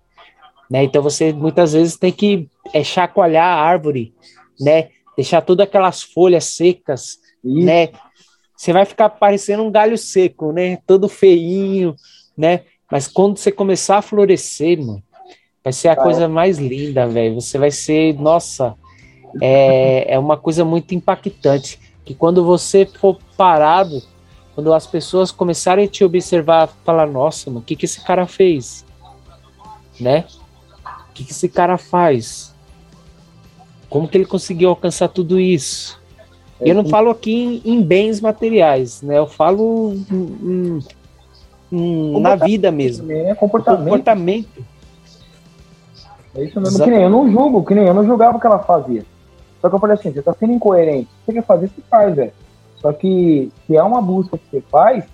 Né? 0.70 0.84
Então 0.84 1.02
você 1.02 1.34
muitas 1.34 1.74
vezes 1.74 1.98
tem 1.98 2.12
que 2.12 2.48
é, 2.74 2.84
chacoalhar 2.84 3.46
a 3.46 3.62
árvore, 3.62 4.14
né? 4.60 4.90
Deixar 5.18 5.42
todas 5.42 5.68
aquelas 5.68 6.02
folhas 6.02 6.46
secas, 6.46 7.18
né? 7.44 7.90
Você 8.56 8.72
vai 8.72 8.86
ficar 8.86 9.10
parecendo 9.10 9.64
um 9.64 9.72
galho 9.72 9.98
seco, 9.98 10.52
né? 10.52 10.78
Todo 10.86 11.10
feinho, 11.10 11.96
né? 12.38 12.62
Mas 12.90 13.08
quando 13.08 13.38
você 13.38 13.52
começar 13.52 13.98
a 13.98 14.02
florescer, 14.02 14.78
mano, 14.78 15.04
vai 15.64 15.74
ser 15.74 15.88
a 15.88 15.96
coisa 15.96 16.28
mais 16.28 16.58
linda, 16.58 17.08
velho. 17.08 17.36
Você 17.36 17.58
vai 17.58 17.72
ser, 17.72 18.14
nossa, 18.20 18.76
é, 19.40 20.14
é 20.14 20.20
uma 20.20 20.38
coisa 20.38 20.66
muito 20.66 20.94
impactante. 20.94 21.80
que 22.04 22.16
quando 22.16 22.44
você 22.44 22.86
for 22.86 23.18
parado, 23.38 24.02
quando 24.56 24.74
as 24.74 24.86
pessoas 24.86 25.32
começarem 25.32 25.86
a 25.86 25.88
te 25.88 26.04
observar, 26.04 26.68
falar, 26.84 27.08
nossa, 27.08 27.50
o 27.50 27.62
que 27.62 27.76
que 27.76 27.86
esse 27.86 28.02
cara 28.02 28.26
fez? 28.26 28.86
Né? 30.00 30.26
O 31.10 31.14
que 31.14 31.24
que 31.24 31.32
esse 31.32 31.48
cara 31.48 31.78
faz? 31.78 32.54
Como 33.90 34.08
que 34.08 34.18
ele 34.18 34.26
conseguiu 34.26 34.70
alcançar 34.70 35.08
tudo 35.10 35.40
isso? 35.40 36.02
E 36.64 36.70
eu 36.70 36.76
não 36.76 36.86
falo 36.86 37.10
aqui 37.10 37.62
em, 37.66 37.74
em, 37.74 37.82
bens 37.82 38.22
materiais, 38.22 39.02
né? 39.02 39.18
Eu 39.18 39.26
falo 39.26 39.94
em, 40.12 40.80
em, 41.72 42.22
na 42.22 42.36
vida 42.36 42.72
mesmo. 42.72 43.12
É 43.12 43.34
comportamento. 43.34 43.84
comportamento. 43.84 44.66
É 46.36 46.44
isso 46.44 46.60
mesmo. 46.62 46.84
Que 46.84 46.90
nem 46.90 47.02
eu 47.02 47.10
não 47.10 47.32
julgo, 47.32 47.66
que 47.66 47.74
nem 47.74 47.86
eu 47.86 47.94
não 47.94 48.06
julgava 48.06 48.38
o 48.38 48.40
que 48.40 48.46
ela 48.46 48.60
fazia. 48.60 49.04
Só 49.62 49.70
que 49.70 49.76
eu 49.76 49.80
falei 49.80 49.96
assim, 49.96 50.12
você 50.12 50.22
tá 50.22 50.34
sendo 50.34 50.54
incoerente. 50.54 51.10
Você 51.24 51.34
quer 51.34 51.44
fazer, 51.44 51.68
você 51.68 51.82
faz, 51.90 52.16
velho. 52.16 52.34
Só 52.78 52.92
que 52.92 53.52
se 53.68 53.78
é 53.78 53.84
uma 53.84 54.02
busca 54.02 54.38
que 54.38 54.50
você 54.50 54.62
faz, 54.62 55.06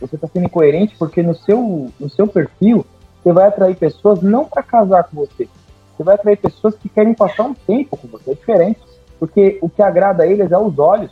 você 0.00 0.16
tá 0.16 0.28
sendo 0.28 0.46
incoerente 0.46 0.96
porque 0.96 1.22
no 1.22 1.34
seu, 1.34 1.90
no 1.98 2.08
seu 2.08 2.26
perfil, 2.26 2.86
você 3.22 3.32
vai 3.32 3.48
atrair 3.48 3.76
pessoas 3.76 4.22
não 4.22 4.44
para 4.44 4.62
casar 4.62 5.04
com 5.04 5.16
você. 5.16 5.48
Você 5.96 6.04
vai 6.04 6.14
atrair 6.14 6.36
pessoas 6.36 6.76
que 6.76 6.88
querem 6.88 7.14
passar 7.14 7.44
um 7.44 7.54
tempo 7.54 7.96
com 7.96 8.06
você. 8.08 8.30
É 8.30 8.34
diferente. 8.34 8.80
Porque 9.18 9.58
o 9.60 9.68
que 9.68 9.82
agrada 9.82 10.22
a 10.22 10.26
eles 10.26 10.52
é 10.52 10.58
os 10.58 10.78
olhos. 10.78 11.10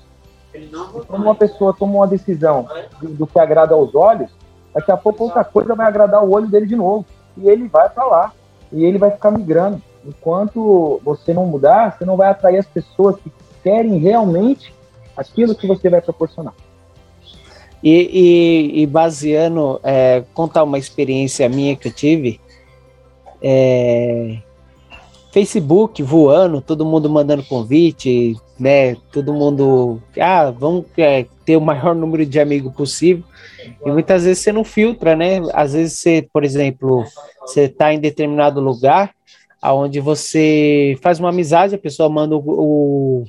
E 0.54 0.68
quando 1.06 1.22
uma 1.22 1.34
pessoa 1.34 1.74
toma 1.76 1.94
uma 1.94 2.06
decisão 2.06 2.68
do, 3.00 3.08
do 3.08 3.26
que 3.26 3.40
agrada 3.40 3.74
aos 3.74 3.94
olhos, 3.94 4.30
daqui 4.74 4.92
a 4.92 4.96
pouco 4.96 5.24
outra 5.24 5.42
coisa 5.44 5.74
vai 5.74 5.86
agradar 5.86 6.22
o 6.22 6.30
olho 6.30 6.46
dele 6.46 6.66
de 6.66 6.76
novo. 6.76 7.06
E 7.36 7.48
ele 7.48 7.66
vai 7.68 7.88
para 7.88 8.04
lá. 8.04 8.32
E 8.70 8.84
ele 8.84 8.98
vai 8.98 9.10
ficar 9.10 9.30
migrando. 9.30 9.80
Enquanto 10.04 11.00
você 11.04 11.32
não 11.32 11.46
mudar, 11.46 11.96
você 11.96 12.04
não 12.04 12.16
vai 12.16 12.30
atrair 12.30 12.58
as 12.58 12.66
pessoas 12.66 13.16
que 13.16 13.30
querem 13.62 13.98
realmente 13.98 14.74
aquilo 15.16 15.54
que 15.54 15.66
você 15.66 15.88
vai 15.88 16.00
proporcionar. 16.00 16.54
E, 17.82 17.90
e, 17.90 18.82
e 18.82 18.86
baseando, 18.86 19.80
é, 19.82 20.22
contar 20.34 20.62
uma 20.62 20.78
experiência 20.78 21.48
minha 21.48 21.76
que 21.76 21.88
eu 21.88 21.92
tive, 21.92 22.40
é, 23.42 24.38
Facebook 25.32 26.02
voando, 26.02 26.60
todo 26.60 26.84
mundo 26.84 27.08
mandando 27.08 27.42
convite, 27.42 28.36
né? 28.60 28.94
Todo 29.10 29.32
mundo, 29.32 30.00
ah, 30.20 30.50
vamos 30.50 30.84
é, 30.96 31.26
ter 31.44 31.56
o 31.56 31.60
maior 31.60 31.94
número 31.94 32.24
de 32.24 32.38
amigos 32.38 32.72
possível. 32.74 33.24
E 33.84 33.90
muitas 33.90 34.24
vezes 34.24 34.42
você 34.42 34.52
não 34.52 34.62
filtra, 34.62 35.16
né? 35.16 35.40
Às 35.54 35.72
vezes 35.72 35.94
você, 35.94 36.28
por 36.32 36.44
exemplo, 36.44 37.04
você 37.40 37.62
está 37.62 37.92
em 37.92 37.98
determinado 37.98 38.60
lugar, 38.60 39.12
aonde 39.62 40.00
você 40.00 40.98
faz 41.00 41.20
uma 41.20 41.28
amizade, 41.28 41.76
a 41.76 41.78
pessoa 41.78 42.08
manda 42.08 42.36
o, 42.36 42.42
o, 42.44 43.24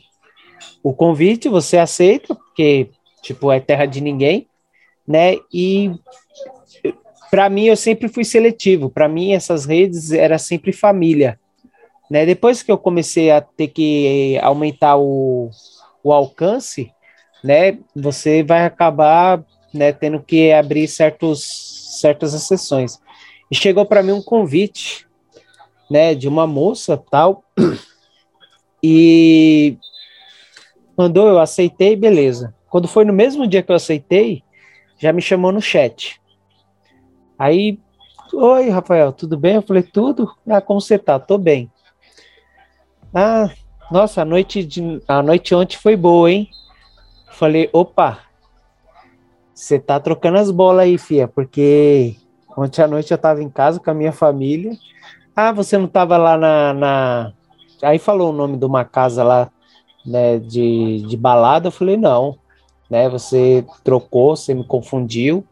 o 0.84 0.94
convite, 0.94 1.48
você 1.48 1.78
aceita, 1.78 2.34
porque 2.34 2.90
tipo 3.22 3.52
é 3.52 3.60
terra 3.60 3.86
de 3.86 4.02
ninguém, 4.02 4.48
né? 5.08 5.38
E 5.54 5.92
para 7.30 7.50
mim 7.50 7.66
eu 7.66 7.78
sempre 7.78 8.08
fui 8.08 8.26
seletivo. 8.26 8.90
Para 8.90 9.08
mim 9.08 9.34
essas 9.34 9.66
redes 9.66 10.12
era 10.12 10.40
sempre 10.40 10.74
família 10.74 11.40
né? 12.14 12.28
Depois 12.28 12.62
que 12.62 12.72
eu 12.72 12.78
comecei 12.78 13.32
a 13.32 13.42
ter 13.42 13.70
que 13.70 14.38
aumentar 14.44 14.98
o, 14.98 15.50
o 16.04 16.14
alcance, 16.14 16.92
né, 17.44 17.80
você 17.96 18.44
vai 18.44 18.66
acabar 18.66 19.44
né, 19.74 19.92
tendo 19.92 20.22
que 20.22 20.52
abrir 20.52 20.88
certos, 20.88 22.00
certas 22.00 22.36
exceções. 22.36 23.00
E 23.50 23.56
chegou 23.56 23.84
para 23.84 24.04
mim 24.04 24.12
um 24.12 24.22
convite 24.22 25.08
né, 25.90 26.16
de 26.16 26.28
uma 26.28 26.48
moça 26.48 26.98
tal, 27.10 27.44
e 28.84 29.78
mandou, 30.98 31.28
eu 31.28 31.40
aceitei, 31.40 31.96
beleza. 31.96 32.54
Quando 32.70 32.88
foi 32.88 33.06
no 33.06 33.14
mesmo 33.14 33.48
dia 33.48 33.64
que 33.64 33.72
eu 33.72 33.76
aceitei, 33.76 34.44
já 34.98 35.14
me 35.14 35.22
chamou 35.22 35.52
no 35.52 35.62
chat. 35.62 36.20
Aí, 37.38 37.80
oi, 38.34 38.70
Rafael, 38.70 39.12
tudo 39.12 39.38
bem? 39.38 39.56
Eu 39.56 39.62
falei, 39.62 39.84
tudo? 39.84 40.32
Ah, 40.48 40.62
como 40.62 40.82
você 40.82 40.98
tá? 40.98 41.20
Tô 41.20 41.38
bem. 41.38 41.72
Ah, 43.14 43.50
nossa, 43.92 44.22
a 44.22 44.26
noite, 44.26 44.64
de, 44.64 45.02
a 45.08 45.22
noite 45.22 45.54
ontem 45.54 45.78
foi 45.78 45.96
boa, 45.96 46.32
hein? 46.32 46.50
Falei, 47.32 47.70
opa, 47.72 48.20
você 49.54 49.80
tá 49.80 50.00
trocando 50.00 50.38
as 50.38 50.50
bolas 50.50 50.86
aí, 50.86 50.98
fia, 50.98 51.28
porque 51.28 52.16
ontem 52.58 52.82
à 52.82 52.88
noite 52.88 53.12
eu 53.12 53.18
tava 53.18 53.44
em 53.44 53.50
casa 53.50 53.80
com 53.80 53.92
a 53.92 53.94
minha 53.94 54.12
família. 54.12 54.72
Ah, 55.36 55.52
você 55.52 55.78
não 55.78 55.88
tava 55.88 56.16
lá 56.18 56.38
na. 56.38 56.74
na... 56.74 57.34
Aí 57.82 57.98
falou 57.98 58.30
o 58.30 58.36
nome 58.36 58.58
de 58.58 58.66
uma 58.66 58.86
casa 58.86 59.24
lá, 59.24 59.50
né, 60.06 60.38
de, 60.38 61.02
de 61.02 61.18
balada. 61.18 61.68
Eu 61.68 61.72
falei, 61.72 61.98
não, 61.98 62.38
né, 62.90 63.10
você 63.10 63.66
trocou, 63.84 64.36
você 64.36 64.54
me 64.54 64.64
confundiu, 64.64 65.44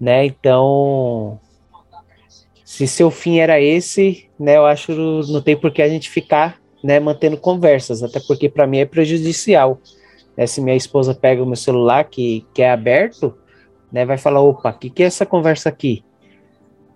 né, 0.00 0.24
então. 0.24 1.38
Se 2.64 2.88
seu 2.88 3.10
fim 3.10 3.38
era 3.38 3.60
esse, 3.60 4.28
né, 4.40 4.56
eu 4.56 4.66
acho 4.66 4.92
não 5.28 5.40
tem 5.42 5.56
por 5.56 5.70
que 5.70 5.82
a 5.82 5.88
gente 5.88 6.10
ficar 6.10 6.58
né, 6.82 6.98
mantendo 6.98 7.36
conversas, 7.36 8.02
até 8.02 8.18
porque 8.20 8.48
para 8.48 8.66
mim 8.66 8.78
é 8.78 8.86
prejudicial. 8.86 9.78
Né, 10.36 10.46
se 10.46 10.60
minha 10.60 10.74
esposa 10.74 11.14
pega 11.14 11.42
o 11.42 11.46
meu 11.46 11.56
celular 11.56 12.04
que, 12.04 12.44
que 12.54 12.62
é 12.62 12.70
aberto, 12.70 13.36
né, 13.92 14.04
vai 14.04 14.16
falar, 14.16 14.40
opa, 14.40 14.70
o 14.70 14.78
que, 14.78 14.90
que 14.90 15.02
é 15.02 15.06
essa 15.06 15.26
conversa 15.26 15.68
aqui? 15.68 16.02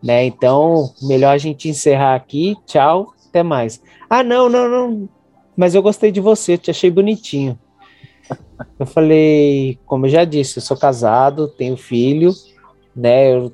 Né, 0.02 0.24
então, 0.26 0.92
melhor 1.02 1.30
a 1.30 1.38
gente 1.38 1.68
encerrar 1.68 2.14
aqui, 2.14 2.56
tchau, 2.66 3.14
até 3.28 3.42
mais. 3.42 3.82
Ah, 4.08 4.22
não, 4.22 4.48
não, 4.48 4.68
não, 4.68 5.08
mas 5.56 5.74
eu 5.74 5.82
gostei 5.82 6.12
de 6.12 6.20
você, 6.20 6.56
te 6.56 6.70
achei 6.70 6.88
bonitinho. 6.88 7.58
Eu 8.78 8.86
falei, 8.86 9.78
como 9.86 10.06
eu 10.06 10.10
já 10.10 10.24
disse, 10.24 10.58
eu 10.58 10.62
sou 10.62 10.76
casado, 10.76 11.48
tenho 11.48 11.76
filho, 11.76 12.32
né, 12.94 13.34
eu 13.34 13.52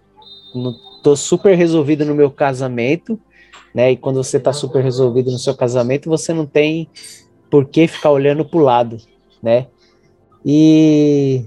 tô 1.02 1.16
super 1.16 1.56
resolvido 1.56 2.04
no 2.04 2.14
meu 2.14 2.30
casamento, 2.30 3.18
né? 3.74 3.92
E 3.92 3.96
quando 3.96 4.22
você 4.22 4.38
está 4.38 4.52
super 4.52 4.82
resolvido 4.82 5.30
no 5.30 5.38
seu 5.38 5.54
casamento, 5.54 6.08
você 6.08 6.32
não 6.32 6.46
tem 6.46 6.88
por 7.50 7.66
que 7.66 7.86
ficar 7.86 8.10
olhando 8.10 8.44
para 8.44 8.58
o 8.58 8.62
lado, 8.62 8.96
né? 9.42 9.66
E 10.44 11.44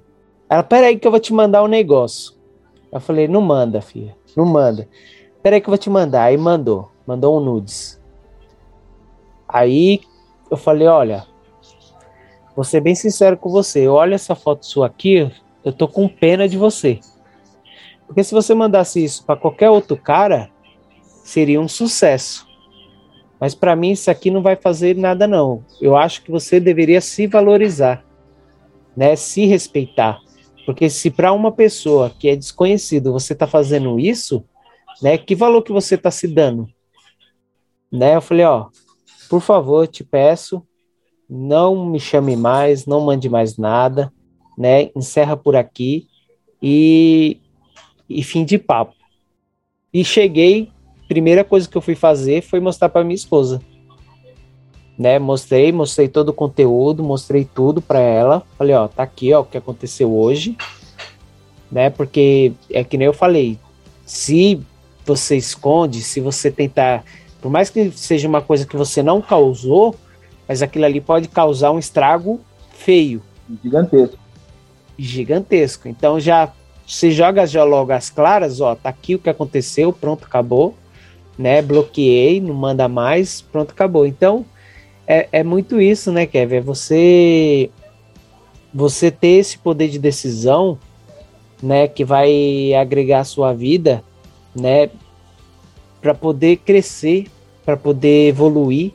ela, 0.49 0.63
peraí 0.63 0.99
que 0.99 1.07
eu 1.07 1.11
vou 1.11 1.19
te 1.19 1.33
mandar 1.33 1.63
um 1.63 1.67
negócio. 1.67 2.33
Eu 2.91 2.99
falei, 2.99 3.27
não 3.27 3.41
manda, 3.41 3.81
filha, 3.81 4.15
não 4.37 4.45
manda. 4.45 4.87
Peraí 5.41 5.59
que 5.59 5.67
eu 5.67 5.71
vou 5.71 5.77
te 5.79 5.89
mandar. 5.89 6.25
Aí 6.25 6.37
mandou, 6.37 6.91
mandou 7.07 7.37
um 7.37 7.43
nudes. 7.43 7.99
Aí 9.49 10.01
eu 10.51 10.55
falei, 10.55 10.87
olha, 10.87 11.25
vou 12.55 12.63
ser 12.63 12.79
bem 12.81 12.93
sincero 12.93 13.35
com 13.35 13.49
você. 13.49 13.87
Olha 13.87 14.13
essa 14.13 14.35
foto 14.35 14.65
sua 14.65 14.85
aqui, 14.85 15.31
eu 15.65 15.73
tô 15.73 15.87
com 15.87 16.07
pena 16.07 16.47
de 16.47 16.57
você. 16.57 16.99
Porque 18.05 18.23
se 18.23 18.33
você 18.33 18.53
mandasse 18.53 19.03
isso 19.03 19.25
para 19.25 19.35
qualquer 19.35 19.71
outro 19.71 19.97
cara, 19.97 20.49
seria 21.23 21.59
um 21.59 21.67
sucesso. 21.67 22.47
Mas 23.39 23.55
para 23.55 23.75
mim 23.75 23.91
isso 23.91 24.09
aqui 24.09 24.29
não 24.29 24.41
vai 24.41 24.55
fazer 24.55 24.95
nada 24.95 25.27
não. 25.27 25.63
Eu 25.81 25.97
acho 25.97 26.23
que 26.23 26.31
você 26.31 26.59
deveria 26.59 27.01
se 27.01 27.25
valorizar, 27.27 28.03
né? 28.95 29.15
Se 29.15 29.45
respeitar. 29.45 30.19
Porque 30.67 30.89
se 30.89 31.09
para 31.09 31.31
uma 31.31 31.49
pessoa 31.49 32.09
que 32.09 32.27
é 32.27 32.35
desconhecido 32.35 33.13
você 33.13 33.31
está 33.31 33.47
fazendo 33.47 33.97
isso, 33.97 34.43
né? 35.01 35.17
Que 35.17 35.33
valor 35.33 35.61
que 35.61 35.71
você 35.71 35.95
está 35.95 36.11
se 36.11 36.27
dando? 36.27 36.67
Né? 37.89 38.17
Eu 38.17 38.21
falei, 38.21 38.43
ó, 38.43 38.67
por 39.29 39.39
favor, 39.39 39.87
te 39.87 40.03
peço, 40.03 40.61
não 41.29 41.85
me 41.85 42.01
chame 42.01 42.35
mais, 42.35 42.85
não 42.85 42.99
mande 42.99 43.29
mais 43.29 43.57
nada, 43.57 44.11
né? 44.57 44.89
Encerra 44.93 45.37
por 45.37 45.55
aqui 45.55 46.05
e, 46.61 47.39
e 48.09 48.21
fim 48.21 48.43
de 48.43 48.57
papo. 48.57 48.93
E 49.93 50.03
cheguei 50.03 50.69
primeira 51.07 51.45
coisa 51.45 51.69
que 51.69 51.77
eu 51.77 51.81
fui 51.81 51.95
fazer 51.95 52.41
foi 52.41 52.59
mostrar 52.59 52.89
para 52.89 53.05
minha 53.05 53.15
esposa. 53.15 53.61
Né, 54.97 55.19
mostrei, 55.19 55.71
mostrei 55.71 56.07
todo 56.07 56.29
o 56.29 56.33
conteúdo, 56.33 57.03
mostrei 57.03 57.45
tudo 57.45 57.81
para 57.81 57.99
ela. 57.99 58.43
Falei, 58.57 58.75
ó, 58.75 58.87
tá 58.87 59.03
aqui, 59.03 59.31
ó, 59.31 59.41
o 59.41 59.45
que 59.45 59.57
aconteceu 59.57 60.11
hoje. 60.11 60.57
Né? 61.71 61.89
Porque 61.91 62.53
é 62.71 62.83
que 62.83 62.97
nem 62.97 63.05
eu 63.05 63.13
falei, 63.13 63.59
se 64.05 64.59
você 65.05 65.37
esconde, 65.37 66.01
se 66.01 66.19
você 66.19 66.49
tentar, 66.49 67.03
por 67.39 67.51
mais 67.51 67.69
que 67.69 67.91
seja 67.91 68.27
uma 68.27 68.41
coisa 68.41 68.65
que 68.65 68.75
você 68.75 69.03
não 69.03 69.21
causou, 69.21 69.95
mas 70.47 70.63
aquilo 70.63 70.85
ali 70.85 70.99
pode 70.99 71.27
causar 71.27 71.71
um 71.71 71.77
estrago 71.77 72.41
feio. 72.71 73.21
Gigantesco. 73.63 74.17
Gigantesco. 74.97 75.87
Então 75.87 76.19
já 76.19 76.51
se 76.87 77.11
joga 77.11 77.45
já 77.45 77.63
logo 77.63 77.91
as 77.91 78.09
claras, 78.09 78.61
ó, 78.61 78.73
tá 78.73 78.89
aqui 78.89 79.13
o 79.13 79.19
que 79.19 79.29
aconteceu, 79.29 79.93
pronto, 79.93 80.25
acabou 80.25 80.73
né? 81.37 81.61
Bloqueei, 81.61 82.41
não 82.41 82.53
manda 82.53 82.87
mais, 82.87 83.41
pronto, 83.41 83.71
acabou. 83.71 84.05
Então, 84.05 84.45
é, 85.07 85.27
é 85.31 85.43
muito 85.43 85.79
isso, 85.79 86.11
né, 86.11 86.25
Kevin? 86.25 86.55
É 86.57 86.61
você, 86.61 87.69
você 88.73 89.09
ter 89.09 89.39
esse 89.39 89.57
poder 89.57 89.87
de 89.87 89.97
decisão, 89.97 90.77
né, 91.61 91.87
que 91.87 92.03
vai 92.05 92.73
agregar 92.73 93.21
a 93.21 93.25
sua 93.25 93.53
vida, 93.53 94.03
né, 94.55 94.89
para 96.01 96.13
poder 96.13 96.57
crescer, 96.57 97.27
para 97.65 97.77
poder 97.77 98.27
evoluir, 98.27 98.91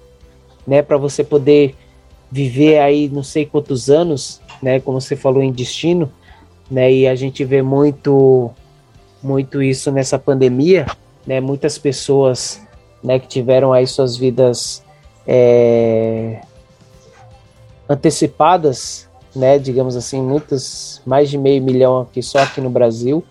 né, 0.66 0.82
para 0.82 0.96
você 0.96 1.24
poder 1.24 1.74
viver 2.32 2.78
aí 2.78 3.10
não 3.10 3.22
sei 3.22 3.44
quantos 3.44 3.90
anos, 3.90 4.40
né? 4.62 4.80
Como 4.80 4.98
você 4.98 5.14
falou 5.14 5.42
em 5.42 5.52
destino, 5.52 6.10
né? 6.70 6.90
E 6.90 7.06
a 7.06 7.14
gente 7.14 7.44
vê 7.44 7.60
muito, 7.60 8.50
muito 9.22 9.62
isso 9.62 9.92
nessa 9.92 10.18
pandemia, 10.18 10.86
né? 11.26 11.40
Muitas 11.40 11.76
pessoas, 11.76 12.62
né? 13.04 13.18
Que 13.18 13.28
tiveram 13.28 13.70
aí 13.70 13.86
suas 13.86 14.16
vidas 14.16 14.82
é, 15.26 16.40
antecipadas, 17.88 19.08
né? 19.34 19.58
Digamos 19.58 19.96
assim, 19.96 20.20
muitas, 20.20 21.02
mais 21.06 21.30
de 21.30 21.38
meio 21.38 21.62
milhão 21.62 22.00
aqui 22.00 22.22
só 22.22 22.38
aqui 22.38 22.60
no 22.60 22.70
Brasil, 22.70 23.22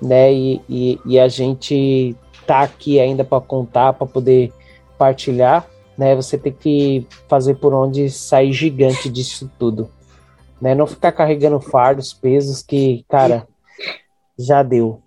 né? 0.00 0.32
E, 0.32 0.60
e, 0.68 1.00
e 1.04 1.18
a 1.18 1.28
gente 1.28 2.16
tá 2.46 2.62
aqui 2.62 2.98
ainda 2.98 3.24
para 3.24 3.40
contar, 3.40 3.92
para 3.92 4.06
poder 4.06 4.52
partilhar, 4.96 5.66
né? 5.96 6.14
Você 6.16 6.38
tem 6.38 6.52
que 6.52 7.06
fazer 7.28 7.54
por 7.56 7.72
onde 7.74 8.10
sair 8.10 8.52
gigante 8.52 9.08
disso 9.10 9.50
tudo, 9.58 9.90
né? 10.60 10.74
Não 10.74 10.86
ficar 10.86 11.12
carregando 11.12 11.60
fardos, 11.60 12.12
pesos 12.12 12.62
que, 12.62 13.04
cara, 13.08 13.46
já 14.38 14.62
deu. 14.62 15.00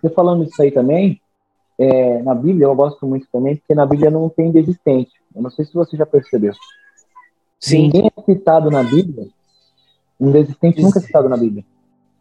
Você 0.00 0.10
falando 0.10 0.44
isso 0.44 0.60
aí 0.62 0.70
também, 0.70 1.20
é, 1.78 2.22
na 2.22 2.34
Bíblia 2.34 2.66
eu 2.66 2.74
gosto 2.74 3.06
muito 3.06 3.26
também, 3.32 3.56
porque 3.56 3.74
na 3.74 3.86
Bíblia 3.86 4.10
não 4.10 4.28
tem 4.28 4.50
desistente. 4.50 5.12
Eu 5.38 5.42
não 5.42 5.50
sei 5.50 5.64
se 5.64 5.72
você 5.72 5.96
já 5.96 6.04
percebeu. 6.04 6.52
Sim. 7.60 7.82
Ninguém 7.82 8.10
é 8.16 8.22
citado 8.22 8.72
na 8.72 8.82
Bíblia, 8.82 9.28
um 10.18 10.32
desistente 10.32 10.82
nunca 10.82 10.98
é 10.98 11.02
citado 11.02 11.28
na 11.28 11.36
Bíblia, 11.36 11.64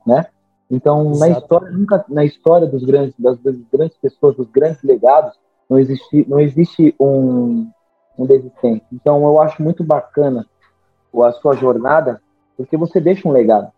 né? 0.05 0.28
Então, 0.70 1.11
Exato. 1.11 1.20
na 1.20 1.39
história, 1.39 1.72
nunca, 1.72 2.05
na 2.09 2.26
história 2.26 2.68
dos 2.68 2.84
grandes, 2.84 3.15
das, 3.18 3.39
das, 3.39 3.55
grandes 3.74 3.97
pessoas, 3.97 4.36
dos 4.36 4.47
grandes 4.51 4.84
legados, 4.84 5.34
não 5.68 5.80
existe, 5.80 6.26
não 6.30 6.39
existe 6.39 6.93
um, 6.99 7.68
um 8.20 8.26
desistente. 8.28 8.86
Então, 8.93 9.24
eu 9.24 9.41
acho 9.41 9.63
muito 9.63 9.84
bacana 9.84 10.45
a 11.15 11.32
sua 11.32 11.55
jornada, 11.55 12.22
porque 12.55 12.78
você 12.78 12.99
deixa 12.99 13.28
um 13.28 13.32
legado. 13.32 13.72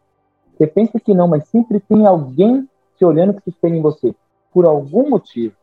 Você 0.58 0.68
pensa 0.68 1.00
que 1.00 1.14
não, 1.14 1.30
mas 1.30 1.48
sempre 1.48 1.80
tem 1.80 2.06
alguém 2.06 2.68
te 2.98 3.06
olhando 3.06 3.36
que 3.36 3.44
se 3.44 3.52
espelha 3.52 3.78
em 3.78 3.82
você, 3.82 4.14
por 4.52 4.66
algum 4.66 5.10
motivo. 5.10 5.56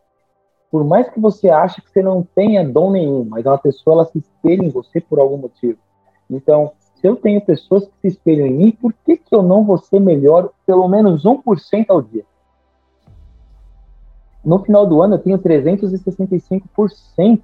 Por 0.77 0.85
mais 0.85 1.09
que 1.09 1.19
você 1.19 1.49
ache 1.49 1.81
que 1.81 1.91
você 1.91 2.03
não 2.03 2.23
tenha 2.35 2.63
dom 2.63 2.91
nenhum, 2.91 3.25
mas 3.25 3.47
uma 3.47 3.57
pessoa 3.57 3.95
ela 3.95 4.05
se 4.05 4.19
espelha 4.19 4.63
em 4.63 4.69
você 4.69 5.01
por 5.01 5.19
algum 5.19 5.39
motivo. 5.39 5.79
Então, 6.29 6.73
se 6.97 7.09
eu 7.09 7.17
tenho 7.17 7.41
pessoas 7.41 7.87
que 7.87 7.93
se 8.03 8.09
espelham 8.09 8.47
em 8.47 8.53
mim, 8.53 8.71
por 8.73 8.93
que, 8.93 9.17
que 9.17 9.35
eu 9.35 9.43
não 9.43 9.65
vou 9.65 9.79
ser 9.79 9.99
melhor 9.99 10.51
pelo 10.67 10.87
menos 10.87 11.25
1% 11.25 11.87
ao 11.89 12.03
dia? 12.03 12.27
No 14.45 14.63
final 14.63 14.87
do 14.87 15.01
ano, 15.01 15.15
eu 15.15 15.19
tenho 15.19 15.39
365% 15.39 17.41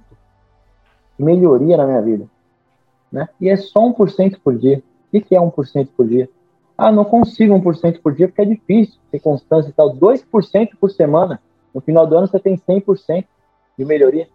de 1.17 1.25
melhoria 1.25 1.75
na 1.75 1.87
minha 1.87 2.03
vida. 2.03 2.27
Né? 3.11 3.27
E 3.41 3.49
é 3.49 3.57
só 3.57 3.79
1% 3.79 4.37
por 4.43 4.59
dia. 4.59 4.83
O 5.11 5.19
que 5.19 5.35
é 5.35 5.39
1% 5.39 5.87
por 5.97 6.07
dia? 6.07 6.29
Ah, 6.77 6.91
não 6.91 7.03
consigo 7.03 7.55
1% 7.55 7.99
por 7.99 8.13
dia 8.13 8.27
porque 8.27 8.43
é 8.43 8.45
difícil 8.45 8.99
ter 9.11 9.19
constância 9.19 9.71
e 9.71 9.73
tal. 9.73 9.95
2% 9.95 10.69
por 10.79 10.91
semana. 10.91 11.41
No 11.73 11.81
final 11.81 12.05
do 12.05 12.15
ano, 12.15 12.27
você 12.27 12.39
tem 12.39 12.57
100% 12.57 13.25
de 13.77 13.85
melhoria. 13.85 14.27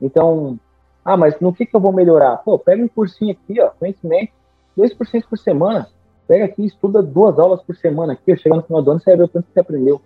Então, 0.00 0.58
ah, 1.04 1.16
mas 1.16 1.38
no 1.40 1.52
que, 1.52 1.66
que 1.66 1.74
eu 1.74 1.80
vou 1.80 1.92
melhorar? 1.92 2.36
Pô, 2.38 2.58
pega 2.58 2.82
um 2.82 2.88
cursinho 2.88 3.32
aqui, 3.32 3.60
ó, 3.60 3.70
conhecimento, 3.70 4.32
2% 4.78 5.24
por 5.28 5.38
semana. 5.38 5.88
Pega 6.28 6.44
aqui, 6.44 6.64
estuda 6.64 7.02
duas 7.02 7.38
aulas 7.38 7.62
por 7.62 7.74
semana 7.74 8.12
aqui, 8.12 8.36
chegando 8.36 8.60
no 8.60 8.66
final 8.66 8.82
do 8.82 8.90
ano, 8.92 9.00
você 9.00 9.10
vai 9.10 9.16
ver 9.16 9.24
o 9.24 9.28
tanto 9.28 9.46
que 9.46 9.52
você 9.52 9.60
aprendeu. 9.60 10.00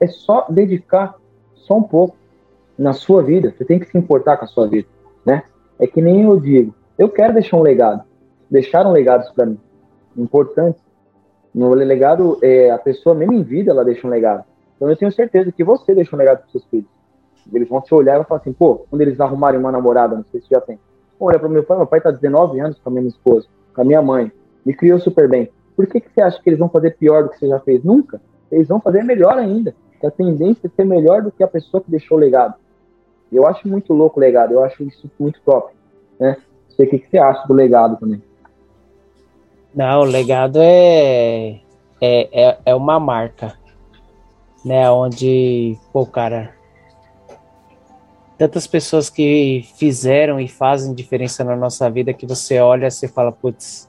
É 0.00 0.06
só 0.06 0.46
dedicar 0.48 1.14
só 1.54 1.74
um 1.74 1.82
pouco 1.82 2.16
na 2.78 2.92
sua 2.92 3.22
vida. 3.22 3.52
Você 3.56 3.64
tem 3.64 3.78
que 3.78 3.86
se 3.86 3.98
importar 3.98 4.36
com 4.38 4.44
a 4.44 4.48
sua 4.48 4.66
vida, 4.66 4.88
né? 5.24 5.42
É 5.78 5.86
que 5.86 6.00
nem 6.00 6.22
eu 6.22 6.40
digo, 6.40 6.74
eu 6.98 7.08
quero 7.08 7.34
deixar 7.34 7.56
um 7.56 7.62
legado. 7.62 8.02
Deixaram 8.50 8.92
legados 8.92 9.28
para 9.30 9.44
mim, 9.44 9.58
importantes. 10.16 10.82
No 11.54 11.72
legado, 11.74 12.38
é, 12.42 12.70
a 12.70 12.78
pessoa, 12.78 13.14
mesmo 13.14 13.32
em 13.32 13.42
vida, 13.42 13.70
ela 13.70 13.84
deixa 13.84 14.06
um 14.06 14.10
legado. 14.10 14.44
Então 14.76 14.88
eu 14.88 14.96
tenho 14.96 15.12
certeza 15.12 15.50
que 15.50 15.64
você 15.64 15.94
deixa 15.94 16.14
um 16.14 16.18
legado 16.18 16.38
para 16.38 16.50
seus 16.50 16.64
filhos. 16.66 16.86
Eles 17.52 17.68
vão 17.68 17.80
te 17.80 17.94
olhar 17.94 18.14
e 18.14 18.16
vão 18.16 18.24
falar 18.24 18.40
assim, 18.40 18.52
pô, 18.52 18.86
quando 18.90 19.02
eles 19.02 19.20
arrumarem 19.20 19.58
uma 19.58 19.72
namorada, 19.72 20.16
não 20.16 20.24
sei 20.30 20.40
se 20.40 20.48
já 20.50 20.60
tem. 20.60 20.78
Olha 21.18 21.38
para 21.38 21.48
meu 21.48 21.62
pai, 21.62 21.76
meu 21.76 21.86
pai 21.86 22.00
tá 22.00 22.10
19 22.10 22.60
anos 22.60 22.78
com 22.78 22.88
a 22.90 22.92
minha 22.92 23.06
esposa 23.06 23.46
com 23.76 23.82
a 23.82 23.84
minha 23.84 24.00
mãe, 24.00 24.32
me 24.64 24.74
criou 24.74 24.98
super 24.98 25.28
bem. 25.28 25.50
Por 25.76 25.86
que, 25.86 26.00
que 26.00 26.10
você 26.10 26.22
acha 26.22 26.42
que 26.42 26.48
eles 26.48 26.58
vão 26.58 26.70
fazer 26.70 26.96
pior 26.96 27.22
do 27.24 27.28
que 27.28 27.38
você 27.38 27.46
já 27.46 27.60
fez? 27.60 27.84
Nunca. 27.84 28.20
Eles 28.50 28.66
vão 28.66 28.80
fazer 28.80 29.04
melhor 29.04 29.36
ainda. 29.36 29.74
a 30.02 30.10
tendência 30.10 30.66
é 30.66 30.70
ser 30.70 30.86
melhor 30.86 31.20
do 31.20 31.30
que 31.30 31.44
a 31.44 31.48
pessoa 31.48 31.82
que 31.82 31.90
deixou 31.90 32.16
o 32.16 32.20
legado. 32.20 32.54
Eu 33.30 33.46
acho 33.46 33.68
muito 33.68 33.92
louco 33.92 34.18
o 34.18 34.22
legado, 34.22 34.54
eu 34.54 34.64
acho 34.64 34.82
isso 34.82 35.10
muito 35.18 35.40
top. 35.44 35.74
Né? 36.18 36.36
Não 36.38 36.76
sei 36.76 36.86
o 36.86 36.90
que, 36.90 36.98
que 37.00 37.10
você 37.10 37.18
acha 37.18 37.46
do 37.46 37.52
legado 37.52 37.98
também. 37.98 38.22
Não, 39.74 40.00
o 40.00 40.04
legado 40.04 40.58
é, 40.62 41.60
é, 42.00 42.48
é, 42.48 42.58
é 42.64 42.74
uma 42.74 42.98
marca, 42.98 43.52
né? 44.66 44.90
Onde, 44.90 45.78
pô, 45.92 46.04
cara, 46.04 46.52
tantas 48.36 48.66
pessoas 48.66 49.08
que 49.08 49.64
fizeram 49.76 50.40
e 50.40 50.48
fazem 50.48 50.92
diferença 50.92 51.44
na 51.44 51.54
nossa 51.54 51.88
vida 51.88 52.12
que 52.12 52.26
você 52.26 52.58
olha 52.58 52.88
e 52.88 53.08
fala, 53.08 53.30
putz, 53.30 53.88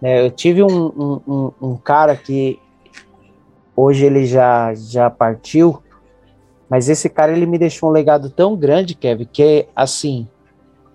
né, 0.00 0.24
eu 0.24 0.30
tive 0.30 0.62
um, 0.62 1.20
um, 1.28 1.52
um, 1.60 1.76
cara 1.76 2.16
que 2.16 2.58
hoje 3.76 4.06
ele 4.06 4.24
já, 4.24 4.72
já 4.74 5.10
partiu, 5.10 5.82
mas 6.70 6.88
esse 6.88 7.10
cara 7.10 7.32
ele 7.32 7.44
me 7.44 7.58
deixou 7.58 7.90
um 7.90 7.92
legado 7.92 8.30
tão 8.30 8.56
grande, 8.56 8.94
Kevin, 8.94 9.28
que 9.30 9.68
assim, 9.76 10.26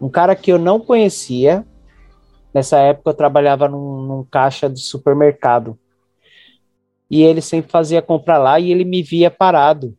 um 0.02 0.10
cara 0.10 0.36
que 0.36 0.52
eu 0.52 0.58
não 0.58 0.80
conhecia, 0.80 1.64
nessa 2.52 2.80
época 2.80 3.12
eu 3.12 3.16
trabalhava 3.16 3.68
num, 3.70 4.02
num 4.02 4.24
caixa 4.24 4.68
de 4.68 4.80
supermercado, 4.80 5.78
e 7.14 7.22
ele 7.22 7.42
sempre 7.42 7.70
fazia 7.70 8.02
compra 8.02 8.40
lá 8.40 8.60
e 8.60 8.72
ele 8.72 8.84
me 8.84 9.04
via 9.04 9.30
parado, 9.30 9.96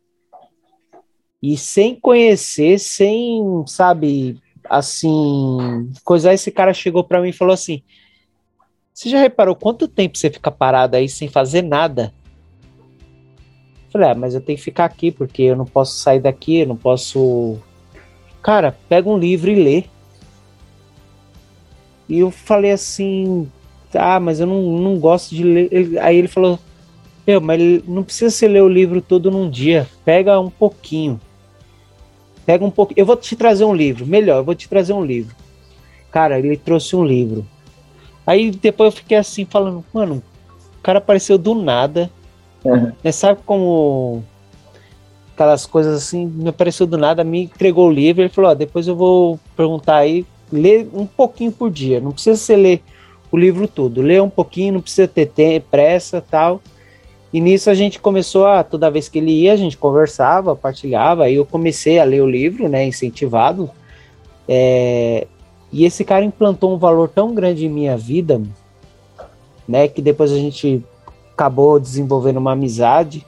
e 1.41 1.55
sem 1.55 1.95
conhecer, 1.95 2.77
sem, 2.77 3.41
sabe, 3.67 4.37
assim, 4.69 5.89
coisa, 6.03 6.33
esse 6.33 6.51
cara 6.51 6.73
chegou 6.73 7.05
para 7.05 7.21
mim 7.21 7.29
e 7.29 7.33
falou 7.33 7.53
assim: 7.53 7.81
Você 8.93 9.07
já 9.07 9.17
reparou 9.17 9.55
quanto 9.55 9.87
tempo 9.87 10.17
você 10.17 10.29
fica 10.29 10.51
parado 10.51 10.97
aí 10.97 11.07
sem 11.07 11.29
fazer 11.29 11.61
nada? 11.61 12.13
Eu 13.85 13.91
falei, 13.93 14.09
ah, 14.09 14.15
mas 14.15 14.35
eu 14.35 14.41
tenho 14.41 14.57
que 14.57 14.65
ficar 14.65 14.83
aqui 14.83 15.09
porque 15.09 15.43
eu 15.43 15.55
não 15.55 15.65
posso 15.65 15.97
sair 15.97 16.19
daqui, 16.19 16.59
eu 16.59 16.67
não 16.67 16.75
posso. 16.75 17.57
Cara, 18.43 18.77
pega 18.89 19.07
um 19.07 19.17
livro 19.17 19.49
e 19.49 19.55
lê. 19.55 19.83
E 22.09 22.19
eu 22.19 22.29
falei 22.29 22.71
assim, 22.71 23.49
ah, 23.93 24.19
mas 24.19 24.41
eu 24.41 24.47
não, 24.47 24.61
não 24.79 24.99
gosto 24.99 25.33
de 25.33 25.45
ler. 25.45 25.97
Aí 26.01 26.17
ele 26.17 26.27
falou, 26.27 26.59
meu, 27.25 27.41
mas 27.41 27.83
não 27.87 28.03
precisa 28.03 28.29
você 28.29 28.47
ler 28.47 28.61
o 28.61 28.69
livro 28.69 29.01
todo 29.01 29.31
num 29.31 29.49
dia, 29.49 29.87
pega 30.03 30.39
um 30.39 30.49
pouquinho. 30.49 31.19
Pega 32.45 32.63
um 32.63 32.69
pouco. 32.69 32.93
Eu 32.95 33.05
vou 33.05 33.15
te 33.15 33.35
trazer 33.35 33.65
um 33.65 33.73
livro. 33.73 34.05
Melhor, 34.05 34.37
eu 34.37 34.43
vou 34.43 34.53
te 34.53 34.69
trazer 34.69 34.93
um 34.93 35.03
livro. 35.03 35.35
Cara, 36.11 36.37
ele 36.37 36.55
trouxe 36.55 36.95
um 36.95 37.03
livro. 37.03 37.45
Aí 38.25 38.51
depois 38.51 38.93
eu 38.93 38.97
fiquei 38.97 39.17
assim, 39.17 39.45
falando, 39.45 39.83
mano, 39.93 40.21
o 40.79 40.81
cara 40.81 40.99
apareceu 40.99 41.37
do 41.37 41.55
nada. 41.55 42.09
Uhum. 42.63 42.91
Né, 43.03 43.11
sabe 43.11 43.41
como 43.45 44.23
aquelas 45.33 45.65
coisas 45.65 45.95
assim, 45.95 46.25
me 46.25 46.49
apareceu 46.49 46.87
do 46.87 46.97
nada, 46.97 47.23
me 47.23 47.43
entregou 47.43 47.89
o 47.89 47.91
livro, 47.91 48.21
ele 48.21 48.29
falou, 48.29 48.51
ó, 48.51 48.53
depois 48.53 48.87
eu 48.87 48.95
vou 48.95 49.37
perguntar 49.55 49.97
aí, 49.97 50.25
lê 50.51 50.87
um 50.93 51.05
pouquinho 51.05 51.51
por 51.51 51.69
dia, 51.69 51.99
não 51.99 52.11
precisa 52.11 52.37
você 52.37 52.55
ler 52.55 52.81
o 53.29 53.37
livro 53.37 53.67
todo, 53.67 54.01
lê 54.01 54.19
um 54.19 54.29
pouquinho, 54.29 54.75
não 54.75 54.81
precisa 54.81 55.07
ter 55.07 55.27
tempo, 55.27 55.67
pressa 55.69 56.21
tal. 56.21 56.61
E 57.33 57.41
nisso 57.41 57.69
a 57.69 57.73
gente 57.73 57.99
começou 57.99 58.45
a, 58.45 58.63
toda 58.63 58.91
vez 58.91 59.09
que 59.09 59.19
ele 59.19 59.31
ia, 59.31 59.53
a 59.53 59.57
gente 59.57 59.77
conversava, 59.77 60.55
partilhava, 60.55 61.25
aí 61.25 61.35
eu 61.35 61.45
comecei 61.45 61.99
a 61.99 62.03
ler 62.03 62.21
o 62.21 62.29
livro, 62.29 62.69
né, 62.69 62.85
incentivado. 62.85 63.69
É, 64.47 65.27
e 65.71 65.83
esse 65.83 66.05
cara 66.05 66.23
implantou 66.23 66.73
um 66.73 66.77
valor 66.77 67.09
tão 67.09 67.33
grande 67.33 67.65
em 67.65 67.69
minha 67.69 67.97
vida, 67.97 68.41
né, 69.67 69.87
que 69.87 70.01
depois 70.01 70.31
a 70.31 70.37
gente 70.37 70.83
acabou 71.33 71.79
desenvolvendo 71.79 72.37
uma 72.37 72.53
amizade, 72.53 73.25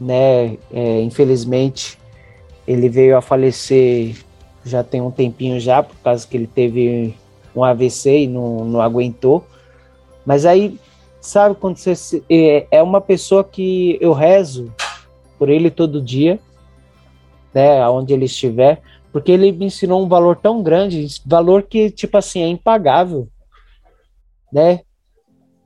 né, 0.00 0.56
é, 0.72 1.00
infelizmente 1.02 1.98
ele 2.66 2.88
veio 2.88 3.16
a 3.16 3.20
falecer 3.20 4.16
já 4.64 4.82
tem 4.82 5.00
um 5.00 5.10
tempinho 5.10 5.60
já, 5.60 5.82
por 5.82 5.96
causa 5.96 6.26
que 6.26 6.36
ele 6.36 6.46
teve 6.46 7.14
um 7.54 7.62
AVC 7.62 8.20
e 8.20 8.26
não, 8.26 8.64
não 8.64 8.80
aguentou. 8.80 9.44
Mas 10.24 10.46
aí 10.46 10.78
Sabe 11.24 11.54
quando 11.54 11.78
você 11.78 12.22
é, 12.28 12.66
é 12.70 12.82
uma 12.82 13.00
pessoa 13.00 13.42
que 13.42 13.96
eu 13.98 14.12
rezo 14.12 14.70
por 15.38 15.48
ele 15.48 15.70
todo 15.70 16.02
dia, 16.02 16.38
né, 17.54 17.80
aonde 17.80 18.12
ele 18.12 18.26
estiver, 18.26 18.82
porque 19.10 19.32
ele 19.32 19.50
me 19.50 19.64
ensinou 19.64 20.04
um 20.04 20.08
valor 20.08 20.36
tão 20.36 20.62
grande, 20.62 21.06
valor 21.24 21.62
que 21.62 21.90
tipo 21.90 22.18
assim 22.18 22.42
é 22.42 22.48
impagável, 22.48 23.26
né? 24.52 24.80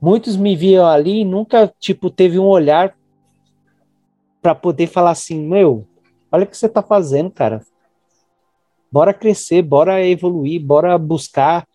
Muitos 0.01 0.37
me 0.37 0.55
viam 0.55 0.87
ali 0.87 1.19
e 1.19 1.25
nunca 1.25 1.69
tipo 1.77 2.09
teve 2.09 2.39
um 2.39 2.47
olhar 2.47 2.95
para 4.41 4.55
poder 4.55 4.87
falar 4.87 5.11
assim, 5.11 5.45
meu, 5.45 5.85
olha 6.31 6.45
o 6.45 6.47
que 6.47 6.55
você 6.55 6.69
tá 6.69 6.81
fazendo, 6.81 7.31
cara. 7.31 7.61
Bora 8.89 9.13
crescer, 9.13 9.61
bora 9.61 10.01
evoluir, 10.07 10.63
bora 10.63 10.97
buscar, 10.97 11.67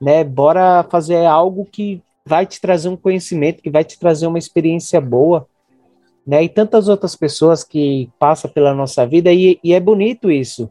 né? 0.00 0.22
Bora 0.22 0.86
fazer 0.88 1.26
algo 1.26 1.66
que 1.66 2.00
vai 2.24 2.46
te 2.46 2.60
trazer 2.60 2.88
um 2.88 2.96
conhecimento, 2.96 3.62
que 3.62 3.70
vai 3.70 3.84
te 3.84 3.98
trazer 3.98 4.26
uma 4.26 4.38
experiência 4.38 5.00
boa, 5.00 5.46
né? 6.26 6.44
E 6.44 6.48
tantas 6.48 6.88
outras 6.88 7.16
pessoas 7.16 7.64
que 7.64 8.10
passam 8.18 8.50
pela 8.50 8.72
nossa 8.74 9.06
vida 9.06 9.32
e, 9.32 9.58
e 9.62 9.74
é 9.74 9.80
bonito 9.80 10.30
isso, 10.30 10.70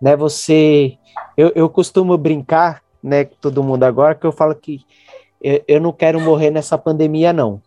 né? 0.00 0.14
Você, 0.16 0.98
eu, 1.36 1.52
eu 1.54 1.68
costumo 1.68 2.16
brincar, 2.16 2.82
né, 3.02 3.24
com 3.24 3.36
todo 3.40 3.62
mundo 3.62 3.84
agora, 3.84 4.14
que 4.14 4.26
eu 4.26 4.32
falo 4.32 4.54
que 4.54 4.80
eu, 5.42 5.62
eu 5.66 5.80
não 5.80 5.92
quero 5.92 6.20
morrer 6.20 6.50
nessa 6.50 6.76
pandemia 6.76 7.32
não, 7.32 7.62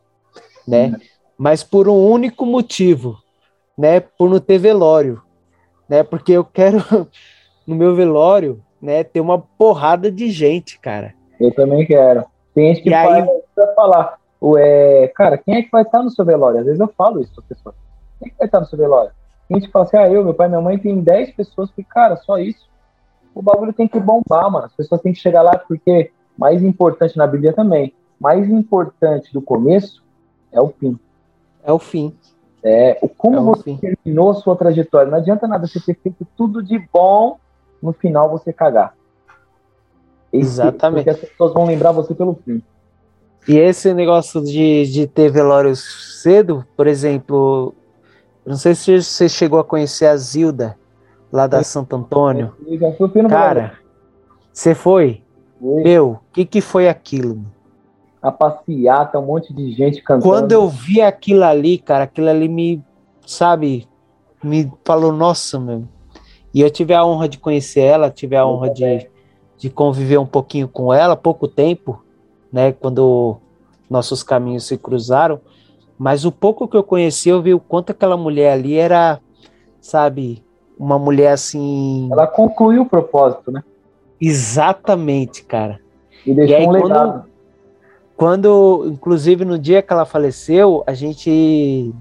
né? 0.67 0.87
Uhum. 0.87 0.95
Mas 1.37 1.63
por 1.63 1.89
um 1.89 2.07
único 2.07 2.45
motivo, 2.45 3.17
né? 3.77 3.99
Por 3.99 4.29
não 4.29 4.39
ter 4.39 4.59
velório, 4.59 5.21
né? 5.89 6.03
Porque 6.03 6.33
eu 6.33 6.43
quero 6.43 6.77
no 7.65 7.75
meu 7.75 7.95
velório, 7.95 8.63
né, 8.81 9.03
ter 9.03 9.21
uma 9.21 9.39
porrada 9.39 10.11
de 10.11 10.29
gente, 10.29 10.77
cara. 10.77 11.15
Eu 11.39 11.53
também 11.53 11.85
quero. 11.85 12.25
Tem 12.53 12.73
gente 12.73 12.83
que 12.83 12.89
vai 12.89 13.21
aí... 13.21 13.27
falar, 13.75 14.17
Ué, 14.43 15.07
cara, 15.15 15.37
quem 15.37 15.55
é 15.55 15.63
que 15.63 15.71
vai 15.71 15.83
estar 15.83 16.03
no 16.03 16.09
seu 16.09 16.25
velório? 16.25 16.59
Às 16.59 16.65
vezes 16.65 16.79
eu 16.81 16.89
falo 16.89 17.21
isso 17.21 17.33
para 17.33 17.43
pessoas. 17.45 17.75
Quem 18.19 18.27
é 18.27 18.31
que 18.31 18.37
vai 18.37 18.47
estar 18.47 18.59
no 18.59 18.65
seu 18.65 18.77
velório? 18.77 19.11
A 19.49 19.53
gente 19.53 19.71
fala 19.71 19.85
assim, 19.85 19.95
ah, 19.95 20.09
eu, 20.09 20.21
meu 20.21 20.33
pai, 20.33 20.49
minha 20.49 20.59
mãe, 20.59 20.77
tem 20.77 20.99
10 20.99 21.31
pessoas 21.31 21.71
que, 21.71 21.81
cara, 21.81 22.17
só 22.17 22.37
isso. 22.37 22.67
O 23.33 23.41
bagulho 23.41 23.71
tem 23.71 23.87
que 23.87 23.99
bombar, 23.99 24.51
mano. 24.51 24.65
As 24.65 24.73
pessoas 24.73 25.01
têm 25.01 25.13
que 25.13 25.19
chegar 25.19 25.41
lá 25.43 25.57
porque 25.57 26.11
mais 26.37 26.61
importante 26.61 27.17
na 27.17 27.25
Bíblia 27.25 27.53
também, 27.53 27.93
mais 28.19 28.49
importante 28.49 29.31
do 29.31 29.41
começo 29.41 30.03
é 30.51 30.59
o 30.59 30.67
fim. 30.67 30.99
É 31.63 31.71
o 31.71 31.79
fim. 31.79 32.13
É, 32.61 32.97
o 33.01 33.07
como 33.07 33.37
é 33.37 33.39
o 33.39 33.43
você 33.45 33.63
fim. 33.63 33.77
terminou 33.77 34.31
a 34.31 34.35
sua 34.35 34.57
trajetória. 34.57 35.09
Não 35.09 35.19
adianta 35.19 35.47
nada 35.47 35.67
você 35.67 35.79
ter 35.79 35.97
feito 36.01 36.27
tudo 36.35 36.61
de 36.61 36.77
bom, 36.91 37.37
no 37.81 37.93
final 37.93 38.29
você 38.29 38.51
cagar. 38.51 38.93
Exatamente. 40.33 41.05
Porque 41.05 41.23
as 41.23 41.29
pessoas 41.29 41.53
vão 41.53 41.65
lembrar 41.65 41.91
você 41.91 42.15
pelo 42.15 42.37
fim. 42.43 42.61
E 43.47 43.57
esse 43.57 43.93
negócio 43.93 44.41
de, 44.41 44.85
de 44.85 45.05
ter 45.05 45.29
velórios 45.29 46.21
cedo, 46.23 46.65
por 46.75 46.87
exemplo, 46.87 47.73
não 48.45 48.55
sei 48.55 48.73
se 48.73 49.01
você 49.01 49.27
chegou 49.27 49.59
a 49.59 49.63
conhecer 49.63 50.05
a 50.05 50.15
Zilda, 50.15 50.77
lá 51.31 51.45
da 51.45 51.63
Santo 51.63 51.95
Antônio. 51.95 52.53
Eu 52.65 52.79
já 52.79 52.91
fui 52.93 53.21
no 53.21 53.29
Cara, 53.29 53.73
você 54.51 54.73
foi? 54.73 55.21
foi? 55.59 55.83
Meu, 55.83 56.11
o 56.11 56.19
que, 56.31 56.45
que 56.45 56.61
foi 56.61 56.87
aquilo? 56.87 57.43
A 58.21 58.31
passeata, 58.31 59.19
um 59.19 59.25
monte 59.25 59.53
de 59.53 59.71
gente 59.73 60.01
cantando. 60.01 60.23
Quando 60.23 60.51
eu 60.53 60.69
vi 60.69 61.01
aquilo 61.01 61.43
ali, 61.43 61.77
cara, 61.77 62.05
aquilo 62.05 62.29
ali 62.29 62.47
me, 62.47 62.81
sabe, 63.25 63.87
me 64.41 64.71
falou, 64.85 65.11
nossa, 65.11 65.59
meu. 65.59 65.83
E 66.53 66.61
eu 66.61 66.69
tive 66.69 66.93
a 66.93 67.03
honra 67.03 67.27
de 67.27 67.37
conhecer 67.37 67.81
ela, 67.81 68.09
tive 68.09 68.35
a 68.35 68.45
honra 68.45 68.69
de, 68.69 69.09
de 69.63 69.69
conviver 69.69 70.17
um 70.17 70.25
pouquinho 70.25 70.67
com 70.67 70.93
ela, 70.93 71.15
pouco 71.15 71.47
tempo, 71.47 72.03
né, 72.51 72.73
quando 72.73 73.37
nossos 73.89 74.21
caminhos 74.21 74.65
se 74.67 74.77
cruzaram, 74.77 75.39
mas 75.97 76.25
o 76.25 76.33
pouco 76.33 76.67
que 76.67 76.75
eu 76.75 76.83
conheci, 76.83 77.29
eu 77.29 77.41
vi 77.41 77.53
o 77.53 77.61
quanto 77.61 77.91
aquela 77.91 78.17
mulher 78.17 78.51
ali 78.51 78.75
era, 78.75 79.21
sabe, 79.79 80.43
uma 80.77 80.99
mulher 80.99 81.31
assim. 81.31 82.09
Ela 82.11 82.27
concluiu 82.27 82.81
o 82.81 82.85
propósito, 82.85 83.53
né? 83.53 83.63
Exatamente, 84.19 85.45
cara. 85.45 85.79
E 86.25 86.33
deixou 86.33 86.57
e 86.57 86.59
aí, 86.59 86.67
um 86.67 86.71
legado. 86.71 87.23
Quando, 88.17 88.83
quando, 88.83 88.91
inclusive 88.91 89.45
no 89.45 89.57
dia 89.57 89.81
que 89.81 89.93
ela 89.93 90.03
faleceu, 90.03 90.83
a 90.85 90.93
gente 90.93 91.95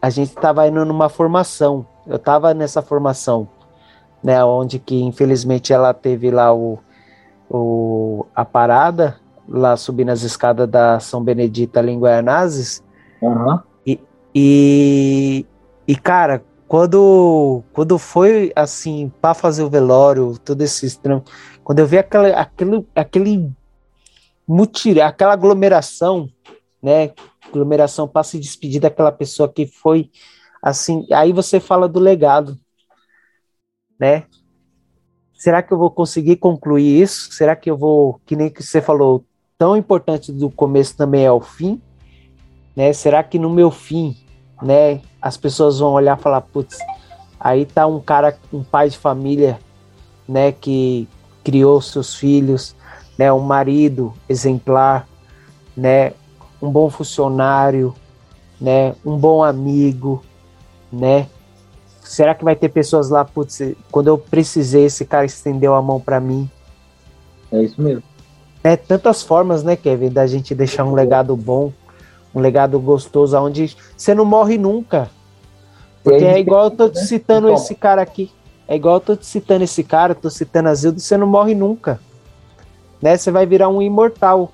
a 0.00 0.10
gente 0.10 0.28
estava 0.28 0.68
indo 0.68 0.84
numa 0.84 1.08
formação. 1.08 1.84
Eu 2.06 2.16
estava 2.16 2.54
nessa 2.54 2.80
formação, 2.80 3.48
né, 4.22 4.44
onde 4.44 4.78
que 4.78 5.02
infelizmente 5.02 5.72
ela 5.72 5.92
teve 5.92 6.30
lá 6.30 6.54
o, 6.54 6.78
o 7.50 8.26
a 8.34 8.44
parada 8.44 9.18
lá 9.48 9.76
subindo 9.76 10.10
as 10.10 10.22
escadas 10.22 10.68
da 10.68 11.00
São 11.00 11.22
Benedito 11.22 11.76
ali 11.76 11.90
em 11.90 11.98
Guaianazes. 11.98 12.82
Uhum. 13.20 13.58
E, 13.84 14.00
e, 14.32 15.46
e, 15.86 15.96
cara, 15.96 16.44
quando, 16.68 17.64
quando 17.72 17.98
foi 17.98 18.52
assim, 18.54 19.12
para 19.20 19.34
fazer 19.34 19.64
o 19.64 19.68
velório, 19.68 20.38
todo 20.38 20.62
esse 20.62 20.86
estranho, 20.86 21.24
quando 21.64 21.80
eu 21.80 21.86
vi 21.86 21.98
aquela, 21.98 22.28
aquele, 22.28 22.86
aquele 22.94 23.52
mutirão, 24.46 25.06
aquela 25.06 25.32
aglomeração, 25.32 26.28
né? 26.80 27.12
Aglomeração 27.48 28.06
para 28.06 28.22
se 28.22 28.38
despedir 28.38 28.80
daquela 28.80 29.10
pessoa 29.10 29.48
que 29.48 29.66
foi 29.66 30.10
assim, 30.62 31.06
aí 31.12 31.32
você 31.32 31.58
fala 31.58 31.88
do 31.88 31.98
legado, 31.98 32.56
né? 33.98 34.26
Será 35.40 35.62
que 35.62 35.72
eu 35.72 35.78
vou 35.78 35.90
conseguir 35.90 36.36
concluir 36.36 37.00
isso? 37.00 37.32
Será 37.32 37.56
que 37.56 37.70
eu 37.70 37.74
vou, 37.74 38.20
que 38.26 38.36
nem 38.36 38.50
que 38.50 38.62
você 38.62 38.82
falou, 38.82 39.24
tão 39.56 39.74
importante 39.74 40.30
do 40.30 40.50
começo 40.50 40.94
também 40.94 41.24
é 41.24 41.32
o 41.32 41.40
fim, 41.40 41.80
né? 42.76 42.92
Será 42.92 43.22
que 43.22 43.38
no 43.38 43.48
meu 43.48 43.70
fim, 43.70 44.14
né, 44.60 45.00
as 45.18 45.38
pessoas 45.38 45.78
vão 45.78 45.92
olhar 45.92 46.18
e 46.18 46.20
falar, 46.20 46.42
putz, 46.42 46.76
aí 47.40 47.64
tá 47.64 47.86
um 47.86 47.98
cara, 48.00 48.38
um 48.52 48.62
pai 48.62 48.90
de 48.90 48.98
família, 48.98 49.58
né, 50.28 50.52
que 50.52 51.08
criou 51.42 51.80
seus 51.80 52.14
filhos, 52.14 52.76
né, 53.16 53.32
um 53.32 53.40
marido 53.40 54.12
exemplar, 54.28 55.08
né, 55.74 56.12
um 56.60 56.70
bom 56.70 56.90
funcionário, 56.90 57.94
né, 58.60 58.94
um 59.02 59.16
bom 59.16 59.42
amigo, 59.42 60.22
né? 60.92 61.28
Será 62.10 62.34
que 62.34 62.42
vai 62.42 62.56
ter 62.56 62.68
pessoas 62.70 63.08
lá, 63.08 63.24
putz, 63.24 63.62
quando 63.88 64.08
eu 64.08 64.18
precisei, 64.18 64.86
esse 64.86 65.04
cara 65.04 65.24
estendeu 65.24 65.76
a 65.76 65.80
mão 65.80 66.00
para 66.00 66.18
mim? 66.18 66.50
É 67.52 67.62
isso 67.62 67.80
mesmo. 67.80 68.02
É 68.64 68.74
tantas 68.74 69.22
formas, 69.22 69.62
né, 69.62 69.76
Kevin, 69.76 70.10
da 70.10 70.26
gente 70.26 70.52
deixar 70.52 70.82
um 70.82 70.92
legado 70.92 71.36
bom, 71.36 71.72
um 72.34 72.40
legado 72.40 72.80
gostoso, 72.80 73.38
onde 73.38 73.76
você 73.96 74.12
não 74.12 74.24
morre 74.24 74.58
nunca. 74.58 75.08
Porque 76.02 76.24
é 76.24 76.40
igual 76.40 76.64
eu 76.64 76.70
tô 76.72 76.88
te 76.88 76.98
citando 76.98 77.48
esse 77.52 77.76
cara 77.76 78.02
aqui. 78.02 78.28
É 78.66 78.74
igual 78.74 78.96
eu 78.96 79.00
tô 79.00 79.14
te 79.14 79.26
citando 79.26 79.62
esse 79.62 79.84
cara, 79.84 80.12
tô 80.12 80.28
citando 80.28 80.68
a 80.68 80.74
Zilda, 80.74 80.98
você 80.98 81.16
não 81.16 81.28
morre 81.28 81.54
nunca. 81.54 82.00
Né? 83.00 83.16
Você 83.16 83.30
vai 83.30 83.46
virar 83.46 83.68
um 83.68 83.80
imortal, 83.80 84.50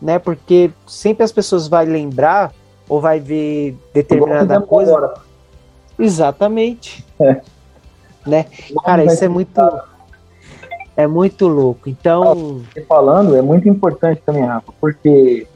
né? 0.00 0.18
Porque 0.18 0.70
sempre 0.86 1.22
as 1.22 1.30
pessoas 1.30 1.68
vão 1.68 1.84
lembrar 1.84 2.50
ou 2.88 2.98
vai 2.98 3.20
ver 3.20 3.76
determinada 3.92 4.58
coisa. 4.62 4.96
Agora. 4.96 5.33
Exatamente. 5.98 7.04
É. 7.20 7.40
Né? 8.26 8.46
Cara, 8.84 9.04
isso 9.04 9.24
é 9.24 9.28
muito 9.28 9.60
é 10.96 11.06
muito 11.06 11.48
louco. 11.48 11.88
Então. 11.88 12.62
Falando, 12.88 13.36
é 13.36 13.42
muito 13.42 13.68
importante 13.68 14.22
também, 14.24 14.44
Rafa, 14.44 14.72
porque 14.80 15.46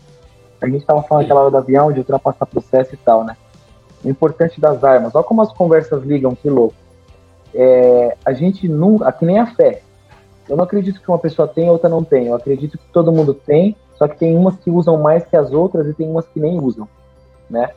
a 0.60 0.66
gente 0.66 0.78
estava 0.78 1.02
falando 1.02 1.24
aquela 1.24 1.42
hora 1.42 1.50
do 1.50 1.56
avião, 1.58 1.92
de 1.92 2.00
ultrapassar 2.00 2.46
processo 2.46 2.94
e 2.94 2.98
tal, 2.98 3.24
né? 3.24 3.36
O 4.04 4.08
importante 4.08 4.60
das 4.60 4.82
armas. 4.82 5.14
Olha 5.14 5.24
como 5.24 5.42
as 5.42 5.52
conversas 5.52 6.02
ligam, 6.02 6.34
que 6.34 6.50
louco. 6.50 6.74
É, 7.54 8.16
a 8.24 8.32
gente 8.32 8.68
nunca. 8.68 9.08
Aqui 9.08 9.24
nem 9.24 9.38
a 9.38 9.46
fé. 9.46 9.82
Eu 10.48 10.56
não 10.56 10.64
acredito 10.64 11.00
que 11.00 11.08
uma 11.08 11.18
pessoa 11.18 11.46
tem 11.46 11.68
outra 11.68 11.88
não 11.88 12.02
tem. 12.02 12.26
Eu 12.26 12.34
acredito 12.34 12.78
que 12.78 12.84
todo 12.92 13.12
mundo 13.12 13.34
tem, 13.34 13.76
só 13.96 14.08
que 14.08 14.16
tem 14.16 14.36
umas 14.36 14.56
que 14.56 14.70
usam 14.70 14.96
mais 14.96 15.24
que 15.24 15.36
as 15.36 15.52
outras 15.52 15.86
e 15.86 15.94
tem 15.94 16.08
umas 16.08 16.26
que 16.26 16.40
nem 16.40 16.58
usam, 16.58 16.88
né? 17.50 17.70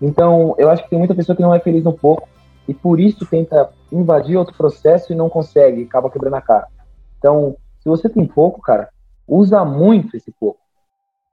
Então, 0.00 0.54
eu 0.58 0.70
acho 0.70 0.84
que 0.84 0.90
tem 0.90 0.98
muita 0.98 1.14
pessoa 1.14 1.34
que 1.34 1.42
não 1.42 1.54
é 1.54 1.60
feliz 1.60 1.84
um 1.84 1.92
pouco 1.92 2.28
e 2.66 2.74
por 2.74 3.00
isso 3.00 3.26
tenta 3.26 3.70
invadir 3.90 4.36
outro 4.36 4.56
processo 4.56 5.12
e 5.12 5.16
não 5.16 5.28
consegue, 5.28 5.84
acaba 5.84 6.10
quebrando 6.10 6.34
a 6.34 6.40
cara. 6.40 6.68
Então, 7.18 7.56
se 7.80 7.88
você 7.88 8.08
tem 8.08 8.26
pouco, 8.26 8.60
cara, 8.60 8.90
usa 9.26 9.64
muito 9.64 10.16
esse 10.16 10.30
pouco. 10.30 10.60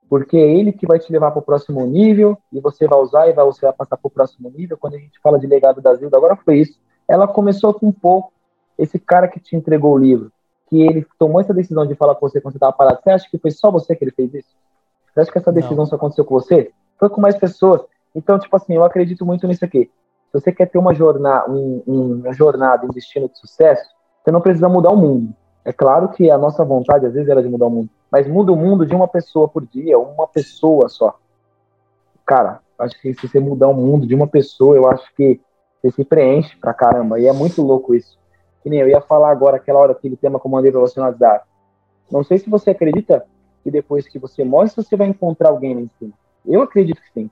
Porque 0.09 0.37
é 0.37 0.51
ele 0.51 0.71
que 0.71 0.85
vai 0.85 0.99
te 0.99 1.11
levar 1.11 1.31
para 1.31 1.39
o 1.39 1.45
próximo 1.45 1.85
nível 1.85 2.37
e 2.51 2.59
você 2.59 2.87
vai 2.87 2.99
usar 2.99 3.27
e 3.27 3.33
vai, 3.33 3.43
você 3.45 3.65
vai 3.65 3.73
passar 3.73 3.97
para 3.97 4.07
o 4.07 4.11
próximo 4.11 4.51
nível. 4.55 4.77
Quando 4.77 4.95
a 4.95 4.99
gente 4.99 5.19
fala 5.19 5.39
de 5.39 5.47
legado 5.47 5.81
da 5.81 5.93
Zilda, 5.95 6.17
agora 6.17 6.35
foi 6.35 6.59
isso. 6.59 6.79
Ela 7.07 7.27
começou 7.27 7.73
com 7.73 7.91
pouco. 7.91 8.31
Esse 8.77 8.99
cara 8.99 9.27
que 9.27 9.39
te 9.39 9.55
entregou 9.55 9.93
o 9.93 9.97
livro, 9.97 10.31
que 10.69 10.81
ele 10.81 11.07
tomou 11.17 11.39
essa 11.39 11.53
decisão 11.53 11.85
de 11.85 11.95
falar 11.95 12.15
com 12.15 12.27
você 12.27 12.41
quando 12.41 12.53
você 12.53 12.57
estava 12.57 12.73
parado, 12.73 12.99
você 13.01 13.09
acha 13.09 13.29
que 13.29 13.37
foi 13.37 13.51
só 13.51 13.71
você 13.71 13.95
que 13.95 14.03
ele 14.03 14.11
fez 14.11 14.33
isso? 14.33 14.55
Você 15.13 15.21
acha 15.21 15.31
que 15.31 15.37
essa 15.37 15.51
decisão 15.51 15.77
Não. 15.77 15.85
só 15.85 15.95
aconteceu 15.95 16.25
com 16.25 16.33
você? 16.33 16.71
Foi 16.99 17.09
com 17.09 17.21
mais 17.21 17.35
pessoas. 17.37 17.81
Então, 18.15 18.39
tipo 18.39 18.55
assim, 18.55 18.73
eu 18.73 18.83
acredito 18.83 19.25
muito 19.25 19.45
nisso 19.45 19.65
aqui. 19.65 19.91
Se 20.31 20.41
você 20.41 20.51
quer 20.51 20.67
ter 20.67 20.77
uma 20.77 20.93
jornada, 20.93 21.51
um, 21.51 21.83
um, 21.85 22.13
uma 22.15 22.33
jornada, 22.33 22.85
um 22.85 22.89
destino 22.89 23.27
de 23.27 23.37
sucesso, 23.37 23.83
você 24.23 24.31
não 24.31 24.41
precisa 24.41 24.69
mudar 24.69 24.91
o 24.91 24.97
mundo. 24.97 25.33
É 25.65 25.73
claro 25.73 26.09
que 26.09 26.31
a 26.31 26.37
nossa 26.37 26.63
vontade 26.63 27.05
às 27.05 27.13
vezes 27.13 27.29
era 27.29 27.43
de 27.43 27.49
mudar 27.49 27.65
o 27.65 27.71
mundo, 27.71 27.89
mas 28.11 28.27
muda 28.27 28.51
o 28.51 28.55
mundo 28.55 28.85
de 28.85 28.95
uma 28.95 29.07
pessoa 29.07 29.47
por 29.47 29.65
dia, 29.65 29.97
uma 29.99 30.27
pessoa 30.27 30.87
só. 30.87 31.17
Cara, 32.25 32.59
acho 32.79 32.99
que 33.01 33.13
se 33.13 33.27
você 33.27 33.39
mudar 33.39 33.67
o 33.67 33.73
mundo 33.73 34.07
de 34.07 34.15
uma 34.15 34.27
pessoa, 34.27 34.75
eu 34.75 34.87
acho 34.87 35.13
que 35.15 35.41
você 35.81 35.91
se 35.91 36.05
preenche 36.05 36.55
pra 36.57 36.73
caramba. 36.73 37.19
E 37.19 37.27
é 37.27 37.33
muito 37.33 37.61
louco 37.61 37.93
isso. 37.93 38.17
Que 38.63 38.69
nem 38.69 38.79
eu 38.79 38.87
ia 38.87 39.01
falar 39.01 39.31
agora, 39.31 39.57
aquela 39.57 39.79
hora, 39.79 39.91
aquele 39.91 40.15
tema 40.15 40.39
que 40.39 40.47
eu 40.47 40.51
mandei 40.51 40.71
pra 40.71 40.81
você 40.81 40.99
no 40.99 41.05
WhatsApp. 41.05 41.45
Não 42.11 42.23
sei 42.23 42.37
se 42.37 42.49
você 42.49 42.71
acredita 42.71 43.25
que 43.63 43.71
depois 43.71 44.07
que 44.07 44.19
você 44.19 44.43
morre, 44.43 44.69
você 44.69 44.95
vai 44.95 45.07
encontrar 45.07 45.49
alguém 45.49 45.75
lá 45.75 45.81
em 45.81 45.89
cima. 45.99 46.13
Eu 46.45 46.61
acredito 46.61 47.01
que 47.01 47.11
sim. 47.13 47.29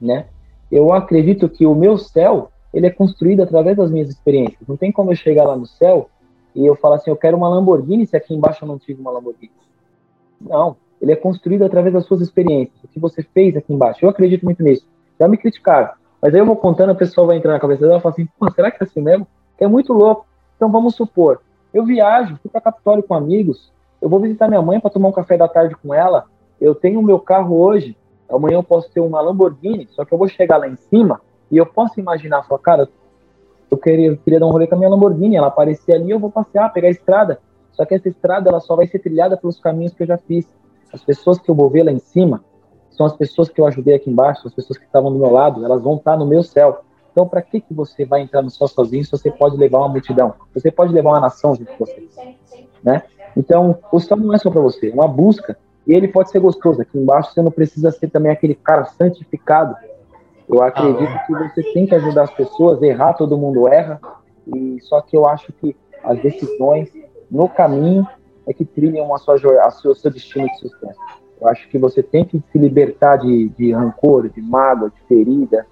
Né? 0.00 0.26
Eu 0.70 0.92
acredito 0.92 1.48
que 1.48 1.66
o 1.66 1.74
meu 1.74 1.96
céu, 1.98 2.50
ele 2.72 2.86
é 2.86 2.90
construído 2.90 3.42
através 3.42 3.76
das 3.76 3.90
minhas 3.90 4.08
experiências. 4.08 4.66
Não 4.68 4.76
tem 4.76 4.92
como 4.92 5.10
eu 5.10 5.16
chegar 5.16 5.44
lá 5.44 5.56
no 5.56 5.66
céu 5.66 6.08
e 6.54 6.64
eu 6.64 6.74
falo 6.74 6.94
assim, 6.94 7.10
eu 7.10 7.16
quero 7.16 7.36
uma 7.36 7.48
Lamborghini 7.48 8.06
se 8.06 8.16
aqui 8.16 8.34
embaixo 8.34 8.64
eu 8.64 8.68
não 8.68 8.78
tive 8.78 9.00
uma 9.00 9.10
Lamborghini. 9.10 9.52
Não, 10.40 10.76
ele 11.00 11.12
é 11.12 11.16
construído 11.16 11.64
através 11.64 11.94
das 11.94 12.04
suas 12.04 12.20
experiências, 12.20 12.82
o 12.82 12.88
que 12.88 13.00
você 13.00 13.22
fez 13.22 13.56
aqui 13.56 13.72
embaixo. 13.72 14.04
Eu 14.04 14.10
acredito 14.10 14.44
muito 14.44 14.62
nisso. 14.62 14.86
Já 15.18 15.26
me 15.26 15.36
criticaram, 15.36 15.90
mas 16.20 16.34
aí 16.34 16.40
eu 16.40 16.46
vou 16.46 16.56
contando, 16.56 16.90
a 16.90 16.94
pessoa 16.94 17.26
vai 17.26 17.36
entrar 17.36 17.52
na 17.52 17.60
cabeça 17.60 17.86
dela 17.86 17.98
e 17.98 18.02
fala 18.02 18.12
assim, 18.12 18.28
Pô, 18.38 18.50
será 18.50 18.70
que 18.70 18.82
é 18.82 18.86
assim 18.86 19.00
mesmo? 19.00 19.26
É 19.58 19.66
muito 19.66 19.92
louco. 19.92 20.26
Então 20.56 20.70
vamos 20.70 20.94
supor, 20.94 21.40
eu 21.72 21.84
viajo, 21.84 22.36
fui 22.42 22.50
para 22.50 22.60
Capitólio 22.60 23.02
com 23.02 23.14
amigos, 23.14 23.72
eu 24.00 24.08
vou 24.08 24.20
visitar 24.20 24.48
minha 24.48 24.62
mãe 24.62 24.80
para 24.80 24.90
tomar 24.90 25.08
um 25.08 25.12
café 25.12 25.36
da 25.36 25.46
tarde 25.46 25.76
com 25.76 25.94
ela, 25.94 26.24
eu 26.60 26.74
tenho 26.74 26.98
o 26.98 27.02
meu 27.02 27.20
carro 27.20 27.56
hoje, 27.56 27.96
amanhã 28.28 28.56
eu 28.56 28.62
posso 28.62 28.90
ter 28.90 29.00
uma 29.00 29.20
Lamborghini, 29.20 29.88
só 29.90 30.04
que 30.04 30.12
eu 30.12 30.18
vou 30.18 30.28
chegar 30.28 30.56
lá 30.58 30.68
em 30.68 30.76
cima 30.76 31.20
e 31.50 31.56
eu 31.56 31.66
posso 31.66 31.98
imaginar, 31.98 32.42
falar, 32.42 32.60
cara, 32.60 32.88
eu 33.70 33.76
queria, 33.76 34.08
eu 34.08 34.16
queria 34.16 34.40
dar 34.40 34.46
um 34.46 34.50
rolê 34.50 34.66
com 34.66 34.74
a 34.74 34.78
minha 34.78 34.90
Lamborghini, 34.90 35.36
ela 35.36 35.48
aparecer 35.48 35.94
ali, 35.94 36.10
eu 36.10 36.18
vou 36.18 36.30
passear, 36.30 36.72
pegar 36.72 36.88
a 36.88 36.90
estrada, 36.90 37.40
só 37.72 37.84
que 37.84 37.94
essa 37.94 38.08
estrada 38.08 38.50
ela 38.50 38.60
só 38.60 38.74
vai 38.74 38.86
ser 38.86 38.98
trilhada 38.98 39.36
pelos 39.36 39.60
caminhos 39.60 39.94
que 39.94 40.02
eu 40.02 40.06
já 40.06 40.18
fiz. 40.18 40.46
As 40.92 41.04
pessoas 41.04 41.38
que 41.38 41.48
eu 41.48 41.54
vou 41.54 41.70
ver 41.70 41.84
lá 41.84 41.92
em 41.92 41.98
cima 41.98 42.42
são 42.90 43.06
as 43.06 43.14
pessoas 43.14 43.48
que 43.48 43.60
eu 43.60 43.66
ajudei 43.66 43.94
aqui 43.94 44.10
embaixo, 44.10 44.48
as 44.48 44.52
pessoas 44.52 44.76
que 44.76 44.84
estavam 44.84 45.12
do 45.12 45.18
meu 45.18 45.30
lado, 45.30 45.64
elas 45.64 45.80
vão 45.80 45.96
estar 45.96 46.16
no 46.16 46.26
meu 46.26 46.42
céu. 46.42 46.80
Então, 47.12 47.28
para 47.28 47.40
que, 47.40 47.60
que 47.60 47.72
você 47.72 48.04
vai 48.04 48.20
entrar 48.20 48.42
no 48.42 48.50
céu 48.50 48.66
sozinho 48.66 49.04
se 49.04 49.10
você 49.10 49.30
pode 49.30 49.56
levar 49.56 49.78
uma 49.78 49.88
multidão? 49.88 50.34
Você 50.54 50.70
pode 50.70 50.92
levar 50.92 51.10
uma 51.10 51.20
nação 51.20 51.54
junto 51.54 51.72
com 51.72 51.84
você. 51.84 52.08
Né? 52.82 53.02
Então, 53.36 53.78
o 53.92 54.00
céu 54.00 54.16
não 54.16 54.34
é 54.34 54.38
só 54.38 54.50
para 54.50 54.60
você, 54.60 54.90
é 54.90 54.94
uma 54.94 55.06
busca. 55.06 55.56
E 55.88 55.94
ele 55.94 56.06
pode 56.06 56.30
ser 56.30 56.38
gostoso. 56.38 56.82
Aqui 56.82 56.98
embaixo 56.98 57.32
você 57.32 57.40
não 57.40 57.50
precisa 57.50 57.90
ser 57.90 58.08
também 58.10 58.30
aquele 58.30 58.54
cara 58.54 58.84
santificado. 58.84 59.74
Eu 60.46 60.62
acredito 60.62 61.10
que 61.26 61.32
você 61.32 61.62
tem 61.72 61.86
que 61.86 61.94
ajudar 61.94 62.24
as 62.24 62.34
pessoas. 62.34 62.82
Errar, 62.82 63.14
todo 63.14 63.38
mundo 63.38 63.66
erra. 63.66 63.98
E 64.54 64.78
só 64.82 65.00
que 65.00 65.16
eu 65.16 65.26
acho 65.26 65.50
que 65.54 65.74
as 66.04 66.20
decisões 66.20 66.92
no 67.30 67.48
caminho 67.48 68.06
é 68.46 68.52
que 68.52 68.64
trilham 68.64 69.14
a 69.14 69.18
sua, 69.18 69.36
a 69.62 69.70
seu, 69.70 69.94
seu 69.94 70.10
destino 70.10 70.46
de 70.46 70.58
sucesso. 70.58 71.00
Eu 71.40 71.48
acho 71.48 71.68
que 71.68 71.78
você 71.78 72.02
tem 72.02 72.24
que 72.24 72.42
se 72.52 72.58
libertar 72.58 73.16
de, 73.16 73.48
de 73.50 73.72
rancor, 73.72 74.28
de 74.28 74.42
mágoa, 74.42 74.90
de 74.90 75.00
ferida, 75.06 75.66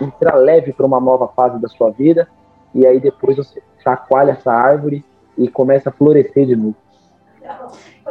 entrar 0.00 0.34
leve 0.36 0.72
para 0.72 0.86
uma 0.86 1.00
nova 1.00 1.28
fase 1.28 1.58
da 1.58 1.68
sua 1.68 1.90
vida 1.90 2.28
e 2.74 2.86
aí 2.86 2.98
depois 2.98 3.36
você 3.36 3.62
chacoalha 3.82 4.32
essa 4.32 4.52
árvore 4.52 5.04
e 5.38 5.48
começa 5.48 5.90
a 5.90 5.92
florescer 5.92 6.46
de 6.46 6.56
novo. 6.56 6.76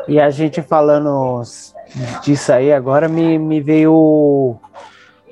E 0.07 0.19
a 0.19 0.29
gente 0.29 0.61
falando 0.61 1.41
disso 2.23 2.51
aí, 2.51 2.73
agora 2.73 3.07
me, 3.07 3.37
me 3.37 3.61
veio 3.61 3.93
o, 3.93 4.59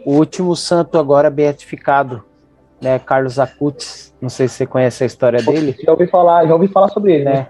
o 0.06 0.14
último 0.14 0.56
santo 0.56 0.98
agora 0.98 1.30
beatificado, 1.30 2.24
né, 2.82 3.00
Carlos 3.00 3.40
Acutis. 3.40 4.14
Não 4.22 4.30
sei 4.30 4.48
se 4.48 4.56
você 4.56 4.66
conhece 4.66 5.04
a 5.04 5.08
história 5.08 5.42
dele. 5.42 5.76
Já 5.84 5.92
ouvi 5.92 6.08
falar, 6.08 6.46
já 6.46 6.54
ouvi 6.54 6.68
falar 6.68 6.90
sobre 6.90 7.16
ele, 7.16 7.26
né? 7.26 7.48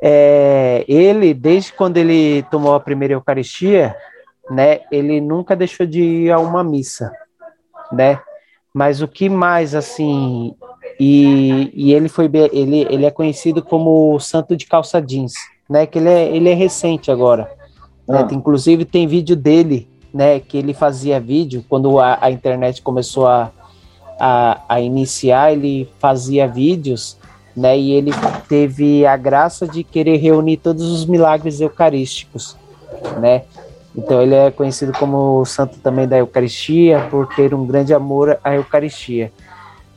É, 0.00 0.84
ele, 0.86 1.32
desde 1.32 1.72
quando 1.72 1.96
ele 1.96 2.42
tomou 2.44 2.74
a 2.74 2.80
primeira 2.80 3.14
Eucaristia, 3.14 3.96
né, 4.50 4.80
ele 4.90 5.20
nunca 5.20 5.56
deixou 5.56 5.86
de 5.86 6.02
ir 6.02 6.30
a 6.30 6.38
uma 6.38 6.62
missa, 6.62 7.10
né? 7.92 8.20
Mas 8.72 9.00
o 9.00 9.08
que 9.08 9.28
mais, 9.28 9.74
assim, 9.74 10.54
e, 10.98 11.70
e 11.74 11.92
ele 11.92 12.08
foi, 12.08 12.30
ele, 12.52 12.86
ele 12.90 13.04
é 13.04 13.10
conhecido 13.10 13.62
como 13.62 14.14
o 14.14 14.20
Santo 14.20 14.56
de 14.56 14.66
Calça 14.66 15.00
Jeans, 15.00 15.34
né? 15.68 15.86
Que 15.86 15.98
ele 15.98 16.08
é, 16.08 16.36
ele 16.36 16.48
é 16.48 16.54
recente 16.54 17.10
agora. 17.10 17.50
Né? 18.08 18.26
Ah. 18.28 18.34
Inclusive 18.34 18.84
tem 18.84 19.06
vídeo 19.06 19.36
dele, 19.36 19.88
né? 20.12 20.40
Que 20.40 20.58
ele 20.58 20.74
fazia 20.74 21.20
vídeo 21.20 21.64
quando 21.68 21.98
a, 21.98 22.18
a 22.20 22.30
internet 22.30 22.82
começou 22.82 23.26
a, 23.26 23.52
a, 24.18 24.62
a 24.68 24.80
iniciar, 24.80 25.52
ele 25.52 25.88
fazia 25.98 26.46
vídeos 26.46 27.18
né? 27.56 27.78
E 27.78 27.92
ele 27.92 28.10
teve 28.48 29.06
a 29.06 29.16
graça 29.16 29.66
de 29.66 29.82
querer 29.82 30.18
reunir 30.18 30.58
todos 30.58 30.84
os 30.92 31.06
milagres 31.06 31.60
eucarísticos, 31.60 32.56
né? 33.18 33.44
Então 33.96 34.20
ele 34.20 34.34
é 34.34 34.50
conhecido 34.50 34.92
como 34.92 35.42
santo 35.46 35.78
também 35.78 36.06
da 36.06 36.18
Eucaristia 36.18 37.08
por 37.10 37.26
ter 37.34 37.54
um 37.54 37.66
grande 37.66 37.94
amor 37.94 38.38
à 38.44 38.54
Eucaristia. 38.54 39.32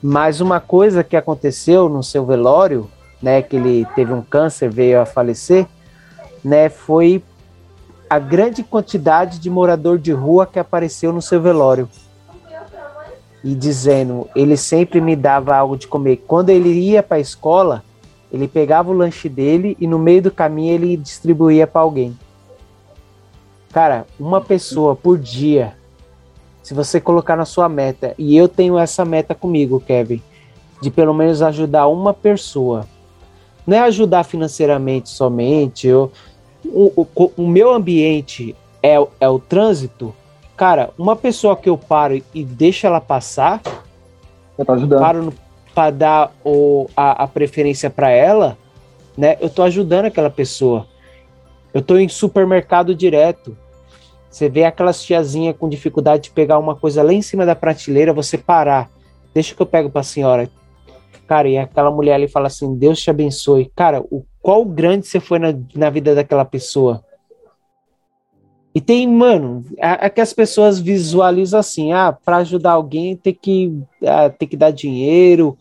Mas 0.01 0.39
uma 0.39 0.59
coisa 0.59 1.03
que 1.03 1.17
aconteceu 1.17 1.89
no 1.89 2.01
seu 2.01 2.25
velório, 2.25 2.89
né, 3.21 3.41
que 3.41 3.55
ele 3.55 3.85
teve 3.95 4.13
um 4.13 4.21
câncer, 4.21 4.69
veio 4.69 5.01
a 5.01 5.05
falecer, 5.05 5.67
né, 6.43 6.69
foi 6.69 7.23
a 8.09 8.17
grande 8.17 8.63
quantidade 8.63 9.39
de 9.39 9.49
morador 9.49 9.99
de 9.99 10.11
rua 10.11 10.47
que 10.47 10.57
apareceu 10.57 11.13
no 11.13 11.21
seu 11.21 11.41
velório 11.41 11.87
e 13.43 13.53
dizendo, 13.55 14.27
ele 14.35 14.57
sempre 14.57 14.99
me 14.99 15.15
dava 15.15 15.55
algo 15.55 15.77
de 15.77 15.87
comer. 15.87 16.23
Quando 16.27 16.49
ele 16.49 16.69
ia 16.69 17.01
para 17.01 17.17
a 17.17 17.21
escola, 17.21 17.83
ele 18.31 18.47
pegava 18.47 18.89
o 18.89 18.93
lanche 18.93 19.29
dele 19.29 19.77
e 19.79 19.87
no 19.87 19.97
meio 19.97 20.21
do 20.23 20.31
caminho 20.31 20.73
ele 20.73 20.97
distribuía 20.97 21.65
para 21.65 21.81
alguém. 21.81 22.17
Cara, 23.71 24.05
uma 24.19 24.41
pessoa 24.41 24.95
por 24.95 25.17
dia, 25.17 25.73
se 26.69 26.73
você 26.75 27.01
colocar 27.01 27.35
na 27.35 27.45
sua 27.45 27.67
meta, 27.67 28.13
e 28.15 28.37
eu 28.37 28.47
tenho 28.47 28.77
essa 28.77 29.03
meta 29.03 29.33
comigo, 29.33 29.79
Kevin, 29.79 30.21
de 30.79 30.91
pelo 30.91 31.15
menos 31.15 31.41
ajudar 31.41 31.87
uma 31.87 32.13
pessoa. 32.13 32.85
Não 33.65 33.75
é 33.75 33.79
ajudar 33.79 34.23
financeiramente 34.23 35.09
somente. 35.09 35.87
Eu, 35.87 36.11
o, 36.63 37.07
o, 37.15 37.31
o 37.37 37.47
meu 37.47 37.73
ambiente 37.73 38.55
é, 38.83 38.95
é 39.19 39.27
o 39.27 39.39
trânsito, 39.39 40.13
Cara, 40.55 40.91
uma 40.95 41.15
pessoa 41.15 41.55
que 41.55 41.69
eu 41.69 41.77
paro 41.77 42.21
e 42.33 42.43
deixo 42.43 42.85
ela 42.85 43.01
passar, 43.01 43.61
eu 44.57 44.63
tô 44.63 44.73
ajudando. 44.73 44.99
paro 44.99 45.33
para 45.73 45.89
dar 45.89 46.31
o, 46.43 46.87
a, 46.95 47.23
a 47.23 47.27
preferência 47.27 47.89
para 47.89 48.11
ela, 48.11 48.57
né? 49.17 49.37
Eu 49.39 49.49
tô 49.49 49.63
ajudando 49.63 50.05
aquela 50.05 50.29
pessoa. 50.29 50.85
Eu 51.73 51.81
tô 51.81 51.97
em 51.97 52.07
supermercado 52.07 52.93
direto. 52.93 53.57
Você 54.29 54.47
vê 54.47 54.63
aquelas 54.63 55.01
tiazinha 55.01 55.53
com 55.53 55.67
dificuldade 55.67 56.23
de 56.23 56.31
pegar 56.31 56.59
uma 56.59 56.75
coisa 56.75 57.01
lá 57.01 57.11
em 57.11 57.21
cima 57.21 57.45
da 57.45 57.55
prateleira, 57.55 58.13
você 58.13 58.37
parar. 58.37 58.89
Deixa 59.33 59.55
que 59.55 59.61
eu 59.61 59.65
pego 59.65 59.89
para 59.89 60.01
a 60.01 60.03
senhora. 60.03 60.49
Cara, 61.27 61.47
e 61.47 61.57
aquela 61.57 61.91
mulher 61.91 62.15
ali 62.15 62.27
fala 62.27 62.47
assim: 62.47 62.75
Deus 62.75 62.99
te 62.99 63.09
abençoe. 63.09 63.71
Cara, 63.75 64.01
o 64.01 64.25
qual 64.41 64.63
grande 64.65 65.07
você 65.07 65.19
foi 65.19 65.39
na, 65.39 65.53
na 65.75 65.89
vida 65.89 66.15
daquela 66.15 66.45
pessoa? 66.45 67.03
E 68.73 68.79
tem, 68.79 69.07
mano, 69.07 69.65
é, 69.77 70.05
é 70.05 70.09
que 70.09 70.21
as 70.21 70.31
pessoas 70.31 70.79
visualizam 70.79 71.59
assim, 71.59 71.91
ah, 71.91 72.11
para 72.13 72.37
ajudar 72.37 72.71
alguém 72.73 73.15
tem 73.15 73.33
que, 73.33 73.81
ah, 74.05 74.29
tem 74.29 74.47
que 74.47 74.55
dar 74.55 74.71
dinheiro, 74.71 75.57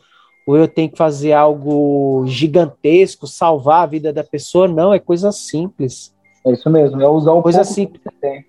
ou 0.46 0.56
eu 0.56 0.68
tenho 0.68 0.90
que 0.90 0.96
fazer 0.96 1.32
algo 1.32 2.24
gigantesco, 2.26 3.26
salvar 3.26 3.82
a 3.82 3.86
vida 3.86 4.12
da 4.12 4.22
pessoa. 4.22 4.68
Não, 4.68 4.92
é 4.92 4.98
coisa 4.98 5.32
simples. 5.32 6.14
É 6.46 6.52
isso 6.52 6.70
mesmo, 6.70 7.00
é 7.02 7.08
usar 7.08 7.32
o 7.32 7.42
coisa 7.42 7.64
simples. 7.64 8.00
Que 8.20 8.44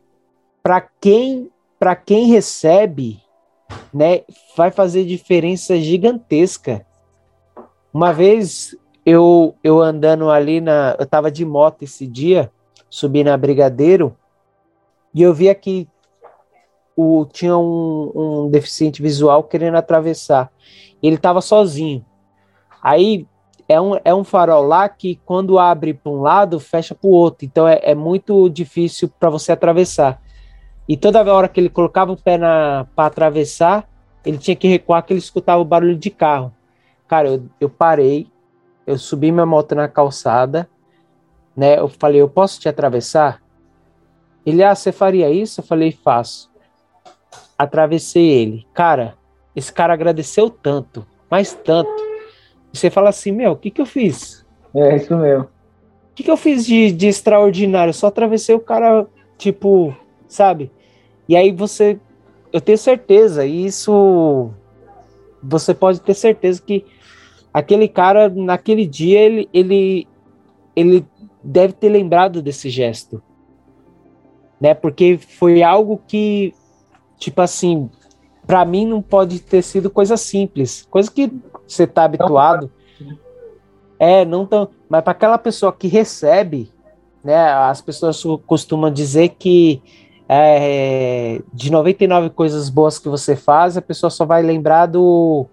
para 0.61 0.81
quem, 0.81 1.49
para 1.77 1.95
quem 1.95 2.27
recebe, 2.27 3.21
né, 3.93 4.21
vai 4.55 4.71
fazer 4.71 5.05
diferença 5.05 5.77
gigantesca. 5.77 6.85
Uma 7.93 8.13
vez 8.13 8.75
eu 9.05 9.55
eu 9.63 9.81
andando 9.81 10.29
ali 10.29 10.61
na, 10.61 10.95
eu 10.99 11.05
tava 11.05 11.31
de 11.31 11.45
moto 11.45 11.83
esse 11.83 12.05
dia, 12.05 12.51
subi 12.89 13.23
na 13.23 13.37
Brigadeiro, 13.37 14.15
e 15.13 15.21
eu 15.21 15.33
via 15.33 15.55
que 15.55 15.87
o, 16.95 17.25
tinha 17.25 17.57
um, 17.57 18.11
um 18.13 18.49
deficiente 18.49 19.01
visual 19.01 19.43
querendo 19.43 19.75
atravessar. 19.75 20.51
Ele 21.01 21.15
estava 21.15 21.41
sozinho. 21.41 22.05
Aí 22.83 23.25
é 23.67 23.79
um, 23.79 23.95
é 24.03 24.13
um 24.13 24.23
farol 24.23 24.65
lá 24.65 24.89
que 24.89 25.15
quando 25.25 25.57
abre 25.57 25.93
para 25.93 26.11
um 26.11 26.21
lado, 26.21 26.59
fecha 26.59 26.93
para 26.93 27.07
o 27.07 27.11
outro. 27.11 27.45
Então 27.45 27.67
é, 27.67 27.79
é 27.83 27.95
muito 27.95 28.49
difícil 28.49 29.09
para 29.19 29.29
você 29.29 29.51
atravessar. 29.51 30.21
E 30.89 30.97
toda 30.97 31.21
hora 31.31 31.47
que 31.47 31.59
ele 31.59 31.69
colocava 31.69 32.11
o 32.11 32.17
pé 32.17 32.35
para 32.39 32.87
atravessar, 32.97 33.87
ele 34.25 34.39
tinha 34.39 34.55
que 34.55 34.67
recuar 34.67 35.03
que 35.05 35.13
ele 35.13 35.19
escutava 35.19 35.61
o 35.61 35.65
barulho 35.65 35.95
de 35.95 36.09
carro. 36.09 36.51
Cara, 37.07 37.27
eu, 37.27 37.45
eu 37.61 37.69
parei, 37.69 38.27
eu 38.87 38.97
subi 38.97 39.31
minha 39.31 39.45
moto 39.45 39.75
na 39.75 39.87
calçada, 39.87 40.67
né? 41.55 41.77
Eu 41.77 41.87
falei, 41.87 42.19
eu 42.19 42.27
posso 42.27 42.59
te 42.59 42.67
atravessar? 42.67 43.39
Ele, 44.43 44.63
ah, 44.63 44.73
você 44.73 44.91
faria 44.91 45.29
isso? 45.29 45.61
Eu 45.61 45.63
falei, 45.63 45.91
faço. 45.91 46.49
Atravessei 47.55 48.27
ele. 48.27 48.65
Cara, 48.73 49.15
esse 49.55 49.71
cara 49.71 49.93
agradeceu 49.93 50.49
tanto, 50.49 51.05
mas 51.29 51.53
tanto. 51.53 52.01
E 52.73 52.77
você 52.77 52.89
fala 52.89 53.09
assim, 53.09 53.31
meu, 53.31 53.51
o 53.51 53.55
que 53.55 53.69
que 53.69 53.79
eu 53.81 53.85
fiz? 53.85 54.43
É, 54.73 54.95
isso 54.95 55.15
mesmo. 55.15 55.43
O 55.43 56.15
que 56.15 56.23
que 56.23 56.31
eu 56.31 56.37
fiz 56.37 56.65
de, 56.65 56.91
de 56.91 57.07
extraordinário? 57.07 57.89
Eu 57.89 57.93
só 57.93 58.07
atravessei 58.07 58.55
o 58.55 58.59
cara, 58.59 59.05
tipo, 59.37 59.95
sabe? 60.27 60.71
E 61.29 61.35
aí 61.37 61.53
você, 61.53 61.97
eu 62.51 62.59
tenho 62.59 62.77
certeza, 62.77 63.45
e 63.45 63.65
isso, 63.65 64.51
você 65.41 65.73
pode 65.73 66.01
ter 66.01 66.13
certeza 66.13 66.61
que 66.61 66.85
aquele 67.53 67.87
cara, 67.87 68.27
naquele 68.27 68.85
dia, 68.85 69.19
ele, 69.19 69.49
ele, 69.53 70.07
ele 70.75 71.05
deve 71.41 71.71
ter 71.71 71.87
lembrado 71.87 72.41
desse 72.41 72.69
gesto 72.69 73.23
né? 74.59 74.73
Porque 74.73 75.17
foi 75.17 75.63
algo 75.63 76.01
que, 76.07 76.53
tipo 77.17 77.41
assim, 77.41 77.89
para 78.45 78.65
mim 78.65 78.85
não 78.85 79.01
pode 79.01 79.39
ter 79.39 79.61
sido 79.61 79.89
coisa 79.89 80.17
simples, 80.17 80.85
coisa 80.89 81.09
que 81.09 81.31
você 81.67 81.87
tá 81.87 82.03
habituado. 82.03 82.69
É, 83.97 84.23
não 84.25 84.45
tão, 84.45 84.69
mas 84.87 85.03
para 85.03 85.11
aquela 85.11 85.37
pessoa 85.37 85.73
que 85.73 85.87
recebe, 85.87 86.71
né, 87.23 87.51
as 87.51 87.81
pessoas 87.81 88.23
costumam 88.45 88.91
dizer 88.91 89.29
que 89.37 89.81
é, 90.31 91.41
de 91.51 91.71
99 91.71 92.29
coisas 92.29 92.69
boas 92.69 92.99
que 92.99 93.09
você 93.09 93.35
faz, 93.35 93.75
a 93.75 93.81
pessoa 93.81 94.11
só 94.11 94.25
vai 94.25 94.43
lembrar 94.43 94.85
do, 94.85 95.47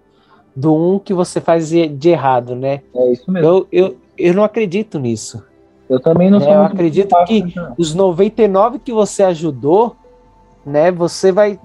do 0.55 0.75
um 0.75 0.99
que 0.99 1.15
você 1.15 1.41
faz 1.41 1.71
de 1.71 2.09
errado, 2.11 2.55
né? 2.55 2.83
É 2.95 3.13
isso 3.13 3.31
mesmo. 3.31 3.49
Eu, 3.49 3.67
eu, 3.73 3.97
eu 4.19 4.35
não 4.35 4.45
acredito 4.45 4.99
nisso. 4.99 5.43
Eu 5.89 5.99
também 5.99 6.31
não 6.31 6.41
sou. 6.41 6.51
É, 6.51 6.57
eu 6.57 6.63
acredito 6.63 7.17
que 7.25 7.39
então. 7.39 7.73
os 7.79 7.95
99 7.95 8.79
que 8.81 8.93
você 8.93 9.23
ajudou, 9.23 9.97
né, 10.65 10.93
você 10.93 11.33
vai 11.33 11.59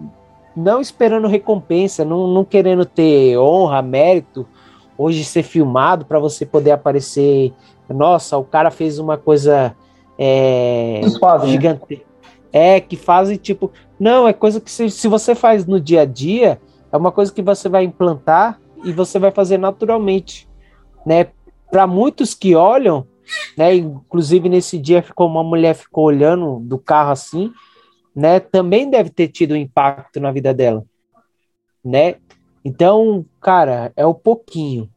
não 0.56 0.80
esperando 0.80 1.28
recompensa, 1.28 2.06
não, 2.06 2.28
não 2.28 2.46
querendo 2.46 2.86
ter 2.86 3.38
honra, 3.38 3.82
mérito, 3.82 4.48
hoje 4.98 5.26
ser 5.26 5.44
filmado 5.44 6.06
para 6.06 6.20
você 6.20 6.46
poder 6.46 6.72
aparecer. 6.72 7.54
Nossa, 7.90 8.38
o 8.38 8.44
cara 8.44 8.72
fez 8.72 9.00
uma 9.00 9.18
coisa 9.18 9.76
é, 10.18 11.02
fazem, 11.20 11.48
né? 11.48 11.52
gigante. 11.52 11.96
Né? 11.96 12.11
É, 12.52 12.80
que 12.80 12.96
fazem 12.96 13.38
tipo. 13.38 13.72
Não, 14.00 14.28
é 14.28 14.34
coisa 14.34 14.60
que 14.60 14.70
se, 14.70 14.90
se 14.90 15.08
você 15.08 15.34
faz 15.34 15.66
no 15.66 15.80
dia 15.80 16.02
a 16.02 16.06
dia, 16.06 16.60
é 16.92 16.98
uma 16.98 17.12
coisa 17.12 17.32
que 17.32 17.42
você 17.42 17.70
vai 17.70 17.84
implantar 17.84 18.60
e 18.84 18.92
você 18.92 19.18
vai 19.20 19.32
fazer 19.32 19.58
naturalmente. 19.58 20.50
Né? 21.06 21.28
Para 21.70 21.88
muitos 21.88 22.34
que 22.34 22.56
olham, 22.56 23.08
né? 23.58 23.76
Inclusive 23.76 24.50
nesse 24.50 24.78
dia 24.78 25.02
ficou 25.02 25.28
uma 25.28 25.44
mulher 25.44 25.76
ficou 25.76 26.06
olhando 26.06 26.60
do 26.60 26.78
carro 26.78 27.12
assim, 27.12 27.52
né? 28.16 28.40
Também 28.40 28.90
deve 28.90 29.10
ter 29.10 29.28
tido 29.28 29.54
um 29.54 29.58
impacto 29.58 30.20
na 30.20 30.32
vida 30.32 30.54
dela, 30.54 30.84
né? 31.84 32.16
Então, 32.64 33.26
cara, 33.40 33.92
é 33.96 34.06
o 34.06 34.14
pouquinho, 34.14 34.90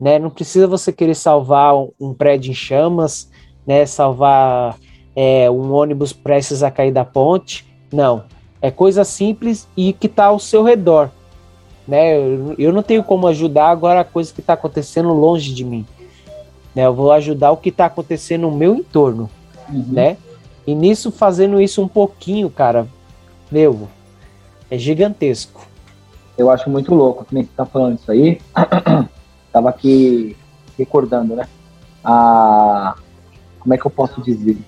né? 0.00 0.18
Não 0.18 0.30
precisa 0.30 0.66
você 0.66 0.92
querer 0.92 1.14
salvar 1.14 1.74
um 2.00 2.14
prédio 2.14 2.50
em 2.50 2.54
chamas, 2.54 3.30
né? 3.66 3.86
Salvar 3.86 4.78
é, 5.14 5.50
um 5.50 5.72
ônibus 5.72 6.12
prestes 6.12 6.62
a 6.62 6.70
cair 6.70 6.92
da 6.92 7.04
ponte, 7.04 7.66
não. 7.92 8.24
É 8.60 8.70
coisa 8.70 9.04
simples 9.04 9.68
e 9.76 9.92
que 9.92 10.06
está 10.06 10.26
ao 10.26 10.38
seu 10.38 10.62
redor, 10.62 11.10
né? 11.86 12.16
Eu, 12.16 12.54
eu 12.58 12.72
não 12.72 12.82
tenho 12.82 13.04
como 13.04 13.26
ajudar 13.28 13.68
agora 13.68 14.00
a 14.00 14.04
coisa 14.04 14.32
que 14.32 14.40
está 14.40 14.54
acontecendo 14.54 15.12
longe 15.12 15.52
de 15.52 15.64
mim, 15.64 15.86
né? 16.74 16.86
Eu 16.86 16.94
vou 16.94 17.12
ajudar 17.12 17.50
o 17.52 17.56
que 17.56 17.68
está 17.68 17.86
acontecendo 17.86 18.42
no 18.42 18.56
meu 18.56 18.74
entorno, 18.74 19.28
uhum. 19.68 19.84
né? 19.88 20.16
E 20.66 20.74
nisso, 20.74 21.12
fazendo 21.12 21.60
isso 21.60 21.82
um 21.82 21.88
pouquinho, 21.88 22.48
cara, 22.48 22.88
meu, 23.50 23.86
é 24.70 24.78
gigantesco. 24.78 25.66
Eu 26.36 26.50
acho 26.50 26.68
muito 26.70 26.94
louco 26.94 27.24
que 27.24 27.34
nem 27.34 27.44
você 27.44 27.50
tá 27.54 27.66
falando 27.66 27.98
isso 27.98 28.10
aí. 28.10 28.40
Tava 29.52 29.68
aqui 29.68 30.36
recordando, 30.76 31.36
né? 31.36 31.46
A... 32.02 32.96
Como 33.60 33.72
é 33.74 33.78
que 33.78 33.86
eu 33.86 33.90
posso 33.90 34.20
dizer? 34.22 34.58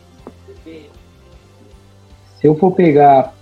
Se 2.40 2.46
eu 2.46 2.54
for 2.54 2.72
pegar. 2.72 3.34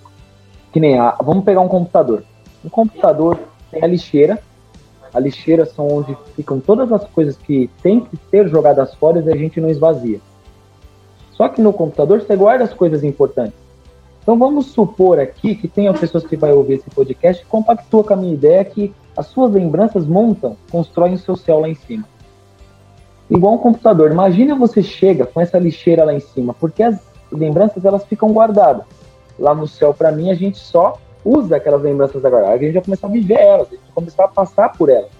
Que 0.72 0.80
nem 0.80 0.98
a. 0.98 1.16
Vamos 1.22 1.44
pegar 1.44 1.60
um 1.60 1.68
computador. 1.68 2.24
Um 2.64 2.68
computador 2.68 3.38
tem 3.70 3.82
a 3.82 3.86
lixeira. 3.86 4.40
A 5.12 5.20
lixeira 5.20 5.64
são 5.64 5.86
onde 5.86 6.16
ficam 6.34 6.58
todas 6.58 6.90
as 6.90 7.04
coisas 7.08 7.36
que 7.36 7.70
tem 7.82 8.00
que 8.00 8.16
ser 8.30 8.48
jogadas 8.48 8.94
fora 8.94 9.20
e 9.20 9.32
a 9.32 9.36
gente 9.36 9.60
não 9.60 9.68
esvazia. 9.68 10.20
Só 11.32 11.48
que 11.48 11.60
no 11.60 11.72
computador 11.72 12.20
você 12.20 12.34
guarda 12.34 12.64
as 12.64 12.74
coisas 12.74 13.04
importantes. 13.04 13.54
Então 14.22 14.38
vamos 14.38 14.66
supor 14.66 15.20
aqui 15.20 15.54
que 15.54 15.68
tenha 15.68 15.92
pessoas 15.92 16.24
que 16.24 16.36
vai 16.36 16.52
ouvir 16.52 16.74
esse 16.74 16.90
podcast 16.90 17.44
compactua 17.46 18.02
com 18.02 18.14
a 18.14 18.16
minha 18.16 18.32
ideia 18.34 18.64
que 18.64 18.92
as 19.16 19.26
suas 19.26 19.52
lembranças 19.52 20.06
montam, 20.06 20.56
constroem 20.70 21.14
o 21.14 21.18
seu 21.18 21.36
céu 21.36 21.60
lá 21.60 21.68
em 21.68 21.74
cima. 21.74 22.04
Igual 23.30 23.54
um 23.54 23.58
computador. 23.58 24.10
Imagina 24.10 24.54
você 24.54 24.82
chega 24.82 25.26
com 25.26 25.40
essa 25.40 25.58
lixeira 25.58 26.04
lá 26.04 26.14
em 26.14 26.20
cima, 26.20 26.54
porque 26.54 26.82
as 26.82 26.98
lembranças 27.38 27.84
elas 27.84 28.04
ficam 28.04 28.32
guardadas. 28.32 28.84
Lá 29.38 29.54
no 29.54 29.66
céu, 29.66 29.92
para 29.92 30.12
mim, 30.12 30.30
a 30.30 30.34
gente 30.34 30.58
só 30.58 30.98
usa 31.24 31.56
aquelas 31.56 31.82
lembranças 31.82 32.24
agora. 32.24 32.48
A 32.48 32.58
gente 32.58 32.74
vai 32.74 32.82
começar 32.82 33.06
a 33.06 33.10
viver 33.10 33.38
elas, 33.38 33.68
a 33.68 33.70
gente 33.70 33.82
vai 33.82 33.94
começar 33.94 34.24
a 34.24 34.28
passar 34.28 34.72
por 34.72 34.88
elas. 34.88 35.10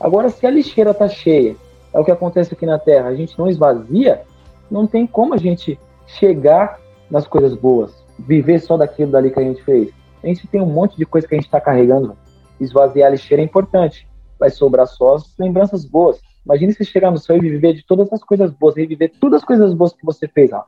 Agora, 0.00 0.28
se 0.28 0.46
a 0.46 0.50
lixeira 0.50 0.90
está 0.90 1.08
cheia, 1.08 1.56
é 1.92 1.98
o 1.98 2.04
que 2.04 2.10
acontece 2.10 2.54
aqui 2.54 2.66
na 2.66 2.78
Terra, 2.78 3.08
a 3.08 3.14
gente 3.14 3.38
não 3.38 3.48
esvazia, 3.48 4.22
não 4.70 4.86
tem 4.86 5.06
como 5.06 5.34
a 5.34 5.38
gente 5.38 5.78
chegar 6.06 6.78
nas 7.10 7.26
coisas 7.26 7.54
boas, 7.54 7.92
viver 8.18 8.60
só 8.60 8.76
daquilo 8.76 9.10
dali 9.10 9.30
que 9.30 9.40
a 9.40 9.42
gente 9.42 9.62
fez. 9.62 9.90
A 10.22 10.26
gente 10.26 10.46
tem 10.46 10.60
um 10.60 10.66
monte 10.66 10.96
de 10.96 11.06
coisa 11.06 11.26
que 11.26 11.34
a 11.34 11.38
gente 11.38 11.46
está 11.46 11.60
carregando. 11.60 12.16
Esvaziar 12.60 13.08
a 13.08 13.10
lixeira 13.10 13.42
é 13.42 13.44
importante. 13.44 14.08
Vai 14.38 14.50
sobrar 14.50 14.86
só 14.86 15.14
as 15.14 15.36
lembranças 15.38 15.84
boas. 15.84 16.20
Imagine 16.44 16.72
se 16.72 16.84
chegar 16.84 17.10
no 17.10 17.18
céu 17.18 17.36
e 17.36 17.40
viver 17.40 17.74
de 17.74 17.84
todas 17.84 18.12
as 18.12 18.22
coisas 18.22 18.50
boas, 18.50 18.76
reviver 18.76 19.12
todas 19.20 19.40
as 19.40 19.44
coisas 19.44 19.72
boas 19.74 19.92
que 19.92 20.04
você 20.04 20.28
fez 20.28 20.50
lá. 20.50 20.66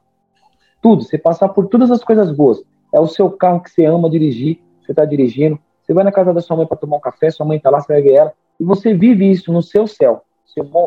Tudo, 0.80 1.02
você 1.02 1.18
passar 1.18 1.48
por 1.48 1.66
todas 1.66 1.90
as 1.90 2.02
coisas 2.02 2.30
boas. 2.30 2.62
É 2.94 3.00
o 3.00 3.06
seu 3.06 3.30
carro 3.30 3.60
que 3.60 3.70
você 3.70 3.84
ama 3.84 4.08
dirigir, 4.08 4.60
você 4.80 4.92
está 4.92 5.04
dirigindo. 5.04 5.58
Você 5.82 5.92
vai 5.92 6.04
na 6.04 6.12
casa 6.12 6.32
da 6.32 6.40
sua 6.40 6.56
mãe 6.56 6.66
para 6.66 6.76
tomar 6.76 6.96
um 6.96 7.00
café, 7.00 7.30
sua 7.30 7.46
mãe 7.46 7.56
está 7.56 7.70
lá, 7.70 7.80
você 7.80 7.92
vai 7.92 8.02
ver 8.02 8.12
ela. 8.14 8.32
E 8.60 8.64
você 8.64 8.94
vive 8.94 9.30
isso 9.30 9.52
no 9.52 9.62
seu 9.62 9.86
céu. 9.86 10.22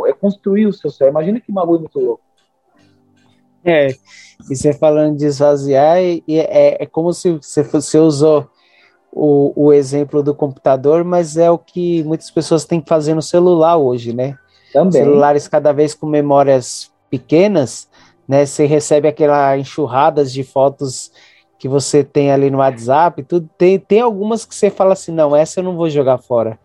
É 0.08 0.14
construir 0.14 0.68
o 0.68 0.74
seu 0.74 0.90
céu. 0.90 1.08
Imagina 1.08 1.40
que 1.40 1.52
bagulho 1.52 1.80
muito 1.80 2.00
louco. 2.00 2.22
É, 3.64 3.90
e 4.50 4.56
você 4.56 4.74
falando 4.74 5.18
de 5.18 5.26
esvaziar, 5.26 5.98
é, 5.98 6.20
é, 6.28 6.84
é 6.84 6.86
como 6.86 7.14
se 7.14 7.32
você, 7.34 7.64
você 7.64 8.00
usou 8.00 8.50
o, 9.12 9.54
o 9.56 9.74
exemplo 9.74 10.24
do 10.24 10.34
computador, 10.34 11.04
mas 11.04 11.38
é 11.38 11.50
o 11.50 11.58
que 11.58 12.04
muitas 12.04 12.32
pessoas 12.32 12.66
têm 12.66 12.82
que 12.82 12.90
fazer 12.90 13.14
no 13.14 13.22
celular 13.22 13.78
hoje, 13.78 14.14
né? 14.14 14.36
Também. 14.74 15.04
Celulares 15.04 15.48
cada 15.48 15.72
vez 15.72 15.94
com 15.94 16.08
memórias 16.08 16.92
pequenas, 17.10 17.88
né? 18.32 18.46
Você 18.46 18.66
recebe 18.66 19.10
aquela 19.10 19.58
enxurradas 19.58 20.32
de 20.32 20.42
fotos 20.42 21.12
que 21.60 21.68
você 21.68 22.02
tem 22.02 22.32
ali 22.32 22.50
no 22.50 22.60
WhatsApp, 22.60 23.22
tudo 23.24 23.50
tem, 23.58 23.78
tem 23.78 24.00
algumas 24.00 24.46
que 24.46 24.56
você 24.56 24.70
fala 24.70 24.94
assim, 24.94 25.12
não, 25.12 25.36
essa 25.36 25.60
eu 25.60 25.66
não 25.66 25.76
vou 25.76 25.90
jogar 25.90 26.18
fora. 26.18 26.58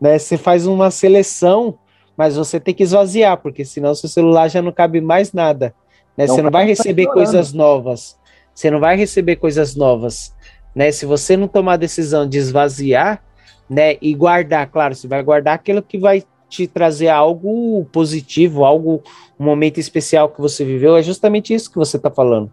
Né? 0.00 0.18
Você 0.18 0.36
faz 0.36 0.66
uma 0.66 0.90
seleção, 0.90 1.78
mas 2.16 2.34
você 2.34 2.58
tem 2.58 2.74
que 2.74 2.82
esvaziar, 2.82 3.36
porque 3.36 3.64
senão 3.64 3.94
seu 3.94 4.08
celular 4.08 4.48
já 4.48 4.60
não 4.60 4.72
cabe 4.72 5.00
mais 5.00 5.32
nada. 5.32 5.72
Né? 6.16 6.26
Não, 6.26 6.34
você 6.34 6.42
não 6.42 6.50
vai 6.50 6.66
receber 6.66 7.06
coisas 7.06 7.52
novas. 7.52 8.18
Você 8.52 8.68
não 8.68 8.80
vai 8.80 8.96
receber 8.96 9.36
coisas 9.36 9.76
novas. 9.76 10.34
Né? 10.74 10.90
Se 10.90 11.06
você 11.06 11.36
não 11.36 11.46
tomar 11.46 11.74
a 11.74 11.76
decisão 11.76 12.28
de 12.28 12.36
esvaziar, 12.36 13.22
né, 13.68 13.96
e 14.02 14.12
guardar, 14.12 14.66
claro, 14.66 14.96
você 14.96 15.06
vai 15.06 15.22
guardar 15.22 15.54
aquilo 15.54 15.80
que 15.80 15.96
vai 15.96 16.24
te 16.50 16.66
trazer 16.66 17.08
algo 17.08 17.86
positivo, 17.92 18.64
algo, 18.64 19.02
um 19.38 19.44
momento 19.44 19.78
especial 19.78 20.28
que 20.28 20.40
você 20.40 20.64
viveu, 20.64 20.96
é 20.96 21.02
justamente 21.02 21.54
isso 21.54 21.70
que 21.70 21.78
você 21.78 21.96
está 21.96 22.10
falando. 22.10 22.50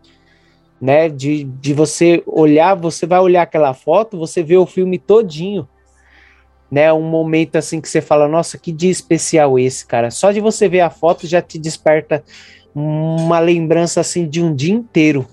Né, 0.79 1.09
de, 1.09 1.43
de 1.43 1.73
você 1.73 2.21
olhar, 2.27 2.75
você 2.75 3.07
vai 3.07 3.19
olhar 3.19 3.41
aquela 3.41 3.73
foto, 3.73 4.15
você 4.15 4.43
vê 4.43 4.55
o 4.57 4.65
filme 4.67 4.99
todinho, 4.99 5.67
né, 6.69 6.93
um 6.93 7.01
momento 7.01 7.55
assim 7.55 7.81
que 7.81 7.89
você 7.89 7.99
fala, 7.99 8.27
nossa, 8.27 8.59
que 8.59 8.71
dia 8.71 8.91
especial 8.91 9.57
esse, 9.57 9.83
cara. 9.83 10.11
Só 10.11 10.31
de 10.31 10.39
você 10.39 10.69
ver 10.69 10.81
a 10.81 10.91
foto 10.91 11.25
já 11.25 11.41
te 11.41 11.57
desperta 11.57 12.23
uma 12.75 13.39
lembrança 13.39 14.01
assim 14.01 14.27
de 14.29 14.43
um 14.43 14.53
dia 14.53 14.73
inteiro. 14.75 15.25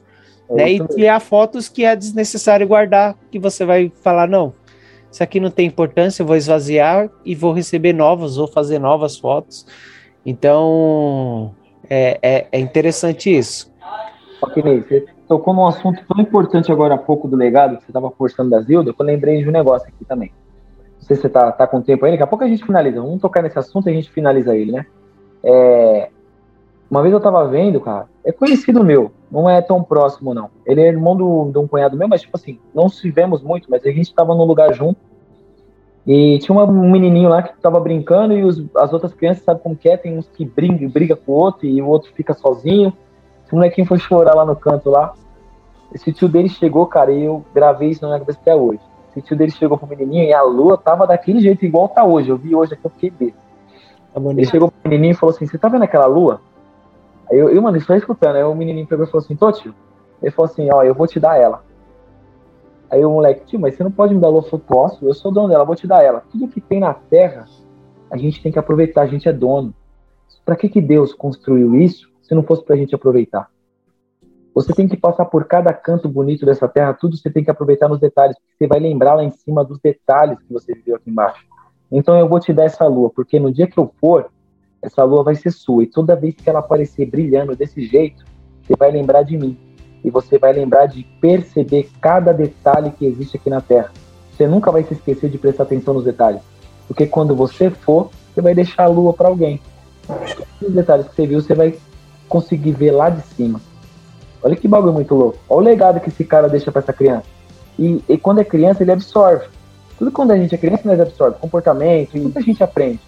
Né? 0.48 0.72
E 0.72 0.80
criar 0.80 1.20
fotos 1.20 1.68
que 1.68 1.84
é 1.84 1.94
desnecessário 1.94 2.66
guardar, 2.66 3.14
que 3.30 3.38
você 3.38 3.66
vai 3.66 3.92
falar, 4.02 4.26
não, 4.26 4.54
isso 5.14 5.22
aqui 5.22 5.38
não 5.38 5.48
tem 5.48 5.68
importância, 5.68 6.24
eu 6.24 6.26
vou 6.26 6.34
esvaziar 6.34 7.08
e 7.24 7.36
vou 7.36 7.52
receber 7.52 7.92
novas, 7.92 8.34
vou 8.34 8.48
fazer 8.48 8.80
novas 8.80 9.16
fotos. 9.16 9.64
Então, 10.26 11.54
é, 11.88 12.18
é, 12.20 12.48
é 12.50 12.58
interessante 12.58 13.32
isso. 13.32 13.72
Ok, 14.42 14.60
você 14.60 15.06
tocou 15.28 15.54
num 15.54 15.68
assunto 15.68 16.02
tão 16.08 16.20
importante 16.20 16.72
agora 16.72 16.96
há 16.96 16.98
pouco 16.98 17.28
do 17.28 17.36
legado, 17.36 17.76
que 17.76 17.84
você 17.84 17.90
estava 17.90 18.10
forçando 18.10 18.50
da 18.50 18.60
Zilda, 18.60 18.92
que 18.92 19.00
eu 19.00 19.06
lembrei 19.06 19.40
de 19.40 19.48
um 19.48 19.52
negócio 19.52 19.86
aqui 19.86 20.04
também. 20.04 20.32
Não 20.98 21.06
sei 21.06 21.14
se 21.14 21.22
você 21.22 21.28
tá, 21.28 21.52
tá 21.52 21.64
com 21.68 21.80
tempo 21.80 22.04
aí, 22.04 22.10
daqui 22.10 22.24
a 22.24 22.26
pouco 22.26 22.42
a 22.42 22.48
gente 22.48 22.66
finaliza. 22.66 23.00
Vamos 23.00 23.20
tocar 23.20 23.40
nesse 23.40 23.56
assunto 23.56 23.88
e 23.88 23.92
a 23.92 23.94
gente 23.94 24.10
finaliza 24.10 24.56
ele, 24.56 24.72
né? 24.72 24.84
É, 25.44 26.10
uma 26.90 27.02
vez 27.02 27.12
eu 27.12 27.20
tava 27.20 27.46
vendo, 27.48 27.80
cara, 27.80 28.06
é 28.24 28.30
conhecido 28.30 28.84
meu, 28.84 29.10
não 29.30 29.48
é 29.48 29.60
tão 29.60 29.82
próximo, 29.82 30.34
não. 30.34 30.50
Ele 30.64 30.80
é 30.80 30.86
irmão 30.86 31.16
do, 31.16 31.50
de 31.50 31.58
um 31.58 31.66
cunhado 31.66 31.96
meu, 31.96 32.06
mas, 32.06 32.22
tipo 32.22 32.36
assim, 32.36 32.58
não 32.74 32.88
se 32.88 33.10
vemos 33.10 33.42
muito, 33.42 33.70
mas 33.70 33.84
a 33.84 33.90
gente 33.90 34.14
tava 34.14 34.34
num 34.34 34.44
lugar 34.44 34.72
junto. 34.72 35.00
E 36.06 36.38
tinha 36.38 36.54
uma, 36.54 36.64
um 36.64 36.90
menininho 36.90 37.30
lá 37.30 37.42
que 37.42 37.58
tava 37.60 37.80
brincando 37.80 38.34
e 38.34 38.44
os, 38.44 38.62
as 38.76 38.92
outras 38.92 39.14
crianças, 39.14 39.42
sabe 39.42 39.60
como 39.60 39.74
que 39.74 39.88
é? 39.88 39.96
Tem 39.96 40.18
uns 40.18 40.28
que 40.28 40.44
brigam, 40.44 40.88
briga 40.88 41.16
com 41.16 41.32
o 41.32 41.34
outro 41.34 41.66
e 41.66 41.80
o 41.80 41.86
outro 41.86 42.12
fica 42.12 42.34
sozinho. 42.34 42.92
Esse 43.44 43.54
molequinho 43.54 43.86
foi 43.86 43.98
chorar 43.98 44.34
lá 44.34 44.44
no 44.44 44.54
canto 44.54 44.90
lá. 44.90 45.14
Esse 45.94 46.12
tio 46.12 46.28
dele 46.28 46.48
chegou, 46.48 46.86
cara, 46.86 47.10
e 47.10 47.24
eu 47.24 47.42
gravei 47.54 47.90
isso 47.90 48.02
na 48.02 48.08
minha 48.08 48.20
cabeça 48.20 48.38
até 48.40 48.54
hoje. 48.54 48.80
Esse 49.10 49.22
tio 49.22 49.36
dele 49.36 49.52
chegou 49.52 49.78
pro 49.78 49.86
menininho 49.86 50.24
e 50.24 50.34
a 50.34 50.42
lua 50.42 50.76
tava 50.76 51.06
daquele 51.06 51.40
jeito, 51.40 51.64
igual 51.64 51.88
tá 51.88 52.04
hoje. 52.04 52.28
Eu 52.28 52.36
vi 52.36 52.54
hoje 52.54 52.74
aqui, 52.74 52.84
eu 52.84 52.90
fiquei 52.90 53.10
besta. 53.10 53.38
Tá 54.12 54.20
Ele 54.20 54.44
chegou 54.44 54.70
pro 54.70 54.90
menininho 54.90 55.12
e 55.12 55.16
falou 55.16 55.34
assim: 55.34 55.46
Você 55.46 55.56
tá 55.56 55.68
vendo 55.68 55.84
aquela 55.84 56.06
lua? 56.06 56.40
Aí 57.30 57.38
eu, 57.38 57.48
eu 57.50 57.62
mano, 57.62 57.76
escutando. 57.76 58.36
Aí 58.36 58.44
o 58.44 58.54
menininho 58.54 58.86
pegou 58.86 59.04
e 59.04 59.10
falou 59.10 59.24
assim: 59.24 59.36
Tô, 59.36 59.50
tio. 59.52 59.74
Ele 60.22 60.30
falou 60.30 60.50
assim: 60.50 60.70
Ó, 60.70 60.82
eu 60.82 60.94
vou 60.94 61.06
te 61.06 61.18
dar 61.18 61.38
ela. 61.38 61.64
Aí 62.90 63.04
o 63.04 63.10
moleque, 63.10 63.46
tio, 63.46 63.58
mas 63.58 63.74
você 63.74 63.82
não 63.82 63.90
pode 63.90 64.14
me 64.14 64.20
dar 64.20 64.28
louça, 64.28 64.54
eu 64.54 64.58
posso. 64.58 65.06
Eu 65.06 65.14
sou 65.14 65.32
dono 65.32 65.48
dela, 65.48 65.64
vou 65.64 65.74
te 65.74 65.86
dar 65.86 66.02
ela. 66.02 66.22
Tudo 66.30 66.48
que 66.48 66.60
tem 66.60 66.80
na 66.80 66.94
terra, 66.94 67.44
a 68.10 68.16
gente 68.16 68.42
tem 68.42 68.52
que 68.52 68.58
aproveitar, 68.58 69.02
a 69.02 69.06
gente 69.06 69.28
é 69.28 69.32
dono. 69.32 69.74
Para 70.44 70.56
que, 70.56 70.68
que 70.68 70.80
Deus 70.80 71.14
construiu 71.14 71.74
isso 71.74 72.08
se 72.22 72.34
não 72.34 72.42
fosse 72.42 72.62
para 72.64 72.74
a 72.74 72.78
gente 72.78 72.94
aproveitar? 72.94 73.48
Você 74.54 74.72
tem 74.72 74.86
que 74.86 74.96
passar 74.96 75.24
por 75.24 75.46
cada 75.46 75.72
canto 75.72 76.08
bonito 76.08 76.46
dessa 76.46 76.68
terra, 76.68 76.94
tudo 76.94 77.16
você 77.16 77.28
tem 77.28 77.42
que 77.42 77.50
aproveitar 77.50 77.88
nos 77.88 77.98
detalhes, 77.98 78.36
porque 78.36 78.54
você 78.56 78.68
vai 78.68 78.78
lembrar 78.78 79.14
lá 79.14 79.24
em 79.24 79.30
cima 79.30 79.64
dos 79.64 79.80
detalhes 79.80 80.38
que 80.38 80.52
você 80.52 80.74
viveu 80.74 80.94
aqui 80.94 81.10
embaixo. 81.10 81.44
Então 81.90 82.16
eu 82.16 82.28
vou 82.28 82.38
te 82.38 82.52
dar 82.52 82.64
essa 82.64 82.86
lua, 82.86 83.10
porque 83.10 83.40
no 83.40 83.52
dia 83.52 83.66
que 83.66 83.78
eu 83.78 83.92
for, 84.00 84.30
essa 84.84 85.02
lua 85.02 85.22
vai 85.22 85.34
ser 85.34 85.50
sua. 85.50 85.82
E 85.82 85.86
toda 85.86 86.14
vez 86.14 86.34
que 86.34 86.48
ela 86.48 86.58
aparecer 86.58 87.06
brilhando 87.06 87.56
desse 87.56 87.86
jeito, 87.86 88.22
você 88.62 88.74
vai 88.78 88.90
lembrar 88.90 89.22
de 89.22 89.36
mim. 89.36 89.56
E 90.04 90.10
você 90.10 90.38
vai 90.38 90.52
lembrar 90.52 90.86
de 90.86 91.02
perceber 91.20 91.88
cada 92.00 92.32
detalhe 92.32 92.90
que 92.90 93.06
existe 93.06 93.38
aqui 93.38 93.48
na 93.48 93.62
Terra. 93.62 93.90
Você 94.30 94.46
nunca 94.46 94.70
vai 94.70 94.84
se 94.84 94.92
esquecer 94.92 95.30
de 95.30 95.38
prestar 95.38 95.62
atenção 95.62 95.94
nos 95.94 96.04
detalhes. 96.04 96.42
Porque 96.86 97.06
quando 97.06 97.34
você 97.34 97.70
for, 97.70 98.10
você 98.32 98.42
vai 98.42 98.54
deixar 98.54 98.84
a 98.84 98.88
lua 98.88 99.14
para 99.14 99.28
alguém. 99.28 99.58
Os 100.60 100.72
detalhes 100.74 101.08
que 101.08 101.14
você 101.14 101.26
viu, 101.26 101.40
você 101.40 101.54
vai 101.54 101.74
conseguir 102.28 102.72
ver 102.72 102.90
lá 102.90 103.08
de 103.08 103.22
cima. 103.22 103.60
Olha 104.42 104.54
que 104.54 104.68
bagulho 104.68 104.92
muito 104.92 105.14
louco. 105.14 105.38
Olha 105.48 105.56
o 105.56 105.64
legado 105.70 106.00
que 106.00 106.10
esse 106.10 106.24
cara 106.24 106.48
deixa 106.48 106.70
para 106.70 106.82
essa 106.82 106.92
criança. 106.92 107.24
E, 107.78 108.04
e, 108.06 108.18
quando 108.18 108.40
é 108.40 108.44
criança, 108.44 108.82
ele 108.82 108.92
absorve. 108.92 109.46
Tudo 109.98 110.12
quando 110.12 110.32
a 110.32 110.36
gente 110.36 110.54
é 110.54 110.58
criança, 110.58 110.82
nós 110.84 111.00
absorve. 111.00 111.38
Comportamento, 111.38 112.16
e 112.16 112.20
tudo 112.20 112.36
a 112.36 112.42
gente 112.42 112.62
aprende. 112.62 113.00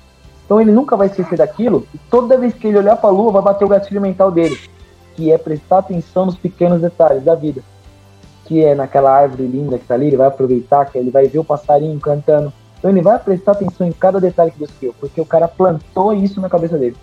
Então 0.46 0.60
ele 0.60 0.70
nunca 0.70 0.96
vai 0.96 1.08
esquecer 1.08 1.36
daquilo. 1.36 1.86
E 1.92 1.98
toda 2.08 2.38
vez 2.38 2.54
que 2.54 2.68
ele 2.68 2.78
olhar 2.78 2.96
para 2.96 3.10
a 3.10 3.12
lua, 3.12 3.32
vai 3.32 3.42
bater 3.42 3.64
o 3.64 3.68
gatilho 3.68 4.00
mental 4.00 4.30
dele. 4.30 4.56
Que 5.16 5.32
é 5.32 5.36
prestar 5.36 5.78
atenção 5.78 6.24
nos 6.24 6.36
pequenos 6.36 6.80
detalhes 6.80 7.24
da 7.24 7.34
vida. 7.34 7.62
Que 8.46 8.64
é 8.64 8.74
naquela 8.74 9.10
árvore 9.10 9.46
linda 9.46 9.76
que 9.76 9.84
tá 9.84 9.94
ali, 9.94 10.06
ele 10.06 10.16
vai 10.16 10.28
aproveitar, 10.28 10.84
que 10.86 10.96
ele 10.96 11.10
vai 11.10 11.26
ver 11.26 11.40
o 11.40 11.44
passarinho 11.44 11.98
cantando. 11.98 12.52
Então 12.78 12.90
ele 12.90 13.02
vai 13.02 13.18
prestar 13.18 13.52
atenção 13.52 13.86
em 13.86 13.92
cada 13.92 14.20
detalhe 14.20 14.52
que 14.52 14.58
Deus 14.58 14.70
criou. 14.78 14.94
Porque 14.98 15.20
o 15.20 15.26
cara 15.26 15.48
plantou 15.48 16.14
isso 16.14 16.40
na 16.40 16.48
cabeça 16.48 16.78
dele. 16.78 16.96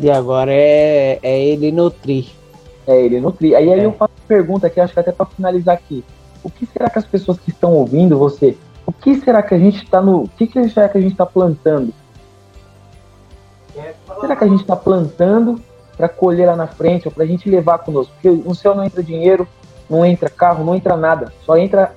E 0.00 0.10
agora 0.10 0.52
é, 0.52 1.20
é 1.22 1.44
ele 1.44 1.70
nutrir. 1.70 2.26
É, 2.86 3.04
ele 3.04 3.20
nutrir. 3.20 3.54
Aí, 3.56 3.72
aí 3.72 3.80
é. 3.80 3.86
eu 3.86 3.92
faço 3.92 4.12
uma 4.18 4.26
pergunta 4.26 4.66
aqui, 4.66 4.80
acho 4.80 4.92
que 4.92 4.98
até 4.98 5.12
para 5.12 5.26
finalizar 5.26 5.76
aqui. 5.76 6.04
O 6.42 6.50
que 6.50 6.66
será 6.66 6.90
que 6.90 6.98
as 6.98 7.06
pessoas 7.06 7.38
que 7.38 7.50
estão 7.50 7.72
ouvindo 7.72 8.18
você, 8.18 8.56
o 8.92 9.02
que 9.02 9.16
será 9.20 9.42
que 9.42 9.54
a 9.54 9.58
gente 9.58 9.82
está 9.82 10.02
no. 10.02 10.24
O 10.24 10.28
que, 10.28 10.46
que 10.46 10.68
será 10.68 10.88
que 10.88 10.98
a 10.98 11.00
gente 11.00 11.12
está 11.12 11.24
plantando? 11.24 11.92
Será 14.20 14.36
que 14.36 14.44
a 14.44 14.46
gente 14.46 14.60
está 14.60 14.76
plantando 14.76 15.60
para 15.96 16.08
colher 16.08 16.46
lá 16.46 16.54
na 16.54 16.66
frente, 16.66 17.08
ou 17.08 17.12
para 17.12 17.24
a 17.24 17.26
gente 17.26 17.48
levar 17.48 17.78
conosco? 17.78 18.12
Porque 18.12 18.30
no 18.30 18.54
céu 18.54 18.74
não 18.74 18.84
entra 18.84 19.02
dinheiro, 19.02 19.48
não 19.88 20.04
entra 20.04 20.28
carro, 20.28 20.62
não 20.62 20.74
entra 20.74 20.96
nada. 20.96 21.32
Só 21.44 21.56
entra. 21.56 21.94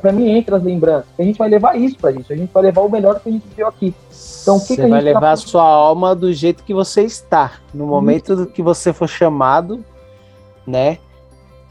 Para 0.00 0.12
mim, 0.12 0.28
entra 0.28 0.58
as 0.58 0.62
lembranças. 0.62 1.08
A 1.18 1.22
gente 1.22 1.38
vai 1.38 1.48
levar 1.48 1.76
isso 1.76 1.96
para 1.96 2.10
a 2.10 2.12
gente. 2.12 2.30
A 2.30 2.36
gente 2.36 2.52
vai 2.52 2.62
levar 2.62 2.82
o 2.82 2.90
melhor 2.90 3.18
que 3.18 3.28
a 3.30 3.32
gente 3.32 3.46
viu 3.56 3.66
aqui. 3.66 3.94
Então, 4.42 4.56
o 4.56 4.60
que, 4.60 4.66
você 4.66 4.74
que 4.76 4.80
a 4.82 4.84
gente 4.84 4.92
vai 4.92 5.00
tá 5.00 5.04
levar 5.06 5.20
tá... 5.20 5.32
a 5.32 5.36
sua 5.36 5.62
alma 5.62 6.14
do 6.14 6.30
jeito 6.30 6.62
que 6.62 6.74
você 6.74 7.02
está. 7.02 7.52
No 7.72 7.86
momento 7.86 8.36
do 8.36 8.46
que 8.46 8.62
você 8.62 8.92
for 8.92 9.08
chamado, 9.08 9.82
né? 10.66 10.98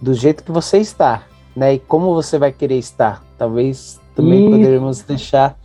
Do 0.01 0.15
jeito 0.15 0.43
que 0.43 0.51
você 0.51 0.79
está, 0.79 1.23
né? 1.55 1.75
E 1.75 1.79
como 1.79 2.15
você 2.15 2.39
vai 2.39 2.51
querer 2.51 2.79
estar. 2.79 3.23
Talvez 3.37 4.00
também 4.15 4.49
poderíamos 4.49 5.01
deixar 5.01 5.57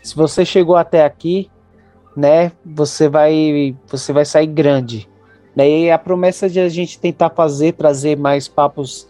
se 0.02 0.14
você 0.14 0.44
chegou 0.44 0.76
até 0.76 1.06
aqui, 1.06 1.50
né, 2.14 2.52
você 2.62 3.08
vai 3.08 3.74
você 3.86 4.12
vai 4.12 4.26
sair 4.26 4.48
grande. 4.48 5.08
Né? 5.54 5.68
E 5.68 5.90
a 5.90 5.98
promessa 5.98 6.48
de 6.48 6.58
a 6.58 6.68
gente 6.68 6.98
tentar 6.98 7.30
fazer, 7.30 7.72
trazer 7.72 8.16
mais 8.16 8.48
papos 8.48 9.08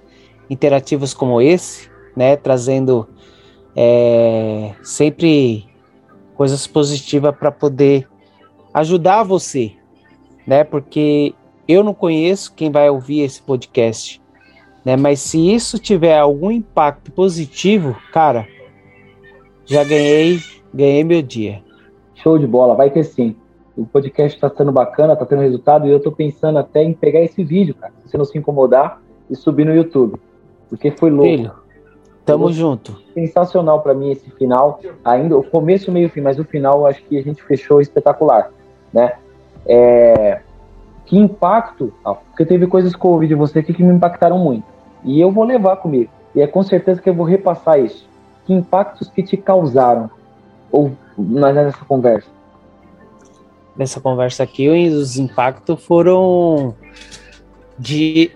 interativos 0.48 1.14
como 1.14 1.40
esse, 1.40 1.88
né? 2.14 2.36
Trazendo 2.36 3.08
é, 3.74 4.72
sempre 4.82 5.66
coisas 6.34 6.66
positivas 6.66 7.34
para 7.34 7.50
poder 7.50 8.06
ajudar 8.72 9.22
você, 9.22 9.72
né? 10.46 10.64
Porque 10.64 11.34
eu 11.66 11.82
não 11.82 11.94
conheço 11.94 12.52
quem 12.54 12.70
vai 12.70 12.90
ouvir 12.90 13.20
esse 13.20 13.40
podcast, 13.40 14.20
né? 14.84 14.96
Mas 14.96 15.20
se 15.20 15.52
isso 15.52 15.78
tiver 15.78 16.18
algum 16.18 16.50
impacto 16.50 17.10
positivo, 17.10 17.96
cara, 18.12 18.46
já 19.64 19.82
ganhei, 19.82 20.40
ganhei 20.72 21.02
meu 21.04 21.22
dia. 21.22 21.62
Show 22.16 22.38
de 22.38 22.46
bola, 22.46 22.74
vai 22.74 22.90
ter 22.90 23.04
sim 23.04 23.34
o 23.76 23.84
podcast 23.84 24.36
está 24.36 24.48
sendo 24.48 24.70
bacana, 24.72 25.14
está 25.14 25.26
tendo 25.26 25.42
resultado, 25.42 25.86
e 25.86 25.90
eu 25.90 25.98
estou 25.98 26.12
pensando 26.12 26.58
até 26.58 26.82
em 26.82 26.92
pegar 26.92 27.20
esse 27.20 27.42
vídeo, 27.42 27.74
cara, 27.74 27.92
se 28.02 28.10
você 28.10 28.18
não 28.18 28.24
se 28.24 28.38
incomodar, 28.38 29.00
e 29.28 29.34
subir 29.34 29.64
no 29.64 29.74
YouTube. 29.74 30.20
Porque 30.68 30.90
foi 30.90 31.10
louco. 31.10 31.30
Filho, 31.30 31.52
tamo 32.24 32.52
junto. 32.52 32.96
Sensacional 33.14 33.80
para 33.80 33.94
mim 33.94 34.10
esse 34.10 34.30
final, 34.32 34.80
ainda 35.04 35.36
o 35.36 35.42
começo, 35.42 35.90
meio 35.90 36.08
fim, 36.08 36.20
mas 36.20 36.38
o 36.38 36.44
final 36.44 36.86
acho 36.86 37.02
que 37.04 37.18
a 37.18 37.22
gente 37.22 37.42
fechou 37.42 37.80
espetacular, 37.80 38.50
né? 38.92 39.14
É, 39.66 40.40
que 41.06 41.18
impacto, 41.18 41.92
porque 42.02 42.44
teve 42.44 42.66
coisas 42.66 42.94
que 42.94 43.04
eu 43.04 43.10
ouvi 43.10 43.28
de 43.28 43.34
você 43.34 43.60
aqui 43.60 43.72
que 43.72 43.82
me 43.82 43.94
impactaram 43.94 44.38
muito, 44.38 44.64
e 45.02 45.20
eu 45.20 45.30
vou 45.30 45.44
levar 45.44 45.76
comigo, 45.76 46.10
e 46.34 46.40
é 46.40 46.46
com 46.46 46.62
certeza 46.62 47.00
que 47.00 47.08
eu 47.08 47.14
vou 47.14 47.26
repassar 47.26 47.78
isso. 47.78 48.08
Que 48.44 48.52
impactos 48.52 49.08
que 49.08 49.22
te 49.22 49.38
causaram 49.38 50.10
ou 50.70 50.92
nessa 51.16 51.82
conversa? 51.86 52.28
Nessa 53.76 54.00
conversa 54.00 54.42
aqui, 54.42 54.68
os 54.68 55.16
impactos 55.16 55.82
foram 55.84 56.74
de. 57.78 58.30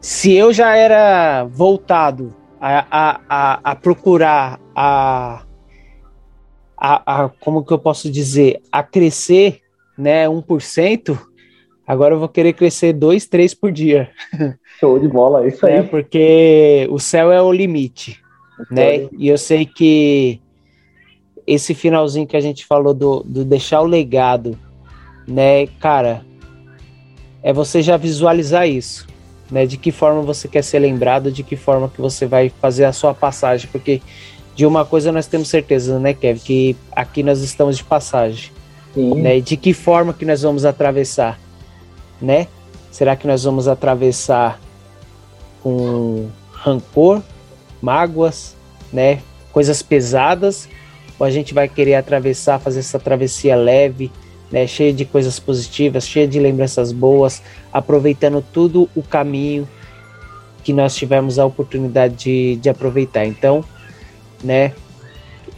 Se 0.00 0.32
eu 0.32 0.52
já 0.52 0.76
era 0.76 1.44
voltado 1.44 2.34
a, 2.60 2.86
a, 2.90 3.20
a, 3.28 3.60
a 3.72 3.76
procurar 3.76 4.60
a, 4.74 5.42
a, 6.76 7.24
a. 7.24 7.28
Como 7.40 7.64
que 7.64 7.72
eu 7.72 7.78
posso 7.78 8.10
dizer? 8.10 8.60
A 8.70 8.82
crescer, 8.82 9.60
né? 9.96 10.26
1%, 10.26 11.18
agora 11.86 12.14
eu 12.14 12.18
vou 12.18 12.28
querer 12.28 12.52
crescer 12.52 12.92
2, 12.92 13.26
3 13.26 13.54
por 13.54 13.72
dia. 13.72 14.10
Show 14.80 14.98
de 14.98 15.08
bola, 15.08 15.44
é 15.44 15.48
isso 15.48 15.66
aí. 15.66 15.74
É, 15.74 15.82
porque 15.82 16.86
o 16.90 16.98
céu 16.98 17.32
é 17.32 17.40
o 17.40 17.52
limite, 17.52 18.20
né? 18.70 19.08
E 19.16 19.28
eu 19.28 19.38
sei 19.38 19.66
que 19.66 20.40
esse 21.48 21.72
finalzinho 21.72 22.26
que 22.26 22.36
a 22.36 22.40
gente 22.40 22.66
falou 22.66 22.92
do, 22.92 23.22
do 23.24 23.42
deixar 23.42 23.80
o 23.80 23.86
legado, 23.86 24.56
né, 25.26 25.66
cara, 25.80 26.22
é 27.42 27.54
você 27.54 27.80
já 27.80 27.96
visualizar 27.96 28.68
isso, 28.68 29.06
né? 29.50 29.64
De 29.64 29.78
que 29.78 29.90
forma 29.90 30.20
você 30.20 30.46
quer 30.46 30.62
ser 30.62 30.78
lembrado, 30.80 31.32
de 31.32 31.42
que 31.42 31.56
forma 31.56 31.88
que 31.88 32.02
você 32.02 32.26
vai 32.26 32.50
fazer 32.60 32.84
a 32.84 32.92
sua 32.92 33.14
passagem, 33.14 33.66
porque 33.72 34.02
de 34.54 34.66
uma 34.66 34.84
coisa 34.84 35.10
nós 35.10 35.26
temos 35.26 35.48
certeza, 35.48 35.98
né, 35.98 36.12
Kevin, 36.12 36.40
que 36.40 36.76
aqui 36.94 37.22
nós 37.22 37.40
estamos 37.40 37.78
de 37.78 37.84
passagem, 37.84 38.50
Sim. 38.92 39.14
né? 39.14 39.40
De 39.40 39.56
que 39.56 39.72
forma 39.72 40.12
que 40.12 40.26
nós 40.26 40.42
vamos 40.42 40.66
atravessar, 40.66 41.40
né? 42.20 42.46
Será 42.90 43.16
que 43.16 43.26
nós 43.26 43.44
vamos 43.44 43.68
atravessar 43.68 44.60
com 45.62 46.28
rancor, 46.52 47.22
mágoas, 47.80 48.54
né? 48.92 49.20
Coisas 49.50 49.80
pesadas, 49.80 50.68
ou 51.18 51.26
a 51.26 51.30
gente 51.30 51.52
vai 51.52 51.68
querer 51.68 51.94
atravessar, 51.94 52.58
fazer 52.58 52.80
essa 52.80 52.98
travessia 52.98 53.56
leve, 53.56 54.10
né, 54.50 54.66
cheia 54.66 54.92
de 54.92 55.04
coisas 55.04 55.38
positivas, 55.38 56.06
cheia 56.06 56.26
de 56.26 56.38
lembranças 56.38 56.92
boas, 56.92 57.42
aproveitando 57.72 58.42
tudo 58.52 58.88
o 58.94 59.02
caminho 59.02 59.68
que 60.62 60.72
nós 60.72 60.94
tivemos 60.94 61.38
a 61.38 61.44
oportunidade 61.44 62.14
de, 62.14 62.56
de 62.56 62.68
aproveitar. 62.68 63.26
Então, 63.26 63.64
né, 64.42 64.72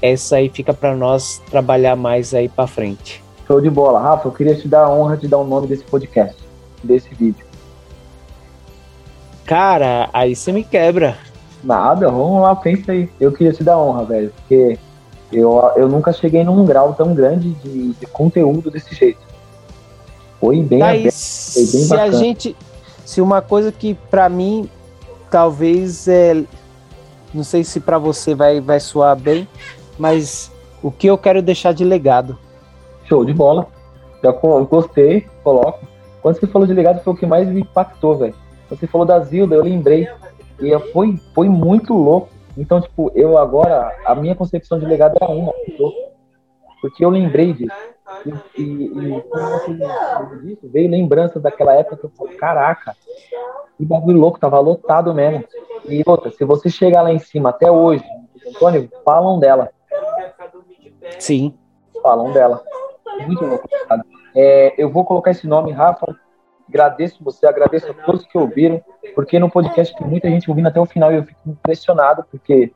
essa 0.00 0.36
aí 0.36 0.48
fica 0.48 0.72
para 0.72 0.94
nós 0.94 1.40
trabalhar 1.50 1.96
mais 1.96 2.32
aí 2.34 2.48
para 2.48 2.66
frente. 2.66 3.22
Show 3.46 3.60
de 3.60 3.68
bola. 3.68 4.00
Rafa, 4.00 4.28
eu 4.28 4.32
queria 4.32 4.54
te 4.54 4.68
dar 4.68 4.84
a 4.84 4.90
honra 4.90 5.16
de 5.16 5.26
dar 5.26 5.38
o 5.38 5.44
nome 5.44 5.66
desse 5.66 5.84
podcast, 5.84 6.36
desse 6.82 7.12
vídeo. 7.14 7.44
Cara, 9.44 10.08
aí 10.12 10.36
você 10.36 10.52
me 10.52 10.62
quebra. 10.62 11.18
Nada, 11.62 12.08
vamos 12.08 12.40
lá, 12.40 12.54
pensa 12.54 12.92
aí. 12.92 13.10
Eu 13.18 13.32
queria 13.32 13.52
te 13.52 13.64
dar 13.64 13.76
honra, 13.76 14.04
velho, 14.04 14.32
porque 14.36 14.78
eu, 15.32 15.60
eu 15.76 15.88
nunca 15.88 16.12
cheguei 16.12 16.42
num 16.44 16.64
grau 16.64 16.94
tão 16.94 17.14
grande 17.14 17.50
de, 17.54 17.92
de 17.92 18.06
conteúdo 18.06 18.70
desse 18.70 18.94
jeito. 18.94 19.20
Foi 20.40 20.62
bem, 20.62 20.82
Aí, 20.82 21.00
aberto, 21.00 21.14
foi 21.14 21.62
bem 21.62 21.82
se 21.82 21.88
bacana. 21.88 22.08
a 22.08 22.18
gente, 22.18 22.56
se 23.04 23.20
uma 23.20 23.40
coisa 23.40 23.70
que 23.70 23.94
para 23.94 24.28
mim 24.28 24.68
talvez 25.30 26.08
é, 26.08 26.42
não 27.32 27.44
sei 27.44 27.62
se 27.62 27.78
para 27.78 27.98
você 27.98 28.34
vai 28.34 28.60
vai 28.60 28.80
soar 28.80 29.16
bem, 29.16 29.46
mas 29.98 30.50
o 30.82 30.90
que 30.90 31.06
eu 31.06 31.16
quero 31.16 31.42
deixar 31.42 31.72
de 31.72 31.84
legado. 31.84 32.36
Show 33.04 33.24
de 33.24 33.32
bola. 33.32 33.66
Já 34.22 34.32
gostei, 34.32 35.26
coloco. 35.42 35.86
Quando 36.20 36.38
você 36.38 36.46
falou 36.46 36.66
de 36.66 36.74
legado 36.74 37.02
foi 37.02 37.12
o 37.12 37.16
que 37.16 37.26
mais 37.26 37.48
me 37.48 37.60
impactou, 37.60 38.16
velho. 38.16 38.34
Você 38.68 38.86
falou 38.86 39.06
da 39.06 39.18
Zilda, 39.20 39.54
eu 39.56 39.64
lembrei. 39.64 40.08
E 40.60 40.78
foi, 40.92 41.18
foi 41.34 41.48
muito 41.48 41.94
louco 41.94 42.28
então, 42.56 42.80
tipo, 42.80 43.10
eu 43.14 43.38
agora, 43.38 43.92
a 44.04 44.14
minha 44.14 44.34
concepção 44.34 44.78
de 44.78 44.86
legado 44.86 45.16
é 45.20 45.24
uma, 45.24 45.52
porque 46.80 47.04
eu 47.04 47.10
lembrei 47.10 47.52
disso. 47.52 47.76
E, 48.56 48.60
e, 48.60 48.84
e 48.86 49.22
quando 49.22 50.40
disso, 50.42 50.68
veio 50.68 50.90
lembrança 50.90 51.38
daquela 51.38 51.74
época 51.74 51.96
que 51.96 52.06
eu 52.06 52.10
falei, 52.10 52.36
caraca, 52.36 52.96
que 53.76 53.84
bagulho 53.84 54.18
louco, 54.18 54.40
tava 54.40 54.58
lotado 54.58 55.14
mesmo. 55.14 55.44
E 55.88 56.02
outra, 56.04 56.30
se 56.30 56.44
você 56.44 56.68
chegar 56.68 57.02
lá 57.02 57.12
em 57.12 57.18
cima 57.18 57.50
até 57.50 57.70
hoje, 57.70 58.04
Antônio, 58.46 58.90
falam 59.04 59.38
dela. 59.38 59.70
Sim. 61.18 61.54
Falam 62.02 62.32
dela. 62.32 62.62
Muito 63.26 63.44
louco. 63.44 63.68
É, 64.34 64.74
eu 64.78 64.90
vou 64.90 65.04
colocar 65.04 65.30
esse 65.30 65.46
nome, 65.46 65.72
Rafa, 65.72 66.16
Agradeço 66.70 67.22
você, 67.22 67.46
agradeço 67.46 67.90
a 67.90 67.94
todos 67.94 68.24
que 68.24 68.38
ouviram, 68.38 68.80
porque 69.12 69.40
no 69.40 69.50
podcast 69.50 69.92
tem 69.96 70.06
muita 70.06 70.30
gente 70.30 70.48
ouvindo 70.48 70.68
até 70.68 70.80
o 70.80 70.86
final 70.86 71.12
e 71.12 71.16
eu 71.16 71.24
fico 71.24 71.40
impressionado, 71.44 72.24
porque 72.30 72.72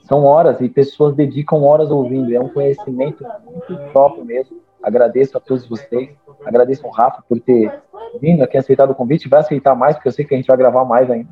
são 0.00 0.24
horas 0.24 0.60
e 0.60 0.68
pessoas 0.68 1.14
dedicam 1.14 1.62
horas 1.62 1.88
ouvindo. 1.88 2.34
É 2.34 2.40
um 2.40 2.48
conhecimento 2.48 3.24
muito 3.44 3.76
próprio 3.92 4.24
mesmo. 4.24 4.60
Agradeço 4.82 5.38
a 5.38 5.40
todos 5.40 5.64
vocês. 5.64 6.10
Agradeço 6.44 6.84
ao 6.84 6.92
Rafa 6.92 7.22
por 7.28 7.38
ter 7.40 7.72
vindo 8.20 8.42
aqui, 8.42 8.58
aceitado 8.58 8.90
o 8.90 8.94
convite. 8.96 9.28
Vai 9.28 9.40
aceitar 9.40 9.76
mais, 9.76 9.94
porque 9.94 10.08
eu 10.08 10.12
sei 10.12 10.24
que 10.24 10.34
a 10.34 10.36
gente 10.36 10.48
vai 10.48 10.56
gravar 10.56 10.84
mais 10.84 11.08
ainda. 11.08 11.28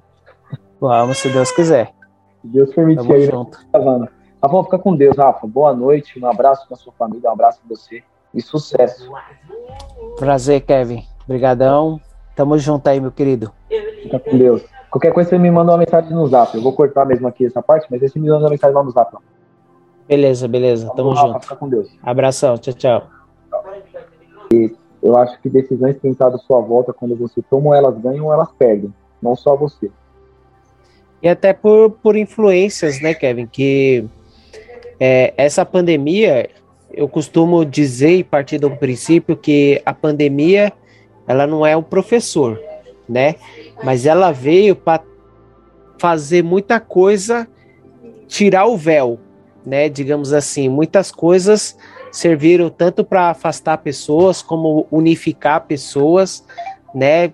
Vamos, 0.81 1.19
se 1.19 1.28
Deus 1.31 1.51
quiser. 1.51 1.93
Se 2.43 2.47
Deus 2.47 2.73
permitir 2.73 3.12
aí, 3.12 3.27
junto. 3.27 3.59
Né? 3.59 4.09
Rafa, 4.41 4.65
fica 4.65 4.78
com 4.78 4.95
Deus, 4.95 5.16
Rafa. 5.16 5.49
Boa 5.49 5.74
noite, 5.74 6.20
um 6.20 6.27
abraço 6.27 6.66
para 6.69 6.77
sua 6.77 6.93
família, 6.93 7.28
um 7.28 7.32
abraço 7.32 7.61
para 7.61 7.77
você 7.77 8.05
e 8.32 8.41
sucesso. 8.41 9.11
Prazer, 10.16 10.61
Kevin. 10.61 11.05
Obrigadão. 11.26 12.01
Tamo 12.34 12.59
junto 12.59 12.86
aí, 12.88 13.01
meu 13.01 13.12
querido. 13.12 13.52
Fica 14.02 14.18
com 14.18 14.36
Deus. 14.36 14.62
Qualquer 14.90 15.12
coisa 15.12 15.30
você 15.30 15.38
me 15.38 15.51
manda 15.51 15.72
uma 15.72 15.78
mensagem 15.78 16.12
no 16.12 16.26
zap. 16.26 16.56
Eu 16.56 16.62
vou 16.62 16.72
cortar 16.72 17.05
mesmo 17.05 17.26
aqui 17.26 17.46
essa 17.46 17.62
parte, 17.62 17.86
mas 17.90 18.01
você 18.01 18.18
me 18.18 18.28
manda 18.28 18.44
uma 18.44 18.51
mensagem 18.51 18.74
lá 18.74 18.82
no 18.82 18.90
zap. 18.90 19.14
Ó. 19.16 19.18
Beleza, 20.06 20.46
beleza. 20.46 20.92
Tamo 20.94 21.16
junto. 21.16 21.40
Fica 21.40 21.56
com 21.56 21.68
Deus. 21.68 21.88
Abração. 22.02 22.59
Tchau, 22.59 22.74
tchau. 22.74 23.06
E 24.52 24.74
eu 25.02 25.16
acho 25.16 25.40
que 25.40 25.48
decisões 25.48 25.98
que 25.98 26.09
à 26.18 26.38
sua 26.38 26.60
volta, 26.60 26.92
quando 26.92 27.16
você 27.16 27.42
toma, 27.42 27.76
elas 27.76 27.96
ganham 27.98 28.26
ou 28.26 28.32
elas 28.32 28.48
perdem. 28.59 28.92
Não 29.20 29.34
só 29.34 29.56
você. 29.56 29.90
E 31.22 31.28
até 31.28 31.52
por, 31.52 31.90
por 31.90 32.16
influências, 32.16 33.01
né, 33.01 33.14
Kevin? 33.14 33.46
Que 33.46 34.05
é, 35.01 35.32
essa 35.36 35.64
pandemia, 35.64 36.51
eu 36.92 37.09
costumo 37.09 37.64
dizer 37.64 38.16
e 38.16 38.24
partir 38.24 38.59
do 38.59 38.70
princípio 38.70 39.36
que 39.36 39.82
a 39.84 39.92
pandemia 39.92 40.72
ela 41.26 41.46
não 41.46 41.64
é 41.64 41.76
o 41.76 41.82
professor, 41.82 42.60
né? 43.09 43.36
Mas 43.82 44.06
ela 44.06 44.32
veio 44.32 44.76
para 44.76 45.02
fazer 45.98 46.42
muita 46.42 46.80
coisa, 46.80 47.48
tirar 48.26 48.66
o 48.66 48.76
véu, 48.76 49.18
né? 49.64 49.88
Digamos 49.88 50.32
assim, 50.32 50.68
muitas 50.68 51.10
coisas 51.10 51.76
serviram 52.10 52.70
tanto 52.70 53.05
para 53.05 53.30
afastar 53.30 53.78
pessoas 53.78 54.42
como 54.42 54.86
unificar 54.90 55.66
pessoas, 55.66 56.44
né? 56.94 57.32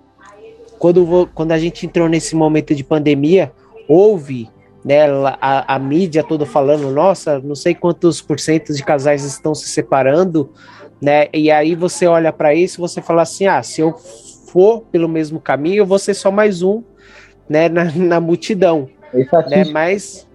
Quando, 0.78 1.28
quando 1.34 1.52
a 1.52 1.58
gente 1.58 1.84
entrou 1.84 2.08
nesse 2.08 2.34
momento 2.34 2.74
de 2.74 2.82
pandemia, 2.82 3.52
houve 3.86 4.48
né, 4.84 5.02
a, 5.40 5.74
a 5.74 5.78
mídia 5.78 6.22
toda 6.22 6.46
falando, 6.46 6.90
nossa, 6.90 7.38
não 7.38 7.54
sei 7.54 7.74
quantos 7.74 8.22
por 8.22 8.40
cento 8.40 8.72
de 8.72 8.82
casais 8.82 9.24
estão 9.24 9.54
se 9.54 9.68
separando, 9.68 10.50
né? 11.00 11.28
E 11.32 11.50
aí 11.50 11.74
você 11.74 12.06
olha 12.06 12.32
para 12.32 12.54
isso, 12.54 12.80
você 12.80 13.00
fala 13.00 13.22
assim, 13.22 13.46
ah, 13.46 13.62
se 13.62 13.80
eu 13.80 13.92
for 13.92 14.82
pelo 14.92 15.08
mesmo 15.08 15.40
caminho, 15.40 15.76
eu 15.76 15.86
vou 15.86 15.98
ser 15.98 16.14
só 16.14 16.30
mais 16.30 16.62
um, 16.62 16.82
né, 17.48 17.68
na, 17.68 17.84
na 17.84 18.20
multidão, 18.20 18.88
né? 19.48 19.64
Mas 19.72 20.26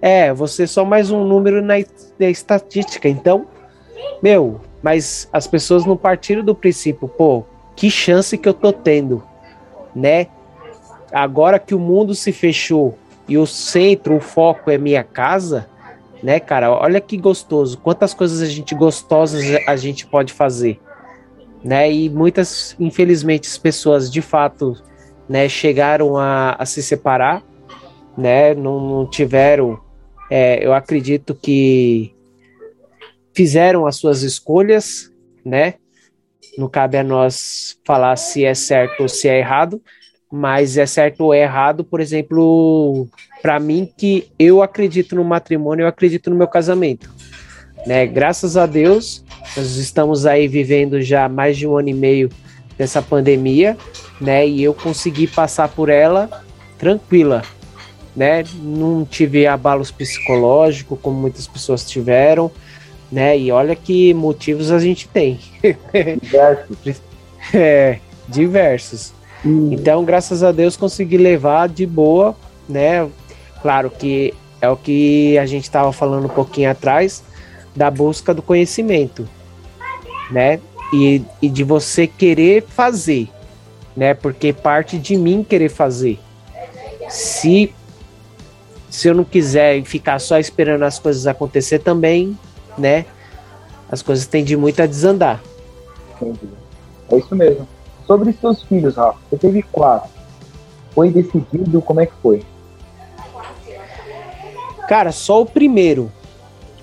é, 0.00 0.32
você 0.32 0.66
só 0.66 0.84
mais 0.84 1.10
um 1.10 1.24
número 1.24 1.62
na, 1.62 1.74
na 2.18 2.28
estatística. 2.28 3.08
Então, 3.08 3.46
meu, 4.22 4.60
mas 4.82 5.28
as 5.32 5.46
pessoas 5.46 5.84
não 5.84 5.96
partiram 5.96 6.44
do 6.44 6.54
princípio, 6.54 7.08
pô, 7.08 7.44
que 7.76 7.90
chance 7.90 8.36
que 8.36 8.48
eu 8.48 8.54
tô 8.54 8.72
tendo, 8.72 9.22
né? 9.94 10.26
Agora 11.12 11.58
que 11.58 11.74
o 11.74 11.78
mundo 11.78 12.14
se 12.14 12.32
fechou 12.32 12.96
e 13.28 13.38
o 13.38 13.46
centro, 13.46 14.16
o 14.16 14.20
foco 14.20 14.70
é 14.70 14.78
minha 14.78 15.04
casa, 15.04 15.68
né, 16.22 16.38
cara? 16.38 16.70
Olha 16.70 17.00
que 17.00 17.16
gostoso, 17.16 17.78
quantas 17.78 18.14
coisas 18.14 18.40
a 18.40 18.46
gente 18.46 18.74
gostosas 18.74 19.42
a 19.66 19.76
gente 19.76 20.06
pode 20.06 20.32
fazer, 20.32 20.80
né? 21.64 21.90
E 21.90 22.08
muitas, 22.08 22.76
infelizmente, 22.78 23.48
as 23.48 23.58
pessoas 23.58 24.10
de 24.10 24.22
fato, 24.22 24.76
né, 25.28 25.48
chegaram 25.48 26.16
a, 26.16 26.52
a 26.52 26.64
se 26.64 26.82
separar, 26.82 27.42
né? 28.16 28.54
Não, 28.54 28.80
não 28.80 29.06
tiveram, 29.10 29.80
é, 30.30 30.64
eu 30.64 30.72
acredito 30.72 31.34
que 31.34 32.14
fizeram 33.34 33.86
as 33.86 33.96
suas 33.96 34.22
escolhas, 34.22 35.10
né? 35.44 35.74
Não 36.56 36.68
cabe 36.68 36.98
a 36.98 37.02
nós 37.02 37.78
falar 37.84 38.14
se 38.16 38.44
é 38.44 38.54
certo 38.54 39.00
ou 39.00 39.08
se 39.08 39.28
é 39.28 39.38
errado, 39.38 39.82
mas 40.32 40.78
é 40.78 40.86
certo 40.86 41.24
ou 41.24 41.34
é 41.34 41.42
errado, 41.42 41.84
por 41.84 42.00
exemplo, 42.00 43.06
para 43.42 43.60
mim 43.60 43.86
que 43.94 44.30
eu 44.38 44.62
acredito 44.62 45.14
no 45.14 45.22
matrimônio, 45.22 45.82
eu 45.82 45.88
acredito 45.88 46.30
no 46.30 46.36
meu 46.36 46.48
casamento. 46.48 47.12
Né? 47.86 48.06
Graças 48.06 48.56
a 48.56 48.64
Deus, 48.64 49.22
nós 49.54 49.76
estamos 49.76 50.24
aí 50.24 50.48
vivendo 50.48 51.02
já 51.02 51.28
mais 51.28 51.58
de 51.58 51.68
um 51.68 51.76
ano 51.76 51.90
e 51.90 51.94
meio 51.94 52.30
dessa 52.78 53.02
pandemia, 53.02 53.76
né? 54.18 54.46
E 54.46 54.62
eu 54.62 54.72
consegui 54.72 55.26
passar 55.26 55.68
por 55.68 55.90
ela 55.90 56.42
tranquila, 56.78 57.42
né? 58.16 58.42
Não 58.54 59.04
tive 59.04 59.46
abalos 59.46 59.90
psicológicos 59.90 60.98
como 61.02 61.20
muitas 61.20 61.46
pessoas 61.46 61.88
tiveram, 61.88 62.50
né? 63.10 63.38
E 63.38 63.52
olha 63.52 63.76
que 63.76 64.14
motivos 64.14 64.70
a 64.70 64.78
gente 64.78 65.06
tem. 65.08 65.38
Diversos. 66.22 67.02
é, 67.52 67.98
diversos. 68.28 69.12
Hum. 69.44 69.70
Então, 69.72 70.04
graças 70.04 70.42
a 70.42 70.52
Deus, 70.52 70.76
consegui 70.76 71.16
levar 71.16 71.68
de 71.68 71.86
boa, 71.86 72.36
né? 72.68 73.08
Claro 73.60 73.90
que 73.90 74.34
é 74.60 74.68
o 74.68 74.76
que 74.76 75.36
a 75.38 75.46
gente 75.46 75.64
estava 75.64 75.92
falando 75.92 76.26
um 76.26 76.28
pouquinho 76.28 76.70
atrás 76.70 77.22
da 77.74 77.90
busca 77.90 78.32
do 78.32 78.42
conhecimento, 78.42 79.28
né? 80.30 80.60
E, 80.92 81.22
e 81.40 81.48
de 81.48 81.64
você 81.64 82.06
querer 82.06 82.62
fazer, 82.62 83.28
né? 83.96 84.14
Porque 84.14 84.52
parte 84.52 84.98
de 84.98 85.16
mim 85.16 85.42
querer 85.42 85.68
fazer. 85.68 86.18
Se 87.08 87.74
se 88.92 89.08
eu 89.08 89.14
não 89.14 89.24
quiser 89.24 89.82
ficar 89.84 90.18
só 90.18 90.38
esperando 90.38 90.82
as 90.82 90.98
coisas 90.98 91.26
acontecer 91.26 91.78
também, 91.78 92.38
né? 92.76 93.06
As 93.90 94.02
coisas 94.02 94.26
tendem 94.26 94.54
muito 94.54 94.82
a 94.82 94.86
desandar. 94.86 95.42
Entendi. 96.20 96.48
É 97.10 97.16
isso 97.16 97.34
mesmo. 97.34 97.66
Sobre 98.12 98.30
seus 98.34 98.62
filhos, 98.64 98.96
Rafa, 98.96 99.18
você 99.30 99.38
teve 99.38 99.62
quatro. 99.62 100.10
Foi 100.94 101.10
decidido 101.10 101.80
como 101.80 102.02
é 102.02 102.04
que 102.04 102.12
foi? 102.22 102.44
Cara, 104.86 105.10
só 105.10 105.40
o 105.40 105.46
primeiro. 105.46 106.12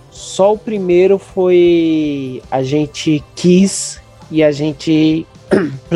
Só 0.09 0.53
o 0.53 0.57
primeiro 0.57 1.19
foi. 1.19 2.41
A 2.49 2.63
gente 2.63 3.23
quis 3.35 4.01
e 4.31 4.41
a 4.41 4.51
gente 4.51 5.27